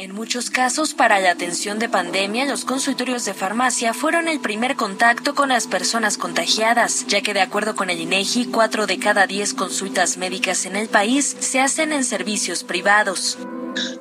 En 0.00 0.14
muchos 0.14 0.50
casos, 0.50 0.94
para 0.94 1.18
la 1.18 1.30
atención 1.30 1.78
de 1.78 1.88
pandemia, 1.88 2.46
los 2.46 2.64
consultorios 2.64 3.24
de 3.26 3.34
farmacia 3.34 3.92
fueron 3.92 4.28
el 4.28 4.40
primer 4.40 4.76
contacto 4.76 5.34
con 5.34 5.50
las 5.50 5.66
personas 5.66 6.16
contagiadas, 6.16 7.06
ya 7.06 7.20
que 7.20 7.34
de 7.34 7.42
acuerdo 7.42 7.76
con 7.76 7.90
el 7.90 8.00
INEGI, 8.00 8.46
cuatro 8.46 8.86
de 8.86 8.98
cada 8.98 9.26
diez 9.26 9.52
consultas 9.52 10.16
médicas 10.16 10.64
en 10.64 10.76
el 10.76 10.88
país 10.88 11.36
se 11.38 11.60
hacen 11.60 11.92
en 11.92 12.04
servicios 12.04 12.64
privados. 12.64 13.38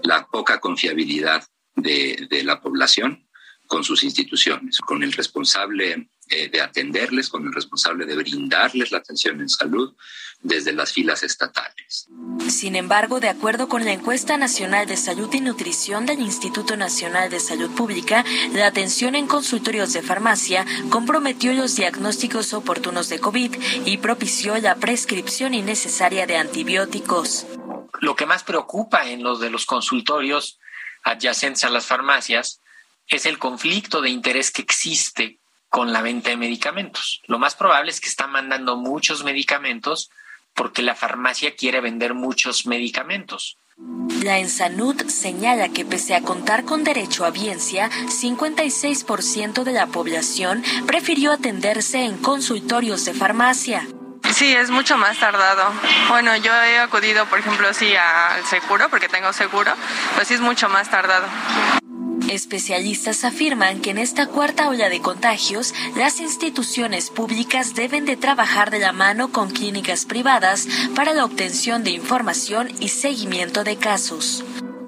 La 0.03 0.25
poca 0.27 0.59
confiabilidad 0.59 1.43
de, 1.75 2.27
la 2.43 2.61
población 2.61 3.27
con 3.73 3.83
sus 3.83 4.03
instituciones, 4.03 4.77
con 4.77 5.01
el 5.01 5.11
responsable 5.13 6.07
eh, 6.29 6.47
de 6.47 6.61
atenderles, 6.61 7.27
con 7.27 7.43
el 7.47 7.51
responsable 7.51 8.05
de 8.05 8.15
brindarles 8.15 8.91
la 8.91 8.99
atención 8.99 9.41
en 9.41 9.49
salud 9.49 9.95
desde 10.41 10.73
las 10.73 10.93
filas 10.93 11.23
estatales. 11.23 12.07
Sin 12.49 12.75
embargo, 12.75 13.19
de 13.19 13.29
acuerdo 13.29 13.67
con 13.67 13.83
la 13.83 13.91
encuesta 13.91 14.37
nacional 14.37 14.85
de 14.85 14.95
salud 14.95 15.27
y 15.33 15.41
nutrición 15.41 16.05
del 16.05 16.19
Instituto 16.19 16.77
Nacional 16.77 17.31
de 17.31 17.39
Salud 17.39 17.71
Pública, 17.71 18.23
la 18.53 18.67
atención 18.67 19.15
en 19.15 19.25
consultorios 19.25 19.91
de 19.93 20.03
farmacia 20.03 20.67
comprometió 20.91 21.51
los 21.53 21.75
diagnósticos 21.75 22.53
oportunos 22.53 23.09
de 23.09 23.19
COVID 23.19 23.55
y 23.85 23.97
propició 23.97 24.55
la 24.59 24.75
prescripción 24.75 25.55
innecesaria 25.55 26.27
de 26.27 26.37
antibióticos. 26.37 27.47
Lo 28.01 28.15
que 28.15 28.27
más 28.27 28.43
preocupa 28.43 29.09
en 29.09 29.23
los 29.23 29.39
de 29.39 29.49
los 29.49 29.65
consultorios 29.65 30.59
adyacentes 31.03 31.63
a 31.63 31.71
las 31.71 31.87
farmacias 31.87 32.59
es 33.07 33.25
el 33.25 33.39
conflicto 33.39 34.01
de 34.01 34.09
interés 34.09 34.51
que 34.51 34.61
existe 34.61 35.39
con 35.69 35.91
la 35.91 36.01
venta 36.01 36.29
de 36.29 36.37
medicamentos. 36.37 37.21
Lo 37.25 37.39
más 37.39 37.55
probable 37.55 37.91
es 37.91 37.99
que 37.99 38.09
están 38.09 38.31
mandando 38.31 38.75
muchos 38.75 39.23
medicamentos 39.23 40.09
porque 40.53 40.83
la 40.83 40.95
farmacia 40.95 41.55
quiere 41.55 41.81
vender 41.81 42.13
muchos 42.13 42.65
medicamentos. 42.65 43.57
La 44.23 44.37
Ensanud 44.37 45.07
señala 45.07 45.69
que 45.69 45.83
pese 45.83 46.13
a 46.15 46.21
contar 46.21 46.63
con 46.63 46.83
derecho 46.83 47.25
a 47.25 47.31
biencia, 47.31 47.89
56% 47.89 49.63
de 49.63 49.71
la 49.71 49.87
población 49.87 50.63
prefirió 50.85 51.31
atenderse 51.31 52.05
en 52.05 52.17
consultorios 52.17 53.03
de 53.05 53.13
farmacia. 53.15 53.87
Sí, 54.31 54.53
es 54.53 54.69
mucho 54.69 54.97
más 54.97 55.19
tardado. 55.19 55.71
Bueno, 56.07 56.35
yo 56.37 56.53
he 56.53 56.79
acudido, 56.79 57.25
por 57.25 57.39
ejemplo, 57.39 57.73
sí 57.73 57.93
al 57.95 58.45
seguro, 58.45 58.89
porque 58.89 59.09
tengo 59.09 59.33
seguro, 59.33 59.73
pues 60.15 60.27
sí 60.27 60.35
es 60.35 60.41
mucho 60.41 60.69
más 60.69 60.89
tardado. 60.89 61.27
Especialistas 62.29 63.25
afirman 63.25 63.81
que 63.81 63.91
en 63.91 63.97
esta 63.97 64.27
cuarta 64.27 64.69
ola 64.69 64.89
de 64.89 65.01
contagios, 65.01 65.73
las 65.95 66.19
instituciones 66.19 67.09
públicas 67.09 67.75
deben 67.75 68.05
de 68.05 68.15
trabajar 68.15 68.71
de 68.71 68.79
la 68.79 68.93
mano 68.93 69.31
con 69.31 69.51
clínicas 69.51 70.05
privadas 70.05 70.67
para 70.95 71.13
la 71.13 71.25
obtención 71.25 71.83
de 71.83 71.91
información 71.91 72.71
y 72.79 72.89
seguimiento 72.89 73.63
de 73.63 73.77
casos. 73.77 74.43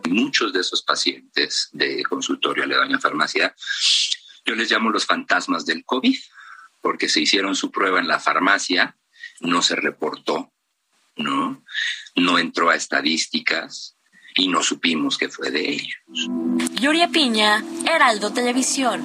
Muchos 0.07 0.53
de 0.53 0.61
esos 0.61 0.81
pacientes 0.81 1.69
de 1.73 2.03
consultorio 2.03 2.63
aledaño 2.63 2.97
a 2.97 3.01
farmacia, 3.01 3.53
yo 4.45 4.55
les 4.55 4.71
llamo 4.71 4.89
los 4.89 5.05
fantasmas 5.05 5.65
del 5.65 5.83
COVID, 5.83 6.17
porque 6.81 7.09
se 7.09 7.19
hicieron 7.19 7.55
su 7.55 7.69
prueba 7.69 7.99
en 7.99 8.07
la 8.07 8.19
farmacia, 8.19 8.97
no 9.41 9.61
se 9.61 9.75
reportó, 9.75 10.53
¿no? 11.17 11.63
No 12.15 12.39
entró 12.39 12.69
a 12.69 12.75
estadísticas 12.75 13.94
y 14.35 14.49
no 14.49 14.61
supimos 14.61 15.17
qué 15.17 15.29
fue 15.29 15.49
de 15.49 15.69
ellos. 15.69 15.97
Gloria 16.79 17.07
Piña, 17.07 17.63
Heraldo 17.89 18.31
Televisión. 18.33 19.01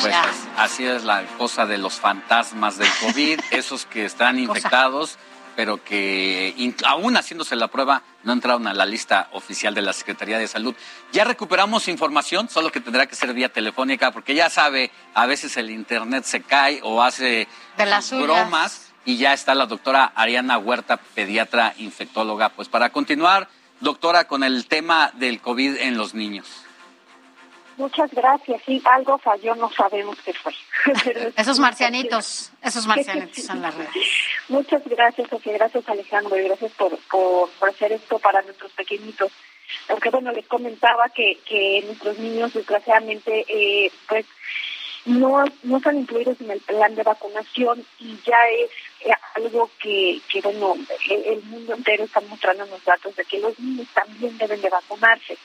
Pues 0.00 0.14
así 0.56 0.84
es 0.84 1.04
la 1.04 1.24
cosa 1.38 1.66
de 1.66 1.78
los 1.78 1.94
fantasmas 1.94 2.78
del 2.78 2.88
COVID, 3.00 3.40
esos 3.50 3.86
que 3.86 4.04
están 4.04 4.38
infectados, 4.38 5.18
pero 5.54 5.82
que 5.82 6.74
aún 6.84 7.16
haciéndose 7.16 7.56
la 7.56 7.68
prueba 7.68 8.02
no 8.22 8.32
entraron 8.32 8.66
a 8.66 8.74
la 8.74 8.84
lista 8.84 9.28
oficial 9.32 9.74
de 9.74 9.82
la 9.82 9.92
Secretaría 9.92 10.38
de 10.38 10.48
Salud. 10.48 10.74
Ya 11.12 11.24
recuperamos 11.24 11.88
información, 11.88 12.48
solo 12.48 12.70
que 12.70 12.80
tendrá 12.80 13.06
que 13.06 13.16
ser 13.16 13.32
vía 13.32 13.50
telefónica, 13.50 14.12
porque 14.12 14.34
ya 14.34 14.50
sabe, 14.50 14.90
a 15.14 15.26
veces 15.26 15.56
el 15.56 15.70
Internet 15.70 16.24
se 16.24 16.42
cae 16.42 16.80
o 16.82 17.02
hace 17.02 17.48
bromas 18.12 18.85
y 19.06 19.16
ya 19.16 19.32
está 19.32 19.54
la 19.54 19.66
doctora 19.66 20.12
Ariana 20.14 20.58
Huerta, 20.58 20.98
pediatra 20.98 21.72
infectóloga. 21.78 22.50
Pues 22.50 22.68
para 22.68 22.90
continuar, 22.90 23.48
doctora, 23.80 24.26
con 24.26 24.42
el 24.42 24.66
tema 24.66 25.12
del 25.14 25.40
COVID 25.40 25.76
en 25.78 25.96
los 25.96 26.14
niños. 26.14 26.66
Muchas 27.76 28.10
gracias. 28.10 28.62
Sí, 28.66 28.82
algo 28.84 29.18
falló, 29.18 29.54
no 29.54 29.70
sabemos 29.70 30.16
qué 30.24 30.32
fue. 30.32 30.52
esos 31.36 31.58
marcianitos, 31.58 32.50
esos 32.62 32.86
marcianitos 32.88 33.44
son 33.44 33.62
las 33.62 33.74
redes. 33.74 33.90
Muchas 34.48 34.82
gracias, 34.86 35.28
Sofía. 35.28 35.54
Gracias, 35.54 35.88
Alejandro. 35.88 36.38
Y 36.38 36.44
gracias 36.44 36.72
por, 36.72 36.98
por, 37.10 37.68
hacer 37.68 37.92
esto 37.92 38.18
para 38.18 38.42
nuestros 38.42 38.72
pequeñitos. 38.72 39.30
Aunque, 39.88 40.10
bueno, 40.10 40.32
les 40.32 40.46
comentaba 40.46 41.08
que, 41.10 41.38
que 41.46 41.82
nuestros 41.86 42.18
niños, 42.18 42.54
desgraciadamente, 42.54 43.44
eh, 43.48 43.92
pues, 44.08 44.26
no, 45.06 45.44
no 45.62 45.76
están 45.76 45.98
incluidos 45.98 46.40
en 46.40 46.50
el 46.50 46.60
plan 46.60 46.94
de 46.94 47.02
vacunación 47.02 47.84
y 48.00 48.16
ya 48.24 48.36
es 48.48 48.70
eh, 49.06 49.12
algo 49.34 49.70
que, 49.80 50.20
que 50.28 50.40
bueno, 50.40 50.74
el 51.08 51.42
mundo 51.44 51.74
entero 51.74 52.04
está 52.04 52.20
mostrando 52.22 52.66
los 52.66 52.84
datos 52.84 53.14
de 53.14 53.24
que 53.24 53.38
los 53.38 53.58
niños 53.58 53.86
también 53.94 54.36
deben 54.36 54.60
de 54.60 54.68
vacunarse. 54.68 55.38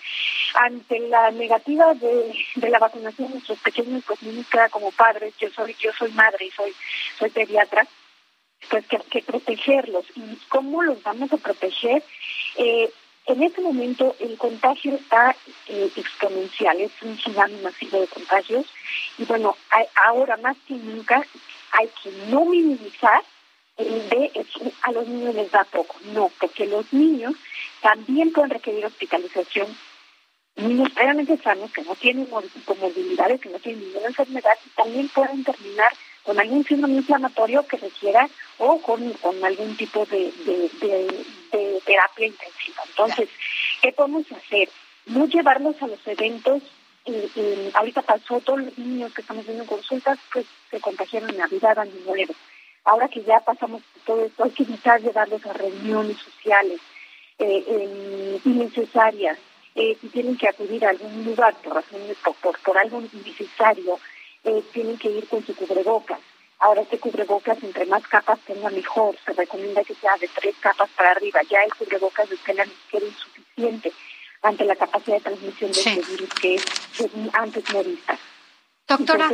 Ante 0.55 0.99
la 1.07 1.31
negativa 1.31 1.93
de, 1.93 2.33
de 2.55 2.69
la 2.69 2.79
vacunación 2.79 3.27
de 3.27 3.33
nuestros 3.35 3.59
pequeños, 3.59 4.03
pues 4.05 4.21
nos 4.23 4.47
queda 4.47 4.67
como 4.69 4.91
padres, 4.91 5.33
yo 5.39 5.49
soy, 5.51 5.75
yo 5.79 5.91
soy 5.93 6.11
madre 6.11 6.45
y 6.47 6.51
soy, 6.51 6.73
soy 7.19 7.29
pediatra, 7.29 7.87
pues 8.69 8.85
que, 8.87 8.97
que 8.97 9.21
protegerlos. 9.21 10.05
¿Y 10.15 10.37
cómo 10.49 10.81
los 10.81 11.01
vamos 11.03 11.31
a 11.31 11.37
proteger? 11.37 12.03
Eh, 12.57 12.91
en 13.27 13.43
este 13.43 13.61
momento 13.61 14.15
el 14.19 14.37
contagio 14.37 14.95
está 14.95 15.35
eh, 15.67 15.91
exponencial, 15.95 16.79
es 16.81 16.91
un 17.01 17.15
tsunami 17.17 17.55
masivo 17.61 17.99
de 17.99 18.07
contagios 18.07 18.65
y 19.17 19.25
bueno, 19.25 19.55
ahora 19.95 20.37
más 20.37 20.57
que 20.67 20.73
nunca 20.73 21.23
hay 21.71 21.89
que 22.03 22.11
no 22.29 22.45
minimizar 22.45 23.23
el 23.77 24.09
de 24.09 24.45
a 24.81 24.91
los 24.91 25.07
niños 25.07 25.35
les 25.35 25.51
da 25.51 25.63
poco, 25.63 25.95
no, 26.13 26.31
porque 26.39 26.65
los 26.65 26.91
niños 26.93 27.33
también 27.81 28.31
pueden 28.31 28.51
requerir 28.51 28.85
hospitalización. 28.85 29.67
Niños 30.57 30.89
previamente 30.93 31.37
sanos 31.37 31.71
que 31.71 31.81
no 31.83 31.95
tienen 31.95 32.27
comorbilidades, 32.65 33.39
que 33.39 33.49
no 33.49 33.59
tienen 33.59 33.85
ninguna 33.85 34.07
enfermedad 34.07 34.51
y 34.65 34.69
también 34.71 35.07
pueden 35.09 35.43
terminar 35.43 35.91
con 36.23 36.39
algún 36.39 36.63
síndrome 36.63 36.95
inflamatorio 36.95 37.65
que 37.67 37.77
requiera 37.77 38.29
o 38.57 38.79
con, 38.81 39.01
algún 39.43 39.75
tipo 39.75 40.05
de, 40.05 40.31
de, 40.45 41.81
terapia 41.85 42.27
intensiva. 42.27 42.83
Entonces, 42.87 43.29
¿qué 43.81 43.91
podemos 43.91 44.31
hacer? 44.31 44.69
No 45.07 45.25
llevarlos 45.25 45.81
a 45.81 45.87
los 45.87 46.05
eventos. 46.07 46.61
ahorita 47.73 48.01
pasó, 48.03 48.39
todos 48.41 48.61
los 48.61 48.77
niños 48.77 49.13
que 49.13 49.21
estamos 49.21 49.45
viendo 49.45 49.65
consultas 49.65 50.19
pues 50.31 50.45
se 50.69 50.79
contagiaron 50.79 51.29
en 51.31 51.37
Navidad, 51.37 51.79
Año 51.79 51.93
Nuevo. 52.05 52.33
Ahora 52.83 53.07
que 53.07 53.23
ya 53.23 53.39
pasamos 53.39 53.81
todo 54.05 54.25
esto, 54.25 54.43
hay 54.43 54.51
que 54.51 54.63
evitar 54.63 55.01
llevarlos 55.01 55.45
a 55.45 55.53
reuniones 55.53 56.17
sociales. 56.17 56.79
eh, 57.39 58.39
innecesarias, 58.45 59.37
eh, 59.73 59.97
si 60.01 60.09
tienen 60.09 60.37
que 60.37 60.49
acudir 60.49 60.85
a 60.85 60.89
algún 60.89 61.23
lugar 61.23 61.55
por 61.63 61.81
por, 62.41 62.59
por, 62.59 62.77
algo 62.77 63.01
innecesario, 63.01 63.99
eh, 64.43 64.63
tienen 64.73 64.97
que 64.97 65.09
ir 65.09 65.27
con 65.27 65.45
su 65.45 65.55
cubrebocas. 65.55 66.19
Ahora 66.59 66.81
este 66.81 66.99
cubrebocas, 66.99 67.61
entre 67.63 67.85
más 67.87 68.03
capas 68.07 68.39
tenga 68.41 68.69
mejor. 68.69 69.15
Se 69.25 69.33
recomienda 69.33 69.83
que 69.83 69.95
sea 69.95 70.15
de 70.17 70.27
tres 70.27 70.55
capas 70.59 70.89
para 70.95 71.11
arriba. 71.11 71.41
Ya 71.49 71.63
el 71.63 71.73
cubrebocas 71.73 72.29
de 72.29 72.37
tela 72.37 72.65
ni 72.65 72.99
insuficiente 72.99 73.91
ante 74.43 74.65
la 74.65 74.75
capacidad 74.75 75.17
de 75.17 75.23
transmisión 75.23 75.71
de 75.71 75.79
este 75.79 76.11
virus 76.11 76.29
que 76.39 76.55
es 76.55 76.65
antes 77.33 77.73
no 77.73 77.83
vista. 77.83 78.17
Doctora. 78.87 79.31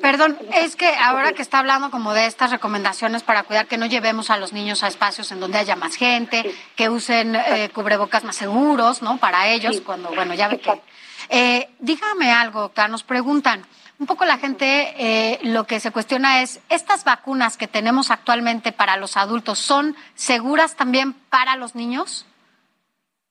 Perdón, 0.00 0.36
es 0.52 0.74
que 0.74 0.88
ahora 0.88 1.32
que 1.32 1.42
está 1.42 1.60
hablando 1.60 1.92
como 1.92 2.12
de 2.12 2.26
estas 2.26 2.50
recomendaciones 2.50 3.22
para 3.22 3.44
cuidar 3.44 3.66
que 3.68 3.78
no 3.78 3.86
llevemos 3.86 4.30
a 4.30 4.36
los 4.36 4.52
niños 4.52 4.82
a 4.82 4.88
espacios 4.88 5.30
en 5.30 5.38
donde 5.38 5.58
haya 5.58 5.76
más 5.76 5.94
gente, 5.94 6.44
que 6.74 6.88
usen 6.88 7.36
eh, 7.36 7.70
cubrebocas 7.72 8.24
más 8.24 8.34
seguros, 8.34 9.00
¿no? 9.00 9.18
Para 9.18 9.48
ellos, 9.48 9.80
cuando, 9.80 10.10
bueno, 10.10 10.34
ya 10.34 10.48
ve 10.48 10.58
que... 10.58 10.80
Eh, 11.28 11.68
dígame 11.78 12.30
algo, 12.32 12.60
doctora, 12.60 12.88
nos 12.88 13.02
preguntan, 13.02 13.64
un 13.98 14.06
poco 14.06 14.24
la 14.24 14.38
gente 14.38 14.94
eh, 14.96 15.38
lo 15.42 15.64
que 15.64 15.80
se 15.80 15.90
cuestiona 15.90 16.42
es, 16.42 16.60
¿estas 16.68 17.04
vacunas 17.04 17.56
que 17.56 17.66
tenemos 17.66 18.10
actualmente 18.10 18.72
para 18.72 18.96
los 18.96 19.16
adultos 19.16 19.58
son 19.58 19.96
seguras 20.14 20.76
también 20.76 21.12
para 21.12 21.56
los 21.56 21.74
niños? 21.74 22.24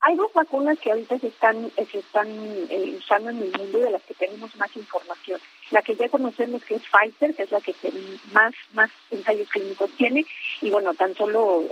Hay 0.01 0.15
dos 0.15 0.31
vacunas 0.33 0.77
que 0.79 0.91
ahorita 0.91 1.17
se 1.19 1.27
están, 1.27 1.71
se 1.75 1.99
están 1.99 2.27
usando 2.97 3.31
en 3.31 3.41
el 3.41 3.51
mundo 3.57 3.79
de 3.79 3.91
las 3.91 4.03
que 4.03 4.13
tenemos 4.13 4.55
más 4.57 4.75
información. 4.75 5.39
La 5.71 5.81
que 5.81 5.95
ya 5.95 6.07
conocemos 6.07 6.63
que 6.63 6.75
es 6.75 6.83
Pfizer, 6.83 7.35
que 7.35 7.43
es 7.43 7.51
la 7.51 7.59
que 7.59 7.73
más, 8.31 8.53
más 8.73 8.91
ensayos 9.09 9.49
clínicos 9.49 9.89
tiene, 9.97 10.25
y 10.61 10.69
bueno, 10.69 10.93
tan 10.93 11.15
solo 11.15 11.63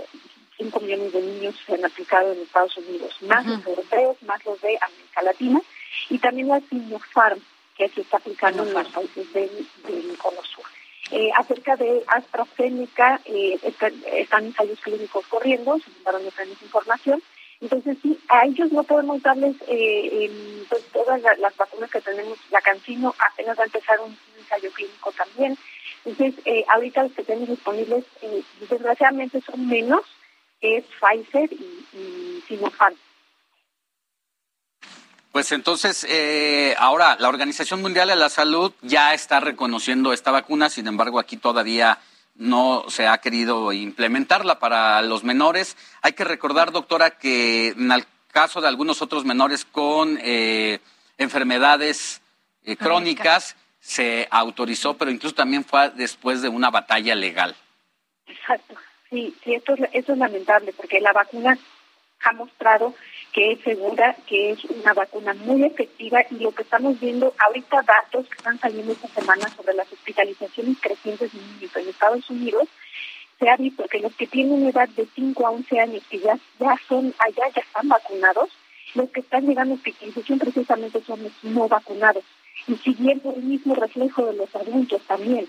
5 0.58 0.80
millones 0.80 1.12
de 1.12 1.22
niños 1.22 1.54
se 1.66 1.74
han 1.74 1.84
aplicado 1.84 2.32
en 2.32 2.40
Estados 2.40 2.76
Unidos, 2.78 3.14
más 3.22 3.46
los 3.46 3.64
europeos, 3.66 4.16
más 4.22 4.44
los 4.44 4.60
de 4.60 4.76
América 4.80 5.22
Latina, 5.22 5.60
y 6.10 6.18
también 6.18 6.48
la 6.48 6.60
Sinopharm, 6.60 7.40
que 7.76 7.88
se 7.88 8.00
está 8.00 8.16
aplicando 8.16 8.62
en 8.64 8.72
los 8.72 8.88
países 8.88 9.32
del, 9.32 9.50
del 9.86 10.18
Cono 10.18 10.42
Sur. 10.42 10.64
Eh, 11.12 11.30
acerca 11.36 11.76
de 11.76 12.02
AstraZeneca, 12.08 13.20
eh, 13.26 13.58
están 13.62 14.44
ensayos 14.46 14.80
clínicos 14.80 15.24
corriendo, 15.28 15.78
se 15.78 15.90
mandaron 15.90 16.24
diferentes 16.24 16.62
información, 16.62 17.22
entonces, 17.60 17.96
sí, 18.02 18.18
a 18.28 18.44
ellos 18.44 18.72
no 18.72 18.82
podemos 18.82 19.22
darles 19.22 19.56
eh, 19.68 20.64
pues, 20.68 20.84
todas 20.92 21.22
las, 21.22 21.56
vacunas 21.56 21.90
que 21.90 22.02
tenemos. 22.02 22.38
La 22.50 22.60
Cancino 22.60 23.14
apenas 23.18 23.58
va 23.58 23.62
a 23.62 23.66
empezar 23.66 23.98
un, 24.00 24.14
ensayo 24.38 24.70
clínico 24.72 25.10
también. 25.12 25.56
Entonces, 26.04 26.34
ahorita 26.68 27.04
los 27.04 27.12
que 27.12 27.22
tenemos 27.22 27.48
disponibles, 27.48 28.04
desgraciadamente, 28.68 29.40
son 29.40 29.66
menos, 29.66 30.02
que 30.60 30.76
es 30.76 30.84
Pfizer 31.00 31.50
y, 31.50 31.86
y 31.94 32.44
Sinopharm. 32.46 32.94
Pues 35.36 35.52
entonces, 35.52 36.06
eh, 36.08 36.74
ahora 36.78 37.18
la 37.20 37.28
Organización 37.28 37.82
Mundial 37.82 38.08
de 38.08 38.16
la 38.16 38.30
Salud 38.30 38.72
ya 38.80 39.12
está 39.12 39.38
reconociendo 39.38 40.14
esta 40.14 40.30
vacuna, 40.30 40.70
sin 40.70 40.86
embargo, 40.86 41.18
aquí 41.18 41.36
todavía 41.36 41.98
no 42.36 42.86
se 42.88 43.06
ha 43.06 43.18
querido 43.18 43.70
implementarla 43.70 44.58
para 44.58 45.02
los 45.02 45.24
menores. 45.24 45.76
Hay 46.00 46.14
que 46.14 46.24
recordar, 46.24 46.72
doctora, 46.72 47.18
que 47.18 47.68
en 47.68 47.92
el 47.92 48.06
caso 48.28 48.62
de 48.62 48.68
algunos 48.68 49.02
otros 49.02 49.26
menores 49.26 49.66
con 49.66 50.18
eh, 50.22 50.80
enfermedades 51.18 52.22
eh, 52.64 52.78
crónicas 52.78 53.56
se 53.78 54.28
autorizó, 54.30 54.96
pero 54.96 55.10
incluso 55.10 55.34
también 55.34 55.66
fue 55.66 55.90
después 55.90 56.40
de 56.40 56.48
una 56.48 56.70
batalla 56.70 57.14
legal. 57.14 57.54
Exacto. 58.26 58.74
Sí, 59.10 59.36
sí, 59.44 59.52
esto 59.52 59.74
es, 59.74 59.80
esto 59.92 60.14
es 60.14 60.18
lamentable 60.18 60.72
porque 60.72 60.98
la 60.98 61.12
vacuna 61.12 61.58
ha 62.24 62.32
mostrado 62.32 62.94
que 63.36 63.52
es 63.52 63.60
segura, 63.60 64.16
que 64.26 64.52
es 64.52 64.64
una 64.64 64.94
vacuna 64.94 65.34
muy 65.34 65.62
efectiva 65.62 66.22
y 66.30 66.36
lo 66.36 66.52
que 66.52 66.62
estamos 66.62 66.98
viendo 66.98 67.34
ahorita 67.38 67.82
datos 67.82 68.26
que 68.28 68.38
están 68.38 68.58
saliendo 68.58 68.92
esta 68.92 69.08
semana 69.08 69.46
sobre 69.54 69.74
las 69.74 69.92
hospitalizaciones 69.92 70.78
crecientes 70.80 71.30
en 71.34 71.88
Estados 71.90 72.30
Unidos, 72.30 72.66
se 73.38 73.50
ha 73.50 73.56
visto 73.58 73.84
que 73.88 73.98
los 73.98 74.14
que 74.16 74.26
tienen 74.26 74.66
edad 74.66 74.88
de 74.88 75.06
5 75.14 75.46
a 75.46 75.50
11 75.50 75.80
años 75.80 76.02
que 76.08 76.18
ya, 76.18 76.38
ya 76.58 76.80
son 76.88 77.14
allá, 77.18 77.42
ya 77.54 77.60
están 77.60 77.90
vacunados, 77.90 78.48
los 78.94 79.10
que 79.10 79.20
están 79.20 79.46
llegando 79.46 79.74
a 79.74 79.76
hospitalización 79.76 80.38
precisamente 80.38 81.02
son 81.02 81.22
los 81.22 81.32
no 81.42 81.68
vacunados. 81.68 82.24
Y 82.66 82.76
siguiendo 82.76 83.34
el 83.34 83.42
mismo 83.42 83.74
reflejo 83.74 84.24
de 84.24 84.32
los 84.32 84.56
adultos 84.56 85.02
también. 85.02 85.46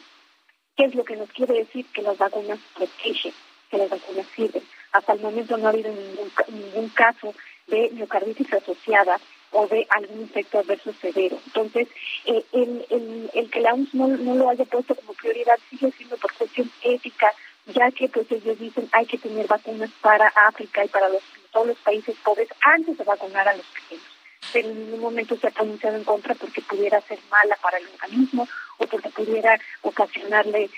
¿Qué 0.75 0.83
es 0.83 0.93
lo 0.93 1.05
que 1.05 1.15
nos 1.15 1.31
quiere 1.31 1.53
decir? 1.53 1.85
Que 1.93 2.01
las 2.01 2.17
vacunas 2.17 2.59
protegen, 2.75 3.31
que 3.71 3.77
las 3.77 3.89
vacunas 3.89 4.25
sirven. 4.35 4.63
Hasta 4.91 5.13
el 5.13 5.21
momento 5.21 5.55
no 5.55 5.67
ha 5.67 5.69
habido 5.69 5.89
ningún, 5.89 6.29
ningún 6.49 6.89
caso 6.89 7.33
de 7.67 7.89
miocarditis 7.91 8.51
asociada 8.53 9.19
o 9.51 9.67
de 9.67 9.87
algún 9.89 10.23
efecto 10.23 10.59
adverso 10.59 10.93
severo. 11.01 11.37
Entonces, 11.47 11.87
eh, 12.25 12.43
el, 12.51 13.29
el, 13.33 13.49
que 13.49 13.61
la 13.61 13.73
OMS 13.73 13.93
no, 13.93 14.07
lo 14.07 14.49
haya 14.49 14.65
puesto 14.65 14.95
como 14.95 15.13
prioridad 15.13 15.57
sigue 15.69 15.91
siendo 15.91 16.17
por 16.17 16.33
cuestión 16.33 16.69
ética, 16.83 17.31
ya 17.67 17.91
que 17.91 18.09
pues 18.09 18.31
ellos 18.31 18.59
dicen 18.59 18.89
hay 18.91 19.05
que 19.05 19.17
tener 19.17 19.47
vacunas 19.47 19.89
para 20.01 20.27
África 20.47 20.83
y 20.83 20.87
para 20.89 21.09
los, 21.09 21.23
todos 21.51 21.67
los 21.67 21.77
países 21.79 22.15
pobres 22.23 22.49
antes 22.61 22.97
de 22.97 23.03
vacunar 23.03 23.47
a 23.47 23.55
los 23.55 23.65
pequeños. 23.67 24.16
Pero 24.53 24.69
en 24.69 24.85
ningún 24.85 25.01
momento 25.01 25.35
se 25.37 25.47
ha 25.47 25.51
pronunciado 25.51 25.97
en 25.97 26.03
contra 26.03 26.35
porque 26.35 26.61
pudiera 26.61 27.01
ser 27.01 27.19
mala 27.29 27.57
para 27.61 27.77
el 27.77 27.87
organismo 27.87 28.47
o 28.77 28.85
porque 28.85 29.09
pudiera 29.09 29.59
ocasionarle 29.81 30.69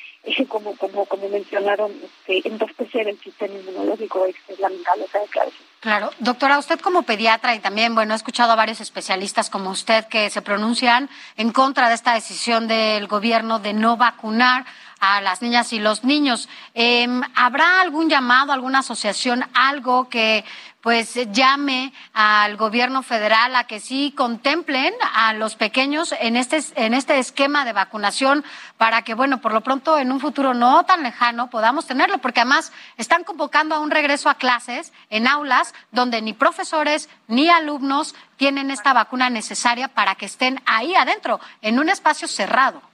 como 0.47 0.75
como 0.75 1.05
como 1.05 1.29
mencionaron, 1.29 1.91
este, 2.03 2.47
entorpecer 2.47 3.07
el 3.07 3.19
sistema 3.19 3.53
inmunológico 3.55 4.25
es, 4.25 4.35
lamentable 4.59 5.05
esa 5.05 5.19
declaración. 5.19 5.63
Claro, 5.79 6.11
doctora, 6.19 6.59
usted 6.59 6.79
como 6.79 7.03
pediatra 7.03 7.55
y 7.55 7.59
también, 7.59 7.95
bueno, 7.95 8.13
he 8.13 8.17
escuchado 8.17 8.51
a 8.51 8.55
varios 8.55 8.81
especialistas 8.81 9.49
como 9.49 9.69
usted 9.69 10.05
que 10.05 10.29
se 10.29 10.41
pronuncian 10.41 11.09
en 11.37 11.51
contra 11.51 11.87
de 11.87 11.95
esta 11.95 12.13
decisión 12.13 12.67
del 12.67 13.07
gobierno 13.07 13.59
de 13.59 13.73
no 13.73 13.95
vacunar 13.95 14.65
a 14.99 15.21
las 15.21 15.41
niñas 15.41 15.73
y 15.73 15.79
los 15.79 16.03
niños. 16.03 16.49
Em, 16.73 17.21
¿Habrá 17.35 17.81
algún 17.81 18.09
llamado, 18.09 18.51
alguna 18.51 18.79
asociación, 18.79 19.45
algo 19.53 20.09
que 20.09 20.43
pues 20.81 21.15
llame 21.33 21.91
al 22.13 22.55
gobierno 22.55 23.03
federal 23.03 23.55
a 23.55 23.65
que 23.65 23.79
sí 23.79 24.13
contemplen 24.15 24.93
a 25.13 25.33
los 25.33 25.55
pequeños 25.55 26.13
en 26.19 26.37
este 26.37 26.61
en 26.75 26.93
este 26.93 27.19
esquema 27.19 27.65
de 27.65 27.73
vacunación 27.73 28.45
para 28.77 29.01
que 29.01 29.13
bueno 29.13 29.41
por 29.41 29.53
lo 29.53 29.61
pronto 29.61 29.97
en 29.97 30.11
un 30.11 30.21
futuro 30.21 30.53
no 30.53 30.83
tan 30.85 31.03
lejano 31.03 31.49
podamos 31.49 31.85
tenerlo 31.85 32.19
porque 32.19 32.41
además 32.41 32.71
están 32.95 33.25
convocando 33.25 33.75
a 33.75 33.79
un 33.79 33.91
regreso 33.91 34.29
a 34.29 34.35
clases 34.35 34.93
en 35.09 35.27
aulas 35.27 35.73
donde 35.91 36.21
ni 36.21 36.31
profesores 36.31 37.09
ni 37.27 37.49
alumnos 37.49 38.15
tienen 38.37 38.71
esta 38.71 38.93
vacuna 38.93 39.29
necesaria 39.29 39.89
para 39.89 40.15
que 40.15 40.27
estén 40.27 40.61
ahí 40.65 40.95
adentro 40.95 41.41
en 41.61 41.79
un 41.79 41.89
espacio 41.89 42.27
cerrado 42.27 42.88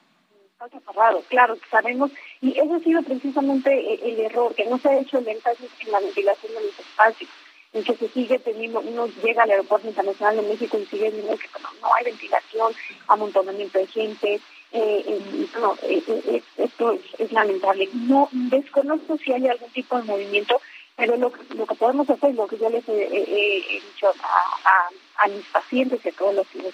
cerrado, 0.70 1.24
claro, 1.30 1.58
sabemos, 1.70 2.12
y 2.42 2.58
eso 2.60 2.76
ha 2.76 2.80
sido 2.80 3.02
precisamente 3.04 3.72
eh, 3.72 4.00
el, 4.04 4.20
error, 4.20 4.54
que 4.56 4.66
no 4.66 4.78
se 4.78 4.90
ha 4.90 5.00
hecho 5.00 5.18
el 5.18 5.28
énfasis 5.28 5.70
en 5.80 5.92
la 5.92 6.00
ventilación 6.00 6.54
de 6.54 6.62
los 6.62 6.80
espacios, 6.80 7.30
en 7.74 7.84
que 7.84 7.96
se 7.96 8.08
sigue 8.10 8.40
teniendo, 8.40 8.80
uno 8.80 9.08
llega 9.24 9.44
al 9.44 9.52
aeropuerto 9.52 9.88
internacional 9.88 10.38
de 10.38 10.44
México 10.44 10.78
y 10.78 10.86
sigue 10.86 11.12
viendo 11.12 11.38
que 11.38 11.48
no, 11.82 11.94
hay 11.94 12.06
ventilación, 12.06 12.74
amontonamiento 13.08 13.80
de 13.80 13.88
gente, 13.88 14.40
eh, 14.72 15.04
eh, 15.08 16.44
esto 16.58 16.98
es, 17.18 17.32
lamentable. 17.32 17.90
No 17.94 18.30
desconozco 18.32 19.18
si 19.18 19.34
hay 19.34 19.48
algún 19.48 19.70
tipo 19.72 19.98
de 19.98 20.04
movimiento, 20.04 20.62
pero 20.96 21.18
lo, 21.18 21.32
lo 21.56 21.66
que 21.66 21.76
podemos 21.76 22.10
hacer, 22.10 22.34
lo 22.36 22.48
que 22.48 22.58
yo 22.58 22.70
les 22.70 22.88
he, 22.88 23.82
dicho 23.84 24.12
a, 24.24 25.28
mis 25.28 25.46
pacientes 25.48 26.06
y 26.06 26.10
a 26.10 26.12
todos 26.14 26.36
los, 26.36 26.56
los 26.56 26.74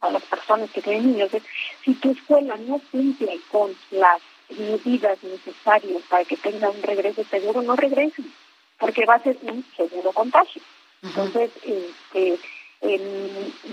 a 0.00 0.10
las 0.10 0.22
personas 0.24 0.70
que 0.70 0.82
tienen 0.82 1.12
niños 1.12 1.32
es 1.34 1.42
si 1.84 1.94
tu 1.94 2.12
escuela 2.12 2.56
no 2.56 2.80
cumple 2.90 3.38
con 3.50 3.74
las 3.90 4.20
medidas 4.50 5.22
necesarias 5.22 6.02
para 6.08 6.24
que 6.24 6.36
tenga 6.36 6.70
un 6.70 6.82
regreso 6.82 7.22
seguro, 7.24 7.62
no 7.62 7.76
regresen, 7.76 8.32
porque 8.78 9.06
va 9.06 9.14
a 9.14 9.22
ser 9.22 9.36
un 9.42 9.64
seguro 9.76 10.12
contagio. 10.12 10.62
Entonces, 11.02 11.50
este, 11.62 12.38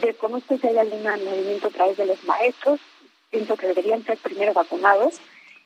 desconozco 0.01 0.57
si 0.57 0.67
hay 0.67 0.77
algún 0.77 1.03
movimiento 1.03 1.67
a 1.67 1.71
través 1.71 1.97
de 1.97 2.05
los 2.05 2.23
maestros, 2.25 2.79
pienso 3.29 3.55
que 3.57 3.67
deberían 3.67 4.03
ser 4.05 4.17
primero 4.17 4.53
vacunados 4.53 5.19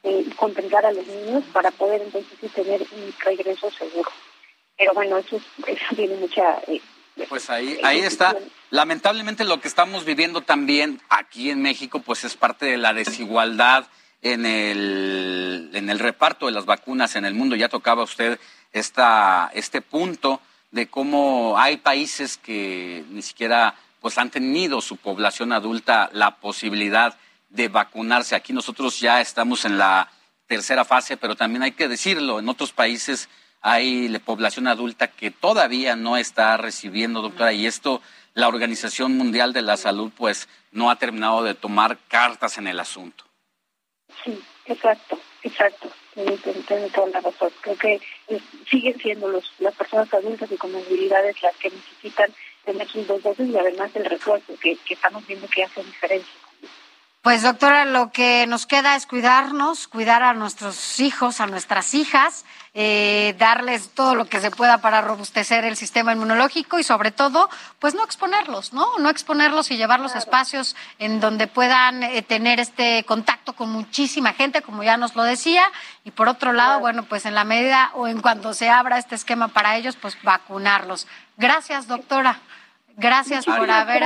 eh, 0.03 0.23
y 0.25 0.29
contemplar 0.31 0.85
a 0.85 0.91
los 0.91 1.05
niños 1.05 1.43
para 1.53 1.71
poder 1.71 2.01
entonces 2.01 2.51
tener 2.51 2.81
un 2.81 3.13
regreso 3.23 3.69
seguro. 3.71 4.09
Pero 4.77 4.93
bueno, 4.93 5.17
eso, 5.17 5.39
eso 5.67 5.95
tiene 5.95 6.15
mucha 6.15 6.59
eh, 6.67 6.81
pues 7.29 7.49
ahí, 7.49 7.77
ahí 7.83 7.99
está. 7.99 8.35
Lamentablemente 8.69 9.43
lo 9.43 9.59
que 9.59 9.67
estamos 9.67 10.05
viviendo 10.05 10.41
también 10.41 11.01
aquí 11.09 11.49
en 11.49 11.61
México, 11.61 12.01
pues 12.01 12.23
es 12.23 12.35
parte 12.35 12.65
de 12.65 12.77
la 12.77 12.93
desigualdad 12.93 13.85
en 14.21 14.45
el, 14.45 15.71
en 15.73 15.89
el 15.89 15.99
reparto 15.99 16.45
de 16.45 16.51
las 16.51 16.65
vacunas 16.65 17.15
en 17.15 17.25
el 17.25 17.33
mundo. 17.33 17.55
Ya 17.55 17.69
tocaba 17.69 18.03
usted 18.03 18.39
esta, 18.71 19.51
este 19.53 19.81
punto 19.81 20.41
de 20.71 20.87
cómo 20.87 21.57
hay 21.57 21.77
países 21.77 22.37
que 22.37 23.03
ni 23.09 23.21
siquiera 23.21 23.75
pues 23.99 24.17
han 24.17 24.31
tenido 24.31 24.81
su 24.81 24.97
población 24.97 25.51
adulta 25.51 26.09
la 26.13 26.37
posibilidad 26.37 27.17
de 27.49 27.67
vacunarse. 27.67 28.35
Aquí 28.35 28.53
nosotros 28.53 28.99
ya 28.99 29.21
estamos 29.21 29.65
en 29.65 29.77
la 29.77 30.09
tercera 30.47 30.85
fase, 30.85 31.17
pero 31.17 31.35
también 31.35 31.63
hay 31.63 31.73
que 31.73 31.87
decirlo, 31.87 32.39
en 32.39 32.49
otros 32.49 32.71
países 32.71 33.29
hay 33.61 34.07
la 34.07 34.19
población 34.19 34.67
adulta 34.67 35.07
que 35.07 35.31
todavía 35.31 35.95
no 35.95 36.17
está 36.17 36.57
recibiendo, 36.57 37.21
doctora, 37.21 37.53
y 37.53 37.67
esto 37.67 38.01
la 38.33 38.47
Organización 38.47 39.17
Mundial 39.17 39.53
de 39.53 39.61
la 39.61 39.77
Salud 39.77 40.11
pues 40.15 40.47
no 40.71 40.89
ha 40.89 40.97
terminado 40.97 41.43
de 41.43 41.53
tomar 41.53 41.97
cartas 42.07 42.57
en 42.57 42.67
el 42.67 42.79
asunto. 42.79 43.25
Sí, 44.23 44.39
exacto, 44.65 45.19
exacto. 45.43 45.89
Tiene 46.13 46.89
toda 46.89 47.07
la 47.07 47.21
razón. 47.21 47.51
Creo 47.61 47.77
que 47.77 48.01
siguen 48.69 48.99
siendo 48.99 49.27
los, 49.29 49.51
las 49.59 49.73
personas 49.75 50.13
adultas 50.13 50.51
y 50.51 50.57
con 50.57 50.71
movilidades 50.71 51.41
las 51.41 51.55
que 51.57 51.69
necesitan 51.69 52.33
tener 52.65 52.87
sus 52.87 53.07
dos 53.07 53.23
dosis 53.23 53.47
y 53.47 53.57
además 53.57 53.91
el 53.95 54.05
refuerzo 54.05 54.53
que, 54.61 54.77
que 54.77 54.93
estamos 54.93 55.25
viendo 55.25 55.47
que 55.47 55.63
hace 55.63 55.83
diferencia. 55.83 56.33
Pues 57.21 57.43
doctora, 57.43 57.85
lo 57.85 58.11
que 58.11 58.47
nos 58.47 58.65
queda 58.65 58.95
es 58.95 59.05
cuidarnos, 59.05 59.87
cuidar 59.87 60.23
a 60.23 60.33
nuestros 60.33 60.99
hijos, 60.99 61.39
a 61.39 61.45
nuestras 61.45 61.93
hijas, 61.93 62.45
eh, 62.73 63.35
darles 63.37 63.89
todo 63.89 64.15
lo 64.15 64.25
que 64.25 64.39
se 64.39 64.49
pueda 64.49 64.77
para 64.77 65.01
robustecer 65.01 65.65
el 65.65 65.75
sistema 65.75 66.13
inmunológico 66.13 66.79
y 66.79 66.83
sobre 66.83 67.11
todo, 67.11 67.49
pues 67.79 67.95
no 67.95 68.05
exponerlos, 68.05 68.71
¿no? 68.71 68.97
No 68.97 69.09
exponerlos 69.09 69.71
y 69.71 69.77
llevarlos 69.77 70.15
a 70.15 70.19
espacios 70.19 70.77
en 70.97 71.19
donde 71.19 71.47
puedan 71.47 72.01
eh, 72.03 72.21
tener 72.21 72.61
este 72.61 73.03
contacto 73.03 73.53
con 73.53 73.69
muchísima 73.71 74.31
gente, 74.31 74.61
como 74.61 74.83
ya 74.83 74.95
nos 74.95 75.17
lo 75.17 75.23
decía. 75.23 75.63
Y 76.05 76.11
por 76.11 76.29
otro 76.29 76.53
lado, 76.53 76.79
bueno, 76.79 77.03
pues 77.03 77.25
en 77.25 77.35
la 77.35 77.43
medida 77.43 77.91
o 77.93 78.07
en 78.07 78.21
cuanto 78.21 78.53
se 78.53 78.69
abra 78.69 78.97
este 78.97 79.15
esquema 79.15 79.49
para 79.49 79.75
ellos, 79.75 79.97
pues 79.97 80.17
vacunarlos. 80.23 81.07
Gracias, 81.35 81.87
doctora. 81.87 82.39
Gracias 82.95 83.45
por 83.45 83.69
haber 83.69 84.03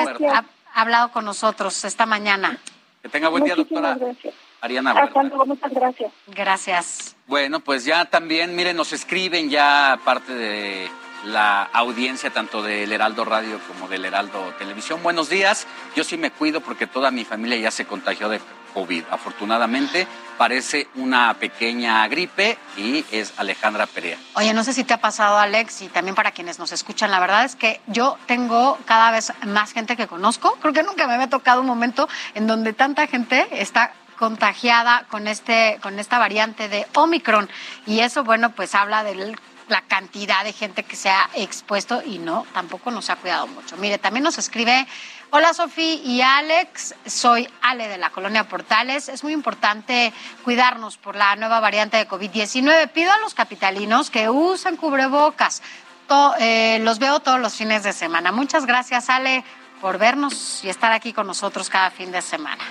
hablado 0.73 1.11
con 1.11 1.23
nosotros 1.25 1.85
esta 1.85 2.07
mañana. 2.07 2.57
Que 3.03 3.09
tenga 3.09 3.29
buen 3.29 3.43
día, 3.43 3.55
doctora. 3.55 3.93
Gracias. 3.93 4.33
Ariana. 4.59 5.11
muchas 5.45 5.71
gracias. 5.71 6.11
Gracias. 6.25 7.04
Bueno, 7.27 7.59
pues 7.59 7.85
ya 7.85 8.05
también, 8.05 8.55
miren, 8.55 8.77
nos 8.77 8.93
escriben 8.93 9.49
ya 9.49 9.99
parte 10.05 10.31
de 10.35 10.87
la 11.23 11.63
audiencia 11.63 12.29
tanto 12.29 12.61
del 12.61 12.91
Heraldo 12.91 13.25
Radio 13.25 13.59
como 13.67 13.87
del 13.87 14.05
Heraldo 14.05 14.53
Televisión. 14.59 15.01
Buenos 15.01 15.27
días. 15.27 15.65
Yo 15.95 16.03
sí 16.03 16.17
me 16.17 16.29
cuido 16.29 16.61
porque 16.61 16.85
toda 16.85 17.09
mi 17.09 17.25
familia 17.25 17.57
ya 17.57 17.71
se 17.71 17.85
contagió 17.85 18.29
de 18.29 18.39
COVID. 18.75 19.05
Afortunadamente, 19.09 20.07
parece 20.37 20.87
una 20.93 21.33
pequeña 21.33 22.07
gripe 22.07 22.59
y 22.77 23.03
es 23.11 23.33
Alejandra 23.37 23.87
Perea. 23.87 24.19
Oye, 24.35 24.53
no 24.53 24.63
sé 24.63 24.73
si 24.73 24.83
te 24.83 24.93
ha 24.93 25.01
pasado, 25.01 25.39
Alex, 25.39 25.81
y 25.81 25.87
también 25.87 26.13
para 26.13 26.29
quienes 26.31 26.59
nos 26.59 26.71
escuchan, 26.73 27.09
la 27.09 27.19
verdad 27.19 27.43
es 27.43 27.55
que 27.55 27.81
yo 27.87 28.19
tengo 28.27 28.77
cada 28.85 29.09
vez 29.09 29.33
más 29.47 29.71
gente 29.71 29.97
que 29.97 30.05
conozco. 30.05 30.59
Creo 30.61 30.73
que 30.73 30.83
nunca 30.83 31.07
me 31.07 31.15
había 31.15 31.29
tocado 31.29 31.61
un 31.61 31.67
momento 31.67 32.07
en 32.35 32.45
donde 32.45 32.73
tanta 32.73 33.07
gente 33.07 33.47
está 33.51 33.93
contagiada 34.17 35.05
con 35.09 35.27
este 35.27 35.79
con 35.81 35.99
esta 35.99 36.19
variante 36.19 36.69
de 36.69 36.87
Omicron 36.95 37.49
y 37.85 37.99
eso 37.99 38.23
bueno 38.23 38.51
pues 38.51 38.75
habla 38.75 39.03
de 39.03 39.35
la 39.67 39.81
cantidad 39.81 40.43
de 40.43 40.53
gente 40.53 40.83
que 40.83 40.95
se 40.95 41.09
ha 41.09 41.29
expuesto 41.33 42.01
y 42.05 42.19
no 42.19 42.45
tampoco 42.53 42.91
nos 42.91 43.09
ha 43.09 43.15
cuidado 43.15 43.47
mucho. 43.47 43.77
Mire, 43.77 43.97
también 43.97 44.23
nos 44.23 44.37
escribe 44.37 44.85
Hola 45.31 45.53
Sofía 45.53 45.95
y 45.95 46.21
Alex, 46.21 46.95
soy 47.05 47.49
Ale 47.61 47.87
de 47.87 47.97
la 47.97 48.09
colonia 48.11 48.47
Portales. 48.47 49.09
Es 49.09 49.23
muy 49.23 49.33
importante 49.33 50.13
cuidarnos 50.43 50.97
por 50.97 51.15
la 51.15 51.35
nueva 51.35 51.59
variante 51.59 51.97
de 51.97 52.07
COVID-19. 52.07 52.89
Pido 52.91 53.11
a 53.11 53.17
los 53.17 53.33
capitalinos 53.33 54.09
que 54.09 54.29
usen 54.29 54.77
cubrebocas. 54.77 55.61
Eh, 56.39 56.79
los 56.83 56.99
veo 56.99 57.19
todos 57.19 57.39
los 57.39 57.55
fines 57.55 57.83
de 57.83 57.91
semana. 57.91 58.31
Muchas 58.31 58.65
gracias 58.65 59.09
Ale 59.09 59.43
por 59.81 59.97
vernos 59.97 60.63
y 60.63 60.69
estar 60.69 60.91
aquí 60.91 61.11
con 61.11 61.27
nosotros 61.27 61.69
cada 61.69 61.89
fin 61.89 62.11
de 62.11 62.21
semana. 62.21 62.63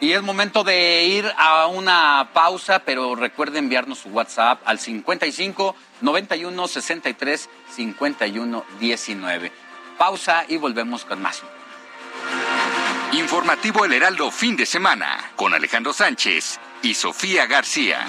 Y 0.00 0.12
es 0.12 0.22
momento 0.22 0.62
de 0.62 1.04
ir 1.04 1.26
a 1.38 1.66
una 1.66 2.28
pausa, 2.34 2.80
pero 2.80 3.14
recuerde 3.14 3.58
enviarnos 3.58 3.98
su 3.98 4.10
WhatsApp 4.10 4.60
al 4.66 4.78
55 4.78 5.74
91 6.02 6.68
63 6.68 7.48
51 7.74 8.64
19. 8.78 9.52
Pausa 9.96 10.44
y 10.48 10.58
volvemos 10.58 11.04
con 11.04 11.22
más. 11.22 11.42
Informativo 13.12 13.84
El 13.86 13.94
Heraldo 13.94 14.30
fin 14.30 14.56
de 14.56 14.66
semana 14.66 15.32
con 15.36 15.54
Alejandro 15.54 15.94
Sánchez 15.94 16.60
y 16.82 16.92
Sofía 16.92 17.46
García. 17.46 18.06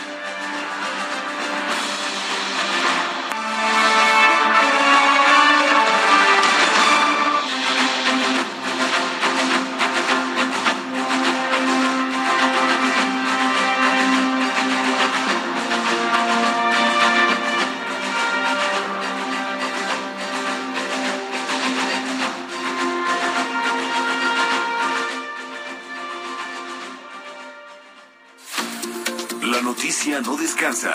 Noticia 30.07 30.21
no 30.21 30.38
descansa. 30.38 30.93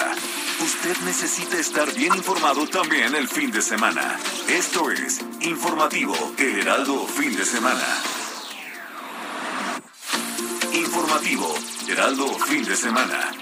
Usted 0.60 0.96
necesita 1.04 1.58
estar 1.58 1.92
bien 1.94 2.14
informado 2.14 2.66
también 2.66 3.14
el 3.14 3.28
fin 3.28 3.50
de 3.50 3.60
semana. 3.60 4.18
Esto 4.48 4.90
es 4.90 5.20
Informativo 5.40 6.14
El 6.38 6.60
Heraldo 6.60 7.06
Fin 7.06 7.36
de 7.36 7.44
Semana. 7.44 7.84
Informativo 10.72 11.54
Heraldo 11.88 12.26
Fin 12.46 12.64
de 12.64 12.76
Semana. 12.76 13.32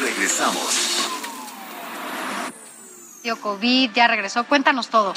Regresamos. 0.00 1.08
Tío 3.22 3.40
COVID 3.40 3.90
ya 3.92 4.08
regresó. 4.08 4.44
Cuéntanos 4.44 4.88
todo. 4.88 5.14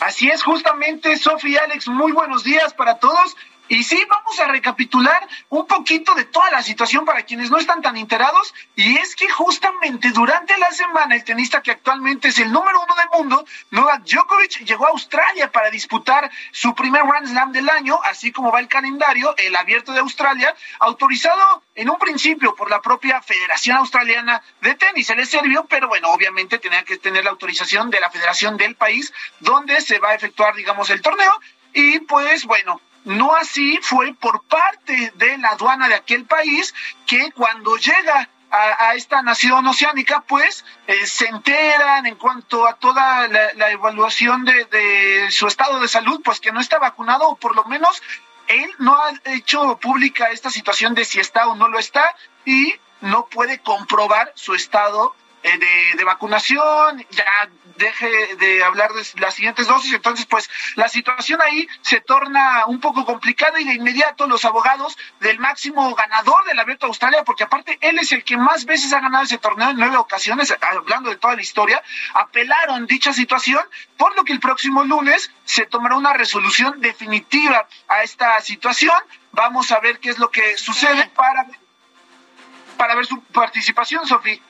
Así 0.00 0.28
es, 0.28 0.42
justamente, 0.42 1.16
Sofía 1.16 1.62
Alex, 1.64 1.88
muy 1.88 2.12
buenos 2.12 2.44
días 2.44 2.74
para 2.74 2.98
todos. 2.98 3.36
Y 3.68 3.82
sí, 3.82 4.00
vamos 4.08 4.38
a 4.38 4.46
recapitular 4.46 5.28
un 5.48 5.66
poquito 5.66 6.14
de 6.14 6.24
toda 6.24 6.50
la 6.50 6.62
situación 6.62 7.04
para 7.04 7.24
quienes 7.24 7.50
no 7.50 7.58
están 7.58 7.82
tan 7.82 7.96
enterados. 7.96 8.54
Y 8.74 8.96
es 8.98 9.16
que 9.16 9.28
justamente 9.28 10.10
durante 10.10 10.56
la 10.58 10.70
semana 10.70 11.14
el 11.14 11.24
tenista 11.24 11.62
que 11.62 11.72
actualmente 11.72 12.28
es 12.28 12.38
el 12.38 12.52
número 12.52 12.80
uno 12.80 12.94
del 12.94 13.08
mundo, 13.18 13.44
Novak 13.70 14.04
Djokovic, 14.04 14.64
llegó 14.64 14.86
a 14.86 14.90
Australia 14.90 15.50
para 15.50 15.70
disputar 15.70 16.30
su 16.52 16.74
primer 16.74 17.02
Grand 17.04 17.26
Slam 17.26 17.52
del 17.52 17.68
año, 17.68 17.98
así 18.04 18.32
como 18.32 18.52
va 18.52 18.60
el 18.60 18.68
calendario, 18.68 19.34
el 19.36 19.56
abierto 19.56 19.92
de 19.92 20.00
Australia, 20.00 20.54
autorizado 20.78 21.62
en 21.74 21.90
un 21.90 21.98
principio 21.98 22.54
por 22.54 22.70
la 22.70 22.80
propia 22.80 23.20
Federación 23.22 23.78
Australiana 23.78 24.42
de 24.60 24.74
Tenis. 24.74 25.06
Se 25.06 25.16
le 25.16 25.26
sirvió, 25.26 25.64
pero 25.64 25.88
bueno, 25.88 26.10
obviamente 26.10 26.58
tenía 26.58 26.84
que 26.84 26.98
tener 26.98 27.24
la 27.24 27.30
autorización 27.30 27.90
de 27.90 28.00
la 28.00 28.10
federación 28.10 28.56
del 28.56 28.76
país 28.76 29.12
donde 29.40 29.80
se 29.80 29.98
va 29.98 30.10
a 30.10 30.14
efectuar, 30.14 30.54
digamos, 30.54 30.90
el 30.90 31.02
torneo. 31.02 31.40
Y 31.72 32.00
pues 32.00 32.46
bueno, 32.46 32.80
no 33.06 33.34
así 33.36 33.78
fue 33.82 34.14
por 34.14 34.42
parte 34.44 35.12
de 35.14 35.38
la 35.38 35.50
aduana 35.50 35.88
de 35.88 35.94
aquel 35.94 36.26
país 36.26 36.74
que 37.06 37.30
cuando 37.32 37.76
llega 37.76 38.28
a, 38.50 38.94
esta 38.94 39.22
nación 39.22 39.66
oceánica, 39.66 40.24
pues 40.26 40.64
eh, 40.86 41.06
se 41.06 41.26
enteran 41.26 42.06
en 42.06 42.16
cuanto 42.16 42.66
a 42.66 42.74
toda 42.74 43.28
la, 43.28 43.70
evaluación 43.70 44.44
de, 44.44 44.64
de, 44.66 45.30
su 45.30 45.46
estado 45.46 45.78
de 45.80 45.88
salud, 45.88 46.20
pues 46.24 46.40
que 46.40 46.52
no 46.52 46.60
está 46.60 46.78
vacunado, 46.78 47.28
o 47.28 47.36
por 47.36 47.54
lo 47.54 47.64
menos 47.64 48.02
él 48.48 48.70
no 48.78 48.94
ha 48.94 49.12
hecho 49.24 49.78
pública 49.78 50.30
esta 50.30 50.50
situación 50.50 50.94
de 50.94 51.04
si 51.04 51.20
está 51.20 51.48
o 51.48 51.54
no 51.54 51.68
lo 51.68 51.78
está, 51.78 52.14
y 52.44 52.74
no 53.00 53.26
puede 53.26 53.58
comprobar 53.60 54.32
su 54.34 54.54
estado 54.54 55.14
eh, 55.42 55.58
de, 55.58 55.96
de, 55.96 56.04
vacunación, 56.04 57.06
ya 57.10 57.48
deje 57.76 58.36
de 58.36 58.64
hablar 58.64 58.92
de 58.92 59.04
las 59.20 59.34
siguientes 59.34 59.66
dosis, 59.66 59.92
entonces 59.92 60.26
pues 60.26 60.48
la 60.74 60.88
situación 60.88 61.40
ahí 61.42 61.68
se 61.82 62.00
torna 62.00 62.64
un 62.66 62.80
poco 62.80 63.04
complicada 63.04 63.60
y 63.60 63.64
de 63.64 63.74
inmediato 63.74 64.26
los 64.26 64.44
abogados 64.44 64.96
del 65.20 65.38
máximo 65.38 65.94
ganador 65.94 66.44
del 66.46 66.58
Abierto 66.58 66.86
de 66.86 66.90
Australia, 66.90 67.24
porque 67.24 67.44
aparte 67.44 67.78
él 67.80 67.98
es 67.98 68.12
el 68.12 68.24
que 68.24 68.36
más 68.36 68.64
veces 68.64 68.92
ha 68.92 69.00
ganado 69.00 69.24
ese 69.24 69.38
torneo 69.38 69.70
en 69.70 69.76
nueve 69.76 69.96
ocasiones, 69.96 70.54
hablando 70.60 71.10
de 71.10 71.16
toda 71.16 71.34
la 71.34 71.42
historia, 71.42 71.82
apelaron 72.14 72.86
dicha 72.86 73.12
situación, 73.12 73.62
por 73.96 74.16
lo 74.16 74.24
que 74.24 74.32
el 74.32 74.40
próximo 74.40 74.84
lunes 74.84 75.30
se 75.44 75.66
tomará 75.66 75.96
una 75.96 76.12
resolución 76.12 76.80
definitiva 76.80 77.66
a 77.88 78.02
esta 78.02 78.40
situación. 78.40 78.96
Vamos 79.32 79.70
a 79.72 79.80
ver 79.80 80.00
qué 80.00 80.10
es 80.10 80.18
lo 80.18 80.30
que 80.30 80.56
sucede 80.56 81.10
para, 81.14 81.46
para 82.76 82.94
ver 82.94 83.06
su 83.06 83.20
participación, 83.22 84.06
Sofía. 84.06 84.40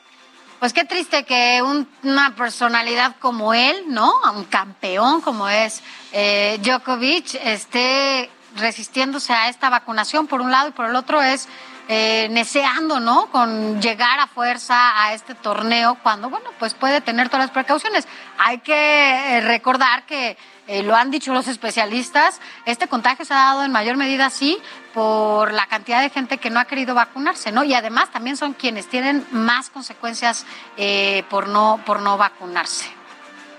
Pues 0.59 0.73
qué 0.73 0.85
triste 0.85 1.25
que 1.25 1.63
una 2.03 2.35
personalidad 2.35 3.17
como 3.19 3.53
él, 3.53 3.85
¿no? 3.89 4.11
Un 4.35 4.45
campeón 4.45 5.21
como 5.21 5.51
es 5.51 5.83
eh, 6.13 6.59
Djokovic, 6.63 7.35
esté 7.35 8.31
resistiéndose 8.57 9.35
a 9.35 9.51
esta 9.51 9.69
vacunación 9.69 10.27
por 10.27 10.41
un 10.41 10.51
lado 10.51 10.69
y 10.69 10.73
por 10.73 10.87
el 10.87 10.97
otro 10.97 11.21
es 11.21 11.47
eh, 11.89 12.29
neceando, 12.31 13.01
¿no? 13.01 13.27
Con 13.31 13.83
llegar 13.83 14.19
a 14.19 14.29
fuerza 14.29 15.05
a 15.05 15.13
este 15.13 15.35
torneo 15.35 15.99
cuando, 16.03 16.31
bueno, 16.31 16.49
pues 16.59 16.73
puede 16.73 17.03
tener 17.03 17.29
todas 17.29 17.45
las 17.45 17.51
precauciones. 17.51 18.09
Hay 18.39 18.61
que 18.61 19.37
eh, 19.37 19.41
recordar 19.43 20.07
que 20.07 20.39
eh, 20.67 20.83
lo 20.83 20.97
han 20.97 21.11
dicho 21.11 21.33
los 21.33 21.49
especialistas, 21.49 22.41
este 22.65 22.89
contagio 22.89 23.25
se 23.25 23.35
ha 23.35 23.39
dado 23.39 23.65
en 23.65 23.73
mayor 23.73 23.97
medida, 23.97 24.31
sí, 24.31 24.59
por 24.93 25.53
la 25.53 25.67
cantidad 25.67 26.03
de 26.03 26.11
gente 26.11 26.39
que 26.39 26.51
no 26.51 26.59
ha 26.59 26.65
querido 26.65 26.95
vacunarse, 26.95 27.53
¿no? 27.53 27.65
Y 27.65 27.75
además 27.75 28.11
también 28.11 28.37
son 28.37 28.53
quienes 28.55 28.89
tienen 28.89 29.27
más 29.31 29.71
consecuencias 29.71 30.47
eh, 30.77 31.25
por, 31.31 31.49
no, 31.49 31.81
por 31.85 32.01
no 32.01 32.17
vacunarse. 32.17 32.91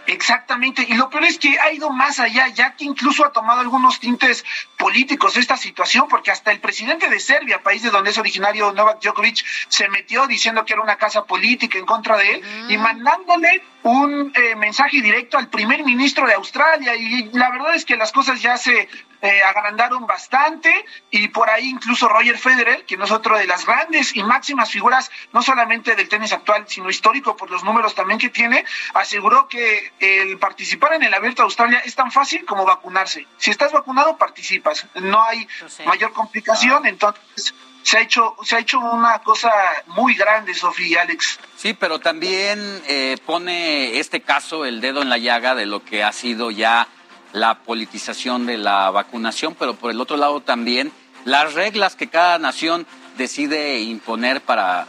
Exactamente, 0.07 0.85
y 0.87 0.93
lo 0.93 1.09
peor 1.09 1.25
es 1.25 1.37
que 1.37 1.59
ha 1.59 1.71
ido 1.73 1.89
más 1.89 2.19
allá, 2.19 2.47
ya 2.47 2.75
que 2.75 2.85
incluso 2.85 3.25
ha 3.25 3.31
tomado 3.33 3.59
algunos 3.59 3.99
tintes 3.99 4.45
políticos 4.77 5.35
esta 5.37 5.57
situación, 5.57 6.07
porque 6.07 6.31
hasta 6.31 6.51
el 6.51 6.59
presidente 6.59 7.09
de 7.09 7.19
Serbia, 7.19 7.61
país 7.63 7.81
de 7.81 7.89
donde 7.89 8.11
es 8.11 8.17
originario 8.17 8.71
Novak 8.71 9.01
Djokovic, 9.01 9.43
se 9.67 9.89
metió 9.89 10.27
diciendo 10.27 10.63
que 10.65 10.73
era 10.73 10.81
una 10.81 10.97
casa 10.97 11.25
política 11.25 11.77
en 11.77 11.85
contra 11.85 12.15
de 12.17 12.35
él 12.35 12.43
y 12.69 12.77
mandándole 12.77 13.63
un 13.83 14.33
eh, 14.35 14.55
mensaje 14.55 15.01
directo 15.01 15.37
al 15.37 15.49
primer 15.49 15.83
ministro 15.83 16.27
de 16.27 16.33
Australia. 16.33 16.95
Y 16.95 17.29
la 17.33 17.49
verdad 17.49 17.75
es 17.75 17.85
que 17.85 17.95
las 17.95 18.11
cosas 18.11 18.41
ya 18.41 18.57
se 18.57 18.89
eh, 19.21 19.41
agrandaron 19.41 20.05
bastante 20.05 20.85
y 21.09 21.29
por 21.29 21.49
ahí 21.49 21.69
incluso 21.69 22.07
Roger 22.07 22.37
Federer, 22.37 22.85
que 22.85 22.97
no 22.97 23.05
es 23.05 23.11
otro 23.11 23.37
de 23.37 23.47
las 23.47 23.65
grandes 23.65 24.15
y 24.15 24.23
máximas 24.23 24.69
figuras, 24.69 25.09
no 25.31 25.41
solamente 25.41 25.95
del 25.95 26.09
tenis 26.09 26.33
actual, 26.33 26.65
sino 26.67 26.89
histórico 26.89 27.35
por 27.35 27.49
los 27.49 27.63
números 27.63 27.95
también 27.95 28.19
que 28.19 28.29
tiene, 28.29 28.65
aseguró 28.93 29.47
que 29.47 29.93
el 29.99 30.37
participar 30.37 30.93
en 30.93 31.03
el 31.03 31.13
Abierto 31.13 31.41
de 31.41 31.45
Australia 31.45 31.81
es 31.85 31.95
tan 31.95 32.11
fácil 32.11 32.45
como 32.45 32.65
vacunarse. 32.65 33.25
Si 33.37 33.51
estás 33.51 33.71
vacunado, 33.71 34.17
participas. 34.17 34.66
No 34.95 35.21
hay 35.23 35.47
mayor 35.85 36.13
complicación, 36.13 36.85
entonces 36.85 37.53
se 37.83 37.97
ha 37.97 38.01
hecho 38.01 38.35
se 38.43 38.55
ha 38.55 38.59
hecho 38.59 38.79
una 38.79 39.19
cosa 39.19 39.51
muy 39.87 40.15
grande, 40.15 40.53
Sofía 40.53 40.87
y 40.87 40.95
Alex. 40.95 41.39
Sí, 41.55 41.73
pero 41.73 41.99
también 41.99 42.81
eh, 42.87 43.17
pone 43.25 43.99
este 43.99 44.21
caso 44.21 44.65
el 44.65 44.81
dedo 44.81 45.01
en 45.01 45.09
la 45.09 45.17
llaga 45.17 45.55
de 45.55 45.65
lo 45.65 45.83
que 45.83 46.03
ha 46.03 46.11
sido 46.11 46.51
ya 46.51 46.87
la 47.33 47.59
politización 47.59 48.45
de 48.45 48.57
la 48.57 48.89
vacunación, 48.91 49.55
pero 49.55 49.75
por 49.75 49.91
el 49.91 50.01
otro 50.01 50.17
lado 50.17 50.41
también 50.41 50.91
las 51.25 51.53
reglas 51.53 51.95
que 51.95 52.07
cada 52.07 52.39
nación 52.39 52.85
decide 53.17 53.79
imponer 53.79 54.41
para, 54.41 54.87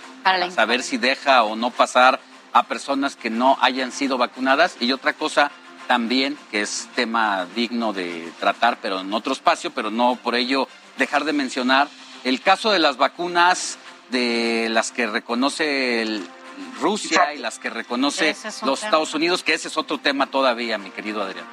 saber 0.55 0.83
si 0.83 0.99
deja 0.99 1.43
o 1.43 1.57
no 1.57 1.71
pasar 1.71 2.21
a 2.53 2.63
personas 2.65 3.17
que 3.17 3.31
no 3.31 3.59
hayan 3.61 3.91
sido 3.91 4.19
vacunadas. 4.19 4.77
Y 4.81 4.93
otra 4.93 5.15
cosa 5.15 5.51
también, 5.89 6.39
que 6.53 6.61
es 6.61 6.89
tema 6.95 7.47
digno 7.57 7.93
de 7.93 8.31
tratar, 8.39 8.79
pero 8.81 9.01
en 9.01 9.13
otro 9.13 9.33
espacio, 9.33 9.73
pero 9.73 9.91
no 9.91 10.15
por 10.23 10.37
ello 10.37 10.69
dejar 10.99 11.25
de 11.25 11.33
mencionar, 11.33 11.89
el 12.23 12.41
caso 12.41 12.71
de 12.71 12.79
las 12.79 12.97
vacunas 12.97 13.79
de 14.11 14.69
las 14.71 14.93
que 14.93 15.07
reconoce 15.09 16.03
el- 16.03 16.29
Rusia 16.81 17.35
y 17.35 17.39
las 17.39 17.61
que 17.61 17.71
reconoce 17.71 18.31
es 18.31 18.43
los 18.45 18.81
tema. 18.81 18.89
Estados 18.89 19.15
Unidos, 19.15 19.45
que 19.45 19.55
ese 19.55 19.69
es 19.69 19.77
otro 19.77 19.99
tema 19.99 20.27
todavía, 20.27 20.77
mi 20.77 20.91
querido 20.91 21.23
Adrián. 21.23 21.47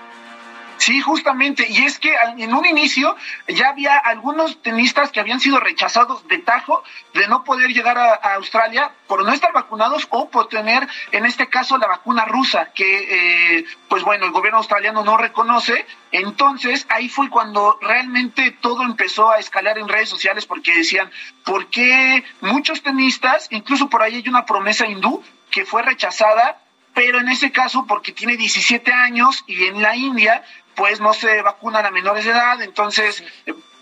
Sí, 0.78 1.02
justamente, 1.02 1.66
y 1.70 1.84
es 1.84 2.00
que 2.00 2.14
en 2.38 2.54
un 2.54 2.66
inicio 2.66 3.16
ya 3.48 3.70
había 3.70 3.98
algunos 3.98 4.62
tenistas 4.62 5.12
que 5.12 5.20
habían 5.20 5.40
sido 5.40 5.60
rechazados 5.60 6.28
de 6.28 6.40
tajo 6.40 6.84
de 7.14 7.28
no 7.28 7.44
poder 7.44 7.72
llegar 7.72 7.98
a, 7.98 8.14
a 8.14 8.36
Australia 8.36 8.92
por 9.08 9.24
no 9.24 9.32
estar 9.32 9.54
vacunados 9.54 10.08
o 10.10 10.30
por 10.30 10.48
tener, 10.48 10.88
en 11.12 11.26
este 11.26 11.48
caso, 11.48 11.78
la 11.78 11.88
vacuna 11.88 12.26
rusa, 12.26 12.72
que, 12.74 13.58
eh, 13.60 13.66
pues 13.88 14.04
bueno, 14.04 14.26
el 14.26 14.32
gobierno 14.32 14.58
australiano 14.60 15.04
no 15.04 15.18
reconoce. 15.18 15.86
Entonces, 16.12 16.86
ahí 16.90 17.10
fue 17.10 17.30
cuando 17.30 17.78
realmente 17.82 18.52
todo 18.52 18.84
empezó 18.84 19.32
a 19.32 19.40
escalar 19.40 19.78
en 19.78 19.88
redes 19.88 20.10
sociales 20.10 20.46
porque 20.46 20.76
decían, 20.76 21.10
¿por 21.44 21.68
qué 21.68 22.24
muchos 22.42 22.82
tenistas, 22.82 23.48
incluso 23.52 23.90
por 23.90 24.04
ahí 24.04 24.16
hay 24.16 24.30
una 24.30 24.46
promesa 24.46 24.86
hindú 24.86 25.24
que 25.52 25.66
fue 25.66 25.82
rechazada 25.84 26.62
pero 26.96 27.20
en 27.20 27.28
ese 27.28 27.52
caso 27.52 27.86
porque 27.86 28.14
tiene 28.14 28.38
17 28.38 28.92
años 28.92 29.44
y 29.46 29.66
en 29.66 29.82
la 29.82 29.96
India 29.98 30.44
pues 30.76 31.00
no 31.00 31.14
se 31.14 31.42
vacunan 31.42 31.86
a 31.86 31.92
menores 31.92 32.26
de 32.26 32.32
edad, 32.32 32.62
entonces 32.62 33.24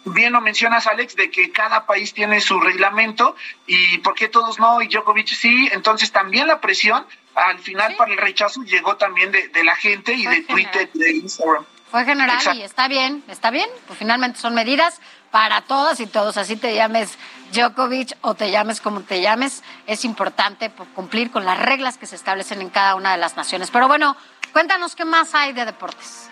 bien 0.05 0.33
lo 0.33 0.41
mencionas 0.41 0.87
Alex 0.87 1.15
de 1.15 1.31
que 1.31 1.51
cada 1.51 1.85
país 1.85 2.13
tiene 2.13 2.41
su 2.41 2.59
reglamento 2.59 3.35
y 3.67 3.99
por 3.99 4.15
qué 4.15 4.27
todos 4.27 4.59
no 4.59 4.81
y 4.81 4.87
Djokovic 4.87 5.27
sí, 5.27 5.69
entonces 5.71 6.11
también 6.11 6.47
la 6.47 6.59
presión 6.59 7.05
al 7.35 7.59
final 7.59 7.95
para 7.95 8.11
el 8.11 8.17
rechazo 8.17 8.63
llegó 8.63 8.97
también 8.97 9.31
de, 9.31 9.47
de 9.47 9.63
la 9.63 9.75
gente 9.75 10.13
y 10.13 10.25
de 10.25 10.41
Twitter 10.41 10.89
y 10.93 10.99
de 10.99 11.11
Instagram. 11.13 11.65
Fue 11.89 12.05
general 12.05 12.37
Exacto. 12.37 12.59
y 12.59 12.63
está 12.63 12.87
bien, 12.87 13.23
está 13.27 13.51
bien, 13.51 13.69
pues 13.85 13.99
finalmente 13.99 14.39
son 14.39 14.55
medidas 14.55 14.99
para 15.29 15.61
todas 15.61 15.99
y 15.99 16.07
todos, 16.07 16.37
así 16.37 16.55
te 16.55 16.73
llames 16.73 17.17
Djokovic 17.53 18.17
o 18.21 18.33
te 18.33 18.51
llames 18.51 18.81
como 18.81 19.01
te 19.01 19.21
llames, 19.21 19.63
es 19.85 20.03
importante 20.03 20.69
pues, 20.69 20.89
cumplir 20.95 21.31
con 21.31 21.45
las 21.45 21.59
reglas 21.59 21.97
que 21.97 22.07
se 22.07 22.15
establecen 22.15 22.61
en 22.61 22.69
cada 22.69 22.95
una 22.95 23.11
de 23.11 23.17
las 23.19 23.37
naciones. 23.37 23.69
Pero 23.71 23.87
bueno, 23.87 24.17
cuéntanos 24.51 24.95
qué 24.95 25.05
más 25.05 25.35
hay 25.35 25.53
de 25.53 25.65
deportes. 25.65 26.29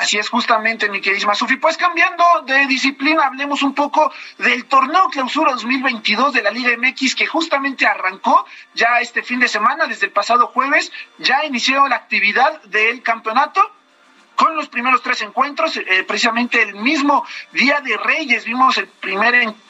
Así 0.00 0.16
es 0.16 0.30
justamente, 0.30 0.88
mi 0.88 1.02
queridísima 1.02 1.34
Sofi. 1.34 1.56
Pues 1.56 1.76
cambiando 1.76 2.24
de 2.46 2.66
disciplina, 2.66 3.26
hablemos 3.26 3.62
un 3.62 3.74
poco 3.74 4.10
del 4.38 4.64
torneo 4.64 5.10
clausura 5.10 5.52
2022 5.52 6.32
de 6.32 6.42
la 6.42 6.50
Liga 6.50 6.70
MX 6.74 7.14
que 7.14 7.26
justamente 7.26 7.86
arrancó 7.86 8.46
ya 8.72 8.98
este 9.02 9.22
fin 9.22 9.40
de 9.40 9.46
semana, 9.46 9.86
desde 9.86 10.06
el 10.06 10.12
pasado 10.12 10.46
jueves, 10.46 10.90
ya 11.18 11.44
inició 11.44 11.86
la 11.86 11.96
actividad 11.96 12.62
del 12.62 13.02
campeonato 13.02 13.60
con 14.36 14.56
los 14.56 14.68
primeros 14.68 15.02
tres 15.02 15.20
encuentros, 15.20 15.76
eh, 15.76 16.02
precisamente 16.08 16.62
el 16.62 16.76
mismo 16.76 17.26
Día 17.52 17.82
de 17.82 17.98
Reyes 17.98 18.46
vimos 18.46 18.78
el 18.78 18.88
primer 18.88 19.34
encuentro 19.34 19.69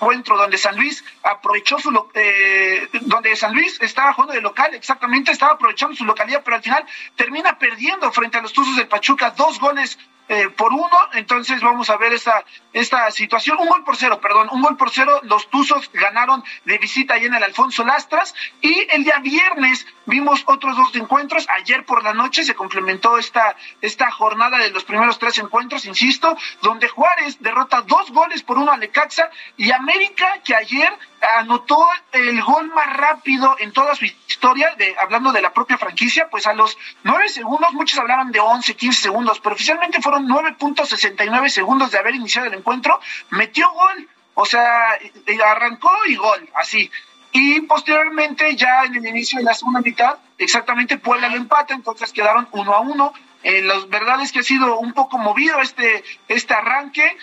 donde 0.00 0.58
San 0.58 0.76
Luis 0.76 1.04
aprovechó 1.22 1.78
su 1.78 1.90
eh, 2.14 2.88
donde 3.02 3.34
San 3.36 3.52
Luis 3.54 3.78
estaba 3.80 4.12
jugando 4.12 4.34
de 4.34 4.40
local, 4.40 4.74
exactamente 4.74 5.32
estaba 5.32 5.52
aprovechando 5.52 5.96
su 5.96 6.04
localidad, 6.04 6.42
pero 6.44 6.56
al 6.56 6.62
final 6.62 6.84
termina 7.16 7.58
perdiendo 7.58 8.10
frente 8.12 8.38
a 8.38 8.42
los 8.42 8.52
Tuzos 8.52 8.76
del 8.76 8.88
Pachuca 8.88 9.30
dos 9.30 9.58
goles 9.58 9.98
eh, 10.28 10.48
por 10.50 10.72
uno, 10.72 10.98
entonces 11.14 11.60
vamos 11.62 11.88
a 11.90 11.96
ver 11.96 12.12
esta, 12.12 12.44
esta 12.72 13.10
situación, 13.10 13.58
un 13.58 13.68
gol 13.68 13.84
por 13.84 13.96
cero, 13.96 14.20
perdón, 14.20 14.48
un 14.52 14.62
gol 14.62 14.76
por 14.76 14.90
cero, 14.90 15.20
los 15.24 15.48
Tuzos 15.48 15.90
ganaron 15.92 16.44
de 16.64 16.78
visita 16.78 17.14
ahí 17.14 17.24
en 17.24 17.34
el 17.34 17.42
Alfonso 17.42 17.84
Lastras 17.84 18.34
y 18.60 18.86
el 18.90 19.04
día 19.04 19.18
viernes 19.20 19.86
vimos 20.06 20.42
otros 20.46 20.76
dos 20.76 20.94
encuentros, 20.96 21.46
ayer 21.48 21.84
por 21.84 22.02
la 22.02 22.12
noche 22.12 22.44
se 22.44 22.54
complementó 22.54 23.18
esta, 23.18 23.56
esta 23.80 24.10
jornada 24.10 24.58
de 24.58 24.70
los 24.70 24.84
primeros 24.84 25.18
tres 25.18 25.38
encuentros, 25.38 25.86
insisto, 25.86 26.36
donde 26.62 26.88
Juárez 26.88 27.38
derrota 27.40 27.82
dos 27.82 28.10
goles 28.10 28.42
por 28.42 28.58
uno 28.58 28.72
a 28.72 28.76
Necaxa 28.76 29.30
y 29.56 29.70
América 29.72 30.40
que 30.44 30.54
ayer 30.54 30.92
anotó 31.38 31.86
el 32.12 32.42
gol 32.42 32.68
más 32.68 32.96
rápido 32.96 33.56
en 33.58 33.72
toda 33.72 33.94
su 33.94 34.04
historia, 34.04 34.74
de, 34.76 34.94
hablando 35.00 35.32
de 35.32 35.42
la 35.42 35.52
propia 35.52 35.78
franquicia, 35.78 36.28
pues 36.30 36.46
a 36.46 36.54
los 36.54 36.76
nueve 37.02 37.28
segundos, 37.28 37.72
muchos 37.72 37.98
hablaban 37.98 38.30
de 38.30 38.40
11, 38.40 38.74
15 38.74 39.02
segundos, 39.02 39.40
pero 39.40 39.54
oficialmente 39.54 40.00
fueron 40.00 40.28
9.69 40.28 41.48
segundos 41.48 41.90
de 41.90 41.98
haber 41.98 42.14
iniciado 42.14 42.46
el 42.46 42.54
encuentro, 42.54 43.00
metió 43.30 43.70
gol, 43.72 44.08
o 44.34 44.46
sea, 44.46 44.98
arrancó 45.44 45.90
y 46.06 46.16
gol, 46.16 46.48
así. 46.54 46.90
Y 47.32 47.60
posteriormente, 47.62 48.56
ya 48.56 48.84
en 48.84 48.94
el 48.96 49.06
inicio 49.06 49.38
de 49.38 49.44
la 49.44 49.54
segunda 49.54 49.80
mitad, 49.80 50.16
exactamente 50.38 50.98
Puebla 50.98 51.28
lo 51.28 51.36
empata, 51.36 51.74
entonces 51.74 52.12
quedaron 52.12 52.48
uno 52.52 52.72
a 52.72 52.80
uno. 52.80 53.12
Eh, 53.42 53.62
la 53.62 53.74
verdad 53.86 54.20
es 54.20 54.32
que 54.32 54.40
ha 54.40 54.42
sido 54.42 54.78
un 54.78 54.92
poco 54.92 55.18
movido 55.18 55.60
este, 55.60 56.02
este 56.28 56.54
arranque. 56.54 57.16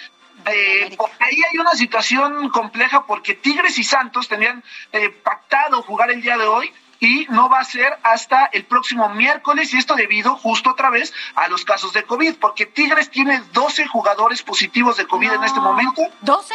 Eh, 0.46 0.98
ahí 1.20 1.42
hay 1.52 1.58
una 1.58 1.72
situación 1.72 2.50
compleja 2.50 3.06
porque 3.06 3.34
Tigres 3.34 3.78
y 3.78 3.84
Santos 3.84 4.28
tenían 4.28 4.64
eh, 4.92 5.10
pactado 5.10 5.82
jugar 5.82 6.12
el 6.12 6.22
día 6.22 6.38
de 6.38 6.46
hoy 6.46 6.72
y 7.00 7.26
no 7.30 7.50
va 7.50 7.60
a 7.60 7.64
ser 7.64 7.98
hasta 8.04 8.46
el 8.46 8.66
próximo 8.66 9.10
miércoles 9.10 9.74
y 9.74 9.78
esto 9.78 9.96
debido 9.96 10.36
justo 10.38 10.72
otra 10.72 10.90
vez 10.90 11.14
a 11.36 11.48
los 11.48 11.66
casos 11.66 11.94
de 11.94 12.04
COVID, 12.04 12.36
porque 12.36 12.66
Tigres 12.66 13.10
tiene 13.10 13.42
12 13.54 13.88
jugadores 13.88 14.44
positivos 14.44 14.98
de 14.98 15.06
COVID 15.06 15.34
en 15.34 15.44
este 15.44 15.60
momento. 15.60 16.02
¿12? 16.24 16.54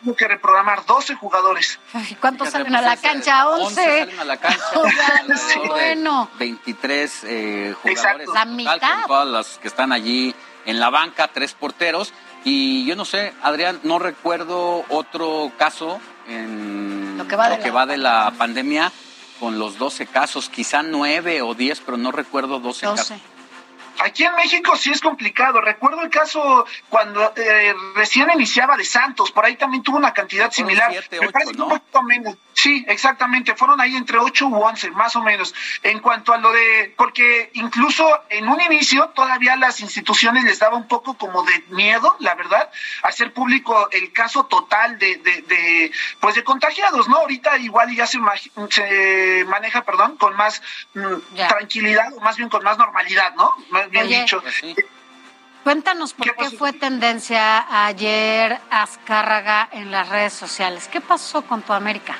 Tengo 0.00 0.14
que 0.14 0.28
reprogramar 0.28 0.86
12 0.86 1.16
jugadores. 1.16 1.80
¿Cuántos 2.20 2.48
Fíjate, 2.48 2.70
salen 2.70 2.74
a 2.76 2.78
pues, 2.78 3.02
la 3.02 3.08
cancha? 3.08 3.40
eh, 3.40 3.62
11. 3.62 3.74
salen 3.84 4.20
a 4.20 4.24
la 4.24 4.36
cancha. 4.36 4.64
Bueno. 5.66 6.30
23 6.38 7.24
eh, 7.24 7.74
jugadores. 7.82 7.84
Exacto. 7.84 8.18
La 8.18 8.26
total, 8.26 8.48
mitad. 8.50 8.98
Con 9.00 9.06
todas 9.08 9.26
las 9.26 9.58
que 9.58 9.66
están 9.66 9.92
allí 9.92 10.34
en 10.66 10.78
la 10.78 10.90
banca, 10.90 11.28
tres 11.28 11.54
porteros. 11.54 12.12
Y 12.44 12.84
yo 12.86 12.96
no 12.96 13.04
sé, 13.04 13.32
Adrián, 13.42 13.80
no 13.82 13.98
recuerdo 13.98 14.84
otro 14.88 15.50
caso 15.58 16.00
en 16.28 17.18
Lo 17.18 17.26
que 17.26 17.36
va 17.36 17.48
de 17.48 17.58
la 17.58 17.70
va 17.70 17.86
de 17.86 17.96
la 17.96 18.32
pandemia 18.38 18.92
con 19.38 19.58
los 19.58 19.78
12 19.78 20.06
casos, 20.06 20.48
quizá 20.48 20.82
9 20.82 21.42
o 21.42 21.54
10, 21.54 21.80
pero 21.80 21.96
no 21.96 22.10
recuerdo 22.10 22.58
12, 22.58 22.86
12. 22.86 23.02
casos. 23.14 23.37
Aquí 24.00 24.24
en 24.24 24.34
México 24.36 24.76
sí 24.76 24.90
es 24.90 25.00
complicado. 25.00 25.60
Recuerdo 25.60 26.02
el 26.02 26.10
caso 26.10 26.66
cuando 26.88 27.32
eh, 27.36 27.74
recién 27.94 28.28
iniciaba 28.34 28.76
de 28.76 28.84
Santos, 28.84 29.32
por 29.32 29.44
ahí 29.44 29.56
también 29.56 29.82
tuvo 29.82 29.96
una 29.96 30.12
cantidad 30.12 30.50
similar. 30.50 30.92
Me 31.10 31.30
parece 31.30 31.60
un 31.60 31.68
poquito 31.68 32.02
menos. 32.02 32.36
Sí, 32.52 32.84
exactamente. 32.88 33.54
Fueron 33.54 33.80
ahí 33.80 33.94
entre 33.94 34.18
8 34.18 34.46
u 34.48 34.56
11, 34.56 34.90
más 34.90 35.14
o 35.14 35.22
menos. 35.22 35.54
En 35.82 36.00
cuanto 36.00 36.32
a 36.32 36.38
lo 36.38 36.52
de, 36.52 36.92
porque 36.96 37.50
incluso 37.54 38.04
en 38.30 38.48
un 38.48 38.60
inicio 38.60 39.10
todavía 39.10 39.54
las 39.56 39.80
instituciones 39.80 40.42
les 40.42 40.58
daba 40.58 40.76
un 40.76 40.88
poco 40.88 41.16
como 41.16 41.44
de 41.44 41.64
miedo, 41.68 42.16
la 42.18 42.34
verdad, 42.34 42.68
hacer 43.02 43.32
público 43.32 43.88
el 43.92 44.12
caso 44.12 44.46
total 44.46 44.98
de, 44.98 45.16
de, 45.18 45.92
pues 46.18 46.34
de 46.34 46.42
contagiados, 46.42 47.08
¿no? 47.08 47.18
Ahorita 47.18 47.58
igual 47.58 47.94
ya 47.94 48.06
se, 48.06 48.18
se 48.70 49.44
maneja, 49.46 49.84
perdón, 49.84 50.16
con 50.16 50.34
más 50.34 50.60
mm, 50.94 51.36
tranquilidad 51.48 52.12
o 52.16 52.20
más 52.20 52.36
bien 52.36 52.48
con 52.48 52.64
más 52.64 52.76
normalidad, 52.76 53.34
¿no? 53.34 53.54
Bien 53.90 54.08
dicho. 54.08 54.40
Pues 54.40 54.62
Cuéntanos 55.64 56.14
por 56.14 56.34
qué, 56.34 56.50
fue 56.50 56.72
tendencia 56.72 57.86
ayer 57.86 58.58
Azcárraga 58.70 59.68
en 59.72 59.90
las 59.90 60.08
redes 60.08 60.32
sociales. 60.32 60.88
¿Qué 60.90 61.00
pasó 61.00 61.42
con 61.42 61.62
tu 61.62 61.72
América? 61.72 62.16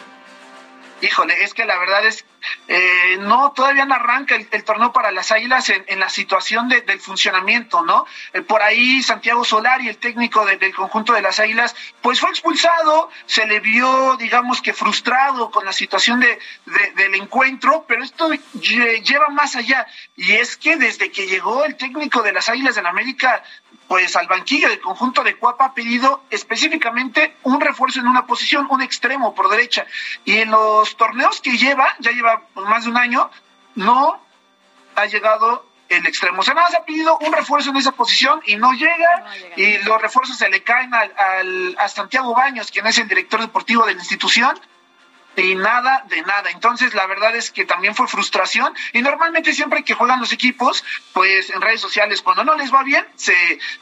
Híjole, 1.01 1.45
es 1.45 1.55
que 1.55 1.65
la 1.65 1.79
verdad 1.79 2.05
es, 2.07 2.25
eh, 2.67 3.19
no, 3.21 3.53
todavía 3.53 3.85
no 3.85 3.95
arranca 3.95 4.35
el, 4.35 4.65
torneo 4.65 4.93
para 4.93 5.13
las 5.13 5.31
Águilas 5.31 5.71
en, 5.71 6.01
la 6.01 6.09
situación 6.09 6.69
del 6.69 7.01
funcionamiento, 7.01 7.83
¿no? 7.83 8.07
Eh, 8.33 8.43
por 8.43 8.63
ahí 8.63 9.03
Santiago 9.03 9.45
Solari, 9.45 9.89
el 9.89 9.99
técnico 9.99 10.45
del 10.45 10.75
conjunto 10.75 11.13
de 11.13 11.23
las 11.23 11.39
Águilas, 11.39 11.77
pues 12.03 12.21
fue 12.21 12.31
expulsado, 12.31 13.11
se 13.27 13.47
le 13.47 13.61
vio, 13.61 14.17
digamos 14.17 14.61
que 14.61 14.73
frustrado 14.73 15.51
con 15.51 15.65
la 15.65 15.73
situación 15.73 16.21
de, 16.21 16.39
del 16.97 17.15
encuentro, 17.15 17.85
pero 17.87 18.03
esto 18.03 18.31
lleva 18.55 19.29
más 19.29 19.55
allá. 19.55 19.87
Y 20.17 20.33
es 20.33 20.57
que 20.57 20.77
desde 20.77 21.13
que 21.13 21.27
llegó 21.27 21.65
el 21.65 21.77
técnico 21.77 22.23
de 22.23 22.33
las 22.33 22.49
Águilas 22.49 22.77
la 22.83 22.91
América, 22.91 23.43
pues 23.89 24.15
al 24.17 24.29
banquillo 24.29 24.69
del 24.69 24.81
conjunto 24.81 25.25
de 25.25 25.37
Cuapa 25.37 25.65
ha 25.67 25.75
pedido 25.75 26.23
específicamente 26.29 27.37
un 27.43 27.59
refuerzo 27.61 28.01
en 28.01 28.07
una 28.07 28.27
posición, 28.27 28.67
un 28.71 28.83
extremo 28.83 29.35
por 29.35 29.49
derecha. 29.49 29.87
Y 30.27 30.37
en 30.37 30.51
los 30.51 30.97
torneos 30.97 31.41
que 31.41 31.57
lleva, 31.57 31.97
ya 31.99 32.11
lleva 32.11 32.43
más 32.55 32.85
de 32.85 32.91
un 32.91 32.99
año, 32.99 33.31
no 33.75 34.21
ha 34.95 35.07
llegado 35.07 35.67
el 35.89 36.07
extremo. 36.07 36.41
O 36.41 36.43
sea, 36.43 36.53
nada 36.53 36.69
más 36.69 36.79
ha 36.79 36.85
pedido 36.85 37.17
un 37.19 37.33
refuerzo 37.33 37.71
en 37.71 37.77
esa 37.77 37.93
posición 37.93 38.43
y 38.45 38.57
no 38.57 38.73
llega, 38.73 39.25
y 39.57 39.79
los 39.79 40.01
refuerzos 40.03 40.37
se 40.37 40.51
le 40.51 40.63
caen 40.63 40.93
al, 40.93 41.15
al, 41.17 41.77
a 41.79 41.89
Santiago 41.89 42.35
Baños, 42.35 42.71
quien 42.71 42.87
es 42.87 42.99
el 42.99 43.09
director 43.09 43.41
deportivo 43.41 43.87
de 43.87 43.95
la 43.95 44.01
institución, 44.01 44.59
y 45.43 45.55
nada 45.55 46.05
de 46.09 46.23
nada. 46.23 46.51
Entonces, 46.51 46.95
la 46.95 47.07
verdad 47.07 47.35
es 47.37 47.51
que 47.51 47.65
también 47.65 47.95
fue 47.95 48.09
frustración 48.09 48.75
y 48.93 49.03
normalmente 49.03 49.53
siempre 49.53 49.85
que 49.85 49.95
juegan 49.95 50.21
los 50.21 50.33
equipos, 50.33 50.85
pues 51.13 51.51
en 51.51 51.61
redes 51.61 51.81
sociales, 51.81 52.23
cuando 52.23 52.45
no 52.45 52.55
les 52.55 52.73
va 52.73 52.83
bien, 52.83 53.07
se, 53.17 53.35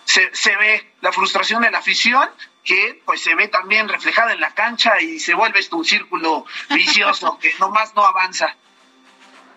se, 0.04 0.30
se 0.32 0.56
ve 0.56 0.92
la 1.00 1.12
frustración 1.12 1.62
de 1.62 1.70
la 1.70 1.78
afición 1.78 2.28
que 2.64 3.00
pues 3.04 3.22
se 3.22 3.34
ve 3.34 3.48
también 3.48 3.88
reflejada 3.88 4.32
en 4.32 4.40
la 4.40 4.52
cancha 4.52 5.00
y 5.00 5.20
se 5.20 5.34
vuelve 5.34 5.60
esto 5.60 5.76
un 5.76 5.84
círculo 5.84 6.44
vicioso 6.70 7.38
que 7.40 7.54
nomás 7.60 7.94
no 7.94 8.04
avanza. 8.04 8.56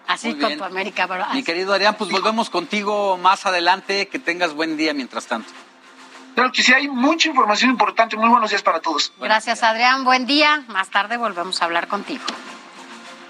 Así 0.08 0.34
con 0.36 0.58
tu 0.58 0.64
América, 0.64 1.08
Mi 1.34 1.44
querido 1.44 1.72
Adrián, 1.72 1.96
pues 1.96 2.10
volvemos 2.10 2.50
contigo 2.50 3.18
más 3.18 3.46
adelante. 3.46 4.08
Que 4.08 4.18
tengas 4.18 4.56
buen 4.56 4.76
día 4.76 4.92
mientras 4.92 5.28
tanto. 5.28 5.54
Claro 6.40 6.54
que 6.54 6.64
sí, 6.64 6.72
hay 6.72 6.88
mucha 6.88 7.28
información 7.28 7.70
importante. 7.70 8.16
Muy 8.16 8.30
buenos 8.30 8.50
días 8.50 8.62
para 8.62 8.80
todos. 8.80 9.12
Gracias, 9.20 9.62
Adrián. 9.62 10.06
Buen 10.06 10.26
día. 10.26 10.64
Más 10.70 10.90
tarde 10.90 11.18
volvemos 11.18 11.62
a 11.62 11.66
hablar 11.66 11.90
contigo. 11.90 12.24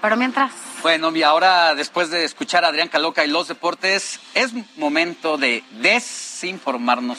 Pero 0.00 0.16
mientras. 0.16 0.52
Bueno, 0.82 1.10
y 1.16 1.24
ahora, 1.24 1.74
después 1.74 2.10
de 2.10 2.22
escuchar 2.22 2.64
a 2.64 2.68
Adrián 2.68 2.86
Caloca 2.86 3.24
y 3.24 3.28
los 3.28 3.48
deportes, 3.48 4.20
es 4.34 4.52
momento 4.76 5.38
de 5.38 5.64
desinformarnos 5.80 7.18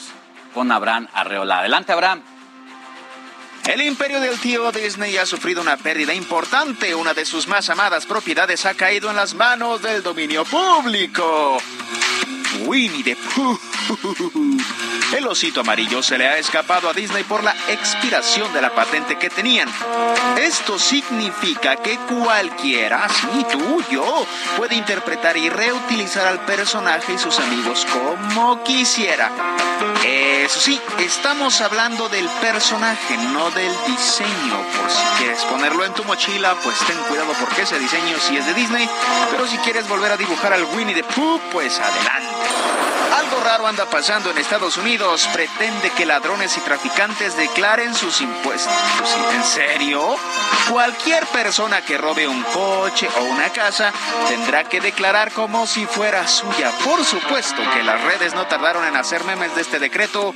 con 0.54 0.72
Abraham 0.72 1.08
Arreola. 1.12 1.58
Adelante, 1.58 1.92
Abraham. 1.92 2.22
El 3.66 3.82
imperio 3.82 4.18
del 4.18 4.40
tío 4.40 4.72
Disney 4.72 5.18
ha 5.18 5.26
sufrido 5.26 5.60
una 5.60 5.76
pérdida 5.76 6.14
importante. 6.14 6.94
Una 6.94 7.12
de 7.12 7.26
sus 7.26 7.48
más 7.48 7.68
amadas 7.68 8.06
propiedades 8.06 8.64
ha 8.64 8.72
caído 8.72 9.10
en 9.10 9.16
las 9.16 9.34
manos 9.34 9.82
del 9.82 10.02
dominio 10.02 10.46
público. 10.46 11.58
Winnie 12.60 13.02
the 13.02 13.16
Pooh. 13.16 13.58
El 15.16 15.26
osito 15.26 15.60
amarillo 15.60 16.02
se 16.02 16.16
le 16.16 16.26
ha 16.26 16.38
escapado 16.38 16.88
a 16.88 16.92
Disney 16.92 17.24
por 17.24 17.44
la 17.44 17.54
expiración 17.68 18.52
de 18.52 18.62
la 18.62 18.74
patente 18.74 19.18
que 19.18 19.28
tenían. 19.28 19.68
Esto 20.38 20.78
significa 20.78 21.76
que 21.76 21.98
cualquiera, 21.98 23.06
sí, 23.08 23.46
tú, 23.50 23.82
yo, 23.90 24.26
puede 24.56 24.76
interpretar 24.76 25.36
y 25.36 25.50
reutilizar 25.50 26.26
al 26.26 26.40
personaje 26.46 27.12
y 27.12 27.18
sus 27.18 27.38
amigos 27.40 27.86
como 27.92 28.62
quisiera. 28.64 29.30
Eso 30.04 30.60
sí, 30.60 30.80
estamos 30.98 31.60
hablando 31.60 32.08
del 32.08 32.28
personaje, 32.40 33.16
no 33.16 33.50
del 33.50 33.72
diseño. 33.86 34.56
Por 34.80 34.90
si 34.90 35.04
quieres 35.18 35.44
ponerlo 35.44 35.84
en 35.84 35.92
tu 35.92 36.04
mochila, 36.04 36.56
pues 36.62 36.78
ten 36.86 36.96
cuidado 37.08 37.32
porque 37.38 37.62
ese 37.62 37.78
diseño 37.78 38.16
sí 38.18 38.36
es 38.36 38.46
de 38.46 38.54
Disney. 38.54 38.88
Pero 39.30 39.46
si 39.46 39.58
quieres 39.58 39.88
volver 39.88 40.12
a 40.12 40.16
dibujar 40.16 40.52
al 40.52 40.64
Winnie 40.64 40.94
the 40.94 41.04
Pooh, 41.04 41.40
pues 41.52 41.78
adelante. 41.78 42.41
Algo 43.18 43.40
raro 43.40 43.66
anda 43.66 43.88
pasando 43.90 44.30
en 44.30 44.38
Estados 44.38 44.76
Unidos. 44.78 45.28
Pretende 45.32 45.90
que 45.90 46.06
ladrones 46.06 46.56
y 46.56 46.60
traficantes 46.60 47.36
declaren 47.36 47.94
sus 47.94 48.20
impuestos. 48.20 48.72
¿En 49.34 49.44
serio? 49.44 50.16
Cualquier 50.70 51.26
persona 51.26 51.82
que 51.82 51.98
robe 51.98 52.26
un 52.26 52.42
coche 52.42 53.08
o 53.18 53.24
una 53.24 53.50
casa 53.50 53.92
tendrá 54.28 54.64
que 54.64 54.80
declarar 54.80 55.32
como 55.32 55.66
si 55.66 55.84
fuera 55.84 56.26
suya. 56.26 56.70
Por 56.84 57.04
supuesto 57.04 57.62
que 57.74 57.82
las 57.82 58.02
redes 58.02 58.34
no 58.34 58.46
tardaron 58.46 58.84
en 58.86 58.96
hacer 58.96 59.24
memes 59.24 59.54
de 59.54 59.60
este 59.60 59.78
decreto 59.78 60.34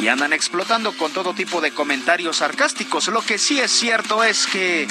y 0.00 0.08
andan 0.08 0.32
explotando 0.32 0.92
con 0.96 1.12
todo 1.12 1.34
tipo 1.34 1.60
de 1.60 1.72
comentarios 1.72 2.38
sarcásticos. 2.38 3.08
Lo 3.08 3.20
que 3.20 3.36
sí 3.36 3.60
es 3.60 3.70
cierto 3.70 4.24
es 4.24 4.46
que 4.46 4.88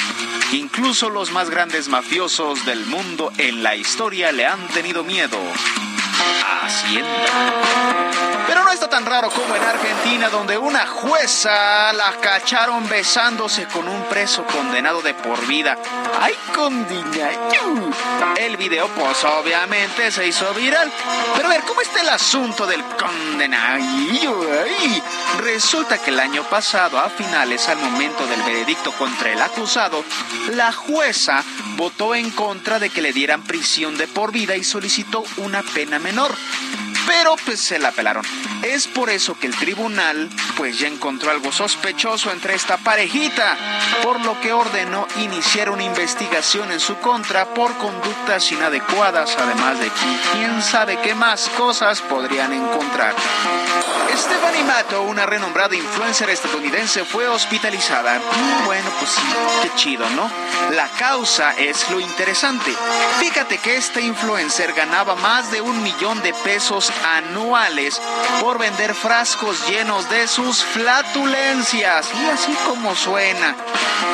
incluso 0.51 1.09
los 1.09 1.31
más 1.31 1.49
grandes 1.49 1.87
mafiosos 1.87 2.65
del 2.65 2.85
mundo 2.85 3.31
en 3.37 3.63
la 3.63 3.75
historia 3.75 4.31
le 4.31 4.45
han 4.45 4.67
tenido 4.67 5.03
miedo 5.03 5.39
Hacienda. 6.61 7.09
Pero 8.47 8.63
no 8.63 8.71
está 8.71 8.89
tan 8.89 9.05
raro 9.05 9.29
como 9.29 9.55
en 9.55 9.63
Argentina, 9.63 10.29
donde 10.29 10.57
una 10.57 10.87
jueza 10.87 11.93
la 11.93 12.11
cacharon 12.19 12.89
besándose 12.89 13.65
con 13.67 13.87
un 13.87 14.03
preso 14.05 14.43
condenado 14.45 15.01
de 15.03 15.13
por 15.13 15.45
vida. 15.45 15.77
¡Ay, 16.19 16.33
condina! 16.55 17.29
El 18.37 18.57
video, 18.57 18.87
pues 18.87 19.23
obviamente 19.23 20.11
se 20.11 20.27
hizo 20.27 20.51
viral. 20.55 20.91
Pero 21.35 21.47
a 21.47 21.51
ver, 21.51 21.61
¿cómo 21.61 21.81
está 21.81 22.01
el 22.01 22.09
asunto 22.09 22.65
del 22.65 22.83
condenado? 22.83 23.83
Resulta 25.43 25.99
que 25.99 26.09
el 26.09 26.19
año 26.19 26.43
pasado, 26.43 26.97
a 26.99 27.09
finales 27.09 27.69
al 27.69 27.77
momento 27.77 28.25
del 28.25 28.41
veredicto 28.41 28.91
contra 28.93 29.31
el 29.31 29.41
acusado, 29.41 30.03
la 30.53 30.71
jueza 30.71 31.43
votó 31.75 32.15
en 32.15 32.31
contra 32.31 32.79
de 32.79 32.89
que 32.89 33.01
le 33.01 33.13
dieran 33.13 33.43
prisión 33.43 33.97
de 33.97 34.07
por 34.07 34.31
vida 34.31 34.55
y 34.55 34.63
solicitó 34.63 35.23
una 35.37 35.61
pena 35.61 35.99
menor 35.99 36.08
menor 36.11 36.88
pero 37.09 37.35
pues 37.43 37.59
se 37.59 37.79
la 37.79 37.91
pelaron. 37.91 38.23
Es 38.61 38.87
por 38.87 39.09
eso 39.09 39.33
que 39.33 39.47
el 39.47 39.55
tribunal 39.55 40.29
pues 40.55 40.77
ya 40.77 40.87
encontró 40.87 41.31
algo 41.31 41.51
sospechoso 41.51 42.31
entre 42.31 42.53
esta 42.53 42.77
parejita, 42.77 43.57
por 44.03 44.23
lo 44.23 44.39
que 44.41 44.53
ordenó 44.53 45.07
iniciar 45.17 45.71
una 45.71 45.83
investigación 45.83 46.71
en 46.71 46.79
su 46.79 46.97
contra 46.99 47.51
por 47.55 47.75
conductas 47.77 48.51
inadecuadas, 48.51 49.35
además 49.39 49.79
de 49.79 49.87
que 49.87 50.19
quién 50.33 50.61
sabe 50.61 50.99
qué 50.99 51.15
más 51.15 51.49
cosas 51.57 52.01
podrían 52.01 52.53
encontrar. 52.53 53.15
Stephanie 54.15 54.63
Mato, 54.63 55.03
una 55.03 55.25
renombrada 55.25 55.75
influencer 55.75 56.29
estadounidense, 56.29 57.05
fue 57.05 57.27
hospitalizada. 57.27 58.19
Mm, 58.19 58.65
bueno, 58.65 58.89
pues 58.99 59.11
sí, 59.11 59.21
qué 59.61 59.71
chido, 59.75 60.09
¿no? 60.09 60.29
La 60.71 60.89
causa 60.89 61.53
es 61.57 61.89
lo 61.89 61.99
interesante. 62.01 62.75
Fíjate 63.19 63.59
que 63.59 63.77
este 63.77 64.01
influencer 64.01 64.73
ganaba 64.73 65.15
más 65.15 65.51
de 65.51 65.61
un 65.61 65.81
millón 65.83 66.21
de 66.21 66.33
pesos 66.33 66.91
anuales 67.05 68.01
por 68.41 68.57
vender 68.57 68.93
frascos 68.93 69.67
llenos 69.67 70.09
de 70.09 70.27
sus 70.27 70.63
flatulencias. 70.63 72.09
Y 72.13 72.25
así 72.29 72.53
como 72.65 72.95
suena. 72.95 73.55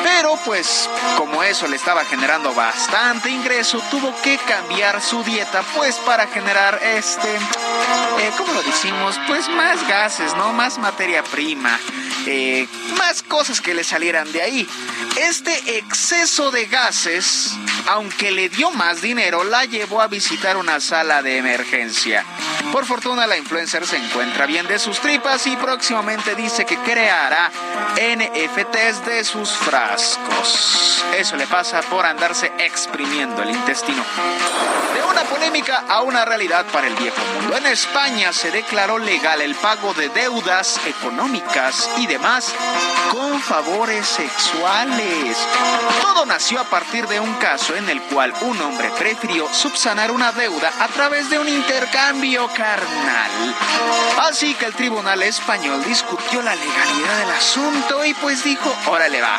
Pero 0.02 0.38
pues 0.44 0.88
como 1.16 1.42
eso 1.42 1.66
le 1.68 1.76
estaba 1.76 2.04
generando 2.04 2.52
bastante 2.54 3.30
ingreso, 3.30 3.80
tuvo 3.90 4.14
que 4.22 4.38
cambiar 4.38 5.00
su 5.00 5.22
dieta 5.22 5.62
pues 5.74 5.96
para 5.96 6.26
generar 6.26 6.78
este, 6.82 7.34
eh, 7.34 8.30
¿cómo 8.36 8.52
lo 8.52 8.62
decimos? 8.62 9.18
Pues 9.26 9.48
más 9.48 9.86
gases, 9.88 10.34
¿no? 10.34 10.52
Más 10.52 10.78
materia 10.78 11.22
prima. 11.22 11.78
Eh, 12.26 12.66
más 12.98 13.22
cosas 13.22 13.60
que 13.60 13.74
le 13.74 13.84
salieran 13.84 14.30
de 14.32 14.42
ahí. 14.42 14.68
Este 15.16 15.78
exceso 15.78 16.50
de 16.50 16.66
gases 16.66 17.56
aunque 17.88 18.30
le 18.30 18.48
dio 18.48 18.70
más 18.72 19.00
dinero, 19.00 19.44
la 19.44 19.64
llevó 19.64 20.00
a 20.00 20.08
visitar 20.08 20.56
una 20.56 20.80
sala 20.80 21.22
de 21.22 21.38
emergencia. 21.38 22.24
Por 22.72 22.84
fortuna, 22.84 23.26
la 23.26 23.36
influencer 23.36 23.86
se 23.86 23.96
encuentra 23.96 24.46
bien 24.46 24.66
de 24.66 24.78
sus 24.78 25.00
tripas 25.00 25.46
y 25.46 25.56
próximamente 25.56 26.34
dice 26.34 26.64
que 26.64 26.76
creará 26.78 27.50
NFTs 27.96 29.06
de 29.06 29.24
sus 29.24 29.50
frascos. 29.50 31.04
Eso 31.16 31.36
le 31.36 31.46
pasa 31.46 31.80
por 31.82 32.04
andarse 32.04 32.52
exprimiendo 32.58 33.42
el 33.42 33.50
intestino. 33.50 34.02
De 34.94 35.02
una 35.02 35.22
polémica 35.24 35.84
a 35.88 36.02
una 36.02 36.24
realidad 36.24 36.66
para 36.72 36.86
el 36.86 36.94
viejo 36.96 37.16
mundo. 37.34 37.56
En 37.56 37.66
España 37.66 38.32
se 38.32 38.50
declaró 38.50 38.98
legal 38.98 39.40
el 39.40 39.54
pago 39.54 39.94
de 39.94 40.08
deudas 40.08 40.80
económicas 40.86 41.88
y 41.98 42.06
demás 42.06 42.54
con 43.10 43.40
favores 43.40 44.06
sexuales. 44.06 45.38
Todo 46.02 46.26
nació 46.26 46.60
a 46.60 46.64
partir 46.64 47.06
de 47.06 47.20
un 47.20 47.34
caso 47.34 47.74
en 47.76 47.88
el 47.88 48.02
cual 48.02 48.32
un 48.42 48.60
hombre 48.60 48.90
prefirió 48.98 49.52
subsanar 49.52 50.10
una 50.10 50.32
deuda 50.32 50.72
a 50.80 50.88
través 50.88 51.30
de 51.30 51.38
un 51.38 51.48
intercambio 51.48 52.48
carnal. 52.56 53.54
Así 54.22 54.54
que 54.54 54.64
el 54.64 54.74
tribunal 54.74 55.22
español 55.22 55.84
discutió 55.84 56.40
la 56.40 56.54
legalidad 56.54 57.18
del 57.18 57.30
asunto 57.30 58.04
y 58.04 58.14
pues 58.14 58.42
dijo, 58.44 58.74
órale 58.86 59.20
va, 59.20 59.38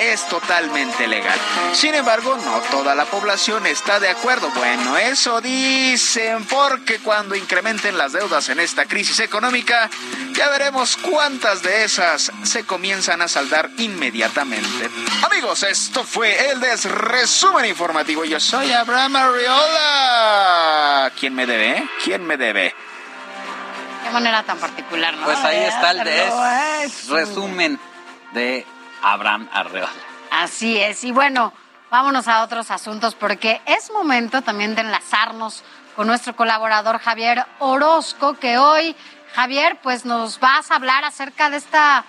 es 0.00 0.28
totalmente 0.28 1.08
legal. 1.08 1.38
Sin 1.72 1.94
embargo, 1.94 2.36
no 2.36 2.60
toda 2.70 2.94
la 2.94 3.06
población 3.06 3.66
está 3.66 3.98
de 4.00 4.10
acuerdo. 4.10 4.50
Bueno, 4.54 4.98
eso 4.98 5.40
dicen, 5.40 6.44
porque 6.44 6.98
cuando 6.98 7.34
incrementen 7.34 7.96
las 7.96 8.12
deudas 8.12 8.50
en 8.50 8.60
esta 8.60 8.84
crisis 8.84 9.20
económica, 9.20 9.88
ya 10.34 10.50
veremos 10.50 10.96
cuántas 10.98 11.62
de 11.62 11.84
esas 11.84 12.30
se 12.42 12.64
comienzan 12.64 13.22
a 13.22 13.28
saldar 13.28 13.70
inmediatamente. 13.78 14.90
Amigos, 15.24 15.62
esto 15.62 16.04
fue 16.04 16.50
el 16.50 16.60
desresumen 16.60 17.64
informativo. 17.64 18.24
Yo 18.24 18.38
soy 18.38 18.72
Abraham 18.72 19.16
Arreola. 19.16 21.12
¿Quién 21.18 21.34
me 21.34 21.46
debe? 21.46 21.88
¿Quién 22.04 22.26
me 22.26 22.36
debe? 22.36 22.41
Qué 24.04 24.10
manera 24.10 24.42
tan 24.42 24.58
particular, 24.58 25.14
¿no? 25.14 25.24
Pues 25.24 25.38
ahí 25.38 25.58
está 25.58 25.92
el 25.92 26.04
des 26.04 27.08
resumen 27.08 27.78
de 28.32 28.66
Abraham 29.00 29.48
Arreola. 29.52 29.92
Así 30.30 30.76
es. 30.76 31.04
Y 31.04 31.12
bueno, 31.12 31.52
vámonos 31.90 32.26
a 32.26 32.42
otros 32.42 32.70
asuntos 32.70 33.14
porque 33.14 33.60
es 33.66 33.92
momento 33.92 34.42
también 34.42 34.74
de 34.74 34.80
enlazarnos 34.80 35.62
con 35.94 36.08
nuestro 36.08 36.34
colaborador 36.34 36.98
Javier 36.98 37.44
Orozco, 37.60 38.34
que 38.34 38.58
hoy, 38.58 38.96
Javier, 39.34 39.78
pues 39.82 40.04
nos 40.04 40.40
vas 40.40 40.70
a 40.70 40.76
hablar 40.76 41.04
acerca 41.04 41.48
de 41.48 41.58
esta, 41.58 42.04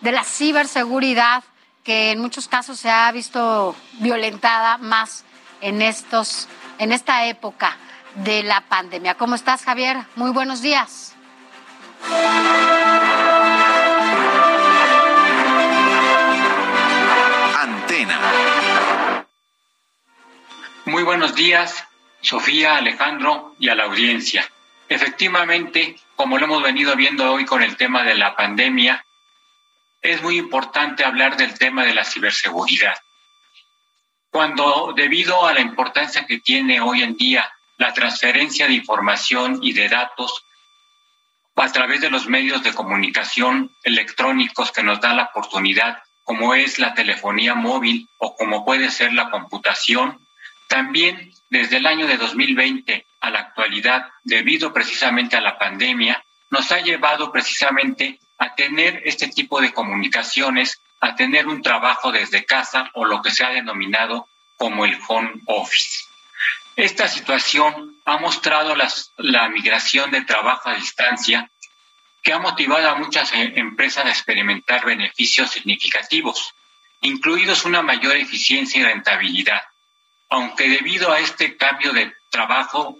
de 0.00 0.12
la 0.12 0.24
ciberseguridad 0.24 1.44
que 1.82 2.10
en 2.10 2.20
muchos 2.20 2.48
casos 2.48 2.78
se 2.78 2.90
ha 2.90 3.10
visto 3.12 3.74
violentada 4.00 4.76
más 4.76 5.24
en 5.62 5.80
estos, 5.80 6.46
en 6.78 6.92
esta 6.92 7.24
época 7.24 7.76
de 8.24 8.42
la 8.42 8.62
pandemia. 8.62 9.14
¿Cómo 9.14 9.34
estás, 9.34 9.64
Javier? 9.64 9.98
Muy 10.16 10.30
buenos 10.30 10.62
días. 10.62 11.14
Antena. 17.56 19.24
Muy 20.84 21.02
buenos 21.02 21.34
días, 21.34 21.84
Sofía, 22.20 22.76
Alejandro 22.76 23.54
y 23.58 23.68
a 23.68 23.74
la 23.74 23.84
audiencia. 23.84 24.50
Efectivamente, 24.88 25.96
como 26.16 26.38
lo 26.38 26.46
hemos 26.46 26.62
venido 26.62 26.96
viendo 26.96 27.30
hoy 27.32 27.44
con 27.44 27.62
el 27.62 27.76
tema 27.76 28.02
de 28.04 28.14
la 28.14 28.34
pandemia, 28.34 29.04
es 30.00 30.22
muy 30.22 30.38
importante 30.38 31.04
hablar 31.04 31.36
del 31.36 31.58
tema 31.58 31.84
de 31.84 31.94
la 31.94 32.04
ciberseguridad. 32.04 32.96
Cuando 34.30 34.92
debido 34.96 35.46
a 35.46 35.52
la 35.52 35.60
importancia 35.60 36.26
que 36.26 36.38
tiene 36.38 36.80
hoy 36.80 37.02
en 37.02 37.16
día 37.16 37.50
la 37.78 37.94
transferencia 37.94 38.66
de 38.66 38.74
información 38.74 39.60
y 39.62 39.72
de 39.72 39.88
datos 39.88 40.44
a 41.56 41.72
través 41.72 42.00
de 42.00 42.10
los 42.10 42.28
medios 42.28 42.62
de 42.62 42.74
comunicación 42.74 43.72
electrónicos 43.82 44.70
que 44.70 44.82
nos 44.82 45.00
da 45.00 45.14
la 45.14 45.24
oportunidad, 45.24 46.02
como 46.24 46.54
es 46.54 46.78
la 46.78 46.94
telefonía 46.94 47.54
móvil 47.54 48.08
o 48.18 48.36
como 48.36 48.64
puede 48.64 48.90
ser 48.90 49.12
la 49.12 49.30
computación, 49.30 50.18
también 50.68 51.32
desde 51.48 51.78
el 51.78 51.86
año 51.86 52.06
de 52.06 52.16
2020 52.16 53.06
a 53.20 53.30
la 53.30 53.40
actualidad, 53.40 54.06
debido 54.22 54.72
precisamente 54.72 55.36
a 55.36 55.40
la 55.40 55.58
pandemia, 55.58 56.22
nos 56.50 56.70
ha 56.72 56.80
llevado 56.80 57.32
precisamente 57.32 58.20
a 58.38 58.54
tener 58.54 59.02
este 59.04 59.28
tipo 59.28 59.60
de 59.60 59.72
comunicaciones, 59.72 60.80
a 61.00 61.14
tener 61.14 61.46
un 61.46 61.62
trabajo 61.62 62.12
desde 62.12 62.44
casa 62.44 62.90
o 62.94 63.04
lo 63.04 63.22
que 63.22 63.30
se 63.30 63.44
ha 63.44 63.50
denominado 63.50 64.28
como 64.56 64.84
el 64.84 64.98
home 65.08 65.32
office. 65.46 66.07
Esta 66.76 67.08
situación 67.08 68.00
ha 68.04 68.18
mostrado 68.18 68.74
la 69.16 69.48
migración 69.48 70.10
de 70.10 70.22
trabajo 70.22 70.68
a 70.68 70.74
distancia 70.74 71.50
que 72.22 72.32
ha 72.32 72.38
motivado 72.38 72.88
a 72.88 72.96
muchas 72.96 73.32
eh, 73.32 73.54
empresas 73.56 74.04
a 74.04 74.10
experimentar 74.10 74.84
beneficios 74.84 75.50
significativos, 75.50 76.54
incluidos 77.00 77.64
una 77.64 77.82
mayor 77.82 78.16
eficiencia 78.16 78.80
y 78.80 78.84
rentabilidad. 78.84 79.62
Aunque 80.28 80.68
debido 80.68 81.10
a 81.10 81.20
este 81.20 81.56
cambio 81.56 81.92
de 81.92 82.12
trabajo, 82.28 82.98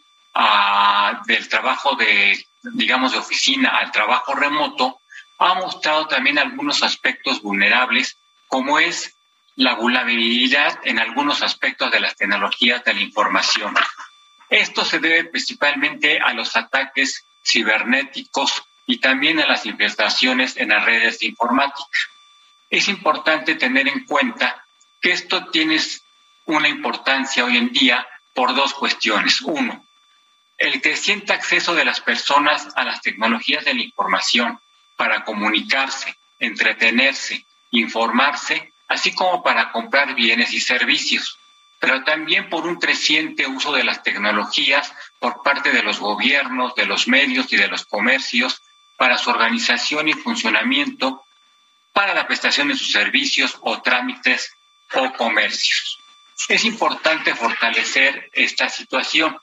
del 1.27 1.48
trabajo 1.48 1.94
de, 1.97 2.43
digamos, 2.62 3.12
de 3.12 3.19
oficina 3.19 3.77
al 3.77 3.93
trabajo 3.93 4.35
remoto, 4.35 5.01
ha 5.39 5.55
mostrado 5.55 6.06
también 6.06 6.39
algunos 6.39 6.82
aspectos 6.82 7.43
vulnerables, 7.43 8.16
como 8.47 8.78
es 8.78 9.15
la 9.59 9.75
vulnerabilidad 9.75 10.79
en 10.85 11.01
algunos 11.01 11.43
aspectos 11.43 11.91
de 11.91 11.99
las 11.99 12.15
tecnologías 12.15 12.85
de 12.85 12.95
la 12.95 13.01
información. 13.01 13.75
Esto 14.49 14.85
se 14.85 15.01
debe 15.01 15.25
principalmente 15.25 16.21
a 16.21 16.33
los 16.33 16.55
ataques 16.55 17.27
cibernéticos 17.45 18.63
y 18.87 18.99
también 18.99 19.41
a 19.41 19.47
las 19.47 19.67
infestaciones 19.67 20.57
en 20.57 20.69
las 20.69 20.85
redes 20.85 21.19
de 21.19 21.27
informática. 21.27 21.89
Es 22.71 22.87
importante 22.87 23.57
tener 23.57 23.89
en 23.89 24.05
cuenta 24.05 24.65
que 25.01 25.11
esto 25.11 25.47
tiene 25.47 25.81
una 26.45 26.69
importancia 26.69 27.45
hoy 27.45 27.57
en 27.57 27.71
día 27.71 28.07
por 28.35 28.55
dos 28.55 28.75
cuestiones. 28.75 29.41
Uno, 29.41 29.85
el 30.57 30.81
creciente 30.81 31.33
acceso 31.33 31.75
de 31.75 31.85
las 31.85 32.01
personas 32.01 32.69
a 32.77 32.85
las 32.85 33.03
tecnologías 33.03 33.65
de 33.65 33.75
la 33.75 33.83
información 33.83 34.61
para 34.95 35.25
comunicarse, 35.25 36.17
entretenerse, 36.39 37.45
informarse, 37.73 38.73
así 38.89 39.15
como 39.15 39.43
para 39.43 39.70
comprar 39.70 40.15
bienes 40.15 40.52
y 40.52 40.60
servicios, 40.60 41.39
pero 41.78 42.02
también 42.02 42.48
por 42.48 42.66
un 42.66 42.77
creciente 42.77 43.47
uso 43.47 43.73
de 43.73 43.85
las 43.85 44.02
tecnologías 44.02 44.93
por 45.19 45.43
parte 45.43 45.70
de 45.70 45.82
los 45.82 46.01
gobiernos, 46.01 46.74
de 46.74 46.86
los 46.86 47.06
medios 47.06 47.52
y 47.52 47.56
de 47.56 47.69
los 47.69 47.85
comercios 47.85 48.62
para 48.97 49.16
su 49.16 49.31
organización 49.31 50.09
y 50.09 50.15
funcionamiento, 50.15 51.23
para 51.93 52.15
la 52.15 52.27
prestación 52.27 52.69
de 52.69 52.77
sus 52.77 52.90
servicios 52.90 53.56
o 53.60 53.81
trámites 53.81 54.52
o 54.94 55.12
comercios. 55.12 56.01
Es 56.48 56.65
importante 56.65 57.35
fortalecer 57.35 58.31
esta 58.32 58.69
situación, 58.69 59.39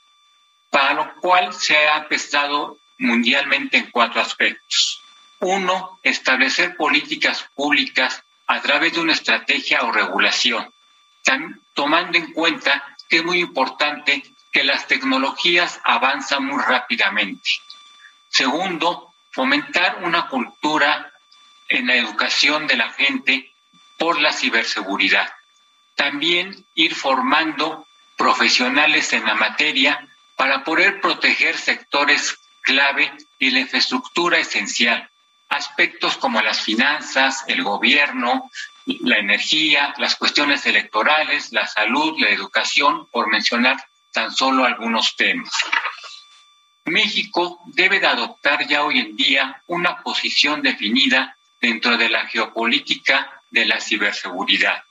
para 0.70 0.94
lo 0.94 1.14
cual 1.20 1.54
se 1.54 1.88
ha 1.88 2.06
prestado 2.08 2.78
mundialmente 2.98 3.78
en 3.78 3.90
cuatro 3.90 4.20
aspectos. 4.20 5.00
Uno, 5.40 5.98
establecer 6.02 6.76
políticas 6.76 7.46
públicas 7.54 8.22
a 8.46 8.60
través 8.62 8.94
de 8.94 9.00
una 9.00 9.12
estrategia 9.12 9.82
o 9.82 9.92
regulación, 9.92 10.72
tomando 11.74 12.18
en 12.18 12.32
cuenta 12.32 12.96
que 13.08 13.18
es 13.18 13.24
muy 13.24 13.40
importante 13.40 14.22
que 14.52 14.64
las 14.64 14.86
tecnologías 14.86 15.80
avanzan 15.84 16.44
muy 16.44 16.62
rápidamente. 16.62 17.50
Segundo, 18.28 19.12
fomentar 19.32 19.98
una 20.02 20.28
cultura 20.28 21.12
en 21.68 21.86
la 21.86 21.96
educación 21.96 22.66
de 22.66 22.76
la 22.76 22.90
gente 22.92 23.52
por 23.98 24.20
la 24.20 24.32
ciberseguridad. 24.32 25.32
También 25.94 26.64
ir 26.74 26.94
formando 26.94 27.86
profesionales 28.16 29.12
en 29.12 29.24
la 29.26 29.34
materia 29.34 30.06
para 30.36 30.64
poder 30.64 31.00
proteger 31.00 31.56
sectores 31.56 32.38
clave 32.62 33.12
y 33.38 33.50
la 33.50 33.60
infraestructura 33.60 34.38
esencial, 34.38 35.08
aspectos 35.48 36.16
como 36.16 36.40
las 36.42 36.60
finanzas, 36.60 37.44
el 37.46 37.62
gobierno, 37.62 38.50
la 38.86 39.18
energía, 39.18 39.94
las 39.98 40.16
cuestiones 40.16 40.66
electorales, 40.66 41.52
la 41.52 41.66
salud, 41.66 42.18
la 42.18 42.30
educación, 42.30 43.06
por 43.10 43.28
mencionar 43.28 43.76
tan 44.12 44.32
solo 44.32 44.64
algunos 44.64 45.16
temas. 45.16 45.50
México 46.84 47.60
debe 47.66 47.98
de 47.98 48.06
adoptar 48.06 48.66
ya 48.66 48.84
hoy 48.84 49.00
en 49.00 49.16
día 49.16 49.62
una 49.66 50.02
posición 50.02 50.62
definida 50.62 51.36
dentro 51.60 51.96
de 51.96 52.08
la 52.08 52.26
geopolítica 52.28 53.42
de 53.50 53.66
la 53.66 53.80
ciberseguridad. 53.80 54.84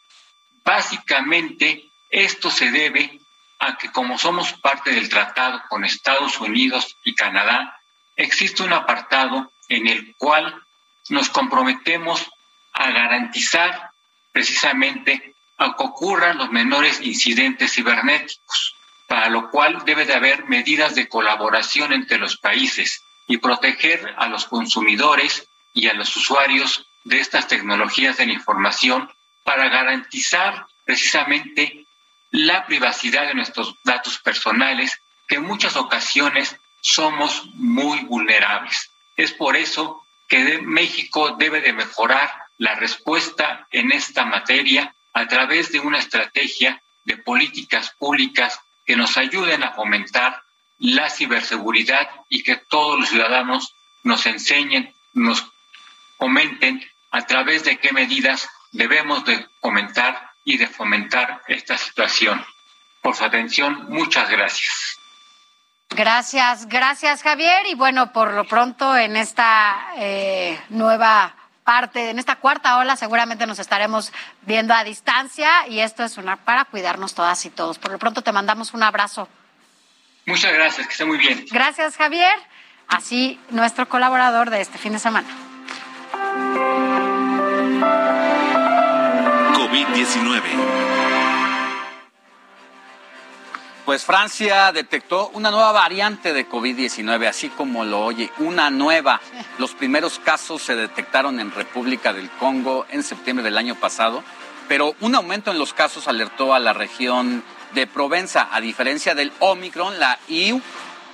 Básicamente, 0.64 1.90
esto 2.10 2.52
se 2.52 2.72
debe 2.72 3.19
a 3.60 3.77
que 3.77 3.91
como 3.91 4.18
somos 4.18 4.53
parte 4.53 4.91
del 4.91 5.07
tratado 5.07 5.61
con 5.69 5.86
Estados 5.86 6.40
Unidos 6.40 6.98
y 7.03 7.15
Canadá, 7.15 7.75
existe 8.16 8.64
un 8.64 8.74
apartado 8.74 9.52
en 9.70 9.88
el 9.88 10.16
cual 10.18 10.62
nos 11.10 11.30
comprometemos 11.30 12.30
a 12.74 12.92
garantizar 12.92 13.92
precisamente 14.32 15.36
a 15.58 15.76
que 15.76 15.84
ocurran 15.84 16.38
los 16.38 16.52
menores 16.52 17.00
incidentes 17.02 17.74
cibernéticos, 17.74 18.76
para 19.08 19.30
lo 19.30 19.50
cual 19.50 19.84
debe 19.86 20.06
de 20.06 20.14
haber 20.14 20.46
medidas 20.46 20.96
de 20.96 21.08
colaboración 21.08 21.94
entre 21.94 22.18
los 22.18 22.38
países 22.38 23.02
y 23.28 23.38
proteger 23.38 24.14
a 24.18 24.28
los 24.28 24.46
consumidores 24.46 25.48
y 25.74 25.88
a 25.88 25.94
los 25.94 26.16
usuarios 26.16 26.88
de 27.04 27.20
estas 27.20 27.48
tecnologías 27.48 28.18
de 28.18 28.26
la 28.26 28.34
información 28.34 29.10
para 29.44 29.70
garantizar 29.70 30.66
precisamente 30.84 31.86
la 32.32 32.66
privacidad 32.66 33.28
de 33.28 33.36
nuestros 33.36 33.76
datos 33.84 34.20
personales, 34.20 35.00
que 35.28 35.36
en 35.36 35.44
muchas 35.44 35.76
ocasiones 35.78 36.58
somos 36.86 37.48
muy 37.56 38.02
vulnerables. 38.02 38.91
Es 39.16 39.32
por 39.32 39.57
eso 39.57 40.06
que 40.28 40.60
México 40.62 41.36
debe 41.36 41.60
de 41.62 41.74
mejorar 41.74 42.32
la 42.60 42.76
respuesta 42.76 43.68
en 43.72 43.91
esta 43.91 44.24
materia 44.24 44.94
a 45.12 45.28
través 45.28 45.72
de 45.72 45.80
una 45.80 45.98
estrategia 45.98 46.80
de 47.03 47.18
políticas 47.18 47.90
públicas 47.98 48.60
que 48.86 48.95
nos 48.95 49.18
ayuden 49.18 49.64
a 49.64 49.72
fomentar 49.72 50.44
la 50.78 51.10
ciberseguridad 51.10 52.07
y 52.30 52.44
que 52.44 52.56
todos 52.56 52.99
los 52.99 53.10
ciudadanos 53.10 53.74
nos 54.03 54.28
enseñen, 54.28 54.94
nos 55.14 55.44
comenten 56.18 56.88
a 57.10 57.26
través 57.26 57.64
de 57.64 57.80
qué 57.80 57.94
medidas 57.94 58.48
debemos 58.72 59.26
de 59.26 59.48
comentar 59.60 60.34
y 60.44 60.57
de 60.57 60.68
fomentar 60.68 61.41
esta 61.48 61.80
situación. 61.80 62.45
Por 63.02 63.16
su 63.16 63.24
atención, 63.24 63.88
muchas 63.90 64.30
gracias. 64.30 64.99
Gracias, 65.90 66.68
gracias 66.68 67.24
Javier. 67.24 67.66
Y 67.68 67.76
bueno, 67.76 68.12
por 68.12 68.34
lo 68.34 68.45
pronto 68.45 68.98
en 68.98 69.16
esta 69.16 69.94
eh, 69.98 70.60
nueva 70.70 71.36
parte, 71.64 72.10
en 72.10 72.20
esta 72.20 72.36
cuarta 72.38 72.78
ola, 72.78 72.95
seguramente 72.95 73.48
nos 73.48 73.60
estaremos 73.60 74.12
viendo 74.41 74.74
a 74.74 74.84
distancia 74.84 75.68
y 75.68 75.80
esto 75.80 76.03
es 76.03 76.18
una 76.18 76.38
para 76.38 76.66
cuidarnos 76.66 77.16
todas 77.16 77.44
y 77.45 77.49
todos. 77.49 77.80
Por 77.80 77.91
lo 77.91 77.99
pronto 77.99 78.22
te 78.22 78.32
mandamos 78.32 78.74
un 78.74 78.84
abrazo. 78.84 79.28
Muchas 80.26 80.53
gracias, 80.53 80.88
que 80.88 80.91
esté 80.94 81.06
muy 81.06 81.18
bien. 81.18 81.45
Gracias 81.52 81.98
Javier. 81.98 82.36
Así 82.88 83.40
nuestro 83.49 83.90
colaborador 83.90 84.49
de 84.49 84.62
este 84.62 84.78
fin 84.78 84.94
de 84.94 84.99
semana. 84.99 85.28
COVID-19. 89.53 90.85
Pues 93.86 94.03
Francia 94.03 94.72
detectó 94.72 95.30
una 95.36 95.52
nueva 95.52 95.72
variante 95.72 96.34
de 96.34 96.49
COVID-19, 96.49 97.28
así 97.28 97.49
como 97.49 97.86
lo 97.86 98.03
oye, 98.03 98.32
una 98.40 98.72
nueva. 98.72 99.22
Los 99.60 99.76
primeros 99.76 100.18
casos 100.18 100.64
se 100.64 100.76
detectaron 100.76 101.40
en 101.40 101.52
República 101.52 102.12
del 102.12 102.32
Congo 102.32 102.88
en 102.90 103.03
septiembre 103.03 103.44
del 103.44 103.60
año 103.60 103.76
pasado, 103.76 104.24
pero 104.68 104.95
un 105.02 105.14
aumento 105.14 105.52
en 105.52 105.60
los 105.60 105.74
casos 105.74 106.07
alertó 106.07 106.56
a 106.56 106.60
la 106.60 106.74
región 106.74 107.44
de 107.76 107.86
Provenza. 107.86 108.49
A 108.52 108.60
diferencia 108.60 109.14
del 109.14 109.32
Omicron, 109.38 109.99
la 109.99 110.18
IU 110.30 110.64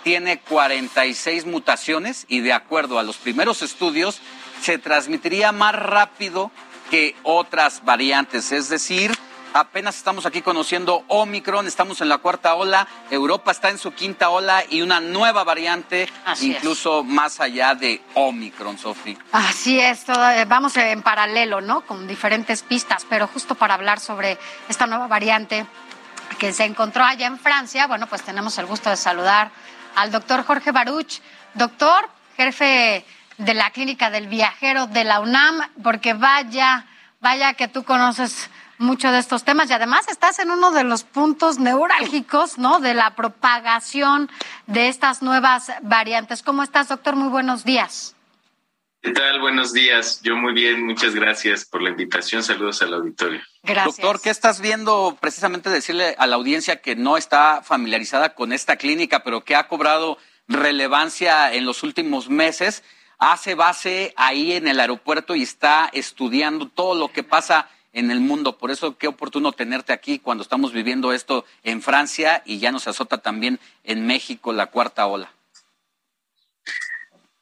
tiene 0.06 0.40
46 0.40 1.46
mutaciones 1.48 2.26
y 2.30 2.40
de 2.40 2.54
acuerdo 2.54 3.00
a 3.00 3.04
los 3.04 3.18
primeros 3.18 3.64
estudios, 3.64 4.22
se 4.62 4.78
transmitiría 4.78 5.52
más 5.52 5.76
rápido 5.76 6.52
que 6.90 7.18
otras 7.24 7.84
variantes. 7.84 8.54
Es 8.54 8.70
decir, 8.70 9.12
apenas 9.54 9.98
estamos 9.98 10.26
aquí 10.26 10.42
conociendo 10.42 11.04
Omicron, 11.08 11.68
estamos 11.68 12.02
en 12.02 12.10
la 12.10 12.20
cuarta 12.20 12.56
ola, 12.56 12.88
Europa 13.10 13.52
está 13.52 13.70
en 13.70 13.78
su 13.78 13.94
quinta 13.94 14.30
ola 14.30 14.64
y 14.70 14.82
una 14.82 15.00
nueva 15.00 15.44
variante, 15.44 16.08
incluso 16.42 17.04
más 17.04 17.40
allá 17.40 17.76
de 17.76 18.02
Omicron, 18.14 18.78
Sofi. 18.78 19.18
Así 19.32 19.80
es, 19.80 20.08
eh, 20.10 20.46
vamos 20.48 20.76
en 20.78 21.02
paralelo, 21.02 21.62
¿no? 21.62 21.82
Con 21.82 22.08
diferentes 22.08 22.64
pistas, 22.64 23.06
pero 23.10 23.28
justo 23.28 23.56
para 23.56 23.74
hablar 23.74 24.00
sobre 24.00 24.38
esta 24.70 24.88
nueva 24.88 25.08
variante 25.08 25.66
que 26.40 26.54
se 26.54 26.64
encontró 26.64 27.04
allá 27.04 27.28
en 27.28 27.38
Francia, 27.38 27.88
bueno, 27.88 28.08
pues 28.08 28.24
tenemos 28.24 28.58
el 28.58 28.66
gusto 28.66 28.90
de 28.90 28.98
saludar 28.98 29.52
al 29.96 30.12
doctor 30.12 30.46
Jorge 30.46 30.72
Baruch. 30.72 31.20
Doctor, 31.54 32.10
jefe 32.38 33.06
de 33.38 33.54
la 33.54 33.72
Clínica 33.72 34.10
del 34.10 34.28
Viajero 34.28 34.88
de 34.88 35.04
la 35.04 35.20
UNAM, 35.20 35.62
porque 35.84 36.14
vaya, 36.14 36.86
vaya 37.20 37.54
que 37.54 37.68
tú 37.68 37.84
conoces 37.84 38.50
mucho 38.82 39.12
de 39.12 39.20
estos 39.20 39.44
temas 39.44 39.70
y 39.70 39.74
además 39.74 40.08
estás 40.10 40.40
en 40.40 40.52
uno 40.52 40.72
de 40.72 40.84
los 40.84 41.04
puntos 41.04 41.60
neurálgicos, 41.60 42.58
¿no? 42.58 42.80
De 42.80 42.94
la 42.94 43.16
propagación 43.16 44.30
de 44.68 44.90
estas 44.90 45.22
nuevas 45.22 45.72
variantes. 45.84 46.44
¿Cómo 46.44 46.64
estás, 46.64 46.90
doctor? 46.90 47.16
Muy 47.16 47.30
buenos 47.30 47.64
días. 47.64 48.16
¿Qué 49.02 49.12
tal? 49.14 49.40
Buenos 49.40 49.74
días. 49.74 50.22
Yo 50.22 50.36
muy 50.36 50.54
bien, 50.54 50.86
muchas 50.86 51.16
gracias 51.16 51.66
por 51.66 51.82
la 51.82 51.90
invitación. 51.90 52.44
Saludos 52.44 52.84
al 52.84 52.94
auditorio. 52.94 53.42
Gracias. 53.64 53.98
Doctor, 53.98 54.22
¿qué 54.22 54.30
estás 54.30 54.62
viendo 54.62 55.18
precisamente 55.20 55.72
decirle 55.72 56.16
a 56.20 56.28
la 56.28 56.36
audiencia 56.36 56.82
que 56.82 56.96
no 56.96 57.18
está 57.18 57.64
familiarizada 57.64 58.36
con 58.36 58.54
esta 58.54 58.76
clínica, 58.76 59.24
pero 59.24 59.44
que 59.44 59.56
ha 59.56 59.68
cobrado 59.68 60.20
relevancia 60.48 61.52
en 61.52 61.66
los 61.66 61.82
últimos 61.82 62.30
meses? 62.30 62.84
Hace 63.18 63.56
base 63.56 64.14
ahí 64.18 64.54
en 64.54 64.68
el 64.68 64.80
aeropuerto 64.80 65.36
y 65.36 65.42
está 65.42 65.90
estudiando 65.94 66.68
todo 66.68 66.94
lo 66.94 67.12
que 67.12 67.24
pasa 67.24 67.70
en 67.94 68.12
el 68.12 68.20
mundo. 68.20 68.58
Por 68.58 68.72
eso 68.72 68.98
qué 68.98 69.08
oportuno 69.08 69.52
tenerte 69.52 69.94
aquí 69.94 70.20
cuando 70.20 70.44
estamos 70.44 70.74
viviendo 70.74 71.14
esto 71.14 71.46
en 71.64 71.82
Francia 71.82 72.42
y 72.46 72.60
ya 72.60 72.72
nos 72.72 72.88
azota 72.88 73.20
también 73.20 73.60
en 73.84 74.06
México 74.06 74.54
la 74.54 74.68
cuarta 74.68 75.06
ola. 75.08 75.32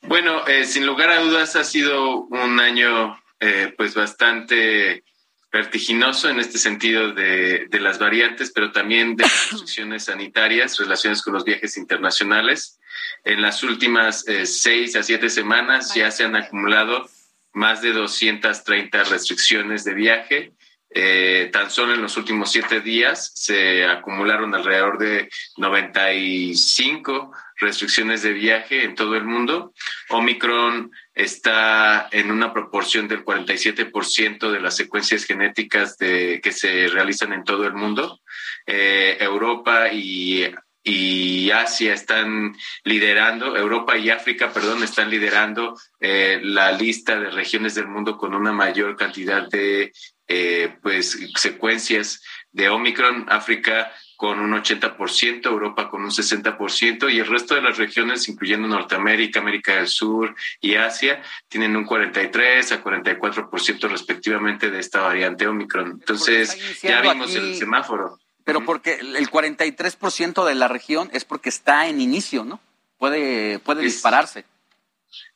Bueno, 0.01 0.47
eh, 0.47 0.65
sin 0.65 0.85
lugar 0.85 1.09
a 1.09 1.21
dudas 1.21 1.55
ha 1.55 1.63
sido 1.63 2.21
un 2.21 2.59
año 2.59 3.21
eh, 3.39 3.73
pues 3.77 3.93
bastante 3.93 5.03
vertiginoso 5.51 6.29
en 6.29 6.39
este 6.39 6.57
sentido 6.57 7.11
de, 7.13 7.67
las 7.71 7.99
variantes, 7.99 8.51
pero 8.51 8.71
también 8.71 9.15
de 9.15 9.23
las 9.23 9.51
restricciones 9.51 10.05
sanitarias, 10.05 10.77
relaciones 10.77 11.21
con 11.21 11.33
los 11.33 11.43
viajes 11.43 11.77
internacionales. 11.77 12.79
En 13.23 13.41
las 13.41 13.63
últimas 13.63 14.27
eh, 14.27 14.45
seis 14.45 14.95
a 14.95 15.03
siete 15.03 15.29
semanas 15.29 15.93
ya 15.93 16.11
se 16.11 16.23
han 16.23 16.35
acumulado 16.35 17.09
más 17.53 17.81
de 17.81 17.93
230 17.93 19.03
restricciones 19.05 19.83
de 19.83 19.93
viaje. 19.93 20.53
Eh, 20.91 21.49
tan 21.53 21.69
solo 21.69 21.93
en 21.93 22.01
los 22.01 22.17
últimos 22.17 22.51
siete 22.51 22.81
días 22.81 23.31
se 23.35 23.85
acumularon 23.85 24.55
alrededor 24.55 24.97
de 24.97 25.29
95 25.57 27.31
restricciones 27.57 28.23
de 28.23 28.33
viaje 28.33 28.83
en 28.83 28.95
todo 28.95 29.15
el 29.15 29.23
mundo. 29.23 29.71
Omicron 30.09 30.91
está 31.13 32.07
en 32.11 32.31
una 32.31 32.53
proporción 32.53 33.07
del 33.07 33.23
47% 33.23 34.51
de 34.51 34.61
las 34.61 34.75
secuencias 34.75 35.25
genéticas 35.25 35.97
de, 35.97 36.39
que 36.41 36.51
se 36.51 36.87
realizan 36.87 37.33
en 37.33 37.43
todo 37.43 37.67
el 37.67 37.73
mundo. 37.73 38.21
Eh, 38.65 39.17
Europa 39.19 39.89
y 39.91 40.51
y 40.89 41.51
Asia 41.51 41.93
están 41.93 42.57
liderando, 42.83 43.55
Europa 43.55 43.95
y 43.95 44.09
África, 44.09 44.51
perdón, 44.51 44.81
están 44.83 45.11
liderando 45.11 45.77
eh, 45.99 46.39
la 46.41 46.71
lista 46.71 47.19
de 47.19 47.29
regiones 47.29 47.75
del 47.75 47.87
mundo 47.87 48.17
con 48.17 48.33
una 48.33 48.51
mayor 48.51 48.95
cantidad 48.95 49.47
de 49.47 49.91
eh, 50.27 50.75
pues 50.81 51.17
secuencias 51.35 52.23
de 52.51 52.69
Omicron, 52.69 53.27
África 53.29 53.91
con 54.17 54.39
un 54.39 54.51
80%, 54.51 55.45
Europa 55.45 55.89
con 55.89 56.03
un 56.03 56.09
60% 56.09 57.13
y 57.13 57.19
el 57.19 57.27
resto 57.27 57.53
de 57.53 57.61
las 57.61 57.77
regiones, 57.77 58.27
incluyendo 58.27 58.67
Norteamérica, 58.67 59.39
América 59.39 59.75
del 59.75 59.87
Sur 59.87 60.35
y 60.59 60.73
Asia, 60.75 61.21
tienen 61.47 61.75
un 61.75 61.85
43 61.85 62.71
a 62.71 62.83
44% 62.83 63.89
respectivamente 63.89 64.71
de 64.71 64.79
esta 64.79 65.01
variante 65.01 65.47
Omicron. 65.47 65.91
Entonces, 65.91 66.81
ya 66.81 67.01
vimos 67.01 67.33
el 67.35 67.55
semáforo. 67.55 68.19
Pero 68.49 68.65
porque 68.65 68.95
el 68.95 69.29
43% 69.29 70.43
de 70.43 70.55
la 70.55 70.67
región 70.67 71.11
es 71.13 71.23
porque 71.23 71.49
está 71.49 71.87
en 71.87 72.01
inicio, 72.01 72.43
¿no? 72.43 72.59
Puede, 72.97 73.59
puede 73.59 73.83
dispararse. 73.83 74.43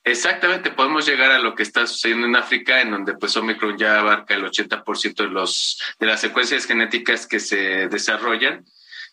Exactamente, 0.04 0.72
podemos 0.72 1.06
llegar 1.06 1.32
a 1.32 1.38
lo 1.38 1.54
que 1.54 1.62
está 1.62 1.86
sucediendo 1.86 2.26
en 2.26 2.36
África, 2.36 2.82
en 2.82 2.90
donde 2.90 3.14
pues 3.14 3.38
Omicron 3.38 3.78
ya 3.78 4.00
abarca 4.00 4.34
el 4.34 4.44
80% 4.44 5.16
de, 5.16 5.30
los, 5.30 5.80
de 6.00 6.08
las 6.08 6.22
secuencias 6.22 6.66
genéticas 6.66 7.28
que 7.28 7.40
se 7.40 7.88
desarrollan 7.88 8.66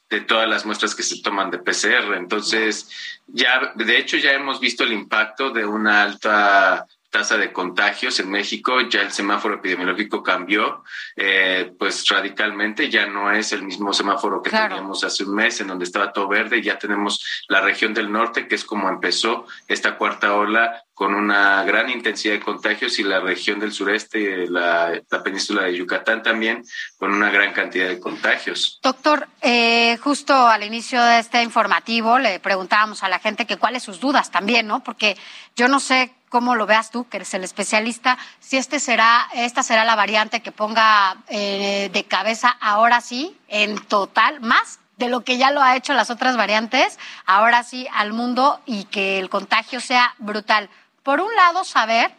de 0.09 0.21
todas 0.23 0.49
las 0.49 0.65
muestras 0.65 0.95
que 0.95 1.03
se 1.03 1.21
toman 1.21 1.51
de 1.51 1.59
PCR. 1.59 2.15
Entonces, 2.17 2.89
ya, 3.27 3.73
de 3.75 3.99
hecho, 3.99 4.17
ya 4.17 4.33
hemos 4.33 4.61
visto 4.61 4.83
el 4.83 4.95
impacto 4.95 5.51
de 5.51 5.67
una 5.67 6.03
alta 6.03 6.87
tasa 7.11 7.37
de 7.37 7.53
contagios 7.53 8.21
en 8.21 8.31
México, 8.31 8.81
ya 8.83 9.03
el 9.03 9.11
semáforo 9.11 9.57
epidemiológico 9.57 10.23
cambió, 10.23 10.85
eh, 11.17 11.73
pues 11.79 12.07
radicalmente, 12.09 12.89
ya 12.89 13.07
no 13.07 13.33
es 13.33 13.53
el 13.53 13.63
mismo 13.63 13.93
semáforo 13.93 14.43
que 14.43 14.51
teníamos 14.51 15.05
hace 15.05 15.25
un 15.25 15.35
mes, 15.35 15.61
en 15.61 15.67
donde 15.67 15.85
estaba 15.85 16.13
todo 16.13 16.29
verde, 16.29 16.63
ya 16.63 16.79
tenemos 16.79 17.45
la 17.49 17.61
región 17.61 17.93
del 17.93 18.13
norte, 18.13 18.47
que 18.47 18.55
es 18.55 18.65
como 18.65 18.89
empezó 18.89 19.47
esta 19.67 19.97
cuarta 19.97 20.35
ola 20.37 20.85
con 21.01 21.15
una 21.15 21.65
gran 21.65 21.89
intensidad 21.89 22.35
de 22.35 22.41
contagios 22.41 22.99
y 22.99 23.05
la 23.05 23.21
región 23.21 23.59
del 23.59 23.73
sureste, 23.73 24.47
la, 24.51 25.01
la 25.09 25.23
península 25.23 25.63
de 25.63 25.75
Yucatán 25.75 26.23
también, 26.23 26.63
con 26.99 27.15
una 27.15 27.31
gran 27.31 27.55
cantidad 27.55 27.89
de 27.89 27.99
contagios. 27.99 28.79
Doctor, 28.83 29.27
eh, 29.41 29.97
justo 30.03 30.35
al 30.35 30.63
inicio 30.63 31.03
de 31.03 31.21
este 31.21 31.43
informativo 31.43 32.19
le 32.19 32.39
preguntábamos 32.39 33.03
a 33.03 33.09
la 33.09 33.19
gente 33.19 33.47
que 33.47 33.57
cuáles 33.57 33.83
sus 33.83 33.99
dudas 33.99 34.31
también, 34.31 34.67
¿no? 34.67 34.85
Porque 34.85 35.17
yo 35.57 35.69
no 35.69 35.81
sé 35.81 36.13
cómo 36.29 36.55
lo 36.55 36.67
veas 36.67 36.91
tú, 36.91 37.09
que 37.09 37.17
eres 37.17 37.33
el 37.33 37.45
especialista, 37.45 38.19
si 38.39 38.59
este 38.59 38.79
será, 38.79 39.27
esta 39.33 39.63
será 39.63 39.87
la 39.87 39.97
variante 39.97 40.43
que 40.43 40.53
ponga 40.53 41.17
eh, 41.29 41.89
de 41.91 42.05
cabeza 42.05 42.51
ahora 42.61 43.01
sí, 43.01 43.35
en 43.49 43.79
total, 43.87 44.43
más 44.43 44.81
de 44.99 45.09
lo 45.09 45.23
que 45.23 45.39
ya 45.39 45.51
lo 45.51 45.63
ha 45.63 45.77
hecho 45.77 45.95
las 45.95 46.11
otras 46.11 46.37
variantes, 46.37 46.99
ahora 47.25 47.63
sí 47.63 47.89
al 47.95 48.13
mundo 48.13 48.61
y 48.67 48.85
que 48.85 49.19
el 49.19 49.31
contagio 49.31 49.81
sea 49.81 50.15
brutal 50.19 50.69
por 51.03 51.21
un 51.21 51.35
lado, 51.35 51.65
saber 51.65 52.13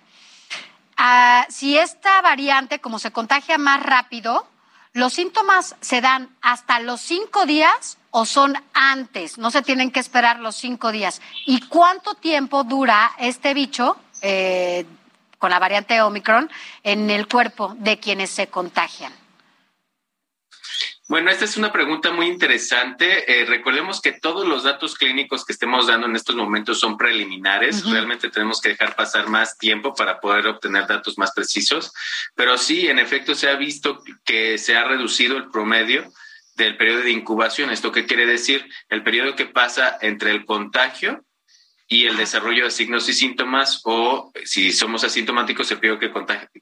ah, 0.98 1.46
si 1.50 1.78
esta 1.78 2.22
variante, 2.22 2.80
como 2.80 3.00
se 3.00 3.12
contagia 3.12 3.58
más 3.58 3.82
rápido, 3.82 4.48
los 4.94 5.14
síntomas 5.14 5.76
se 5.80 6.02
dan 6.02 6.36
hasta 6.42 6.80
los 6.80 7.00
cinco 7.00 7.46
días 7.46 7.98
o 8.10 8.26
son 8.26 8.58
antes, 8.74 9.38
no 9.38 9.50
se 9.50 9.62
tienen 9.62 9.92
que 9.92 10.02
esperar 10.02 10.40
los 10.40 10.56
cinco 10.56 10.92
días. 10.92 11.22
¿Y 11.46 11.62
cuánto 11.68 12.16
tiempo 12.16 12.64
dura 12.66 13.14
este 13.18 13.54
bicho 13.54 13.98
eh, 14.22 14.86
con 15.40 15.50
la 15.50 15.60
variante 15.60 16.02
Omicron 16.02 16.50
en 16.84 17.10
el 17.10 17.28
cuerpo 17.28 17.74
de 17.78 18.00
quienes 18.00 18.32
se 18.32 18.48
contagian? 18.48 19.21
Bueno, 21.12 21.30
esta 21.30 21.44
es 21.44 21.58
una 21.58 21.74
pregunta 21.74 22.12
muy 22.12 22.28
interesante. 22.28 23.42
Eh, 23.42 23.44
recordemos 23.44 24.00
que 24.00 24.14
todos 24.14 24.48
los 24.48 24.64
datos 24.64 24.96
clínicos 24.96 25.44
que 25.44 25.52
estemos 25.52 25.88
dando 25.88 26.08
en 26.08 26.16
estos 26.16 26.38
momentos 26.38 26.80
son 26.80 26.96
preliminares. 26.96 27.84
Realmente 27.84 28.30
tenemos 28.30 28.62
que 28.62 28.70
dejar 28.70 28.96
pasar 28.96 29.28
más 29.28 29.58
tiempo 29.58 29.94
para 29.94 30.22
poder 30.22 30.48
obtener 30.48 30.88
datos 30.88 31.18
más 31.18 31.34
precisos. 31.34 31.92
Pero 32.34 32.58
sí, 32.58 32.88
en 32.88 32.98
efecto, 32.98 33.36
se 33.36 33.50
ha 33.50 33.56
visto 33.56 34.02
que 34.24 34.58
se 34.58 34.78
ha 34.78 34.86
reducido 34.86 35.36
el 35.36 35.50
promedio 35.50 36.10
del 36.56 36.78
periodo 36.78 37.02
de 37.02 37.12
incubación. 37.12 37.72
¿Esto 37.72 37.92
qué 37.92 38.06
quiere 38.06 38.26
decir? 38.26 38.70
El 38.88 39.04
periodo 39.04 39.36
que 39.36 39.48
pasa 39.48 39.98
entre 40.00 40.32
el 40.32 40.46
contagio 40.46 41.26
y 41.92 42.08
el 42.08 42.16
desarrollo 42.16 42.64
de 42.64 42.72
signos 42.72 43.10
y 43.10 43.14
síntomas 43.14 43.82
o 43.84 44.32
si 44.46 44.72
somos 44.72 45.04
asintomáticos 45.04 45.70
el 45.72 45.80
periodo 45.80 46.00
que, 46.00 46.14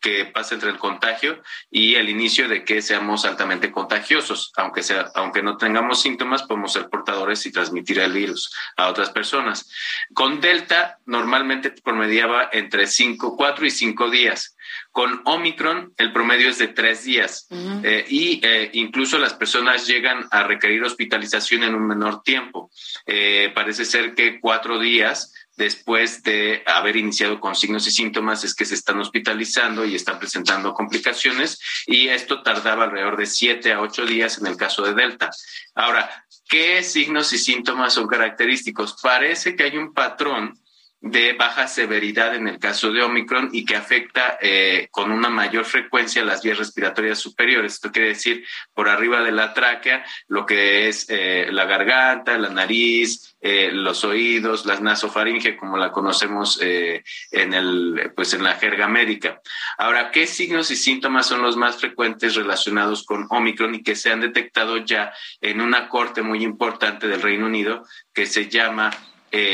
que 0.02 0.26
pasa 0.26 0.56
entre 0.56 0.72
el 0.72 0.80
contagio 0.80 1.44
y 1.70 1.94
el 1.94 2.10
inicio 2.10 2.48
de 2.48 2.64
que 2.64 2.82
seamos 2.82 3.26
altamente 3.26 3.72
contagiosos. 3.72 4.52
Aunque, 4.58 4.82
sea, 4.82 5.12
aunque 5.14 5.44
no 5.44 5.56
tengamos 5.56 6.02
síntomas, 6.02 6.42
podemos 6.42 6.74
ser 6.74 6.90
portadores 6.90 7.46
y 7.46 7.52
transmitir 7.52 8.00
el 8.00 8.12
virus 8.12 8.52
a 8.76 8.88
otras 8.88 9.12
personas. 9.12 9.72
Con 10.16 10.42
Delta 10.42 10.98
normalmente 11.06 11.70
promediaba 11.70 12.50
entre 12.52 12.88
5, 12.88 13.38
4 13.38 13.68
y 13.68 13.70
5 13.70 14.10
días. 14.10 14.56
Con 14.92 15.22
Omicron, 15.26 15.94
el 15.98 16.12
promedio 16.12 16.50
es 16.50 16.58
de 16.58 16.68
tres 16.68 17.04
días 17.04 17.48
eh, 17.84 18.06
y 18.10 18.42
eh, 18.44 18.72
incluso 18.74 19.20
las 19.20 19.34
personas 19.34 19.86
llegan 19.88 20.28
a 20.32 20.44
requerir 20.44 20.84
hospitalización 20.84 21.64
en 21.64 21.76
un 21.76 21.88
menor 21.88 22.24
tiempo. 22.24 22.72
Eh, 23.06 23.52
parece 23.54 23.86
ser 23.86 24.16
que 24.16 24.40
cuatro 24.40 24.80
días 24.80 25.32
después 25.56 26.24
de 26.24 26.64
haber 26.66 26.96
iniciado 26.96 27.40
con 27.40 27.54
signos 27.54 27.86
y 27.86 27.92
síntomas 27.92 28.44
es 28.44 28.56
que 28.56 28.66
se 28.66 28.76
están 28.76 29.00
hospitalizando 29.00 29.86
y 29.86 29.94
están 29.94 30.18
presentando 30.18 30.74
complicaciones 30.74 31.60
y 31.86 32.08
esto 32.08 32.42
tardaba 32.42 32.86
alrededor 32.86 33.18
de 33.18 33.26
siete 33.26 33.74
a 33.74 33.82
ocho 33.82 34.06
días 34.06 34.40
en 34.40 34.48
el 34.48 34.58
caso 34.58 34.84
de 34.84 34.94
Delta. 34.94 35.30
Ahora, 35.76 36.26
¿qué 36.48 36.82
signos 36.82 37.32
y 37.34 37.38
síntomas 37.38 37.94
son 37.94 38.08
característicos? 38.08 38.96
Parece 39.04 39.56
que 39.56 39.64
hay 39.64 39.78
un 39.78 39.94
patrón 39.94 40.58
de 41.02 41.32
baja 41.34 41.68
severidad 41.68 42.36
en 42.36 42.48
el 42.50 42.60
caso 42.60 42.92
de 42.92 43.02
Omicron 43.02 43.50
y 43.54 43.64
que 43.64 43.78
afecta 43.78 44.38
eh, 44.42 44.90
con 44.92 45.12
una 45.12 45.30
mayor 45.30 45.64
frecuencia 45.64 46.26
las 46.26 46.44
vías 46.44 46.58
respiratorias 46.58 47.20
superiores. 47.20 47.76
Esto 47.76 47.92
quiere 47.92 48.10
decir 48.10 48.46
por 48.74 48.90
arriba 48.90 49.22
de 49.22 49.32
la 49.32 49.54
tráquea, 49.54 50.06
lo 50.28 50.46
que 50.46 50.90
es 50.90 51.06
eh, 51.10 51.48
la 51.52 51.64
garganta, 51.66 52.38
la 52.38 52.50
nariz, 52.50 53.38
eh, 53.40 53.70
los 53.72 54.04
oídos, 54.04 54.66
la 54.66 54.78
nasofaringe, 54.80 55.56
como 55.56 55.78
la 55.78 55.92
conocemos 55.92 56.60
en, 56.62 57.54
el, 57.54 58.12
pues 58.14 58.34
en 58.34 58.44
la 58.44 58.56
jerga 58.56 58.90
médica. 58.90 59.42
Ahora, 59.78 60.12
¿qué 60.12 60.28
signos 60.28 60.70
y 60.70 60.76
síntomas 60.76 61.28
son 61.28 61.42
los 61.42 61.56
más 61.56 61.78
frecuentes 61.78 62.36
relacionados 62.36 63.06
con 63.06 63.26
Omicron 63.30 63.74
y 63.74 63.84
que 63.84 63.96
se 63.96 64.12
han 64.12 64.20
detectado 64.20 64.78
ya 64.78 65.14
en 65.40 65.62
una 65.62 65.88
corte 65.88 66.22
muy 66.22 66.44
importante 66.44 67.08
del 67.08 67.22
Reino 67.22 67.46
Unido 67.46 67.86
que 68.14 68.26
se 68.26 68.50
llama 68.50 68.92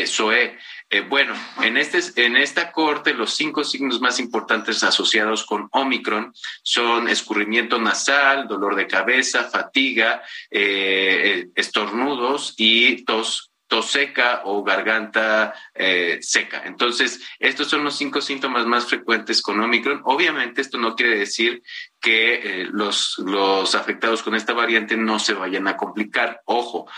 SOE? 0.06 0.58
Eh, 0.90 1.02
bueno, 1.02 1.34
en, 1.64 1.78
este, 1.78 2.00
en 2.26 2.38
esta 2.38 2.72
corte 2.72 3.14
los 3.16 3.36
cinco 3.36 3.64
signos 3.64 4.00
más 4.02 4.20
importantes 4.20 4.84
asociados 4.84 5.44
con 5.44 5.68
Omicron 5.72 6.32
son 6.62 7.10
escurrimiento 7.10 7.80
nasal, 7.80 8.48
dolor 8.48 8.76
de 8.76 8.86
cabeza, 8.86 9.46
fatiga, 9.46 10.22
eh, 10.52 11.48
estornudos 11.56 12.54
y 12.58 13.04
tos 13.04 13.52
seca 13.82 14.44
o 14.46 14.64
garganta 14.64 15.54
eh, 15.74 16.20
seca. 16.22 16.62
Entonces, 16.64 17.20
estos 17.40 17.68
son 17.68 17.84
los 17.84 17.98
cinco 17.98 18.22
síntomas 18.22 18.66
más 18.66 18.86
frecuentes 18.86 19.42
con 19.42 19.60
Omicron. 19.60 20.02
Obviamente, 20.06 20.62
esto 20.62 20.78
no 20.78 20.96
quiere 20.96 21.18
decir 21.18 21.62
que 22.00 22.70
los, 22.72 23.18
los 23.18 23.76
afectados 23.76 24.24
con 24.24 24.34
esta 24.34 24.54
variante 24.54 24.96
no 24.96 25.20
se 25.20 25.34
vayan 25.34 25.68
a 25.68 25.76
complicar. 25.76 26.42
Ojo, 26.46 26.90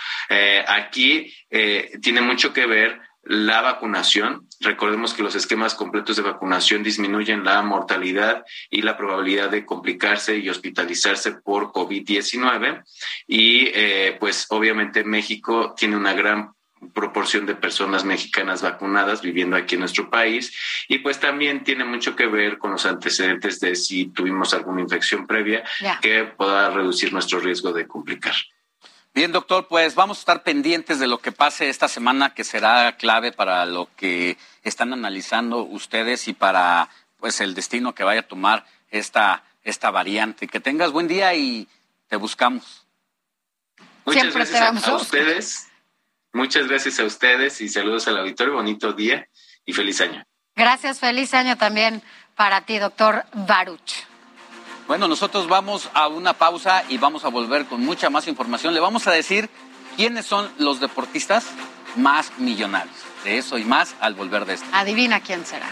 aquí 0.67 1.33
tiene 1.99 2.21
mucho 2.21 2.53
que 2.53 2.67
ver 2.67 3.01
la 3.29 3.61
vacunación. 3.61 4.47
Recordemos 4.61 5.13
que 5.13 5.23
los 5.23 5.35
esquemas 5.35 5.75
completos 5.75 6.15
de 6.15 6.23
vacunación 6.23 6.83
disminuyen 6.83 7.43
la 7.43 7.61
mortalidad 7.61 8.43
y 8.69 8.81
la 8.81 8.97
probabilidad 8.97 9.49
de 9.49 9.65
complicarse 9.65 10.37
y 10.37 10.49
hospitalizarse 10.49 11.33
por 11.33 11.71
COVID-19. 11.71 12.83
Y 13.27 13.67
eh, 13.73 14.17
pues 14.19 14.47
obviamente 14.49 15.03
México 15.03 15.73
tiene 15.77 15.97
una 15.97 16.13
gran 16.13 16.53
proporción 16.93 17.45
de 17.45 17.55
personas 17.55 18.05
mexicanas 18.05 18.61
vacunadas 18.61 19.21
viviendo 19.21 19.55
aquí 19.55 19.75
en 19.75 19.81
nuestro 19.81 20.09
país 20.09 20.55
y 20.87 20.99
pues 20.99 21.19
también 21.19 21.63
tiene 21.63 21.83
mucho 21.83 22.15
que 22.15 22.27
ver 22.27 22.59
con 22.59 22.71
los 22.71 22.85
antecedentes 22.85 23.59
de 23.59 23.75
si 23.75 24.09
tuvimos 24.09 24.53
alguna 24.53 24.81
infección 24.81 25.25
previa 25.25 25.63
que 26.01 26.25
pueda 26.25 26.69
reducir 26.69 27.11
nuestro 27.13 27.39
riesgo 27.39 27.73
de 27.73 27.87
complicar. 27.87 28.35
Bien, 29.17 29.31
doctor, 29.31 29.67
pues 29.67 29.95
vamos 29.95 30.19
a 30.19 30.21
estar 30.21 30.43
pendientes 30.43 30.99
de 30.99 31.07
lo 31.07 31.17
que 31.17 31.31
pase 31.31 31.69
esta 31.69 31.87
semana, 31.87 32.35
que 32.35 32.43
será 32.43 32.97
clave 32.97 33.31
para 33.31 33.65
lo 33.65 33.89
que 33.95 34.37
están 34.61 34.93
analizando 34.93 35.63
ustedes 35.63 36.27
y 36.27 36.33
para 36.33 36.89
pues 37.17 37.41
el 37.41 37.55
destino 37.55 37.95
que 37.95 38.03
vaya 38.03 38.19
a 38.19 38.27
tomar 38.27 38.67
esta, 38.91 39.43
esta 39.63 39.89
variante. 39.89 40.47
Que 40.47 40.59
tengas 40.59 40.91
buen 40.91 41.07
día 41.07 41.33
y 41.33 41.67
te 42.07 42.15
buscamos. 42.15 42.85
Muchas 44.05 44.35
gracias 44.35 44.87
a, 44.87 44.95
ustedes. 44.95 45.67
Muchas 46.31 46.67
gracias 46.67 46.99
a 46.99 47.03
ustedes 47.05 47.59
y 47.61 47.69
saludos 47.69 48.07
al 48.07 48.19
auditorio. 48.19 48.53
Bonito 48.53 48.93
día 48.93 49.27
y 49.65 49.73
feliz 49.73 49.99
año. 49.99 50.23
Gracias, 50.55 50.99
feliz 50.99 51.33
año 51.33 51.57
también 51.57 52.03
para 52.35 52.61
ti, 52.67 52.77
doctor 52.77 53.25
Baruch. 53.33 54.05
Bueno, 54.87 55.09
nosotros 55.09 55.49
vamos 55.49 55.89
a 55.93 56.07
una 56.07 56.33
pausa 56.33 56.83
y 56.87 56.97
vamos 56.97 57.25
a 57.25 57.27
volver 57.27 57.65
con 57.65 57.83
mucha 57.83 58.09
más 58.09 58.27
información. 58.27 58.73
Le 58.73 58.79
vamos 58.79 59.05
a 59.07 59.11
decir 59.11 59.49
quiénes 59.97 60.25
son 60.25 60.49
los 60.57 60.79
deportistas 60.79 61.45
más 61.97 62.31
millonarios. 62.37 62.95
De 63.25 63.37
eso 63.37 63.57
y 63.57 63.65
más 63.65 63.95
al 63.99 64.13
volver 64.13 64.45
de 64.45 64.53
esto. 64.53 64.67
Adivina 64.71 65.19
quién 65.19 65.45
será. 65.45 65.67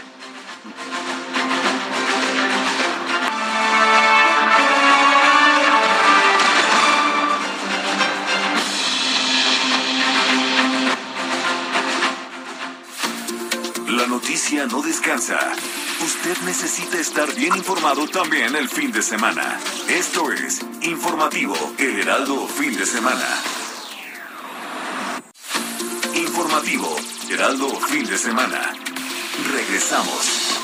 La 13.88 14.06
noticia 14.06 14.66
no 14.66 14.82
descansa. 14.82 15.38
Usted 16.00 16.36
necesita 16.44 16.98
estar 16.98 17.34
bien 17.34 17.56
informado 17.56 18.06
también 18.06 18.54
el 18.54 18.68
fin 18.68 18.92
de 18.92 19.00
semana. 19.00 19.58
Esto 19.88 20.30
es 20.30 20.60
Informativo 20.82 21.54
El 21.78 22.00
Heraldo 22.00 22.46
Fin 22.46 22.76
de 22.76 22.84
Semana. 22.84 23.24
Informativo 26.14 26.94
Heraldo 27.30 27.70
Fin 27.80 28.04
de 28.04 28.18
Semana. 28.18 28.74
Regresamos. 29.52 30.60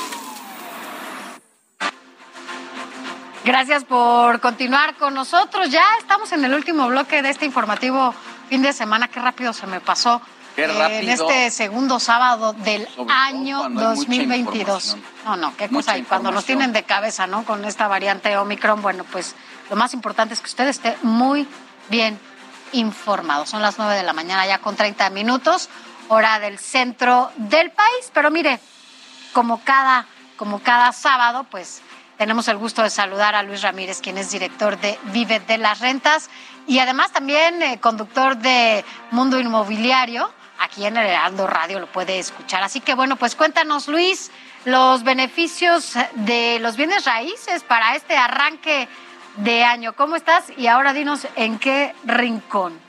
Gracias 3.43 3.83
por 3.85 4.39
continuar 4.39 4.95
con 4.97 5.15
nosotros. 5.15 5.71
Ya 5.71 5.83
estamos 5.99 6.31
en 6.31 6.45
el 6.45 6.53
último 6.53 6.87
bloque 6.87 7.23
de 7.23 7.31
este 7.31 7.45
informativo 7.45 8.13
fin 8.49 8.61
de 8.61 8.71
semana. 8.71 9.07
Qué 9.07 9.19
rápido 9.19 9.51
se 9.51 9.65
me 9.65 9.81
pasó. 9.81 10.21
En 10.55 11.09
este 11.09 11.49
segundo 11.49 11.99
sábado 11.99 12.53
del 12.53 12.87
año 13.09 13.69
2022. 13.69 14.97
No, 15.25 15.35
no, 15.35 15.57
qué 15.57 15.67
cosa. 15.67 15.97
Y 15.97 16.03
cuando 16.03 16.31
nos 16.31 16.45
tienen 16.45 16.73
de 16.73 16.83
cabeza, 16.83 17.25
¿no? 17.25 17.43
Con 17.43 17.65
esta 17.65 17.87
variante 17.87 18.37
Omicron, 18.37 18.81
bueno, 18.81 19.03
pues 19.11 19.35
lo 19.69 19.75
más 19.75 19.93
importante 19.93 20.33
es 20.33 20.41
que 20.41 20.47
usted 20.47 20.67
esté 20.67 20.95
muy 21.01 21.47
bien 21.89 22.19
informado. 22.71 23.45
Son 23.45 23.61
las 23.61 23.77
nueve 23.77 23.95
de 23.95 24.03
la 24.03 24.13
mañana 24.13 24.45
ya 24.45 24.59
con 24.59 24.75
30 24.75 25.09
minutos, 25.09 25.69
hora 26.07 26.39
del 26.39 26.59
centro 26.59 27.31
del 27.37 27.71
país. 27.71 28.11
Pero 28.13 28.29
mire, 28.29 28.59
como 29.33 29.63
cada, 29.63 30.05
como 30.37 30.59
cada 30.59 30.91
sábado, 30.91 31.45
pues 31.49 31.81
tenemos 32.17 32.47
el 32.47 32.57
gusto 32.57 32.83
de 32.83 32.91
saludar 32.91 33.33
a 33.33 33.41
Luis 33.41 33.63
Ramírez, 33.63 34.01
quien 34.01 34.19
es 34.19 34.29
director 34.29 34.79
de 34.79 34.99
Vive 35.05 35.39
de 35.39 35.57
las 35.57 35.79
Rentas 35.79 36.29
y 36.67 36.79
además 36.79 37.11
también 37.11 37.61
eh, 37.61 37.79
conductor 37.79 38.37
de 38.37 38.85
Mundo 39.11 39.39
Inmobiliario. 39.39 40.29
Aquí 40.63 40.85
en 40.85 40.95
el 40.95 41.05
Heraldo 41.05 41.45
Radio 41.45 41.81
lo 41.81 41.87
puede 41.87 42.19
escuchar. 42.19 42.63
Así 42.63 42.79
que 42.79 42.93
bueno, 42.95 43.17
pues 43.17 43.35
cuéntanos, 43.35 43.89
Luis, 43.89 44.31
los 44.63 45.03
beneficios 45.03 45.93
de 46.13 46.57
los 46.61 46.77
bienes 46.77 47.03
raíces 47.03 47.63
para 47.63 47.97
este 47.97 48.15
arranque 48.15 48.87
de 49.35 49.65
año. 49.65 49.91
¿Cómo 49.91 50.15
estás? 50.15 50.45
Y 50.55 50.67
ahora 50.67 50.93
dinos 50.93 51.27
en 51.35 51.59
qué 51.59 51.93
rincón 52.05 52.79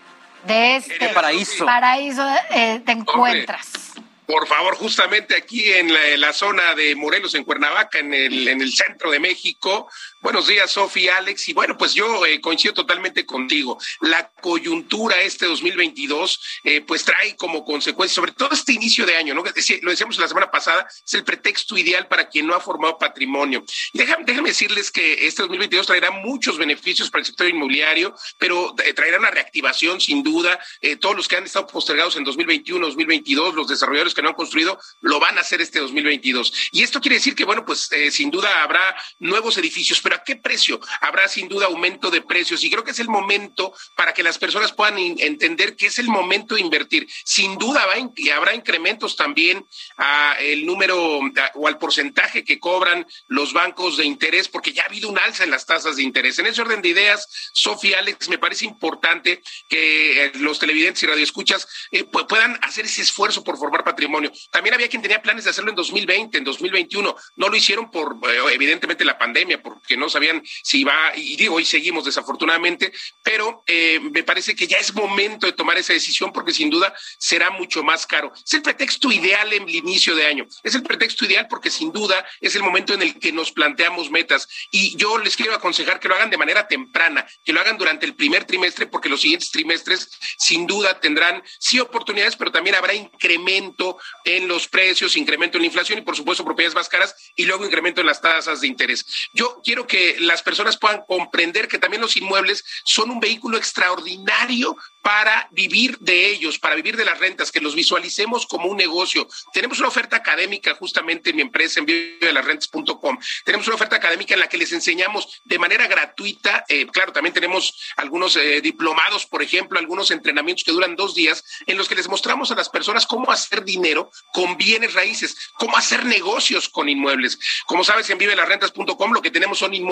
de 0.46 0.76
este 0.76 1.09
paraíso, 1.09 1.66
paraíso 1.66 2.24
eh, 2.51 2.80
te 2.86 2.92
encuentras. 2.92 3.94
Por 4.24 4.46
favor, 4.46 4.76
justamente 4.76 5.36
aquí 5.36 5.72
en 5.72 5.92
la, 6.20 6.32
zona 6.32 6.76
de 6.76 6.94
Morelos, 6.94 7.34
en 7.34 7.42
Cuernavaca, 7.42 7.98
en 7.98 8.14
el, 8.14 8.46
en 8.46 8.62
el 8.62 8.72
centro 8.72 9.10
de 9.10 9.18
México. 9.18 9.90
Buenos 10.24 10.46
días, 10.46 10.70
Sofía, 10.70 11.18
Alex. 11.18 11.51
Y 11.51 11.52
bueno, 11.52 11.76
pues 11.76 11.92
yo 11.92 12.24
eh, 12.24 12.40
coincido 12.40 12.72
totalmente 12.72 13.26
contigo. 13.26 13.78
La 14.01 14.32
coyuntura 14.40 15.20
este 15.20 15.44
2022, 15.44 16.40
eh, 16.64 16.80
pues 16.80 17.05
trae 17.05 17.36
como 17.36 17.62
consecuencia, 17.62 18.14
sobre 18.14 18.32
todo 18.32 18.48
este 18.52 18.72
inicio 18.72 19.05
de 19.05 19.16
año, 19.16 19.34
¿no? 19.34 19.44
Lo 19.44 19.90
decíamos 19.90 20.16
la 20.16 20.26
semana 20.26 20.51
pasada, 20.51 20.88
es 21.06 21.12
el 21.12 21.24
pretexto 21.24 21.76
ideal 21.76 22.09
para 22.09 22.30
quien 22.30 22.46
no 22.46 22.55
ha 22.55 22.60
formado 22.60 22.96
patrimonio. 22.96 23.66
Déjame, 23.92 24.24
decirles 24.48 24.90
que 24.90 25.26
este 25.26 25.42
2022 25.42 25.88
traerá 25.88 26.10
muchos 26.10 26.56
beneficios 26.56 27.10
para 27.10 27.20
el 27.20 27.26
sector 27.26 27.46
inmobiliario, 27.46 28.14
pero 28.38 28.74
eh, 28.82 28.94
traerá 28.94 29.18
una 29.18 29.30
reactivación 29.30 30.01
sin 30.01 30.22
duda. 30.22 30.59
todos 31.01 31.16
los 31.16 31.28
que 31.28 31.36
han 31.36 31.44
estado 31.44 31.66
postergados 31.66 32.16
en 32.16 32.24
2021, 32.24 32.86
2022, 32.86 33.55
los 33.55 33.68
desarrolladores 33.68 34.14
que 34.14 34.22
no 34.22 34.30
han 34.30 34.34
construido 34.34 34.78
lo 35.02 35.20
van 35.20 35.36
a 35.36 35.42
hacer 35.42 35.60
este 35.60 35.80
2022. 35.80 36.70
Y 36.72 36.82
esto 36.82 37.02
quiere 37.02 37.16
decir 37.16 37.34
que, 37.34 37.44
bueno, 37.44 37.66
pues 37.66 37.92
eh, 37.92 38.10
sin 38.10 38.30
duda 38.30 38.62
habrá 38.62 38.96
nuevos 39.18 39.59
edificios, 39.59 40.01
pero 40.01 40.14
¿a 40.15 40.23
qué 40.23 40.36
precio? 40.36 40.81
Habrá 41.01 41.28
sin 41.28 41.49
duda 41.49 41.66
aumento 41.66 42.11
de 42.11 42.23
precios 42.23 42.62
y 42.65 42.70
creo 42.70 42.85
que 42.85 42.93
es 42.93 42.99
el 42.99 43.09
momento 43.09 43.74
para 43.97 44.12
que 44.12 44.23
las 44.23 44.39
personas 44.39 44.73
puedan 44.73 44.99
entender 44.99 45.77
que 45.77 45.86
es 45.86 45.99
el 45.99 46.09
momento 46.09 46.55
de 46.55 46.61
invertir. 46.61 47.07
Sin 47.24 47.59
duda 47.59 47.86
va 47.86 47.95
habrá 48.35 48.55
incrementos 48.55 49.16
también 49.16 49.65
a 49.97 50.36
el 50.41 50.66
número 50.66 51.20
o 51.55 51.69
al 51.69 51.78
porcentaje 51.78 52.45
que 52.45 52.59
cobran 52.59 53.07
los 53.28 53.53
bancos 53.53 53.97
de 53.97 54.05
interés, 54.05 54.49
porque 54.49 54.73
ya 54.73 54.82
ha 54.82 54.86
habido 54.86 55.09
un 55.09 55.19
alza 55.19 55.45
en 55.45 55.51
las 55.51 55.66
tasas 55.66 55.97
de 55.97 56.03
interés. 56.03 56.39
En 56.39 56.47
ese 56.47 56.62
orden 56.62 56.82
de 56.82 56.89
ideas, 56.89 57.51
Sofía, 57.53 57.99
Alex, 57.99 58.28
me 58.28 58.39
parece 58.39 58.65
importante 58.65 59.43
que 59.69 60.24
eh, 60.24 60.32
los 60.36 60.59
televidentes 60.59 61.03
y 61.03 61.07
radioescuchas 61.07 61.69
eh, 61.91 62.05
puedan 62.05 62.59
hacer 62.62 62.85
ese 62.85 63.03
esfuerzo 63.03 63.45
por 63.45 63.59
formar 63.59 63.85
patrimonio 63.85 64.05
también 64.51 64.74
había 64.74 64.89
quien 64.89 65.03
tenía 65.03 65.23
planes 65.23 65.45
de 65.45 65.51
hacerlo 65.51 65.70
en 65.70 65.77
2020, 65.77 66.39
en 66.39 66.45
2021. 66.45 67.16
No 67.36 67.49
lo 67.49 67.57
hicieron 67.57 67.91
por, 67.91 68.19
eh, 68.28 68.39
evidentemente, 68.53 69.05
la 69.05 69.19
pandemia, 69.19 69.62
porque 69.62 69.97
no 69.97 70.03
sabían 70.10 70.43
si 70.44 70.81
iba, 70.81 71.12
y 71.16 71.36
digo, 71.36 71.56
hoy 71.56 71.64
seguimos 71.64 72.05
desafortunadamente, 72.05 72.93
pero 73.22 73.62
eh, 73.66 74.01
me 74.01 74.22
parece 74.22 74.55
que 74.55 74.66
ya 74.66 74.76
es 74.78 74.94
momento 74.94 75.47
de 75.47 75.52
tomar 75.52 75.78
esa 75.78 75.93
decisión 75.93 76.32
porque 76.32 76.52
sin 76.52 76.70
duda 76.70 76.94
será 77.18 77.51
mucho 77.51 77.82
más 77.82 78.06
caro. 78.06 78.32
Es 78.35 78.55
el 78.55 78.62
pretexto 78.62 79.10
ideal 79.10 79.52
en 79.52 79.64
el 79.64 79.74
inicio 79.74 80.14
de 80.14 80.26
año. 80.26 80.47
Es 80.62 80.74
el 80.74 80.82
pretexto 80.82 81.24
ideal 81.24 81.47
porque 81.48 81.70
sin 81.70 81.93
duda 81.93 82.24
es 82.40 82.55
el 82.56 82.62
momento 82.62 82.94
en 82.94 83.02
el 83.02 83.18
que 83.18 83.32
nos 83.32 83.52
planteamos 83.52 84.10
metas. 84.10 84.48
Y 84.70 84.97
yo 84.97 85.18
les 85.18 85.36
quiero 85.36 85.55
aconsejar 85.55 86.01
que 86.01 86.09
lo 86.09 86.14
hagan 86.14 86.31
de 86.31 86.36
manera 86.36 86.66
temprana, 86.68 87.26
que 87.44 87.52
lo 87.52 87.60
hagan 87.60 87.78
durante 87.78 88.06
el 88.06 88.14
primer 88.14 88.44
trimestre, 88.44 88.86
porque 88.86 89.09
los 89.09 89.20
siguientes 89.20 89.51
trimestres 89.51 90.10
sin 90.39 90.66
duda 90.66 91.01
tendrán 91.01 91.43
sí 91.59 91.81
oportunidades, 91.81 92.36
pero 92.36 92.52
también 92.52 92.76
habrá 92.76 92.94
incremento 92.94 93.98
en 94.24 94.48
los 94.48 94.68
precios, 94.68 95.16
incremento 95.16 95.59
en 95.59 95.62
la 95.62 95.66
inflación 95.66 95.98
y 95.98 96.02
por 96.02 96.16
supuesto 96.16 96.44
propiedades 96.44 96.74
más 96.74 96.89
caras 96.89 97.14
y 97.36 97.44
luego 97.44 97.64
incremento 97.64 98.01
en 98.01 98.06
las 98.06 98.20
tasas 98.20 98.60
de 98.60 98.66
interés. 98.66 99.05
Yo 99.32 99.60
quiero 99.64 99.86
que 99.86 99.93
las 100.20 100.42
personas 100.42 100.76
puedan 100.76 101.02
comprender 101.06 101.68
que 101.68 101.78
también 101.78 102.00
los 102.02 102.16
inmuebles 102.16 102.64
son 102.84 103.10
un 103.10 103.20
vehículo 103.20 103.56
extraordinario 103.56 104.76
para 105.04 105.48
vivir 105.50 105.98
de 105.98 106.30
ellos, 106.30 106.58
para 106.58 106.74
vivir 106.74 106.96
de 106.96 107.04
las 107.04 107.18
rentas, 107.18 107.52
que 107.52 107.60
los 107.60 107.74
visualicemos 107.74 108.46
como 108.46 108.70
un 108.70 108.76
negocio. 108.78 109.28
Tenemos 109.52 109.78
una 109.78 109.88
oferta 109.88 110.16
académica 110.16 110.74
justamente 110.76 111.28
en 111.28 111.36
mi 111.36 111.42
empresa, 111.42 111.78
en 111.78 111.84
de 111.84 112.32
las 112.32 112.42
rentas.com. 112.42 113.18
Tenemos 113.44 113.66
una 113.66 113.76
oferta 113.76 113.96
académica 113.96 114.32
en 114.32 114.40
la 114.40 114.48
que 114.48 114.56
les 114.56 114.72
enseñamos 114.72 115.42
de 115.44 115.58
manera 115.58 115.86
gratuita, 115.86 116.64
eh, 116.70 116.86
claro, 116.86 117.12
también 117.12 117.34
tenemos 117.34 117.92
algunos 117.96 118.36
eh, 118.36 118.62
diplomados, 118.62 119.26
por 119.26 119.42
ejemplo, 119.42 119.78
algunos 119.78 120.10
entrenamientos 120.10 120.64
que 120.64 120.72
duran 120.72 120.96
dos 120.96 121.14
días, 121.14 121.44
en 121.66 121.76
los 121.76 121.86
que 121.86 121.96
les 121.96 122.08
mostramos 122.08 122.50
a 122.50 122.54
las 122.54 122.70
personas 122.70 123.06
cómo 123.06 123.30
hacer 123.30 123.62
dinero 123.62 124.10
con 124.32 124.56
bienes 124.56 124.94
raíces, 124.94 125.36
cómo 125.58 125.76
hacer 125.76 126.06
negocios 126.06 126.70
con 126.70 126.88
inmuebles. 126.88 127.38
Como 127.66 127.84
sabes, 127.84 128.08
en 128.08 128.16
vivelasrentas.com 128.16 129.12
lo 129.12 129.20
que 129.20 129.30
tenemos 129.30 129.58
son 129.58 129.74
inmuebles 129.74 129.84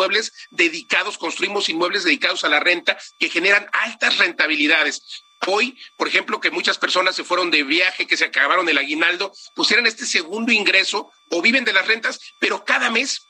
dedicados, 0.50 1.18
construimos 1.18 1.68
inmuebles 1.68 2.04
dedicados 2.04 2.44
a 2.44 2.48
la 2.48 2.60
renta 2.60 2.98
que 3.18 3.28
generan 3.28 3.66
altas 3.72 4.18
rentabilidades. 4.18 5.24
Hoy, 5.46 5.76
por 5.96 6.06
ejemplo, 6.06 6.40
que 6.40 6.50
muchas 6.50 6.78
personas 6.78 7.16
se 7.16 7.24
fueron 7.24 7.50
de 7.50 7.64
viaje, 7.64 8.06
que 8.06 8.16
se 8.16 8.26
acabaron 8.26 8.68
el 8.68 8.78
aguinaldo, 8.78 9.32
pusieran 9.54 9.86
este 9.86 10.06
segundo 10.06 10.52
ingreso 10.52 11.10
o 11.30 11.42
viven 11.42 11.64
de 11.64 11.72
las 11.72 11.86
rentas, 11.86 12.20
pero 12.38 12.64
cada 12.64 12.90
mes 12.90 13.26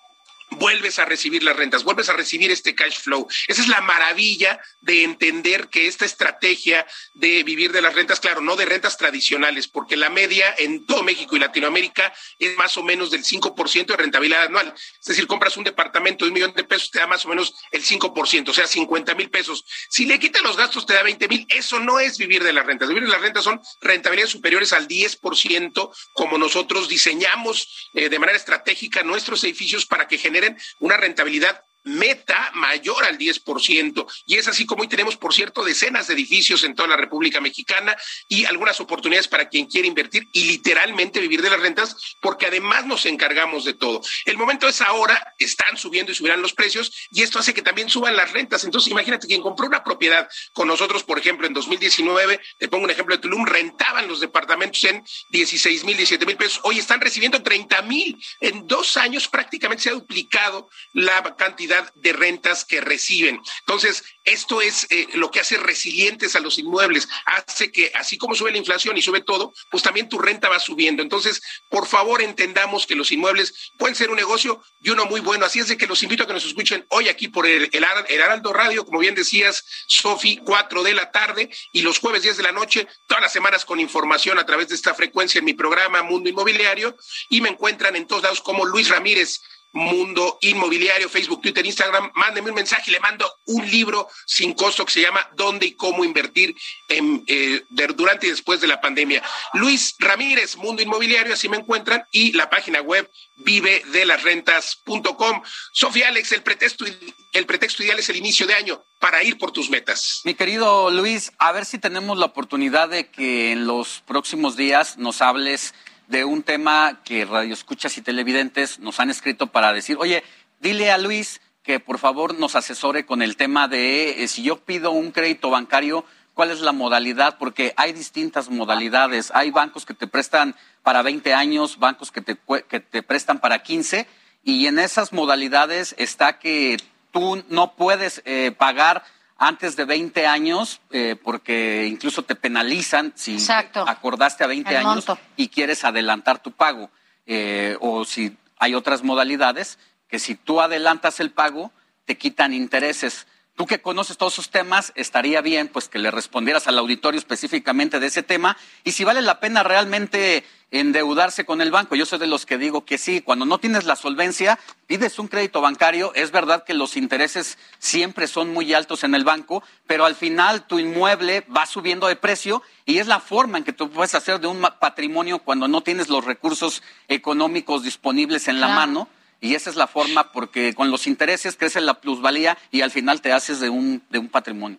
vuelves 0.56 0.98
a 0.98 1.04
recibir 1.04 1.42
las 1.42 1.56
rentas, 1.56 1.84
vuelves 1.84 2.08
a 2.08 2.14
recibir 2.14 2.50
este 2.50 2.74
cash 2.74 2.98
flow. 2.98 3.26
Esa 3.48 3.62
es 3.62 3.68
la 3.68 3.80
maravilla 3.80 4.60
de 4.80 5.04
entender 5.04 5.68
que 5.68 5.86
esta 5.86 6.04
estrategia 6.04 6.86
de 7.14 7.42
vivir 7.42 7.72
de 7.72 7.82
las 7.82 7.94
rentas, 7.94 8.20
claro, 8.20 8.40
no 8.40 8.56
de 8.56 8.64
rentas 8.64 8.96
tradicionales, 8.96 9.68
porque 9.68 9.96
la 9.96 10.10
media 10.10 10.54
en 10.58 10.86
todo 10.86 11.02
México 11.02 11.36
y 11.36 11.40
Latinoamérica 11.40 12.12
es 12.38 12.56
más 12.56 12.76
o 12.76 12.82
menos 12.82 13.10
del 13.10 13.24
5% 13.24 13.86
de 13.86 13.96
rentabilidad 13.96 14.44
anual. 14.44 14.74
Es 14.76 15.06
decir, 15.06 15.26
compras 15.26 15.56
un 15.56 15.64
departamento 15.64 16.24
de 16.24 16.30
un 16.30 16.34
millón 16.34 16.54
de 16.54 16.64
pesos, 16.64 16.90
te 16.90 16.98
da 16.98 17.06
más 17.06 17.24
o 17.24 17.28
menos 17.28 17.54
el 17.70 17.84
5%, 17.84 18.48
o 18.48 18.54
sea, 18.54 18.66
50 18.66 19.14
mil 19.14 19.30
pesos. 19.30 19.64
Si 19.88 20.06
le 20.06 20.18
quitas 20.18 20.42
los 20.42 20.56
gastos, 20.56 20.86
te 20.86 20.94
da 20.94 21.02
20 21.02 21.28
mil. 21.28 21.46
Eso 21.48 21.78
no 21.78 22.00
es 22.00 22.18
vivir 22.18 22.42
de 22.42 22.52
las 22.52 22.66
rentas. 22.66 22.88
Vivir 22.88 23.04
de 23.04 23.10
las 23.10 23.20
rentas 23.20 23.44
son 23.44 23.60
rentabilidades 23.80 24.32
superiores 24.32 24.72
al 24.72 24.88
10%, 24.88 25.90
como 26.12 26.38
nosotros 26.38 26.88
diseñamos 26.88 27.90
eh, 27.94 28.08
de 28.08 28.18
manera 28.18 28.36
estratégica 28.36 29.02
nuestros 29.02 29.44
edificios 29.44 29.86
para 29.86 30.08
que 30.08 30.18
generen 30.18 30.41
una 30.81 30.97
rentabilidad 30.97 31.64
meta 31.84 32.50
mayor 32.54 33.04
al 33.04 33.18
10%. 33.18 34.06
Y 34.26 34.36
es 34.36 34.48
así 34.48 34.66
como 34.66 34.82
hoy 34.82 34.88
tenemos, 34.88 35.16
por 35.16 35.34
cierto, 35.34 35.64
decenas 35.64 36.06
de 36.06 36.14
edificios 36.14 36.64
en 36.64 36.74
toda 36.74 36.88
la 36.88 36.96
República 36.96 37.40
Mexicana 37.40 37.96
y 38.28 38.44
algunas 38.44 38.80
oportunidades 38.80 39.28
para 39.28 39.48
quien 39.48 39.66
quiere 39.66 39.88
invertir 39.88 40.28
y 40.32 40.44
literalmente 40.44 41.20
vivir 41.20 41.42
de 41.42 41.50
las 41.50 41.60
rentas, 41.60 42.16
porque 42.20 42.46
además 42.46 42.86
nos 42.86 43.06
encargamos 43.06 43.64
de 43.64 43.74
todo. 43.74 44.00
El 44.24 44.36
momento 44.36 44.68
es 44.68 44.80
ahora, 44.80 45.34
están 45.38 45.76
subiendo 45.76 46.12
y 46.12 46.14
subirán 46.14 46.42
los 46.42 46.52
precios 46.52 46.92
y 47.10 47.22
esto 47.22 47.38
hace 47.38 47.54
que 47.54 47.62
también 47.62 47.88
suban 47.88 48.16
las 48.16 48.32
rentas. 48.32 48.64
Entonces, 48.64 48.90
imagínate, 48.90 49.26
quien 49.26 49.42
compró 49.42 49.66
una 49.66 49.84
propiedad 49.84 50.28
con 50.52 50.68
nosotros, 50.68 51.02
por 51.04 51.18
ejemplo, 51.18 51.46
en 51.46 51.54
2019, 51.54 52.40
te 52.59 52.68
pongo 52.68 52.84
un 52.84 52.90
ejemplo 52.90 53.14
de 53.14 53.22
Tulum, 53.22 53.44
rentaban 53.44 54.09
los 54.09 54.20
departamentos 54.20 54.82
en 54.84 55.02
16 55.30 55.84
mil, 55.84 55.96
17 55.96 56.26
mil 56.26 56.36
pesos, 56.36 56.60
hoy 56.64 56.78
están 56.78 57.00
recibiendo 57.00 57.42
30 57.42 57.82
mil. 57.82 58.22
En 58.40 58.66
dos 58.66 58.96
años 58.96 59.28
prácticamente 59.28 59.84
se 59.84 59.90
ha 59.90 59.94
duplicado 59.94 60.68
la 60.92 61.22
cantidad 61.36 61.71
de 61.94 62.12
rentas 62.12 62.64
que 62.64 62.80
reciben. 62.80 63.40
Entonces, 63.60 64.04
esto 64.24 64.60
es 64.60 64.86
eh, 64.90 65.08
lo 65.14 65.30
que 65.30 65.40
hace 65.40 65.56
resilientes 65.56 66.36
a 66.36 66.40
los 66.40 66.58
inmuebles, 66.58 67.08
hace 67.26 67.72
que 67.72 67.90
así 67.94 68.18
como 68.18 68.34
sube 68.34 68.52
la 68.52 68.58
inflación 68.58 68.96
y 68.96 69.02
sube 69.02 69.20
todo, 69.20 69.52
pues 69.70 69.82
también 69.82 70.08
tu 70.08 70.18
renta 70.18 70.48
va 70.48 70.60
subiendo. 70.60 71.02
Entonces, 71.02 71.40
por 71.68 71.86
favor, 71.86 72.22
entendamos 72.22 72.86
que 72.86 72.94
los 72.94 73.10
inmuebles 73.10 73.72
pueden 73.78 73.96
ser 73.96 74.10
un 74.10 74.16
negocio 74.16 74.62
y 74.80 74.90
uno 74.90 75.06
muy 75.06 75.20
bueno. 75.20 75.46
Así 75.46 75.58
es 75.58 75.68
de 75.68 75.76
que 75.76 75.86
los 75.86 76.02
invito 76.02 76.24
a 76.24 76.26
que 76.26 76.32
nos 76.32 76.44
escuchen 76.44 76.86
hoy 76.90 77.08
aquí 77.08 77.28
por 77.28 77.46
el, 77.46 77.68
el, 77.72 77.84
Araldo 77.84 78.52
Radio, 78.52 78.84
como 78.84 79.00
bien 79.00 79.14
decías, 79.14 79.64
Sofi, 79.88 80.38
4 80.38 80.82
de 80.82 80.94
la 80.94 81.10
tarde 81.10 81.50
y 81.72 81.82
los 81.82 81.98
jueves 81.98 82.22
10 82.22 82.36
de 82.36 82.42
la 82.42 82.52
noche, 82.52 82.86
todas 83.06 83.22
las 83.22 83.32
semanas 83.32 83.64
con 83.64 83.80
información 83.80 84.38
a 84.38 84.46
través 84.46 84.68
de 84.68 84.74
esta 84.74 84.94
frecuencia 84.94 85.38
en 85.38 85.44
mi 85.44 85.54
programa 85.54 86.02
Mundo 86.02 86.28
Inmobiliario 86.28 86.96
y 87.28 87.40
me 87.40 87.48
encuentran 87.48 87.96
en 87.96 88.06
todos 88.06 88.22
lados 88.22 88.40
como 88.40 88.64
Luis 88.64 88.88
Ramírez 88.88 89.40
Mundo 89.72 90.38
Inmobiliario, 90.42 91.08
Facebook, 91.08 91.42
Twitter, 91.42 91.64
Instagram, 91.64 92.10
mándeme 92.14 92.50
un 92.50 92.56
mensaje 92.56 92.90
y 92.90 92.94
le 92.94 93.00
mando 93.00 93.30
un 93.46 93.68
libro 93.70 94.08
sin 94.26 94.52
costo 94.52 94.84
que 94.84 94.92
se 94.92 95.00
llama 95.00 95.28
¿Dónde 95.34 95.66
y 95.66 95.74
cómo 95.74 96.04
invertir 96.04 96.54
en, 96.88 97.24
eh, 97.26 97.62
durante 97.96 98.26
y 98.26 98.30
después 98.30 98.60
de 98.60 98.66
la 98.66 98.80
pandemia? 98.80 99.22
Luis 99.54 99.94
Ramírez, 99.98 100.56
Mundo 100.56 100.82
Inmobiliario, 100.82 101.34
así 101.34 101.48
me 101.48 101.56
encuentran, 101.56 102.04
y 102.10 102.32
la 102.32 102.50
página 102.50 102.80
web 102.80 103.10
vive 103.36 103.82
de 103.92 104.04
las 104.04 104.22
rentas.com. 104.22 105.42
Sofía 105.72 106.08
Alex, 106.08 106.32
el 106.32 106.42
pretexto, 106.42 106.84
el 107.32 107.46
pretexto 107.46 107.82
ideal 107.82 107.98
es 107.98 108.08
el 108.08 108.16
inicio 108.16 108.46
de 108.46 108.54
año 108.54 108.84
para 108.98 109.22
ir 109.22 109.38
por 109.38 109.52
tus 109.52 109.70
metas. 109.70 110.20
Mi 110.24 110.34
querido 110.34 110.90
Luis, 110.90 111.32
a 111.38 111.50
ver 111.52 111.64
si 111.64 111.78
tenemos 111.78 112.18
la 112.18 112.26
oportunidad 112.26 112.88
de 112.88 113.10
que 113.10 113.52
en 113.52 113.66
los 113.66 114.02
próximos 114.06 114.56
días 114.56 114.98
nos 114.98 115.22
hables 115.22 115.74
de 116.08 116.24
un 116.24 116.42
tema 116.42 117.00
que 117.04 117.24
radioescuchas 117.24 117.96
y 117.98 118.02
televidentes 118.02 118.78
nos 118.78 119.00
han 119.00 119.10
escrito 119.10 119.48
para 119.48 119.72
decir, 119.72 119.96
oye, 119.98 120.22
dile 120.60 120.90
a 120.90 120.98
Luis 120.98 121.40
que 121.62 121.80
por 121.80 121.98
favor 121.98 122.38
nos 122.38 122.56
asesore 122.56 123.06
con 123.06 123.22
el 123.22 123.36
tema 123.36 123.68
de 123.68 124.22
eh, 124.22 124.28
si 124.28 124.42
yo 124.42 124.58
pido 124.58 124.90
un 124.90 125.12
crédito 125.12 125.50
bancario, 125.50 126.04
cuál 126.34 126.50
es 126.50 126.60
la 126.60 126.72
modalidad, 126.72 127.38
porque 127.38 127.74
hay 127.76 127.92
distintas 127.92 128.50
modalidades. 128.50 129.30
Hay 129.34 129.50
bancos 129.50 129.84
que 129.86 129.94
te 129.94 130.06
prestan 130.06 130.56
para 130.82 131.02
20 131.02 131.34
años, 131.34 131.78
bancos 131.78 132.10
que 132.10 132.20
te, 132.20 132.36
que 132.68 132.80
te 132.80 133.02
prestan 133.02 133.38
para 133.38 133.62
15, 133.62 134.06
y 134.44 134.66
en 134.66 134.78
esas 134.78 135.12
modalidades 135.12 135.94
está 135.98 136.38
que 136.38 136.78
tú 137.12 137.44
no 137.48 137.74
puedes 137.74 138.22
eh, 138.24 138.52
pagar 138.56 139.04
antes 139.43 139.74
de 139.74 139.85
20 139.85 140.24
años, 140.24 140.81
eh, 140.93 141.16
porque 141.20 141.89
incluso 141.90 142.23
te 142.23 142.36
penalizan 142.36 143.12
si 143.16 143.39
acordaste 143.74 144.44
a 144.44 144.47
20 144.47 144.77
años 144.77 145.05
y 145.36 145.48
quieres 145.48 145.82
adelantar 145.82 146.40
tu 146.40 146.52
pago. 146.52 146.90
Eh, 147.27 147.77
o 147.81 148.05
si 148.05 148.36
hay 148.59 148.77
otras 148.77 149.02
modalidades 149.02 149.81
que 150.06 150.20
si 150.20 150.36
tú 150.36 150.60
adelantas 150.60 151.19
el 151.19 151.32
pago, 151.32 151.73
te 152.05 152.16
quitan 152.16 152.55
intereses. 152.55 153.27
Tú 153.54 153.66
que 153.66 153.82
conoces 153.82 154.16
todos 154.16 154.32
esos 154.32 154.50
temas, 154.50 154.92
estaría 154.94 155.42
bien 155.42 155.68
pues 155.68 155.88
que 155.88 155.98
le 155.98 156.10
respondieras 156.10 156.66
al 156.68 156.78
auditorio 156.78 157.18
específicamente 157.18 158.00
de 158.00 158.06
ese 158.06 158.22
tema. 158.22 158.56
Y 158.82 158.92
si 158.92 159.04
vale 159.04 159.20
la 159.20 159.40
pena 159.40 159.62
realmente 159.62 160.44
endeudarse 160.72 161.44
con 161.44 161.60
el 161.60 161.70
banco. 161.70 161.94
Yo 161.94 162.06
soy 162.06 162.18
de 162.18 162.26
los 162.26 162.46
que 162.46 162.58
digo 162.58 162.84
que 162.84 162.98
sí, 162.98 163.20
cuando 163.20 163.44
no 163.44 163.58
tienes 163.58 163.84
la 163.84 163.94
solvencia, 163.94 164.58
pides 164.86 165.18
un 165.18 165.28
crédito 165.28 165.60
bancario, 165.60 166.12
es 166.14 166.32
verdad 166.32 166.64
que 166.64 166.74
los 166.74 166.96
intereses 166.96 167.58
siempre 167.78 168.26
son 168.26 168.52
muy 168.52 168.72
altos 168.72 169.04
en 169.04 169.14
el 169.14 169.22
banco, 169.22 169.62
pero 169.86 170.06
al 170.06 170.16
final 170.16 170.66
tu 170.66 170.78
inmueble 170.78 171.46
va 171.54 171.66
subiendo 171.66 172.06
de 172.06 172.16
precio 172.16 172.62
y 172.86 172.98
es 172.98 173.06
la 173.06 173.20
forma 173.20 173.58
en 173.58 173.64
que 173.64 173.74
tú 173.74 173.90
puedes 173.90 174.14
hacer 174.14 174.40
de 174.40 174.46
un 174.46 174.66
patrimonio 174.80 175.40
cuando 175.40 175.68
no 175.68 175.82
tienes 175.82 176.08
los 176.08 176.24
recursos 176.24 176.82
económicos 177.06 177.82
disponibles 177.82 178.48
en 178.48 178.60
la 178.60 178.68
mano 178.68 179.08
y 179.43 179.56
esa 179.56 179.69
es 179.69 179.77
la 179.77 179.89
forma 179.89 180.32
porque 180.32 180.73
con 180.73 180.90
los 180.90 181.06
intereses 181.06 181.56
crece 181.56 181.81
la 181.81 182.01
plusvalía 182.01 182.56
y 182.70 182.81
al 182.81 182.93
final 182.93 183.20
te 183.20 183.32
haces 183.32 183.60
de 183.60 183.69
un, 183.69 184.02
de 184.09 184.19
un 184.19 184.28
patrimonio. 184.28 184.78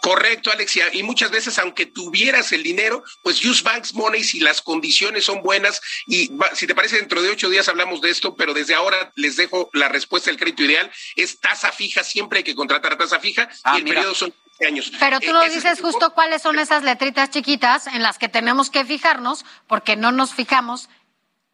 Correcto, 0.00 0.50
Alexia. 0.50 0.86
Y 0.92 1.04
muchas 1.04 1.30
veces, 1.30 1.56
aunque 1.60 1.86
tuvieras 1.86 2.50
el 2.50 2.64
dinero, 2.64 3.04
pues 3.22 3.44
use 3.44 3.62
banks 3.62 3.94
money 3.94 4.24
si 4.24 4.40
las 4.40 4.60
condiciones 4.60 5.24
son 5.24 5.42
buenas. 5.42 5.80
Y 6.08 6.30
si 6.54 6.66
te 6.66 6.74
parece, 6.74 6.96
dentro 6.96 7.22
de 7.22 7.30
ocho 7.30 7.48
días 7.48 7.68
hablamos 7.68 8.00
de 8.00 8.10
esto, 8.10 8.34
pero 8.34 8.52
desde 8.52 8.74
ahora 8.74 9.12
les 9.14 9.36
dejo 9.36 9.70
la 9.72 9.88
respuesta 9.88 10.30
del 10.30 10.38
crédito 10.38 10.64
ideal. 10.64 10.90
Es 11.14 11.38
tasa 11.38 11.70
fija, 11.70 12.02
siempre 12.02 12.38
hay 12.38 12.44
que 12.44 12.56
contratar 12.56 12.94
a 12.94 12.98
tasa 12.98 13.20
fija 13.20 13.48
y 13.52 13.58
ah, 13.62 13.76
el 13.76 13.84
periodo 13.84 14.14
son 14.14 14.34
años. 14.66 14.90
Pero 14.98 15.20
tú 15.20 15.32
nos 15.32 15.54
dices 15.54 15.80
justo 15.80 16.12
cuáles 16.14 16.42
son 16.42 16.58
esas 16.58 16.82
letritas 16.82 17.30
chiquitas 17.30 17.86
en 17.86 18.02
las 18.02 18.18
que 18.18 18.28
tenemos 18.28 18.70
que 18.70 18.84
fijarnos, 18.84 19.44
porque 19.68 19.94
no 19.94 20.10
nos 20.10 20.34
fijamos 20.34 20.88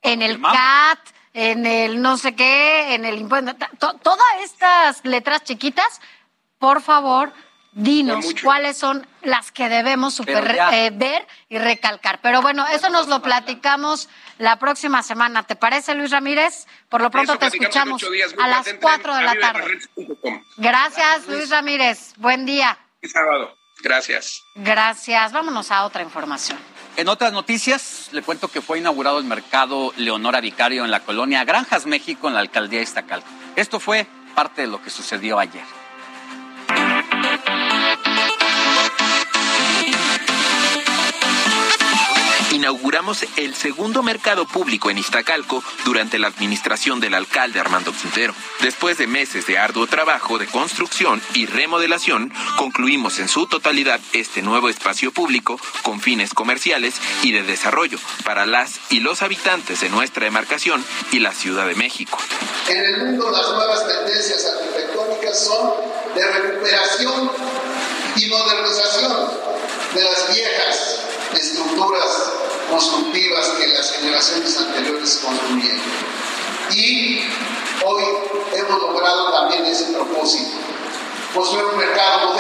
en 0.01 0.23
el 0.23 0.41
CAT, 0.41 1.01
en 1.35 1.67
el 1.67 2.01
no 2.01 2.17
sé 2.17 2.35
qué, 2.35 2.95
en 2.95 3.05
el 3.05 3.19
impuesto, 3.19 3.53
todas 4.03 4.27
estas 4.43 5.05
letras 5.05 5.43
chiquitas, 5.43 6.01
por 6.59 6.81
favor, 6.81 7.33
dinos 7.73 8.25
cuáles 8.43 8.77
son 8.77 9.07
las 9.23 9.51
que 9.51 9.69
debemos 9.69 10.15
super, 10.15 10.57
eh, 10.73 10.91
ver 10.95 11.27
y 11.49 11.59
recalcar. 11.59 12.21
Pero 12.23 12.41
bueno, 12.41 12.67
eso 12.69 12.89
nos 12.89 13.09
lo 13.09 13.21
platicamos 13.21 14.09
la 14.39 14.59
próxima 14.61 15.03
semana. 15.03 15.43
¿Te 15.43 15.57
parece, 15.57 15.95
Luis 15.95 16.13
Ramírez? 16.13 16.67
Por 16.89 17.03
lo 17.03 17.11
pronto 17.11 17.37
te 17.37 17.47
escuchamos 17.47 18.03
a 18.41 18.49
las 18.49 18.73
4 18.81 19.17
de 19.17 19.23
la 19.23 19.35
tarde. 19.35 19.79
Gracias, 20.57 21.27
Luis 21.27 21.51
Ramírez. 21.51 22.15
Buen 22.17 22.47
día. 22.47 22.79
sábado. 23.03 23.57
Gracias. 23.83 24.41
Gracias. 24.55 25.33
Vámonos 25.33 25.71
a 25.73 25.85
otra 25.85 26.03
información. 26.03 26.59
En 26.97 27.09
otras 27.09 27.33
noticias, 27.33 28.09
le 28.13 28.23
cuento 28.23 28.47
que 28.47 28.61
fue 28.61 28.79
inaugurado 28.79 29.19
el 29.19 29.25
mercado 29.25 29.93
Leonora 29.97 30.41
Vicario 30.41 30.85
en 30.85 30.93
la 30.93 31.01
colonia 31.01 31.45
Granjas, 31.45 31.87
México, 31.87 32.29
en 32.29 32.35
la 32.35 32.41
alcaldía 32.41 32.79
de 32.79 32.85
Iztacalco. 32.85 33.27
Esto 33.57 33.81
fue 33.81 34.07
parte 34.37 34.63
de 34.63 34.69
lo 34.69 34.81
que 34.81 34.91
sucedió 34.91 35.41
ayer. 35.41 35.84
Inauguramos 42.65 43.27
el 43.37 43.55
segundo 43.55 44.03
mercado 44.03 44.47
público 44.47 44.89
en 44.89 44.97
Iztacalco 44.97 45.63
durante 45.85 46.19
la 46.19 46.29
administración 46.29 46.99
del 46.99 47.13
alcalde 47.13 47.61
Armando 47.61 47.93
Quintero. 47.93 48.35
Después 48.63 48.97
de 48.97 49.07
meses 49.07 49.47
de 49.47 49.59
arduo 49.59 49.87
trabajo 49.87 50.39
de 50.39 50.47
construcción 50.47 51.21
y 51.35 51.45
remodelación, 51.45 52.33
concluimos 52.57 53.19
en 53.19 53.29
su 53.29 53.47
totalidad 53.47 54.01
este 54.15 54.41
nuevo 54.41 54.71
espacio 54.71 55.13
público 55.13 55.61
con 55.83 56.01
fines 56.01 56.33
comerciales 56.33 56.95
y 57.23 57.33
de 57.33 57.43
desarrollo 57.43 57.99
para 58.25 58.47
las 58.47 58.81
y 58.89 59.01
los 59.01 59.21
habitantes 59.21 59.83
de 59.83 59.91
nuestra 59.91 60.25
demarcación 60.25 60.83
y 61.13 61.19
la 61.19 61.35
Ciudad 61.35 61.67
de 61.67 61.75
México. 61.75 62.17
En 62.71 62.83
el 62.83 63.05
mundo 63.05 63.31
las 63.31 63.51
nuevas 63.51 63.87
tendencias 63.87 64.55
arquitectónicas 64.59 65.45
son 65.45 65.71
de 66.15 66.25
recuperación 66.25 67.31
y 68.17 68.27
modernización 68.27 69.31
de 69.95 70.03
las 70.03 70.35
viejas 70.35 71.01
estructuras 71.35 72.33
constructivas 72.75 73.51
que 73.51 73.69
las 73.69 73.93
generaciones 73.93 74.59
anteriores 74.59 75.23
construyeron. 75.25 75.81
Y 76.75 77.21
hoy 77.85 78.05
hemos 78.53 78.83
logrado 78.83 79.33
también 79.33 79.65
ese 79.65 79.93
propósito 79.93 80.74
construir 81.35 81.65
un 81.65 81.79
mercado. 81.79 82.35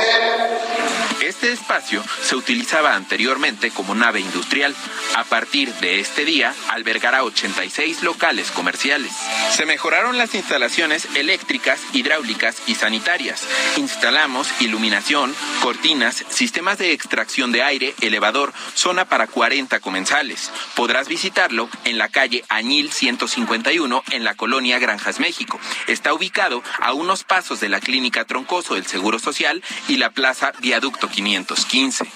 Este 1.21 1.53
espacio 1.53 2.05
se 2.23 2.37
utilizaba 2.37 2.95
anteriormente 2.95 3.71
como 3.71 3.95
nave 3.95 4.21
industrial. 4.21 4.75
A 5.15 5.25
partir 5.25 5.73
de 5.75 5.99
este 6.01 6.25
día, 6.25 6.55
albergará 6.69 7.25
86 7.25 8.03
locales 8.03 8.51
comerciales. 8.51 9.13
Se 9.51 9.65
mejoraron 9.65 10.19
las 10.19 10.35
instalaciones 10.35 11.09
eléctricas, 11.15 11.81
hidráulicas 11.93 12.57
y 12.67 12.75
sanitarias. 12.75 13.43
Instalamos 13.77 14.49
iluminación, 14.61 15.35
cortinas, 15.63 16.25
sistemas 16.29 16.79
de 16.79 16.93
extracción 16.93 17.53
de 17.53 17.63
aire, 17.63 17.95
elevador, 18.01 18.53
zona 18.75 19.07
para 19.07 19.27
40 19.27 19.81
comensales. 19.81 20.51
Podrás 20.75 21.09
visitarlo 21.09 21.69
en 21.85 21.97
la 21.97 22.11
calle 22.11 22.45
Añil 22.49 22.93
151 22.93 24.03
en 24.11 24.25
la 24.25 24.35
colonia 24.35 24.79
Granjas 24.79 25.21
México. 25.21 25.59
Está 25.87 26.13
ubicado 26.13 26.63
a 26.81 26.93
unos 26.93 27.25
pasos 27.25 27.61
de 27.61 27.69
la 27.69 27.81
clínica 27.81 28.25
Troncoso 28.25 28.77
Seguro 28.87 29.19
Social 29.19 29.63
y 29.89 29.97
la 29.97 30.11
Plaza 30.11 30.53
Viaducto 30.61 31.09
515. 31.09 32.07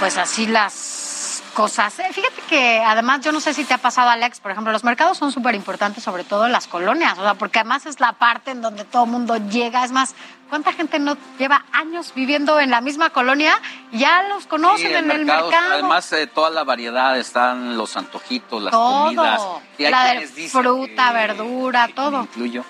Pues 0.00 0.18
así 0.18 0.46
las 0.46 1.42
cosas. 1.56 1.98
Eh, 1.98 2.04
fíjate 2.12 2.42
que 2.50 2.80
además 2.80 3.22
yo 3.22 3.32
no 3.32 3.40
sé 3.40 3.54
si 3.54 3.64
te 3.64 3.72
ha 3.72 3.78
pasado 3.78 4.10
Alex, 4.10 4.40
por 4.40 4.50
ejemplo, 4.50 4.72
los 4.72 4.84
mercados 4.84 5.16
son 5.16 5.32
súper 5.32 5.54
importantes, 5.54 6.04
sobre 6.04 6.22
todo 6.22 6.44
en 6.44 6.52
las 6.52 6.66
colonias, 6.66 7.18
o 7.18 7.22
sea, 7.22 7.32
porque 7.32 7.60
además 7.60 7.86
es 7.86 7.98
la 7.98 8.12
parte 8.12 8.50
en 8.50 8.60
donde 8.60 8.84
todo 8.84 9.04
el 9.04 9.10
mundo 9.10 9.36
llega, 9.48 9.82
es 9.82 9.90
más, 9.90 10.14
¿cuánta 10.50 10.74
gente 10.74 10.98
no 10.98 11.16
lleva 11.38 11.64
años 11.72 12.12
viviendo 12.14 12.60
en 12.60 12.70
la 12.70 12.82
misma 12.82 13.08
colonia? 13.08 13.58
Ya 13.90 14.24
los 14.24 14.46
conocen 14.46 14.94
en 14.94 15.10
el 15.10 15.24
mercado. 15.24 15.72
Además, 15.72 16.12
eh, 16.12 16.26
toda 16.26 16.50
la 16.50 16.62
variedad, 16.62 17.18
están 17.18 17.78
los 17.78 17.96
antojitos, 17.96 18.62
las 18.62 18.74
comidas. 18.74 19.40
Y 19.78 19.84
la 19.84 20.12
de 20.12 20.26
fruta, 20.26 21.12
verdura, 21.12 21.88
todo. 21.94 22.20
Incluyo 22.20 22.64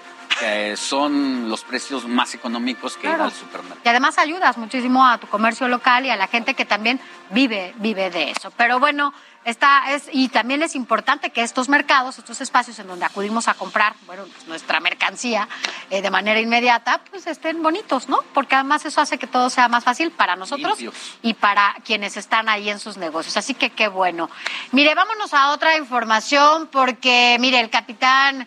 son 0.77 1.49
los 1.49 1.65
precios 1.65 2.07
más 2.07 2.35
económicos 2.35 2.97
que 2.97 3.09
ir 3.09 3.15
al 3.15 3.33
supermercado. 3.33 3.81
Y 3.85 3.89
además 3.89 4.19
ayudas 4.19 4.57
muchísimo 4.59 5.07
a 5.07 5.19
tu 5.19 5.27
comercio 5.27 5.69
local 5.69 6.05
y 6.07 6.11
a 6.11 6.17
la 6.17 6.27
gente 6.27 6.55
que 6.55 6.65
también 6.65 7.01
vive, 7.31 7.75
vive 7.79 8.11
de 8.11 8.31
eso. 8.31 8.51
Pero 8.57 8.79
bueno, 8.79 9.13
está, 9.47 9.93
es, 9.93 10.09
y 10.13 10.29
también 10.29 10.63
es 10.63 10.75
importante 10.75 11.31
que 11.31 11.43
estos 11.43 11.69
mercados, 11.69 12.19
estos 12.19 12.41
espacios 12.41 12.79
en 12.81 12.89
donde 12.89 13.05
acudimos 13.05 13.47
a 13.49 13.55
comprar, 13.55 13.95
bueno, 14.07 14.25
pues 14.25 14.47
nuestra 14.47 14.81
mercancía 14.81 15.49
eh, 15.89 16.03
de 16.03 16.11
manera 16.11 16.41
inmediata, 16.41 17.01
pues 17.11 17.27
estén 17.27 17.63
bonitos, 17.63 18.09
¿no? 18.09 18.19
Porque 18.35 18.57
además 18.57 18.85
eso 18.85 19.01
hace 19.01 19.19
que 19.19 19.29
todo 19.29 19.49
sea 19.49 19.69
más 19.69 19.85
fácil 19.85 20.11
para 20.11 20.35
nosotros 20.37 20.79
y 21.23 21.35
para 21.35 21.77
quienes 21.85 22.17
están 22.17 22.49
ahí 22.49 22.69
en 22.69 22.81
sus 22.81 22.97
negocios. 22.97 23.37
Así 23.37 23.55
que 23.55 23.71
qué 23.71 23.89
bueno. 23.89 24.29
Mire, 24.73 24.95
vámonos 24.95 25.33
a 25.33 25.51
otra 25.53 25.77
información 25.77 26.69
porque, 26.71 27.37
mire, 27.39 27.61
el 27.61 27.71
capitán 27.71 28.47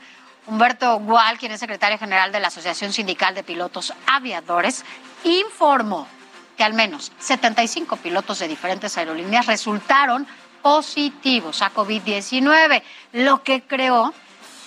Humberto 0.49 0.99
Gual, 0.99 1.37
quien 1.37 1.51
es 1.51 1.59
secretario 1.59 1.99
general 1.99 2.31
de 2.31 2.39
la 2.39 2.47
Asociación 2.47 2.91
Sindical 2.91 3.35
de 3.35 3.43
Pilotos 3.43 3.93
Aviadores, 4.07 4.83
informó 5.23 6.07
que 6.57 6.63
al 6.63 6.73
menos 6.73 7.11
75 7.19 7.97
pilotos 7.97 8.39
de 8.39 8.47
diferentes 8.47 8.97
aerolíneas 8.97 9.45
resultaron 9.45 10.25
positivos 10.63 11.61
a 11.61 11.71
COVID-19, 11.71 12.81
lo 13.13 13.43
que 13.43 13.61
creó 13.61 14.11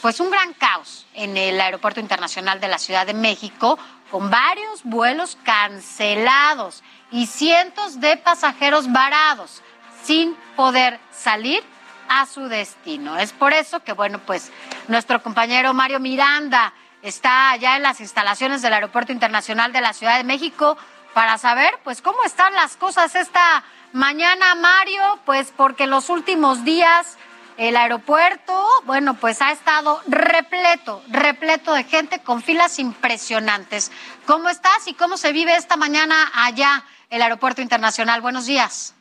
pues 0.01 0.21
un 0.21 0.31
gran 0.31 0.53
caos 0.55 1.07
en 1.15 1.37
el 1.37 1.61
Aeropuerto 1.61 1.99
Internacional 1.99 2.61
de 2.61 2.69
la 2.69 2.79
Ciudad 2.79 3.05
de 3.05 3.15
México, 3.15 3.77
con 4.13 4.31
varios 4.31 4.85
vuelos 4.85 5.37
cancelados 5.43 6.85
y 7.11 7.27
cientos 7.27 8.01
de 8.01 8.17
pasajeros 8.19 8.91
varados 8.93 9.63
sin 10.05 10.37
poder 10.55 11.01
salir 11.11 11.72
a 12.21 12.27
su 12.27 12.49
destino. 12.49 13.17
Es 13.17 13.33
por 13.33 13.53
eso 13.53 13.81
que, 13.81 13.93
bueno, 13.93 14.19
pues 14.19 14.51
nuestro 14.89 15.23
compañero 15.23 15.73
Mario 15.73 15.99
Miranda 15.99 16.75
está 17.01 17.51
allá 17.51 17.77
en 17.77 17.83
las 17.83 18.01
instalaciones 18.01 18.61
del 18.61 18.75
Aeropuerto 18.75 19.13
Internacional 19.13 19.73
de 19.73 19.81
la 19.81 19.93
Ciudad 19.95 20.19
de 20.19 20.25
México 20.25 20.77
para 21.15 21.39
saber, 21.39 21.79
pues, 21.85 22.03
cómo 22.03 22.23
están 22.25 22.53
las 22.55 22.77
cosas 22.77 23.15
esta 23.15 23.65
mañana, 23.93 24.55
Mario, 24.55 25.21
pues 25.25 25.53
porque 25.57 25.87
los 25.87 26.11
últimos 26.11 26.65
días 26.65 27.17
El 27.57 27.77
aeropuerto, 27.77 28.67
bueno, 28.85 29.15
pues 29.15 29.43
ha 29.43 29.53
estado 29.53 30.01
repleto, 30.07 31.03
repleto 31.09 31.75
de 31.75 31.85
gente 31.85 32.21
con 32.21 32.43
filas 32.43 32.79
impresionantes. 32.79 33.93
¿Cómo 34.27 34.49
estás 34.49 34.87
y 34.87 34.95
cómo 34.95 35.17
se 35.17 35.33
vive 35.33 35.55
esta 35.57 35.77
mañana 35.77 36.31
allá 36.35 36.85
el 37.11 37.21
Aeropuerto 37.21 37.61
Internacional? 37.61 38.21
Buenos 38.23 38.47
días. 38.47 38.95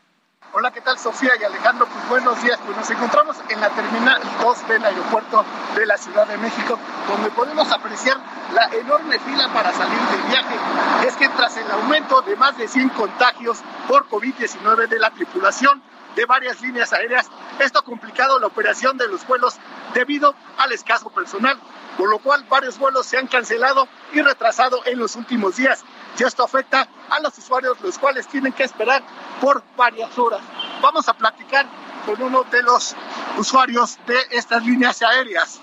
Hola, 0.54 0.70
¿qué 0.72 0.82
tal 0.82 1.00
Sofía 1.00 1.32
y 1.40 1.46
Alejandro? 1.46 1.88
Pues 1.88 2.10
buenos 2.10 2.44
días. 2.44 2.60
Pues 2.66 2.76
nos 2.76 2.90
encontramos 2.90 3.38
en 3.48 3.62
la 3.62 3.70
terminal 3.70 4.22
2 4.42 4.68
del 4.68 4.84
aeropuerto 4.84 5.46
de 5.78 5.86
la 5.86 5.98
Ciudad 5.98 6.28
de 6.28 6.38
México, 6.40 6.78
donde 7.08 7.32
podemos 7.32 7.72
apreciar 7.72 8.18
la 8.54 8.66
enorme 8.66 9.18
fila 9.20 9.48
para 9.54 9.72
salir 9.72 9.98
de 9.98 10.28
viaje. 10.28 11.08
Es 11.08 11.16
que 11.16 11.30
tras 11.30 11.56
el 11.56 11.72
aumento 11.72 12.22
de 12.24 12.36
más 12.36 12.58
de 12.58 12.68
100 12.68 12.90
contagios 12.90 13.60
por 13.88 14.10
COVID-19 14.10 14.90
de 14.90 15.00
la 15.00 15.12
tripulación 15.12 15.82
de 16.18 16.26
varias 16.26 16.60
líneas 16.60 16.92
aéreas, 16.92 17.30
esto 17.60 17.80
ha 17.80 17.84
complicado 17.84 18.38
la 18.38 18.48
operación 18.48 18.98
de 18.98 19.08
los 19.08 19.26
vuelos 19.26 19.56
debido 19.94 20.36
al 20.58 20.74
escaso 20.74 21.10
personal, 21.12 21.58
por 21.98 22.10
lo 22.10 22.20
cual 22.20 22.44
varios 22.50 22.78
vuelos 22.78 23.06
se 23.06 23.18
han 23.18 23.28
cancelado 23.28 23.88
y 24.12 24.22
retrasado 24.22 24.82
en 24.86 25.00
los 25.00 25.16
últimos 25.16 25.56
días 25.56 25.86
y 26.18 26.24
esto 26.24 26.44
afecta 26.44 26.88
a 27.10 27.20
los 27.20 27.38
usuarios, 27.38 27.80
los 27.82 27.98
cuales 27.98 28.28
tienen 28.28 28.54
que 28.54 28.64
esperar 28.64 29.02
por 29.40 29.64
varias 29.76 30.18
horas. 30.20 30.42
Vamos 30.82 31.08
a 31.08 31.14
platicar 31.14 31.66
con 32.06 32.22
uno 32.22 32.44
de 32.44 32.62
los 32.64 32.96
usuarios 33.38 33.98
de 34.06 34.18
estas 34.32 34.64
líneas 34.64 35.02
aéreas. 35.02 35.60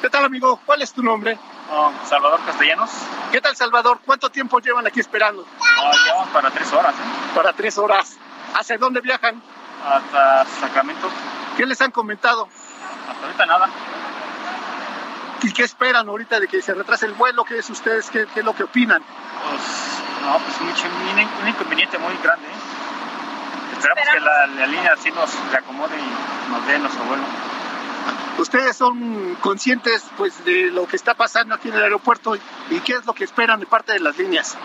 ¿Qué 0.00 0.08
tal, 0.08 0.24
amigo? 0.24 0.60
¿Cuál 0.64 0.82
es 0.82 0.92
tu 0.92 1.02
nombre? 1.02 1.38
Oh, 1.70 1.92
Salvador 2.08 2.40
Castellanos. 2.46 2.90
¿Qué 3.30 3.40
tal, 3.40 3.54
Salvador? 3.56 4.00
¿Cuánto 4.06 4.30
tiempo 4.30 4.58
llevan 4.60 4.86
aquí 4.86 5.00
esperando? 5.00 5.42
Oh, 5.42 5.92
llevamos 6.04 6.28
para 6.28 6.50
tres 6.50 6.72
horas. 6.72 6.94
¿eh? 6.94 7.34
Para 7.34 7.52
tres 7.52 7.76
horas. 7.76 8.16
¿Hacia 8.54 8.78
dónde 8.78 9.00
viajan? 9.00 9.42
Hasta 9.84 10.46
Sacramento. 10.60 11.08
¿Qué 11.56 11.66
les 11.66 11.80
han 11.80 11.90
comentado? 11.90 12.48
Hasta 13.10 13.26
ahorita 13.26 13.46
nada. 13.46 13.68
¿Y 15.42 15.52
qué 15.52 15.62
esperan 15.62 16.08
ahorita 16.08 16.40
de 16.40 16.48
que 16.48 16.60
se 16.60 16.74
retrase 16.74 17.06
el 17.06 17.12
vuelo? 17.12 17.44
¿Qué 17.44 17.58
es 17.58 17.70
ustedes? 17.70 18.10
¿Qué, 18.10 18.26
qué 18.34 18.40
es 18.40 18.46
lo 18.46 18.54
que 18.54 18.64
opinan? 18.64 19.02
Pues, 19.02 19.62
no, 20.24 20.38
pues 20.38 20.60
un, 20.60 21.42
un 21.42 21.48
inconveniente 21.48 21.96
muy 21.98 22.14
grande. 22.22 22.46
¿eh? 22.46 23.74
Esperamos, 23.78 24.08
que 24.12 24.20
la, 24.20 24.46
la, 24.46 24.66
línea 24.66 24.92
así 24.92 25.10
nos 25.12 25.30
reacomode 25.52 25.96
y 25.96 26.50
nos 26.50 26.66
dé 26.66 26.78
nuestro 26.80 27.04
vuelo. 27.04 27.22
¿Ustedes 28.38 28.76
son 28.76 29.36
conscientes 29.36 30.04
pues 30.16 30.44
de 30.44 30.70
lo 30.70 30.86
que 30.86 30.96
está 30.96 31.14
pasando 31.14 31.54
aquí 31.54 31.68
en 31.68 31.74
el 31.74 31.82
aeropuerto 31.84 32.36
y 32.36 32.80
qué 32.84 32.94
es 32.94 33.04
lo 33.04 33.12
que 33.12 33.24
esperan 33.24 33.60
de 33.60 33.66
parte 33.66 33.92
de 33.92 34.00
las 34.00 34.16
líneas? 34.16 34.56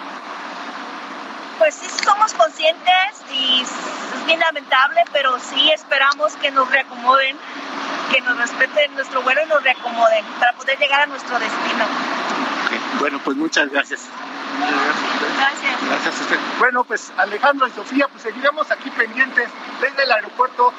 Pues 1.57 1.75
sí 1.75 1.87
somos 2.03 2.33
conscientes 2.33 3.23
y 3.31 3.61
es 3.61 4.25
bien 4.25 4.39
lamentable, 4.39 5.03
pero 5.11 5.39
sí 5.39 5.71
esperamos 5.71 6.35
que 6.37 6.51
nos 6.51 6.69
reacomoden 6.69 7.37
que 8.13 8.21
nos 8.21 8.37
respeten 8.37 8.93
nuestro 8.93 9.23
vuelo 9.23 9.41
y 9.43 9.47
nos 9.47 9.63
reacomoden 9.63 10.23
para 10.39 10.53
poder 10.53 10.77
llegar 10.77 11.01
a 11.01 11.05
nuestro 11.07 11.39
destino. 11.39 11.85
Okay. 12.67 12.79
Bueno, 12.99 13.19
pues 13.23 13.35
muchas 13.37 13.69
gracias. 13.69 14.07
Gracias. 14.59 15.81
Gracias 15.87 16.19
a 16.19 16.21
usted. 16.21 16.39
Bueno, 16.59 16.83
pues 16.83 17.11
Alejandro 17.17 17.67
y 17.67 17.71
Sofía, 17.71 18.07
pues 18.07 18.21
seguiremos 18.21 18.69
aquí 18.69 18.91
pendientes 18.91 19.49
desde 19.81 20.03
el 20.03 20.11
aeropuerto 20.11 20.71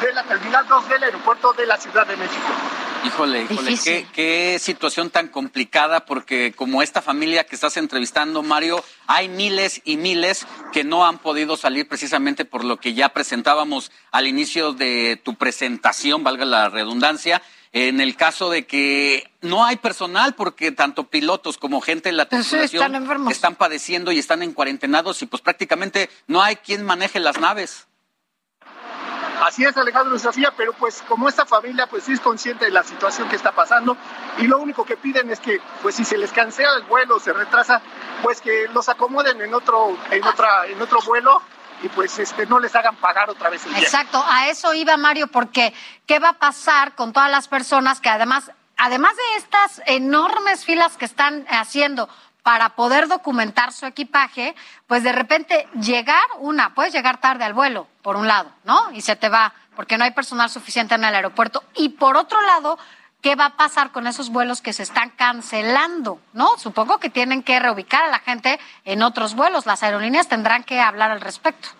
de 0.00 0.12
la 0.12 0.22
terminal 0.24 0.66
2 0.68 0.88
del 0.88 1.02
aeropuerto 1.04 1.52
de 1.52 1.66
la 1.66 1.76
Ciudad 1.78 2.06
de 2.06 2.16
México. 2.16 2.44
Híjole, 3.04 3.46
híjole, 3.48 3.78
qué, 3.82 4.06
qué, 4.12 4.58
situación 4.58 5.10
tan 5.10 5.28
complicada, 5.28 6.04
porque 6.04 6.52
como 6.56 6.82
esta 6.82 7.00
familia 7.00 7.44
que 7.44 7.54
estás 7.54 7.76
entrevistando, 7.76 8.42
Mario, 8.42 8.82
hay 9.06 9.28
miles 9.28 9.80
y 9.84 9.96
miles 9.96 10.46
que 10.72 10.82
no 10.82 11.06
han 11.06 11.18
podido 11.18 11.56
salir 11.56 11.88
precisamente 11.88 12.44
por 12.44 12.64
lo 12.64 12.78
que 12.78 12.94
ya 12.94 13.10
presentábamos 13.10 13.92
al 14.10 14.26
inicio 14.26 14.72
de 14.72 15.20
tu 15.22 15.36
presentación, 15.36 16.24
valga 16.24 16.44
la 16.44 16.68
redundancia, 16.68 17.42
en 17.72 18.00
el 18.00 18.16
caso 18.16 18.50
de 18.50 18.66
que 18.66 19.30
no 19.42 19.64
hay 19.64 19.76
personal 19.76 20.34
porque 20.34 20.72
tanto 20.72 21.04
pilotos 21.04 21.58
como 21.58 21.80
gente 21.80 22.08
de 22.08 22.14
la 22.14 22.26
tripulación 22.26 22.68
sí, 22.68 22.76
están, 22.76 23.30
están 23.30 23.54
padeciendo 23.54 24.12
y 24.12 24.18
están 24.18 24.42
en 24.42 24.52
cuarentenados 24.52 25.22
y 25.22 25.26
pues 25.26 25.42
prácticamente 25.42 26.10
no 26.26 26.42
hay 26.42 26.56
quien 26.56 26.84
maneje 26.84 27.20
las 27.20 27.38
naves. 27.38 27.85
Así 29.42 29.64
es, 29.64 29.76
Alejandro 29.76 30.18
Sofía, 30.18 30.52
pero 30.56 30.72
pues 30.72 31.02
como 31.02 31.28
esta 31.28 31.44
familia 31.44 31.86
pues 31.86 32.04
sí 32.04 32.12
es 32.12 32.20
consciente 32.20 32.64
de 32.64 32.70
la 32.70 32.82
situación 32.82 33.28
que 33.28 33.36
está 33.36 33.52
pasando 33.52 33.96
y 34.38 34.46
lo 34.46 34.58
único 34.58 34.84
que 34.84 34.96
piden 34.96 35.30
es 35.30 35.40
que 35.40 35.60
pues 35.82 35.94
si 35.94 36.04
se 36.04 36.16
les 36.16 36.32
cancela 36.32 36.76
el 36.76 36.84
vuelo, 36.84 37.20
se 37.20 37.32
retrasa, 37.32 37.82
pues 38.22 38.40
que 38.40 38.66
los 38.72 38.88
acomoden 38.88 39.40
en 39.40 39.52
otro 39.54 39.96
en 40.10 40.24
otra 40.24 40.66
en 40.66 40.80
otro 40.80 41.00
vuelo 41.02 41.42
y 41.82 41.88
pues 41.88 42.18
este 42.18 42.46
no 42.46 42.58
les 42.58 42.74
hagan 42.74 42.96
pagar 42.96 43.28
otra 43.28 43.50
vez 43.50 43.64
el 43.64 43.70
viaje. 43.70 43.84
Exacto, 43.84 44.24
a 44.26 44.48
eso 44.48 44.72
iba 44.74 44.96
Mario 44.96 45.26
porque 45.28 45.74
qué 46.06 46.18
va 46.18 46.30
a 46.30 46.38
pasar 46.38 46.94
con 46.94 47.12
todas 47.12 47.30
las 47.30 47.48
personas 47.48 48.00
que 48.00 48.08
además 48.08 48.50
además 48.78 49.14
de 49.16 49.36
estas 49.38 49.82
enormes 49.86 50.64
filas 50.64 50.96
que 50.96 51.04
están 51.04 51.46
haciendo 51.48 52.08
para 52.46 52.76
poder 52.76 53.08
documentar 53.08 53.72
su 53.72 53.86
equipaje, 53.86 54.54
pues 54.86 55.02
de 55.02 55.10
repente 55.10 55.66
llegar, 55.80 56.22
una, 56.38 56.76
puedes 56.76 56.92
llegar 56.92 57.18
tarde 57.18 57.42
al 57.42 57.54
vuelo, 57.54 57.88
por 58.02 58.14
un 58.14 58.28
lado, 58.28 58.52
¿no? 58.62 58.92
Y 58.92 59.00
se 59.00 59.16
te 59.16 59.28
va, 59.28 59.52
porque 59.74 59.98
no 59.98 60.04
hay 60.04 60.12
personal 60.12 60.48
suficiente 60.48 60.94
en 60.94 61.02
el 61.02 61.12
aeropuerto. 61.12 61.64
Y 61.74 61.88
por 61.88 62.16
otro 62.16 62.40
lado, 62.42 62.78
¿qué 63.20 63.34
va 63.34 63.46
a 63.46 63.56
pasar 63.56 63.90
con 63.90 64.06
esos 64.06 64.30
vuelos 64.30 64.62
que 64.62 64.72
se 64.72 64.84
están 64.84 65.10
cancelando? 65.10 66.20
¿No? 66.34 66.56
Supongo 66.56 66.98
que 66.98 67.10
tienen 67.10 67.42
que 67.42 67.58
reubicar 67.58 68.04
a 68.04 68.12
la 68.12 68.20
gente 68.20 68.60
en 68.84 69.02
otros 69.02 69.34
vuelos. 69.34 69.66
Las 69.66 69.82
aerolíneas 69.82 70.28
tendrán 70.28 70.62
que 70.62 70.78
hablar 70.78 71.10
al 71.10 71.22
respecto. 71.22 71.70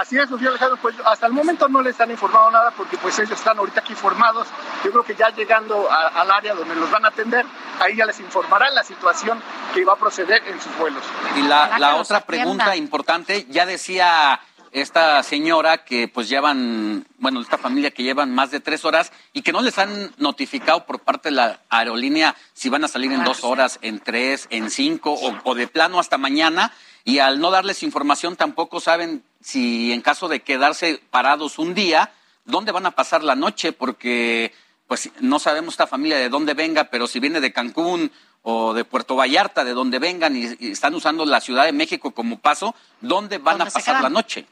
Así 0.00 0.16
es, 0.16 0.30
Sofía 0.30 0.48
Alejandro, 0.48 0.78
pues 0.80 0.96
hasta 1.04 1.26
el 1.26 1.34
momento 1.34 1.68
no 1.68 1.82
les 1.82 2.00
han 2.00 2.10
informado 2.10 2.50
nada 2.50 2.70
porque 2.74 2.96
pues 2.96 3.18
ellos 3.18 3.32
están 3.32 3.58
ahorita 3.58 3.80
aquí 3.80 3.94
formados. 3.94 4.48
Yo 4.82 4.90
creo 4.92 5.04
que 5.04 5.14
ya 5.14 5.28
llegando 5.28 5.92
a, 5.92 6.06
al 6.22 6.30
área 6.30 6.54
donde 6.54 6.74
los 6.74 6.90
van 6.90 7.04
a 7.04 7.08
atender, 7.08 7.44
ahí 7.78 7.96
ya 7.96 8.06
les 8.06 8.18
informarán 8.18 8.74
la 8.74 8.82
situación 8.82 9.42
que 9.74 9.84
va 9.84 9.92
a 9.92 9.96
proceder 9.96 10.42
en 10.46 10.58
sus 10.58 10.74
vuelos. 10.78 11.04
Y 11.36 11.42
la, 11.42 11.78
la 11.78 11.96
otra 11.96 12.22
pregunta 12.22 12.74
importante, 12.76 13.44
ya 13.50 13.66
decía 13.66 14.40
esta 14.72 15.22
señora 15.22 15.84
que 15.84 16.08
pues 16.08 16.30
llevan, 16.30 17.06
bueno, 17.18 17.42
esta 17.42 17.58
familia 17.58 17.90
que 17.90 18.02
llevan 18.02 18.34
más 18.34 18.50
de 18.50 18.60
tres 18.60 18.86
horas 18.86 19.12
y 19.34 19.42
que 19.42 19.52
no 19.52 19.60
les 19.60 19.76
han 19.76 20.14
notificado 20.16 20.86
por 20.86 21.00
parte 21.00 21.28
de 21.28 21.34
la 21.34 21.60
aerolínea 21.68 22.34
si 22.54 22.70
van 22.70 22.84
a 22.84 22.88
salir 22.88 23.12
en 23.12 23.22
dos 23.22 23.44
horas, 23.44 23.78
en 23.82 24.00
tres, 24.00 24.46
en 24.48 24.70
cinco 24.70 25.12
o, 25.12 25.36
o 25.44 25.54
de 25.54 25.68
plano 25.68 26.00
hasta 26.00 26.16
mañana 26.16 26.72
y 27.04 27.18
al 27.18 27.40
no 27.40 27.50
darles 27.50 27.82
información 27.82 28.36
tampoco 28.36 28.80
saben 28.80 29.22
si 29.40 29.92
en 29.92 30.02
caso 30.02 30.28
de 30.28 30.40
quedarse 30.40 31.00
parados 31.10 31.58
un 31.58 31.74
día, 31.74 32.12
dónde 32.44 32.72
van 32.72 32.86
a 32.86 32.90
pasar 32.90 33.24
la 33.24 33.34
noche, 33.34 33.72
porque 33.72 34.52
pues 34.86 35.10
no 35.20 35.38
sabemos 35.38 35.74
esta 35.74 35.86
familia 35.86 36.18
de 36.18 36.28
dónde 36.28 36.54
venga, 36.54 36.84
pero 36.84 37.06
si 37.06 37.20
viene 37.20 37.40
de 37.40 37.52
Cancún 37.52 38.10
o 38.42 38.74
de 38.74 38.84
Puerto 38.84 39.16
Vallarta, 39.16 39.64
de 39.64 39.72
donde 39.72 39.98
vengan 39.98 40.36
y, 40.36 40.56
y 40.58 40.72
están 40.72 40.94
usando 40.94 41.24
la 41.24 41.40
Ciudad 41.40 41.64
de 41.64 41.72
México 41.72 42.10
como 42.10 42.38
paso, 42.40 42.74
¿dónde 43.00 43.38
van 43.38 43.62
a 43.62 43.66
pasar 43.66 44.02
la 44.02 44.08
noche? 44.08 44.46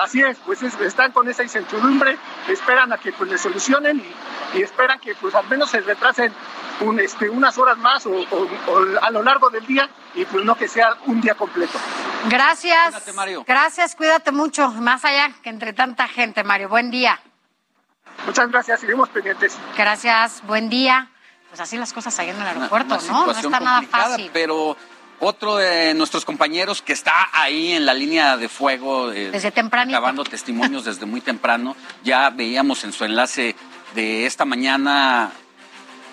Así 0.00 0.22
es, 0.22 0.38
pues 0.46 0.62
es, 0.62 0.78
están 0.80 1.12
con 1.12 1.28
esa 1.28 1.42
incertidumbre, 1.42 2.16
esperan 2.48 2.92
a 2.92 2.98
que 2.98 3.12
pues 3.12 3.28
les 3.30 3.40
solucionen 3.40 3.98
y, 3.98 4.58
y, 4.58 4.62
esperan 4.62 4.98
que 4.98 5.14
pues 5.14 5.34
al 5.34 5.46
menos 5.48 5.70
se 5.70 5.80
retrasen 5.80 6.32
un, 6.80 6.98
este, 7.00 7.28
unas 7.28 7.58
horas 7.58 7.76
más 7.76 8.06
o, 8.06 8.12
o, 8.12 8.48
o, 8.68 8.84
a 9.02 9.10
lo 9.10 9.22
largo 9.22 9.50
del 9.50 9.66
día 9.66 9.90
y 10.14 10.24
pues 10.24 10.44
no 10.44 10.54
que 10.56 10.68
sea 10.68 10.96
un 11.06 11.20
día 11.20 11.34
completo. 11.34 11.78
Gracias. 12.28 12.90
Cuídate, 12.90 13.12
Mario. 13.12 13.44
Gracias, 13.46 13.94
cuídate 13.94 14.32
mucho, 14.32 14.70
más 14.72 15.04
allá 15.04 15.32
que 15.42 15.50
entre 15.50 15.72
tanta 15.72 16.08
gente, 16.08 16.44
Mario. 16.44 16.68
Buen 16.68 16.90
día. 16.90 17.20
Muchas 18.26 18.50
gracias, 18.50 18.80
seguimos 18.80 19.08
pendientes. 19.08 19.56
Gracias, 19.76 20.42
buen 20.46 20.68
día. 20.68 21.10
Pues 21.48 21.60
así 21.60 21.76
las 21.76 21.92
cosas 21.92 22.16
ahí 22.18 22.28
en 22.28 22.36
el 22.36 22.46
aeropuerto, 22.46 22.94
una, 22.94 23.02
una 23.02 23.12
¿no? 23.12 23.26
No 23.26 23.32
está 23.32 23.60
nada 23.60 23.82
fácil. 23.82 24.30
Pero 24.32 24.76
otro 25.20 25.56
de 25.56 25.94
nuestros 25.94 26.24
compañeros 26.24 26.82
que 26.82 26.92
está 26.92 27.28
ahí 27.32 27.72
en 27.72 27.86
la 27.86 27.94
línea 27.94 28.36
de 28.36 28.48
fuego, 28.48 29.12
eh, 29.12 29.30
desde 29.30 29.50
temprano, 29.50 29.90
grabando 29.90 30.24
testimonios 30.24 30.84
desde 30.84 31.06
muy 31.06 31.20
temprano, 31.20 31.76
ya 32.02 32.30
veíamos 32.30 32.84
en 32.84 32.92
su 32.92 33.04
enlace 33.04 33.56
de 33.94 34.26
esta 34.26 34.44
mañana 34.44 35.30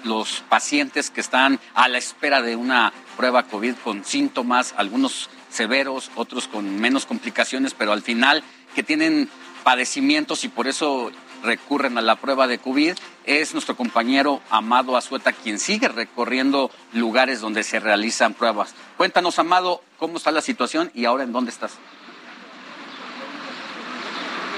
los 0.04 0.44
pacientes 0.50 1.10
que 1.10 1.22
están 1.22 1.60
a 1.74 1.88
la 1.88 1.98
espera 1.98 2.42
de 2.42 2.56
una 2.56 2.94
prueba 3.18 3.44
COVID 3.44 3.76
con 3.84 4.06
síntomas, 4.06 4.74
algunos 4.78 5.30
severos, 5.50 6.12
otros 6.16 6.48
con 6.48 6.80
menos 6.80 7.06
complicaciones, 7.06 7.74
pero 7.74 7.92
al 7.92 8.04
final 8.04 8.44
que 8.76 8.84
tienen 8.84 9.28
padecimientos 9.64 10.46
y 10.46 10.50
por 10.50 10.68
eso 10.68 11.12
recurren 11.44 11.98
a 11.98 12.02
la 12.02 12.16
prueba 12.16 12.48
de 12.48 12.60
COVID 12.60 12.94
es 13.26 13.54
nuestro 13.54 13.76
compañero 13.76 14.42
Amado 14.50 14.96
Azueta, 14.96 15.34
quien 15.34 15.60
sigue 15.60 15.88
recorriendo 15.88 16.72
lugares 16.94 17.42
donde 17.42 17.64
se 17.64 17.80
realizan 17.80 18.34
pruebas. 18.34 18.74
Cuéntanos, 18.96 19.40
Amado, 19.40 19.82
cómo 19.98 20.18
está 20.18 20.32
la 20.32 20.42
situación 20.42 20.92
y 20.94 21.06
ahora 21.06 21.24
en 21.24 21.34
dónde 21.34 21.52
estás. 21.52 21.74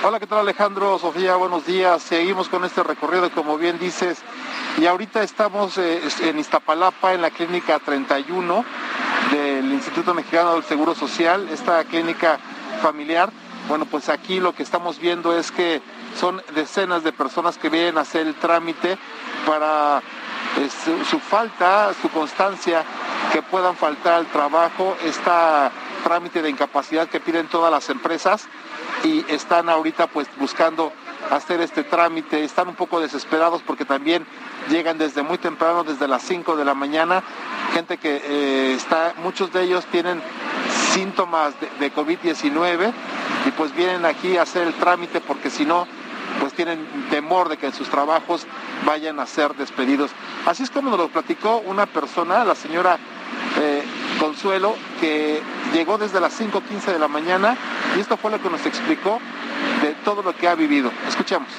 Hola, 0.01 0.17
¿qué 0.19 0.27
tal 0.27 0.39
Alejandro? 0.39 0.97
Sofía, 0.97 1.35
buenos 1.35 1.65
días. 1.65 2.01
Seguimos 2.01 2.47
con 2.47 2.63
este 2.63 2.83
recorrido, 2.83 3.29
como 3.31 3.57
bien 3.57 3.77
dices, 3.79 4.19
y 4.77 4.85
ahorita 4.85 5.21
estamos 5.23 5.77
eh, 5.77 6.01
en 6.21 6.39
Iztapalapa, 6.39 7.13
en 7.13 7.21
la 7.21 7.31
clínica 7.31 7.79
31 7.79 8.63
del 9.31 9.65
Instituto 9.73 10.13
Mexicano 10.13 10.53
del 10.53 10.63
Seguro 10.63 10.95
Social, 10.95 11.49
esta 11.49 11.83
clínica 11.83 12.39
familiar 12.81 13.29
bueno, 13.67 13.85
pues 13.85 14.09
aquí 14.09 14.39
lo 14.39 14.55
que 14.55 14.63
estamos 14.63 14.99
viendo 14.99 15.37
es 15.37 15.51
que 15.51 15.81
son 16.19 16.41
decenas 16.55 17.03
de 17.03 17.11
personas 17.11 17.59
que 17.59 17.69
vienen 17.69 17.99
a 17.99 18.01
hacer 18.01 18.25
el 18.25 18.33
trámite 18.33 18.97
para 19.45 20.01
su, 20.83 21.05
su, 21.05 21.19
falta, 21.19 21.93
su 22.01 22.09
constancia, 22.09 22.83
que 23.31 23.43
puedan 23.43 23.75
faltar 23.75 24.13
al 24.13 24.25
trabajo, 24.27 24.97
esta 25.03 25.71
trámite 26.03 26.41
de 26.41 26.49
incapacidad 26.49 27.09
que 27.09 27.19
piden 27.19 27.47
todas 27.47 27.71
las 27.71 27.89
empresas 27.91 28.47
y 29.03 29.25
están 29.29 29.69
ahorita 29.69 30.07
pues 30.07 30.27
buscando 30.37 30.91
hacer 31.29 31.61
este 31.61 31.83
trámite, 31.83 32.43
están 32.43 32.67
un 32.67 32.75
poco 32.75 32.99
desesperados 32.99 33.61
porque 33.61 33.85
también 33.85 34.25
llegan 34.69 34.97
desde 34.97 35.21
muy 35.21 35.37
temprano, 35.37 35.83
desde 35.83 36.07
las 36.07 36.23
5 36.23 36.55
de 36.55 36.65
la 36.65 36.73
mañana, 36.73 37.23
gente 37.73 37.97
que 37.97 38.21
eh, 38.23 38.73
está, 38.73 39.13
muchos 39.23 39.53
de 39.53 39.63
ellos 39.63 39.85
tienen 39.85 40.21
síntomas 40.93 41.53
de, 41.59 41.69
de 41.79 41.93
COVID-19 41.93 42.91
y 43.45 43.51
pues 43.51 43.75
vienen 43.75 44.05
aquí 44.05 44.37
a 44.37 44.43
hacer 44.43 44.67
el 44.67 44.73
trámite 44.73 45.21
porque 45.21 45.49
si 45.49 45.65
no, 45.65 45.87
pues 46.39 46.53
tienen 46.53 46.87
temor 47.09 47.49
de 47.49 47.57
que 47.57 47.71
sus 47.71 47.89
trabajos 47.89 48.45
vayan 48.85 49.19
a 49.19 49.25
ser 49.25 49.55
despedidos. 49.55 50.11
Así 50.45 50.63
es 50.63 50.69
como 50.69 50.89
nos 50.89 50.99
lo 50.99 51.07
platicó 51.09 51.57
una 51.65 51.85
persona, 51.85 52.43
la 52.43 52.55
señora 52.55 52.97
Consuelo, 54.19 54.75
que 54.99 55.41
llegó 55.73 55.97
desde 55.97 56.19
las 56.19 56.39
5.15 56.39 56.91
de 56.91 56.99
la 56.99 57.07
mañana 57.07 57.57
y 57.95 57.99
esto 57.99 58.17
fue 58.17 58.31
lo 58.31 58.41
que 58.41 58.49
nos 58.49 58.65
explicó 58.65 59.19
de 59.81 59.93
todo 60.05 60.21
lo 60.21 60.35
que 60.35 60.47
ha 60.47 60.55
vivido. 60.55 60.91
Escuchemos. 61.07 61.49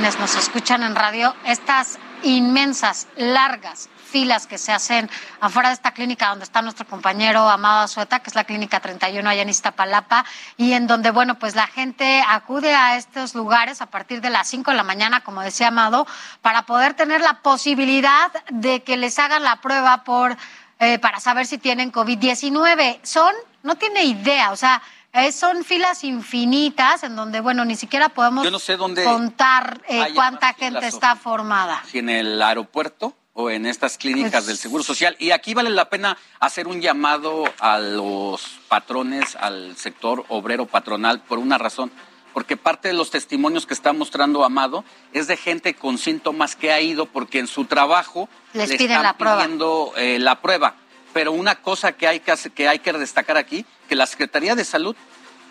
Quienes 0.00 0.18
nos 0.18 0.34
escuchan 0.34 0.82
en 0.82 0.94
radio, 0.94 1.34
estas 1.44 1.98
inmensas, 2.22 3.06
largas 3.16 3.90
filas 4.10 4.46
que 4.46 4.56
se 4.56 4.72
hacen 4.72 5.10
afuera 5.42 5.68
de 5.68 5.74
esta 5.74 5.92
clínica 5.92 6.28
donde 6.28 6.44
está 6.44 6.62
nuestro 6.62 6.86
compañero 6.86 7.46
Amado 7.50 7.80
Azueta, 7.80 8.20
que 8.20 8.30
es 8.30 8.34
la 8.34 8.44
clínica 8.44 8.80
31 8.80 9.28
allá 9.28 9.42
en 9.42 9.50
Iztapalapa, 9.50 10.24
y 10.56 10.72
en 10.72 10.86
donde, 10.86 11.10
bueno, 11.10 11.38
pues 11.38 11.54
la 11.54 11.66
gente 11.66 12.24
acude 12.26 12.74
a 12.74 12.96
estos 12.96 13.34
lugares 13.34 13.82
a 13.82 13.90
partir 13.90 14.22
de 14.22 14.30
las 14.30 14.48
5 14.48 14.70
de 14.70 14.76
la 14.78 14.84
mañana, 14.84 15.20
como 15.20 15.42
decía 15.42 15.68
Amado, 15.68 16.06
para 16.40 16.62
poder 16.62 16.94
tener 16.94 17.20
la 17.20 17.42
posibilidad 17.42 18.32
de 18.48 18.82
que 18.82 18.96
les 18.96 19.18
hagan 19.18 19.44
la 19.44 19.56
prueba 19.56 20.02
por, 20.02 20.34
eh, 20.78 20.98
para 20.98 21.20
saber 21.20 21.44
si 21.44 21.58
tienen 21.58 21.92
COVID-19. 21.92 23.00
Son, 23.02 23.34
no 23.62 23.74
tiene 23.74 24.04
idea, 24.04 24.50
o 24.50 24.56
sea, 24.56 24.80
eh, 25.12 25.32
son 25.32 25.64
filas 25.64 26.04
infinitas 26.04 27.02
en 27.02 27.16
donde, 27.16 27.40
bueno, 27.40 27.64
ni 27.64 27.76
siquiera 27.76 28.08
podemos 28.10 28.44
Yo 28.44 28.50
no 28.50 28.58
sé 28.58 28.76
dónde 28.76 29.04
contar 29.04 29.80
eh, 29.88 30.04
cuánta 30.14 30.52
gente 30.54 30.86
está 30.86 31.16
formada. 31.16 31.82
si 31.90 31.98
en 31.98 32.08
el 32.10 32.40
aeropuerto 32.40 33.14
o 33.32 33.48
en 33.50 33.64
estas 33.66 33.96
clínicas 33.96 34.32
Pues- 34.32 34.46
del 34.46 34.56
Seguro 34.56 34.82
Social. 34.84 35.16
Y 35.18 35.30
aquí 35.30 35.54
vale 35.54 35.70
la 35.70 35.88
pena 35.88 36.16
hacer 36.40 36.66
un 36.68 36.80
llamado 36.80 37.44
a 37.60 37.78
los 37.78 38.42
patrones, 38.68 39.36
al 39.36 39.76
sector 39.76 40.24
obrero 40.28 40.66
patronal, 40.66 41.20
por 41.20 41.38
una 41.38 41.56
razón. 41.58 41.90
Porque 42.34 42.56
parte 42.56 42.86
de 42.88 42.94
los 42.94 43.10
testimonios 43.10 43.66
que 43.66 43.74
está 43.74 43.92
mostrando 43.92 44.44
Amado 44.44 44.84
es 45.12 45.26
de 45.26 45.36
gente 45.36 45.74
con 45.74 45.98
síntomas 45.98 46.54
que 46.54 46.70
ha 46.72 46.80
ido 46.80 47.06
porque 47.06 47.40
en 47.40 47.48
su 47.48 47.64
trabajo 47.64 48.28
Les 48.52 48.68
le 48.68 48.76
piden 48.78 48.92
están 48.92 49.02
la 49.02 49.14
prueba. 49.16 49.36
pidiendo 49.42 49.92
eh, 49.96 50.18
la 50.20 50.40
prueba. 50.40 50.74
Pero 51.12 51.32
una 51.32 51.56
cosa 51.56 51.90
que 51.92 52.06
hay 52.06 52.20
que, 52.20 52.30
hacer- 52.30 52.52
que 52.52 52.68
hay 52.68 52.78
que 52.78 52.92
destacar 52.92 53.36
aquí, 53.36 53.66
que 53.90 53.96
la 53.96 54.06
Secretaría 54.06 54.54
de 54.54 54.64
Salud 54.64 54.94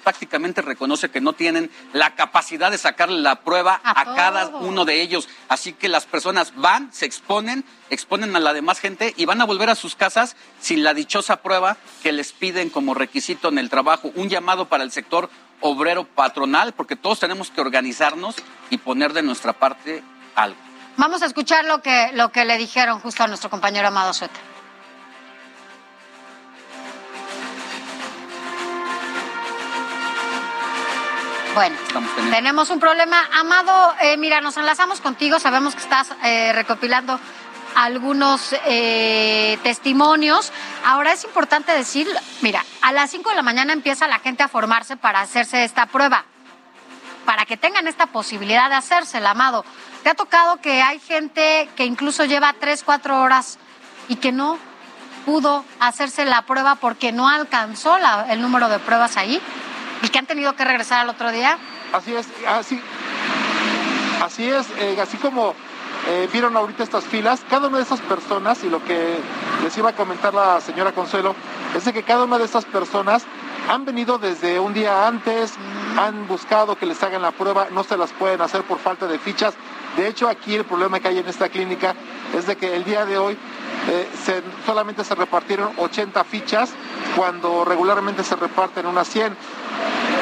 prácticamente 0.05 0.61
reconoce 0.61 1.11
que 1.11 1.19
no 1.19 1.33
tienen 1.33 1.69
la 1.91 2.15
capacidad 2.15 2.71
de 2.71 2.77
sacarle 2.77 3.19
la 3.19 3.41
prueba 3.41 3.81
A 3.83 3.99
a, 3.99 4.15
cada 4.15 4.47
uno 4.47 4.85
de 4.85 5.01
ellos. 5.01 5.27
Así 5.49 5.73
que 5.73 5.89
las 5.89 6.05
personas 6.05 6.53
van, 6.55 6.89
se 6.93 7.05
exponen, 7.05 7.65
exponen 7.89 8.33
a 8.37 8.39
la 8.39 8.53
demás 8.53 8.79
gente 8.79 9.13
y 9.17 9.25
van 9.25 9.41
a 9.41 9.45
volver 9.45 9.69
a 9.69 9.75
sus 9.75 9.97
casas 9.97 10.37
sin 10.61 10.85
la 10.85 10.93
dichosa 10.93 11.41
prueba 11.41 11.75
que 12.01 12.13
les 12.13 12.31
piden 12.31 12.69
como 12.69 12.93
requisito 12.93 13.49
en 13.49 13.57
el 13.57 13.69
trabajo. 13.69 14.09
Un 14.15 14.29
llamado 14.29 14.69
para 14.69 14.85
el 14.85 14.91
sector 14.91 15.29
obrero 15.59 16.05
patronal, 16.05 16.71
porque 16.71 16.95
todos 16.95 17.19
tenemos 17.19 17.51
que 17.51 17.59
organizarnos 17.59 18.37
y 18.69 18.77
poner 18.77 19.11
de 19.11 19.21
nuestra 19.21 19.51
parte 19.51 20.01
algo. 20.33 20.55
Vamos 20.95 21.23
a 21.23 21.25
escuchar 21.25 21.65
lo 21.65 21.81
que, 21.81 22.11
lo 22.13 22.31
que 22.31 22.45
le 22.45 22.57
dijeron 22.57 23.01
justo 23.01 23.21
a 23.21 23.27
nuestro 23.27 23.49
compañero 23.49 23.89
Amado 23.89 24.13
Sueta. 24.13 24.39
Bueno, 31.53 31.75
tenemos 32.31 32.69
un 32.69 32.79
problema. 32.79 33.27
Amado, 33.39 33.93
eh, 34.01 34.17
mira, 34.17 34.39
nos 34.41 34.55
enlazamos 34.57 35.01
contigo. 35.01 35.39
Sabemos 35.39 35.75
que 35.75 35.81
estás 35.81 36.07
eh, 36.23 36.51
recopilando 36.53 37.19
algunos 37.75 38.53
eh, 38.65 39.57
testimonios. 39.63 40.51
Ahora 40.85 41.11
es 41.11 41.23
importante 41.23 41.71
decir, 41.71 42.07
mira, 42.41 42.63
a 42.81 42.91
las 42.91 43.09
5 43.11 43.29
de 43.31 43.35
la 43.35 43.41
mañana 43.41 43.73
empieza 43.73 44.07
la 44.07 44.19
gente 44.19 44.43
a 44.43 44.47
formarse 44.47 44.95
para 44.95 45.21
hacerse 45.21 45.63
esta 45.63 45.85
prueba 45.87 46.25
para 47.25 47.45
que 47.45 47.57
tengan 47.57 47.87
esta 47.87 48.07
posibilidad 48.07 48.69
de 48.69 48.75
hacérsela, 48.75 49.31
Amado. 49.31 49.63
¿Te 50.03 50.09
ha 50.09 50.15
tocado 50.15 50.57
que 50.61 50.81
hay 50.81 50.99
gente 50.99 51.69
que 51.75 51.85
incluso 51.85 52.25
lleva 52.25 52.53
tres, 52.59 52.83
cuatro 52.83 53.21
horas 53.21 53.59
y 54.07 54.15
que 54.15 54.31
no 54.31 54.57
pudo 55.25 55.63
hacerse 55.79 56.25
la 56.25 56.41
prueba 56.43 56.75
porque 56.75 57.11
no 57.11 57.29
alcanzó 57.29 57.99
la- 57.99 58.25
el 58.31 58.41
número 58.41 58.67
de 58.69 58.79
pruebas 58.79 59.15
ahí 59.17 59.39
y 60.01 60.09
que 60.09 60.19
han 60.19 60.25
tenido 60.25 60.55
que 60.55 60.65
regresar 60.65 61.01
al 61.01 61.09
otro 61.09 61.31
día? 61.31 61.57
Así 61.93 62.15
es, 62.15 62.27
así, 62.47 62.81
así 64.23 64.49
es, 64.49 64.67
eh, 64.77 64.97
así 65.01 65.17
como 65.17 65.53
eh, 66.07 66.29
vieron 66.31 66.55
ahorita 66.55 66.83
estas 66.83 67.03
filas, 67.03 67.41
cada 67.49 67.67
una 67.67 67.77
de 67.77 67.83
estas 67.83 68.01
personas, 68.01 68.63
y 68.63 68.69
lo 68.69 68.83
que 68.83 69.17
les 69.63 69.77
iba 69.77 69.89
a 69.89 69.95
comentar 69.95 70.33
la 70.33 70.61
señora 70.61 70.91
Consuelo, 70.91 71.35
es 71.75 71.85
de 71.85 71.93
que 71.93 72.03
cada 72.03 72.23
una 72.23 72.37
de 72.37 72.45
estas 72.45 72.65
personas 72.65 73.23
han 73.67 73.85
venido 73.85 74.17
desde 74.17 74.59
un 74.59 74.73
día 74.73 75.07
antes, 75.07 75.53
han 75.97 76.27
buscado 76.27 76.75
que 76.75 76.85
les 76.85 77.01
hagan 77.03 77.21
la 77.21 77.31
prueba, 77.31 77.67
no 77.71 77.83
se 77.83 77.97
las 77.97 78.11
pueden 78.11 78.41
hacer 78.41 78.63
por 78.63 78.79
falta 78.79 79.05
de 79.07 79.19
fichas. 79.19 79.53
De 79.97 80.07
hecho, 80.07 80.29
aquí 80.29 80.55
el 80.55 80.65
problema 80.65 80.99
que 80.99 81.09
hay 81.09 81.19
en 81.19 81.27
esta 81.27 81.49
clínica 81.49 81.93
es 82.37 82.47
de 82.47 82.55
que 82.55 82.75
el 82.75 82.83
día 82.83 83.05
de 83.05 83.17
hoy 83.17 83.37
eh, 83.87 84.07
solamente 84.65 85.03
se 85.03 85.15
repartieron 85.15 85.71
80 85.77 86.23
fichas 86.23 86.71
cuando 87.15 87.65
regularmente 87.65 88.23
se 88.23 88.35
reparten 88.35 88.85
unas 88.85 89.07
100. 89.09 89.35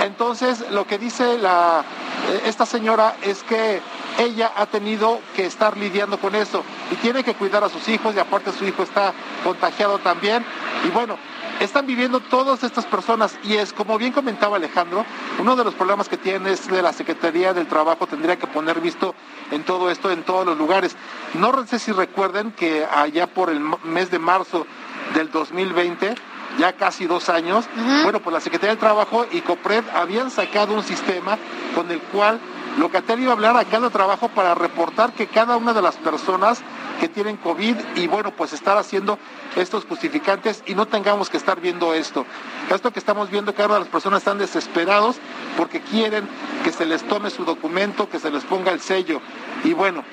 Entonces, 0.03 0.69
lo 0.71 0.85
que 0.85 0.97
dice 0.97 1.35
eh, 1.35 2.41
esta 2.45 2.65
señora 2.65 3.15
es 3.21 3.43
que 3.43 3.81
ella 4.17 4.51
ha 4.55 4.65
tenido 4.65 5.19
que 5.35 5.45
estar 5.45 5.77
lidiando 5.77 6.19
con 6.19 6.35
eso 6.35 6.63
y 6.91 6.95
tiene 6.95 7.23
que 7.23 7.35
cuidar 7.35 7.63
a 7.63 7.69
sus 7.69 7.87
hijos 7.87 8.15
y 8.15 8.19
aparte 8.19 8.51
su 8.51 8.65
hijo 8.65 8.83
está 8.83 9.13
contagiado 9.43 9.99
también. 9.99 10.45
Y 10.85 10.89
bueno, 10.89 11.17
están 11.59 11.87
viviendo 11.87 12.19
todas 12.19 12.63
estas 12.63 12.85
personas 12.85 13.37
y 13.43 13.55
es 13.55 13.73
como 13.73 13.97
bien 13.97 14.13
comentaba 14.13 14.57
Alejandro, 14.57 15.05
uno 15.39 15.55
de 15.55 15.63
los 15.63 15.73
problemas 15.73 16.09
que 16.09 16.17
tiene 16.17 16.51
es 16.51 16.67
de 16.67 16.81
la 16.81 16.93
Secretaría 16.93 17.53
del 17.53 17.67
Trabajo 17.67 18.07
tendría 18.07 18.37
que 18.37 18.47
poner 18.47 18.79
visto 18.79 19.15
en 19.51 19.63
todo 19.63 19.89
esto 19.89 20.11
en 20.11 20.23
todos 20.23 20.45
los 20.45 20.57
lugares. 20.57 20.95
No 21.33 21.65
sé 21.65 21.79
si 21.79 21.91
recuerden 21.91 22.51
que 22.51 22.85
allá 22.85 23.27
por 23.27 23.49
el 23.49 23.59
mes 23.83 24.11
de 24.11 24.19
marzo 24.19 24.65
del 25.13 25.31
2020 25.31 26.15
ya 26.57 26.73
casi 26.73 27.05
dos 27.05 27.29
años, 27.29 27.65
bueno, 28.03 28.19
pues 28.19 28.33
la 28.33 28.39
Secretaría 28.39 28.71
del 28.71 28.79
Trabajo 28.79 29.25
y 29.31 29.41
COPRED 29.41 29.83
habían 29.93 30.31
sacado 30.31 30.73
un 30.73 30.83
sistema 30.83 31.37
con 31.75 31.91
el 31.91 31.99
cual 31.99 32.39
Locatel 32.77 33.21
iba 33.21 33.31
a 33.31 33.33
hablar 33.33 33.57
a 33.57 33.65
cada 33.65 33.89
trabajo 33.89 34.29
para 34.29 34.53
reportar 34.53 35.13
que 35.13 35.27
cada 35.27 35.57
una 35.57 35.73
de 35.73 35.81
las 35.81 35.95
personas 35.95 36.61
que 36.99 37.07
tienen 37.07 37.37
COVID 37.37 37.75
y 37.95 38.07
bueno, 38.07 38.31
pues 38.31 38.53
estar 38.53 38.77
haciendo 38.77 39.17
estos 39.55 39.85
justificantes 39.85 40.63
y 40.65 40.75
no 40.75 40.87
tengamos 40.87 41.29
que 41.29 41.37
estar 41.37 41.59
viendo 41.59 41.93
esto. 41.93 42.25
Esto 42.69 42.91
que 42.91 42.99
estamos 42.99 43.29
viendo, 43.29 43.53
que 43.53 43.61
ahora 43.61 43.79
las 43.79 43.87
personas 43.87 44.19
están 44.19 44.37
desesperados 44.37 45.17
porque 45.55 45.81
quieren 45.81 46.27
que 46.63 46.71
se 46.71 46.85
les 46.85 47.03
tome 47.07 47.29
su 47.29 47.45
documento, 47.45 48.09
que 48.09 48.19
se 48.19 48.29
les 48.29 48.43
ponga 48.43 48.71
el 48.71 48.79
sello. 48.79 49.21
Y 49.63 49.73
bueno, 49.73 50.03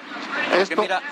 esto... 0.54 0.80
mira, 0.80 1.02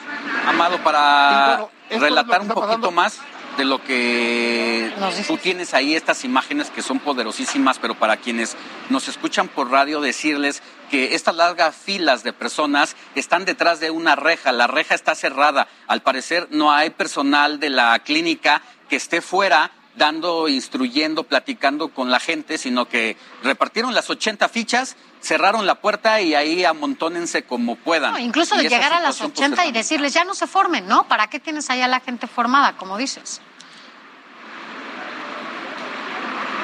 Amado, 0.48 0.78
para 0.78 1.46
bueno, 1.48 1.70
esto 1.88 2.00
lo 2.00 2.06
relatar 2.06 2.40
un 2.40 2.48
poquito 2.48 2.66
pasando. 2.66 2.90
más 2.90 3.18
de 3.56 3.64
lo 3.64 3.82
que 3.82 4.90
tú 5.26 5.36
tienes 5.36 5.74
ahí, 5.74 5.94
estas 5.94 6.24
imágenes 6.24 6.70
que 6.70 6.82
son 6.82 6.98
poderosísimas, 6.98 7.78
pero 7.78 7.94
para 7.94 8.16
quienes 8.16 8.56
nos 8.88 9.08
escuchan 9.08 9.48
por 9.48 9.70
radio, 9.70 10.00
decirles 10.00 10.62
que 10.90 11.14
estas 11.14 11.36
largas 11.36 11.74
filas 11.74 12.22
de 12.22 12.32
personas 12.32 12.96
están 13.14 13.44
detrás 13.44 13.80
de 13.80 13.90
una 13.90 14.16
reja. 14.16 14.52
La 14.52 14.66
reja 14.66 14.94
está 14.94 15.14
cerrada. 15.14 15.68
Al 15.86 16.02
parecer 16.02 16.48
no 16.50 16.72
hay 16.72 16.90
personal 16.90 17.60
de 17.60 17.70
la 17.70 17.98
clínica 18.00 18.62
que 18.88 18.96
esté 18.96 19.20
fuera 19.20 19.70
dando, 19.96 20.48
instruyendo, 20.48 21.24
platicando 21.24 21.88
con 21.88 22.10
la 22.10 22.20
gente, 22.20 22.58
sino 22.58 22.86
que 22.86 23.16
repartieron 23.42 23.94
las 23.94 24.08
80 24.10 24.48
fichas, 24.48 24.96
cerraron 25.20 25.66
la 25.66 25.76
puerta 25.76 26.20
y 26.20 26.34
ahí 26.34 26.64
amontónense 26.64 27.44
como 27.44 27.76
puedan. 27.76 28.18
incluso 28.20 28.56
de 28.56 28.68
llegar 28.68 28.92
a 28.92 29.00
las 29.00 29.20
80 29.20 29.56
pues, 29.56 29.68
y 29.68 29.72
decirles, 29.72 30.14
ya 30.14 30.24
no 30.24 30.34
se 30.34 30.46
formen, 30.46 30.86
¿no? 30.86 31.04
¿Para 31.08 31.28
qué 31.28 31.40
tienes 31.40 31.68
allá 31.70 31.88
la 31.88 32.00
gente 32.00 32.26
formada, 32.26 32.76
como 32.76 32.96
dices? 32.96 33.40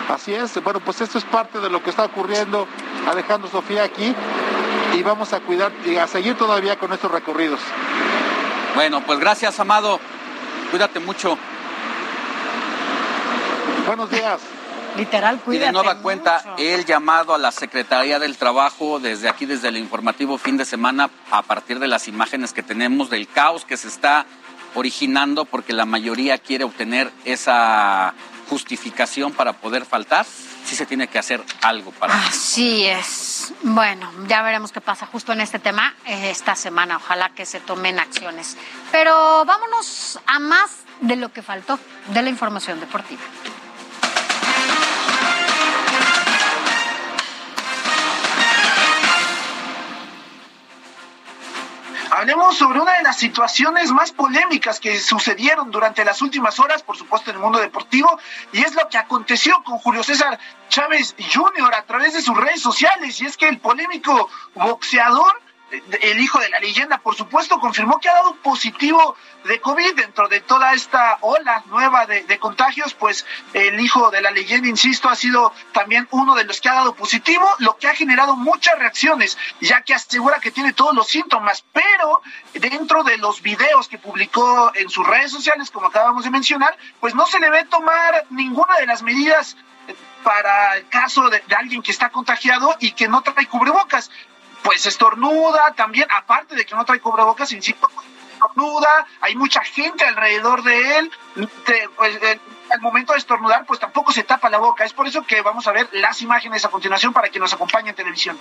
Así 0.09 0.33
es, 0.33 0.63
bueno, 0.63 0.81
pues 0.81 1.03
esto 1.03 1.19
es 1.19 1.25
parte 1.25 1.61
de 1.61 1.69
lo 1.69 1.83
que 1.83 1.91
está 1.91 2.05
ocurriendo, 2.07 2.67
Alejandro 3.07 3.51
Sofía 3.51 3.85
aquí, 3.85 4.15
y 4.97 5.03
vamos 5.03 5.35
a 5.35 5.41
cuidar 5.41 5.71
y 5.85 5.97
a 5.97 6.07
seguir 6.07 6.35
todavía 6.35 6.79
con 6.79 6.95
estos 6.95 7.11
recorridos. 7.11 7.61
Bueno, 8.75 9.03
pues 9.05 9.19
gracias, 9.19 9.61
Amado. 9.61 10.01
Cuídate 10.71 10.99
mucho. 11.01 11.37
Buenos 13.89 14.11
días. 14.11 14.39
Literal, 14.99 15.41
cuídate. 15.41 15.65
Y 15.65 15.67
de 15.67 15.73
nueva 15.73 16.03
cuenta, 16.03 16.45
el 16.59 16.85
llamado 16.85 17.35
a 17.35 17.39
la 17.39 17.51
Secretaría 17.51 18.19
del 18.19 18.37
Trabajo 18.37 19.01
desde 19.01 19.31
aquí, 19.31 19.47
desde 19.47 19.69
el 19.69 19.79
informativo 19.79 20.37
fin 20.37 20.59
de 20.59 20.67
semana, 20.67 21.09
a 21.31 21.41
partir 21.41 21.79
de 21.79 21.89
las 21.89 22.07
imágenes 22.07 22.53
que 22.53 22.63
tenemos 22.63 23.09
del 23.09 23.27
caos 23.27 23.65
que 23.65 23.79
se 23.79 23.89
está 23.89 24.27
originando, 24.75 25.47
porque 25.47 25.73
la 25.73 25.87
mayoría 25.87 26.37
quiere 26.37 26.65
obtener 26.65 27.11
esa 27.25 28.13
justificación 28.51 29.33
para 29.33 29.55
poder 29.55 29.87
faltar, 29.87 30.27
sí 30.67 30.77
se 30.77 30.85
tiene 30.85 31.07
que 31.09 31.19
hacer 31.19 31.43
algo 31.63 31.91
para 31.93 32.15
Así 32.27 32.85
es. 32.85 33.55
Bueno, 33.63 34.11
ya 34.27 34.43
veremos 34.43 34.71
qué 34.71 34.83
pasa 34.83 35.07
justo 35.07 35.33
en 35.33 35.41
este 35.41 35.59
tema 35.59 35.95
eh, 36.05 36.29
esta 36.31 36.55
semana. 36.57 36.97
Ojalá 36.97 37.31
que 37.31 37.47
se 37.47 37.61
tomen 37.61 37.99
acciones. 37.99 38.59
Pero 38.93 39.47
vámonos 39.47 40.21
a 40.27 40.39
más 40.41 40.81
de 41.01 41.17
lo 41.17 41.33
que 41.33 41.41
faltó 41.41 41.79
de 42.13 42.21
la 42.21 42.29
información 42.29 42.81
deportiva. 42.81 43.23
Hablemos 52.19 52.59
sobre 52.59 52.81
una 52.81 52.95
de 52.95 53.05
las 53.05 53.17
situaciones 53.17 53.93
más 53.93 54.11
polémicas 54.11 54.81
que 54.81 54.99
sucedieron 54.99 55.71
durante 55.71 56.05
las 56.05 56.21
últimas 56.21 56.59
horas, 56.59 56.83
por 56.83 56.97
supuesto, 56.97 57.31
en 57.31 57.37
el 57.37 57.43
mundo 57.43 57.61
deportivo, 57.61 58.19
y 58.53 58.59
es 58.61 58.75
lo 58.75 58.89
que 58.89 58.99
aconteció 58.99 59.63
con 59.63 59.79
Julio 59.79 60.03
César 60.03 60.37
Chávez 60.69 61.15
Jr. 61.33 61.73
a 61.73 61.85
través 61.85 62.15
de 62.15 62.21
sus 62.21 62.37
redes 62.37 62.61
sociales, 62.61 63.21
y 63.21 63.27
es 63.27 63.37
que 63.37 63.47
el 63.47 63.61
polémico 63.61 64.29
boxeador 64.57 65.41
el 65.71 66.21
hijo 66.21 66.39
de 66.39 66.49
la 66.49 66.61
leyenda, 66.61 66.99
por 66.99 67.15
supuesto, 67.15 67.59
confirmó 67.59 67.99
que 68.01 68.09
ha 68.09 68.15
dado 68.15 68.37
positivo 68.37 69.17
de 69.45 69.61
COVID 69.61 69.95
dentro 69.95 70.29
de 70.29 70.41
toda 70.41 70.73
esta 70.73 71.19
ola 71.21 71.63
nueva 71.67 72.07
de, 72.07 72.39
contagios, 72.39 72.95
pues 72.95 73.27
el 73.53 73.79
hijo 73.81 74.11
de 74.11 74.23
la 74.23 74.31
leyenda, 74.31 74.69
insisto, 74.69 75.09
ha 75.09 75.17
sido 75.17 75.53
también 75.73 76.09
uno 76.11 76.35
de 76.35 76.45
los 76.45 76.61
que 76.61 76.69
ha 76.69 76.75
dado 76.75 76.95
positivo, 76.95 77.47
lo 77.59 77.77
que 77.77 77.89
ha 77.89 77.95
generado 77.95 78.37
muchas 78.37 78.79
reacciones, 78.79 79.37
ya 79.61 79.83
que 79.83 79.95
asegura 79.95 80.41
que 80.41 80.51
tiene 80.51 80.73
todos 80.73 80.95
los 80.95 81.09
síntomas, 81.09 81.65
pero 81.73 82.23
dentro 82.55 83.05
de 83.05 83.19
los 83.19 83.43
videos 83.43 83.89
que 83.89 83.99
publicó 83.99 84.73
en 84.75 84.89
sus 84.89 85.07
redes 85.07 85.33
sociales, 85.33 85.71
como 85.71 85.89
acabamos 85.89 86.25
de 86.25 86.31
mencionar, 86.31 86.77
pues 87.01 87.15
no 87.15 87.27
se 87.27 87.41
le 87.41 87.51
ve 87.51 87.65
tomar 87.65 88.25
ninguna 88.31 88.77
de 88.77 88.87
las 88.87 89.03
medidas 89.03 89.57
para 90.23 90.77
el 90.77 90.89
caso 90.89 91.29
de, 91.31 91.43
de, 91.47 91.55
alguien 91.55 91.83
que 91.83 91.93
está 91.93 92.11
contagiado 92.11 92.77
y 92.81 92.93
que 92.93 93.09
no 93.09 93.23
trae 93.23 93.47
cubrebocas 93.47 94.11
pues 94.69 94.85
estornuda 94.85 95.73
también, 95.75 96.07
aparte 96.15 96.55
de 96.55 96.67
que 96.67 96.75
no 96.75 96.85
trae 96.85 97.01
cubrebocas, 97.01 97.51
insisto, 97.53 97.89
estornuda, 98.35 99.07
hay 99.23 99.35
mucha 99.35 99.65
gente 99.65 100.05
alrededor 100.05 100.63
de 100.63 100.99
él, 100.99 101.11
pues, 101.97 102.19
al 102.71 102.81
momento 102.83 103.15
de 103.15 103.19
estornudar, 103.19 103.65
pues 103.65 103.81
tampoco 103.81 104.13
se 104.13 104.25
tapa 104.25 104.51
la 104.51 104.59
boca. 104.59 104.85
Es 104.85 104.93
por 104.93 105.09
eso 105.09 105.23
que 105.23 105.41
vamos 105.41 105.67
a 105.69 105.73
ver 105.73 105.89
las 105.93 106.21
imágenes 106.21 106.67
a 106.67 106.69
continuación 106.69 107.15
para 107.15 107.31
que 107.31 107.39
nos 107.39 107.51
acompañe 107.55 107.89
en 107.89 107.97
televisión. 107.97 108.39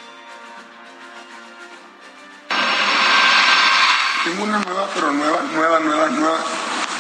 Tengo 4.26 4.44
una 4.44 4.60
nueva, 4.60 4.90
pero 4.94 5.14
nueva, 5.14 5.40
nueva, 5.54 5.80
nueva, 5.80 6.10
nueva, 6.10 6.38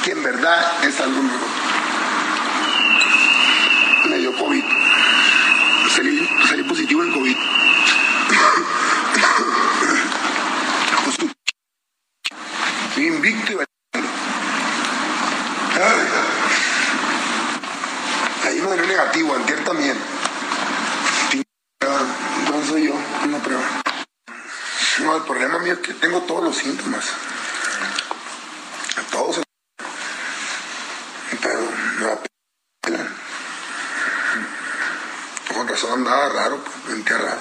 que 0.05 0.11
en 0.11 0.23
verdad 0.23 0.85
es 0.85 1.01
algo 1.01 1.21
nuevo. 1.21 1.45
Me 4.05 4.19
dio 4.19 4.33
COVID. 4.37 4.63
Salí, 5.93 6.29
salí 6.47 6.63
positivo 6.63 7.03
en 7.03 7.11
COVID. 7.11 7.56
Invicto 13.05 13.53
y 13.53 13.57
Ahí 18.47 18.61
me 18.61 18.75
dio 18.75 18.87
negativo, 18.87 19.35
antier 19.35 19.63
también. 19.63 19.97
No 21.81 22.65
soy 22.65 22.87
yo, 22.87 22.93
una 23.25 23.39
prueba. 23.39 23.63
No, 24.99 25.15
el 25.17 25.23
problema 25.23 25.59
mío 25.59 25.73
es 25.73 25.79
que 25.79 25.93
tengo 25.93 26.21
todos 26.21 26.43
los 26.43 26.57
síntomas. 26.57 27.05
Todos. 29.11 29.41
Pero 31.41 31.59
me 31.99 32.05
da 32.05 32.19
Con 35.53 35.67
razón 35.67 35.91
andaba 35.91 36.29
raro, 36.29 36.63
pues, 36.63 36.95
enterrado. 36.95 37.39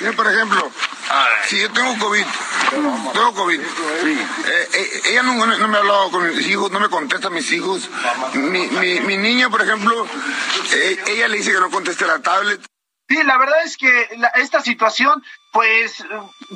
Mira, 0.00 0.12
por 0.12 0.26
ejemplo, 0.26 0.70
si 1.46 1.60
yo 1.60 1.72
tengo 1.72 1.98
COVID, 1.98 2.26
tengo 2.70 3.34
COVID. 3.34 3.60
Eh, 3.60 4.68
eh, 4.74 5.00
ella 5.10 5.22
no, 5.22 5.34
me 5.34 5.76
ha 5.76 5.80
hablado 5.80 6.10
con 6.10 6.28
mis 6.28 6.46
hijos, 6.46 6.70
no 6.70 6.80
me 6.80 6.88
contesta 6.88 7.28
a 7.28 7.30
mis 7.30 7.50
hijos. 7.52 7.88
Mi, 8.34 8.66
mi, 8.66 9.00
mi 9.00 9.16
niña, 9.16 9.50
por 9.50 9.62
ejemplo, 9.62 10.06
eh, 10.74 10.98
ella 11.08 11.28
le 11.28 11.38
dice 11.38 11.52
que 11.52 11.60
no 11.60 11.70
conteste 11.70 12.06
la 12.06 12.20
tablet. 12.20 12.60
Sí, 13.08 13.22
la 13.24 13.38
verdad 13.38 13.64
es 13.64 13.76
que 13.78 14.08
esta 14.34 14.60
situación 14.60 15.22
pues 15.50 16.04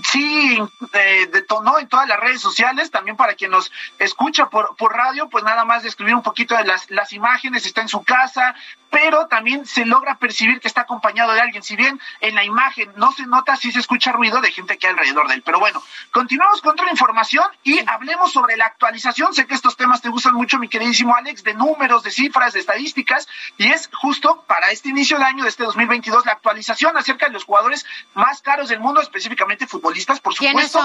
sí 0.05 0.59
eh, 0.93 1.29
detonó 1.33 1.79
en 1.79 1.89
todas 1.89 2.07
las 2.09 2.21
redes 2.21 2.41
sociales, 2.41 2.91
también 2.91 3.17
para 3.17 3.35
quien 3.35 3.51
nos 3.51 3.73
escucha 3.99 4.51
por, 4.51 4.77
por 4.77 4.95
radio, 4.95 5.29
pues 5.29 5.45
nada 5.45 5.65
más 5.65 5.83
describir 5.83 6.15
un 6.15 6.23
poquito 6.23 6.57
de 6.57 6.65
las, 6.65 6.91
las 6.91 7.13
imágenes, 7.13 7.65
está 7.67 7.81
en 7.81 7.89
su 7.89 8.03
casa, 8.03 8.55
pero 8.93 9.27
también 9.27 9.65
se 9.65 9.87
logra 9.87 10.17
percibir 10.17 10.61
que 10.61 10.69
está 10.69 10.83
acompañado 10.83 11.33
de 11.33 11.41
alguien, 11.41 11.63
si 11.63 11.77
bien 11.77 11.99
en 12.21 12.35
la 12.35 12.45
imagen 12.45 12.93
no 12.97 13.11
se 13.13 13.27
nota, 13.27 13.57
sí 13.57 13.73
se 13.73 13.81
escucha 13.81 14.13
ruido 14.13 14.43
de 14.43 14.53
gente 14.53 14.77
que 14.77 14.87
hay 14.87 14.93
alrededor 14.93 15.29
de 15.29 15.35
él. 15.35 15.43
Pero 15.43 15.59
bueno, 15.59 15.83
continuamos 16.11 16.61
con 16.61 16.73
otra 16.73 16.91
información 16.91 17.47
y 17.63 17.81
hablemos 17.89 18.33
sobre 18.33 18.59
la 18.59 18.67
actualización, 18.67 19.33
sé 19.33 19.47
que 19.47 19.55
estos 19.55 19.79
temas 19.79 20.03
te 20.03 20.11
gustan 20.11 20.35
mucho, 20.35 20.59
mi 20.59 20.69
queridísimo 20.69 21.17
Alex, 21.17 21.43
de 21.43 21.55
números, 21.55 22.03
de 22.03 22.11
cifras, 22.11 22.53
de 22.53 22.61
estadísticas, 22.61 23.29
y 23.57 23.69
es 23.69 23.89
justo 23.95 24.45
para 24.47 24.71
este 24.71 24.91
inicio 24.91 25.19
de 25.19 25.25
año 25.25 25.45
de 25.45 25.49
este 25.49 25.65
2022 25.65 26.27
la 26.27 26.33
actualización 26.33 26.95
acerca 26.99 27.27
de 27.27 27.33
los 27.33 27.45
jugadores 27.45 27.87
más 28.13 28.43
caros 28.43 28.69
del 28.69 28.81
mundo, 28.83 29.01
específicamente 29.01 29.67
futbolistas, 29.67 30.21
por 30.21 30.35
supuesto. 30.35 30.81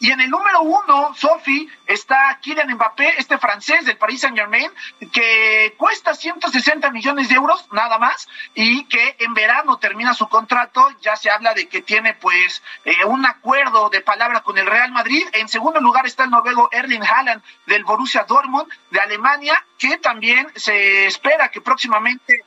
Y, 0.00 0.12
en 0.12 0.20
el 0.20 0.30
número 0.30 0.62
uno, 0.62 1.12
Sofi, 1.16 1.68
está 1.84 2.38
Kylian 2.40 2.72
Mbappé, 2.74 3.14
este 3.18 3.36
francés 3.36 3.84
del 3.84 3.96
Paris 3.96 4.20
Saint 4.20 4.36
Germain, 4.36 4.70
que 5.12 5.74
cuesta 5.76 6.14
160 6.14 6.90
millones 6.90 7.28
de 7.28 7.34
euros, 7.34 7.66
nada 7.72 7.98
más, 7.98 8.28
y 8.54 8.84
que 8.84 9.16
en 9.18 9.34
verano 9.34 9.78
termina 9.78 10.14
su 10.14 10.28
contrato. 10.28 10.88
Ya 11.00 11.16
se 11.16 11.30
habla 11.30 11.52
de 11.52 11.68
que 11.68 11.82
tiene 11.82 12.14
pues 12.14 12.62
eh, 12.84 13.04
un 13.06 13.26
acuerdo 13.26 13.90
de 13.90 14.00
palabra 14.00 14.42
con 14.42 14.56
el 14.56 14.66
Real 14.66 14.92
Madrid. 14.92 15.26
En 15.32 15.48
segundo 15.48 15.80
lugar 15.80 16.06
está 16.06 16.24
el 16.24 16.30
noruego 16.30 16.68
Erling 16.70 17.02
Haaland 17.02 17.42
del 17.66 17.84
Borussia 17.84 18.22
Dortmund 18.22 18.72
de 18.90 19.00
Alemania, 19.00 19.66
que 19.78 19.98
también 19.98 20.46
se 20.54 21.06
espera 21.06 21.50
que 21.50 21.60
próximamente 21.60 22.44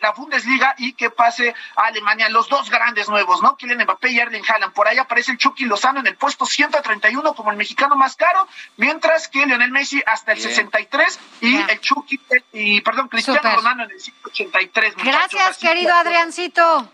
la 0.00 0.12
Bundesliga 0.12 0.74
y 0.78 0.92
que 0.94 1.10
pase 1.10 1.54
a 1.76 1.86
Alemania. 1.86 2.28
Los 2.28 2.48
dos 2.48 2.70
grandes 2.70 3.08
nuevos, 3.08 3.42
¿no? 3.42 3.56
Kylian 3.56 3.82
Mbappé 3.82 4.10
y 4.10 4.18
Erling 4.18 4.44
Haaland. 4.46 4.72
Por 4.72 4.88
ahí 4.88 4.98
aparece 4.98 5.32
el 5.32 5.38
Chucky 5.38 5.64
Lozano 5.64 6.00
en 6.00 6.06
el 6.06 6.16
puesto 6.16 6.46
131 6.46 7.34
como 7.34 7.50
el 7.50 7.56
mexicano 7.56 7.96
más 7.96 8.16
caro, 8.16 8.48
mientras 8.76 9.28
que 9.28 9.46
Lionel 9.46 9.70
Messi 9.70 10.02
hasta 10.06 10.32
el 10.32 10.40
63 10.40 11.20
y 11.40 11.56
el 11.56 11.80
Chucky, 11.80 12.20
y 12.52 12.80
perdón, 12.80 13.08
Cristiano 13.08 13.40
Ronaldo 13.56 13.84
en 13.84 13.90
el 13.92 14.00
183. 14.00 14.94
Gracias, 14.96 15.58
querido 15.58 15.94
Adriancito. 15.94 16.90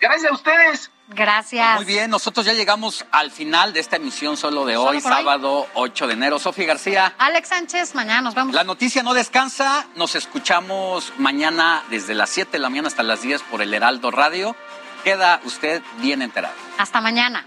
Gracias 0.00 0.30
a 0.30 0.34
ustedes. 0.34 0.90
Gracias. 1.08 1.76
Muy 1.76 1.84
bien, 1.84 2.10
nosotros 2.10 2.46
ya 2.46 2.54
llegamos 2.54 3.04
al 3.10 3.30
final 3.30 3.72
de 3.72 3.80
esta 3.80 3.96
emisión 3.96 4.36
solo 4.36 4.64
de 4.64 4.76
hoy, 4.76 5.00
sábado 5.00 5.66
8 5.74 6.06
de 6.06 6.12
enero. 6.14 6.38
Sofía 6.38 6.66
García. 6.66 7.14
Alex 7.18 7.48
Sánchez, 7.48 7.94
mañana 7.94 8.22
nos 8.22 8.34
vemos. 8.34 8.54
La 8.54 8.64
noticia 8.64 9.02
no 9.02 9.12
descansa, 9.12 9.86
nos 9.96 10.14
escuchamos 10.14 11.12
mañana 11.18 11.82
desde 11.90 12.14
las 12.14 12.30
7 12.30 12.52
de 12.52 12.58
la 12.58 12.70
mañana 12.70 12.88
hasta 12.88 13.02
las 13.02 13.22
10 13.22 13.42
por 13.42 13.60
el 13.60 13.74
Heraldo 13.74 14.10
Radio. 14.10 14.56
Queda 15.04 15.40
usted 15.44 15.82
bien 15.98 16.22
enterado. 16.22 16.54
Hasta 16.78 17.00
mañana. 17.02 17.46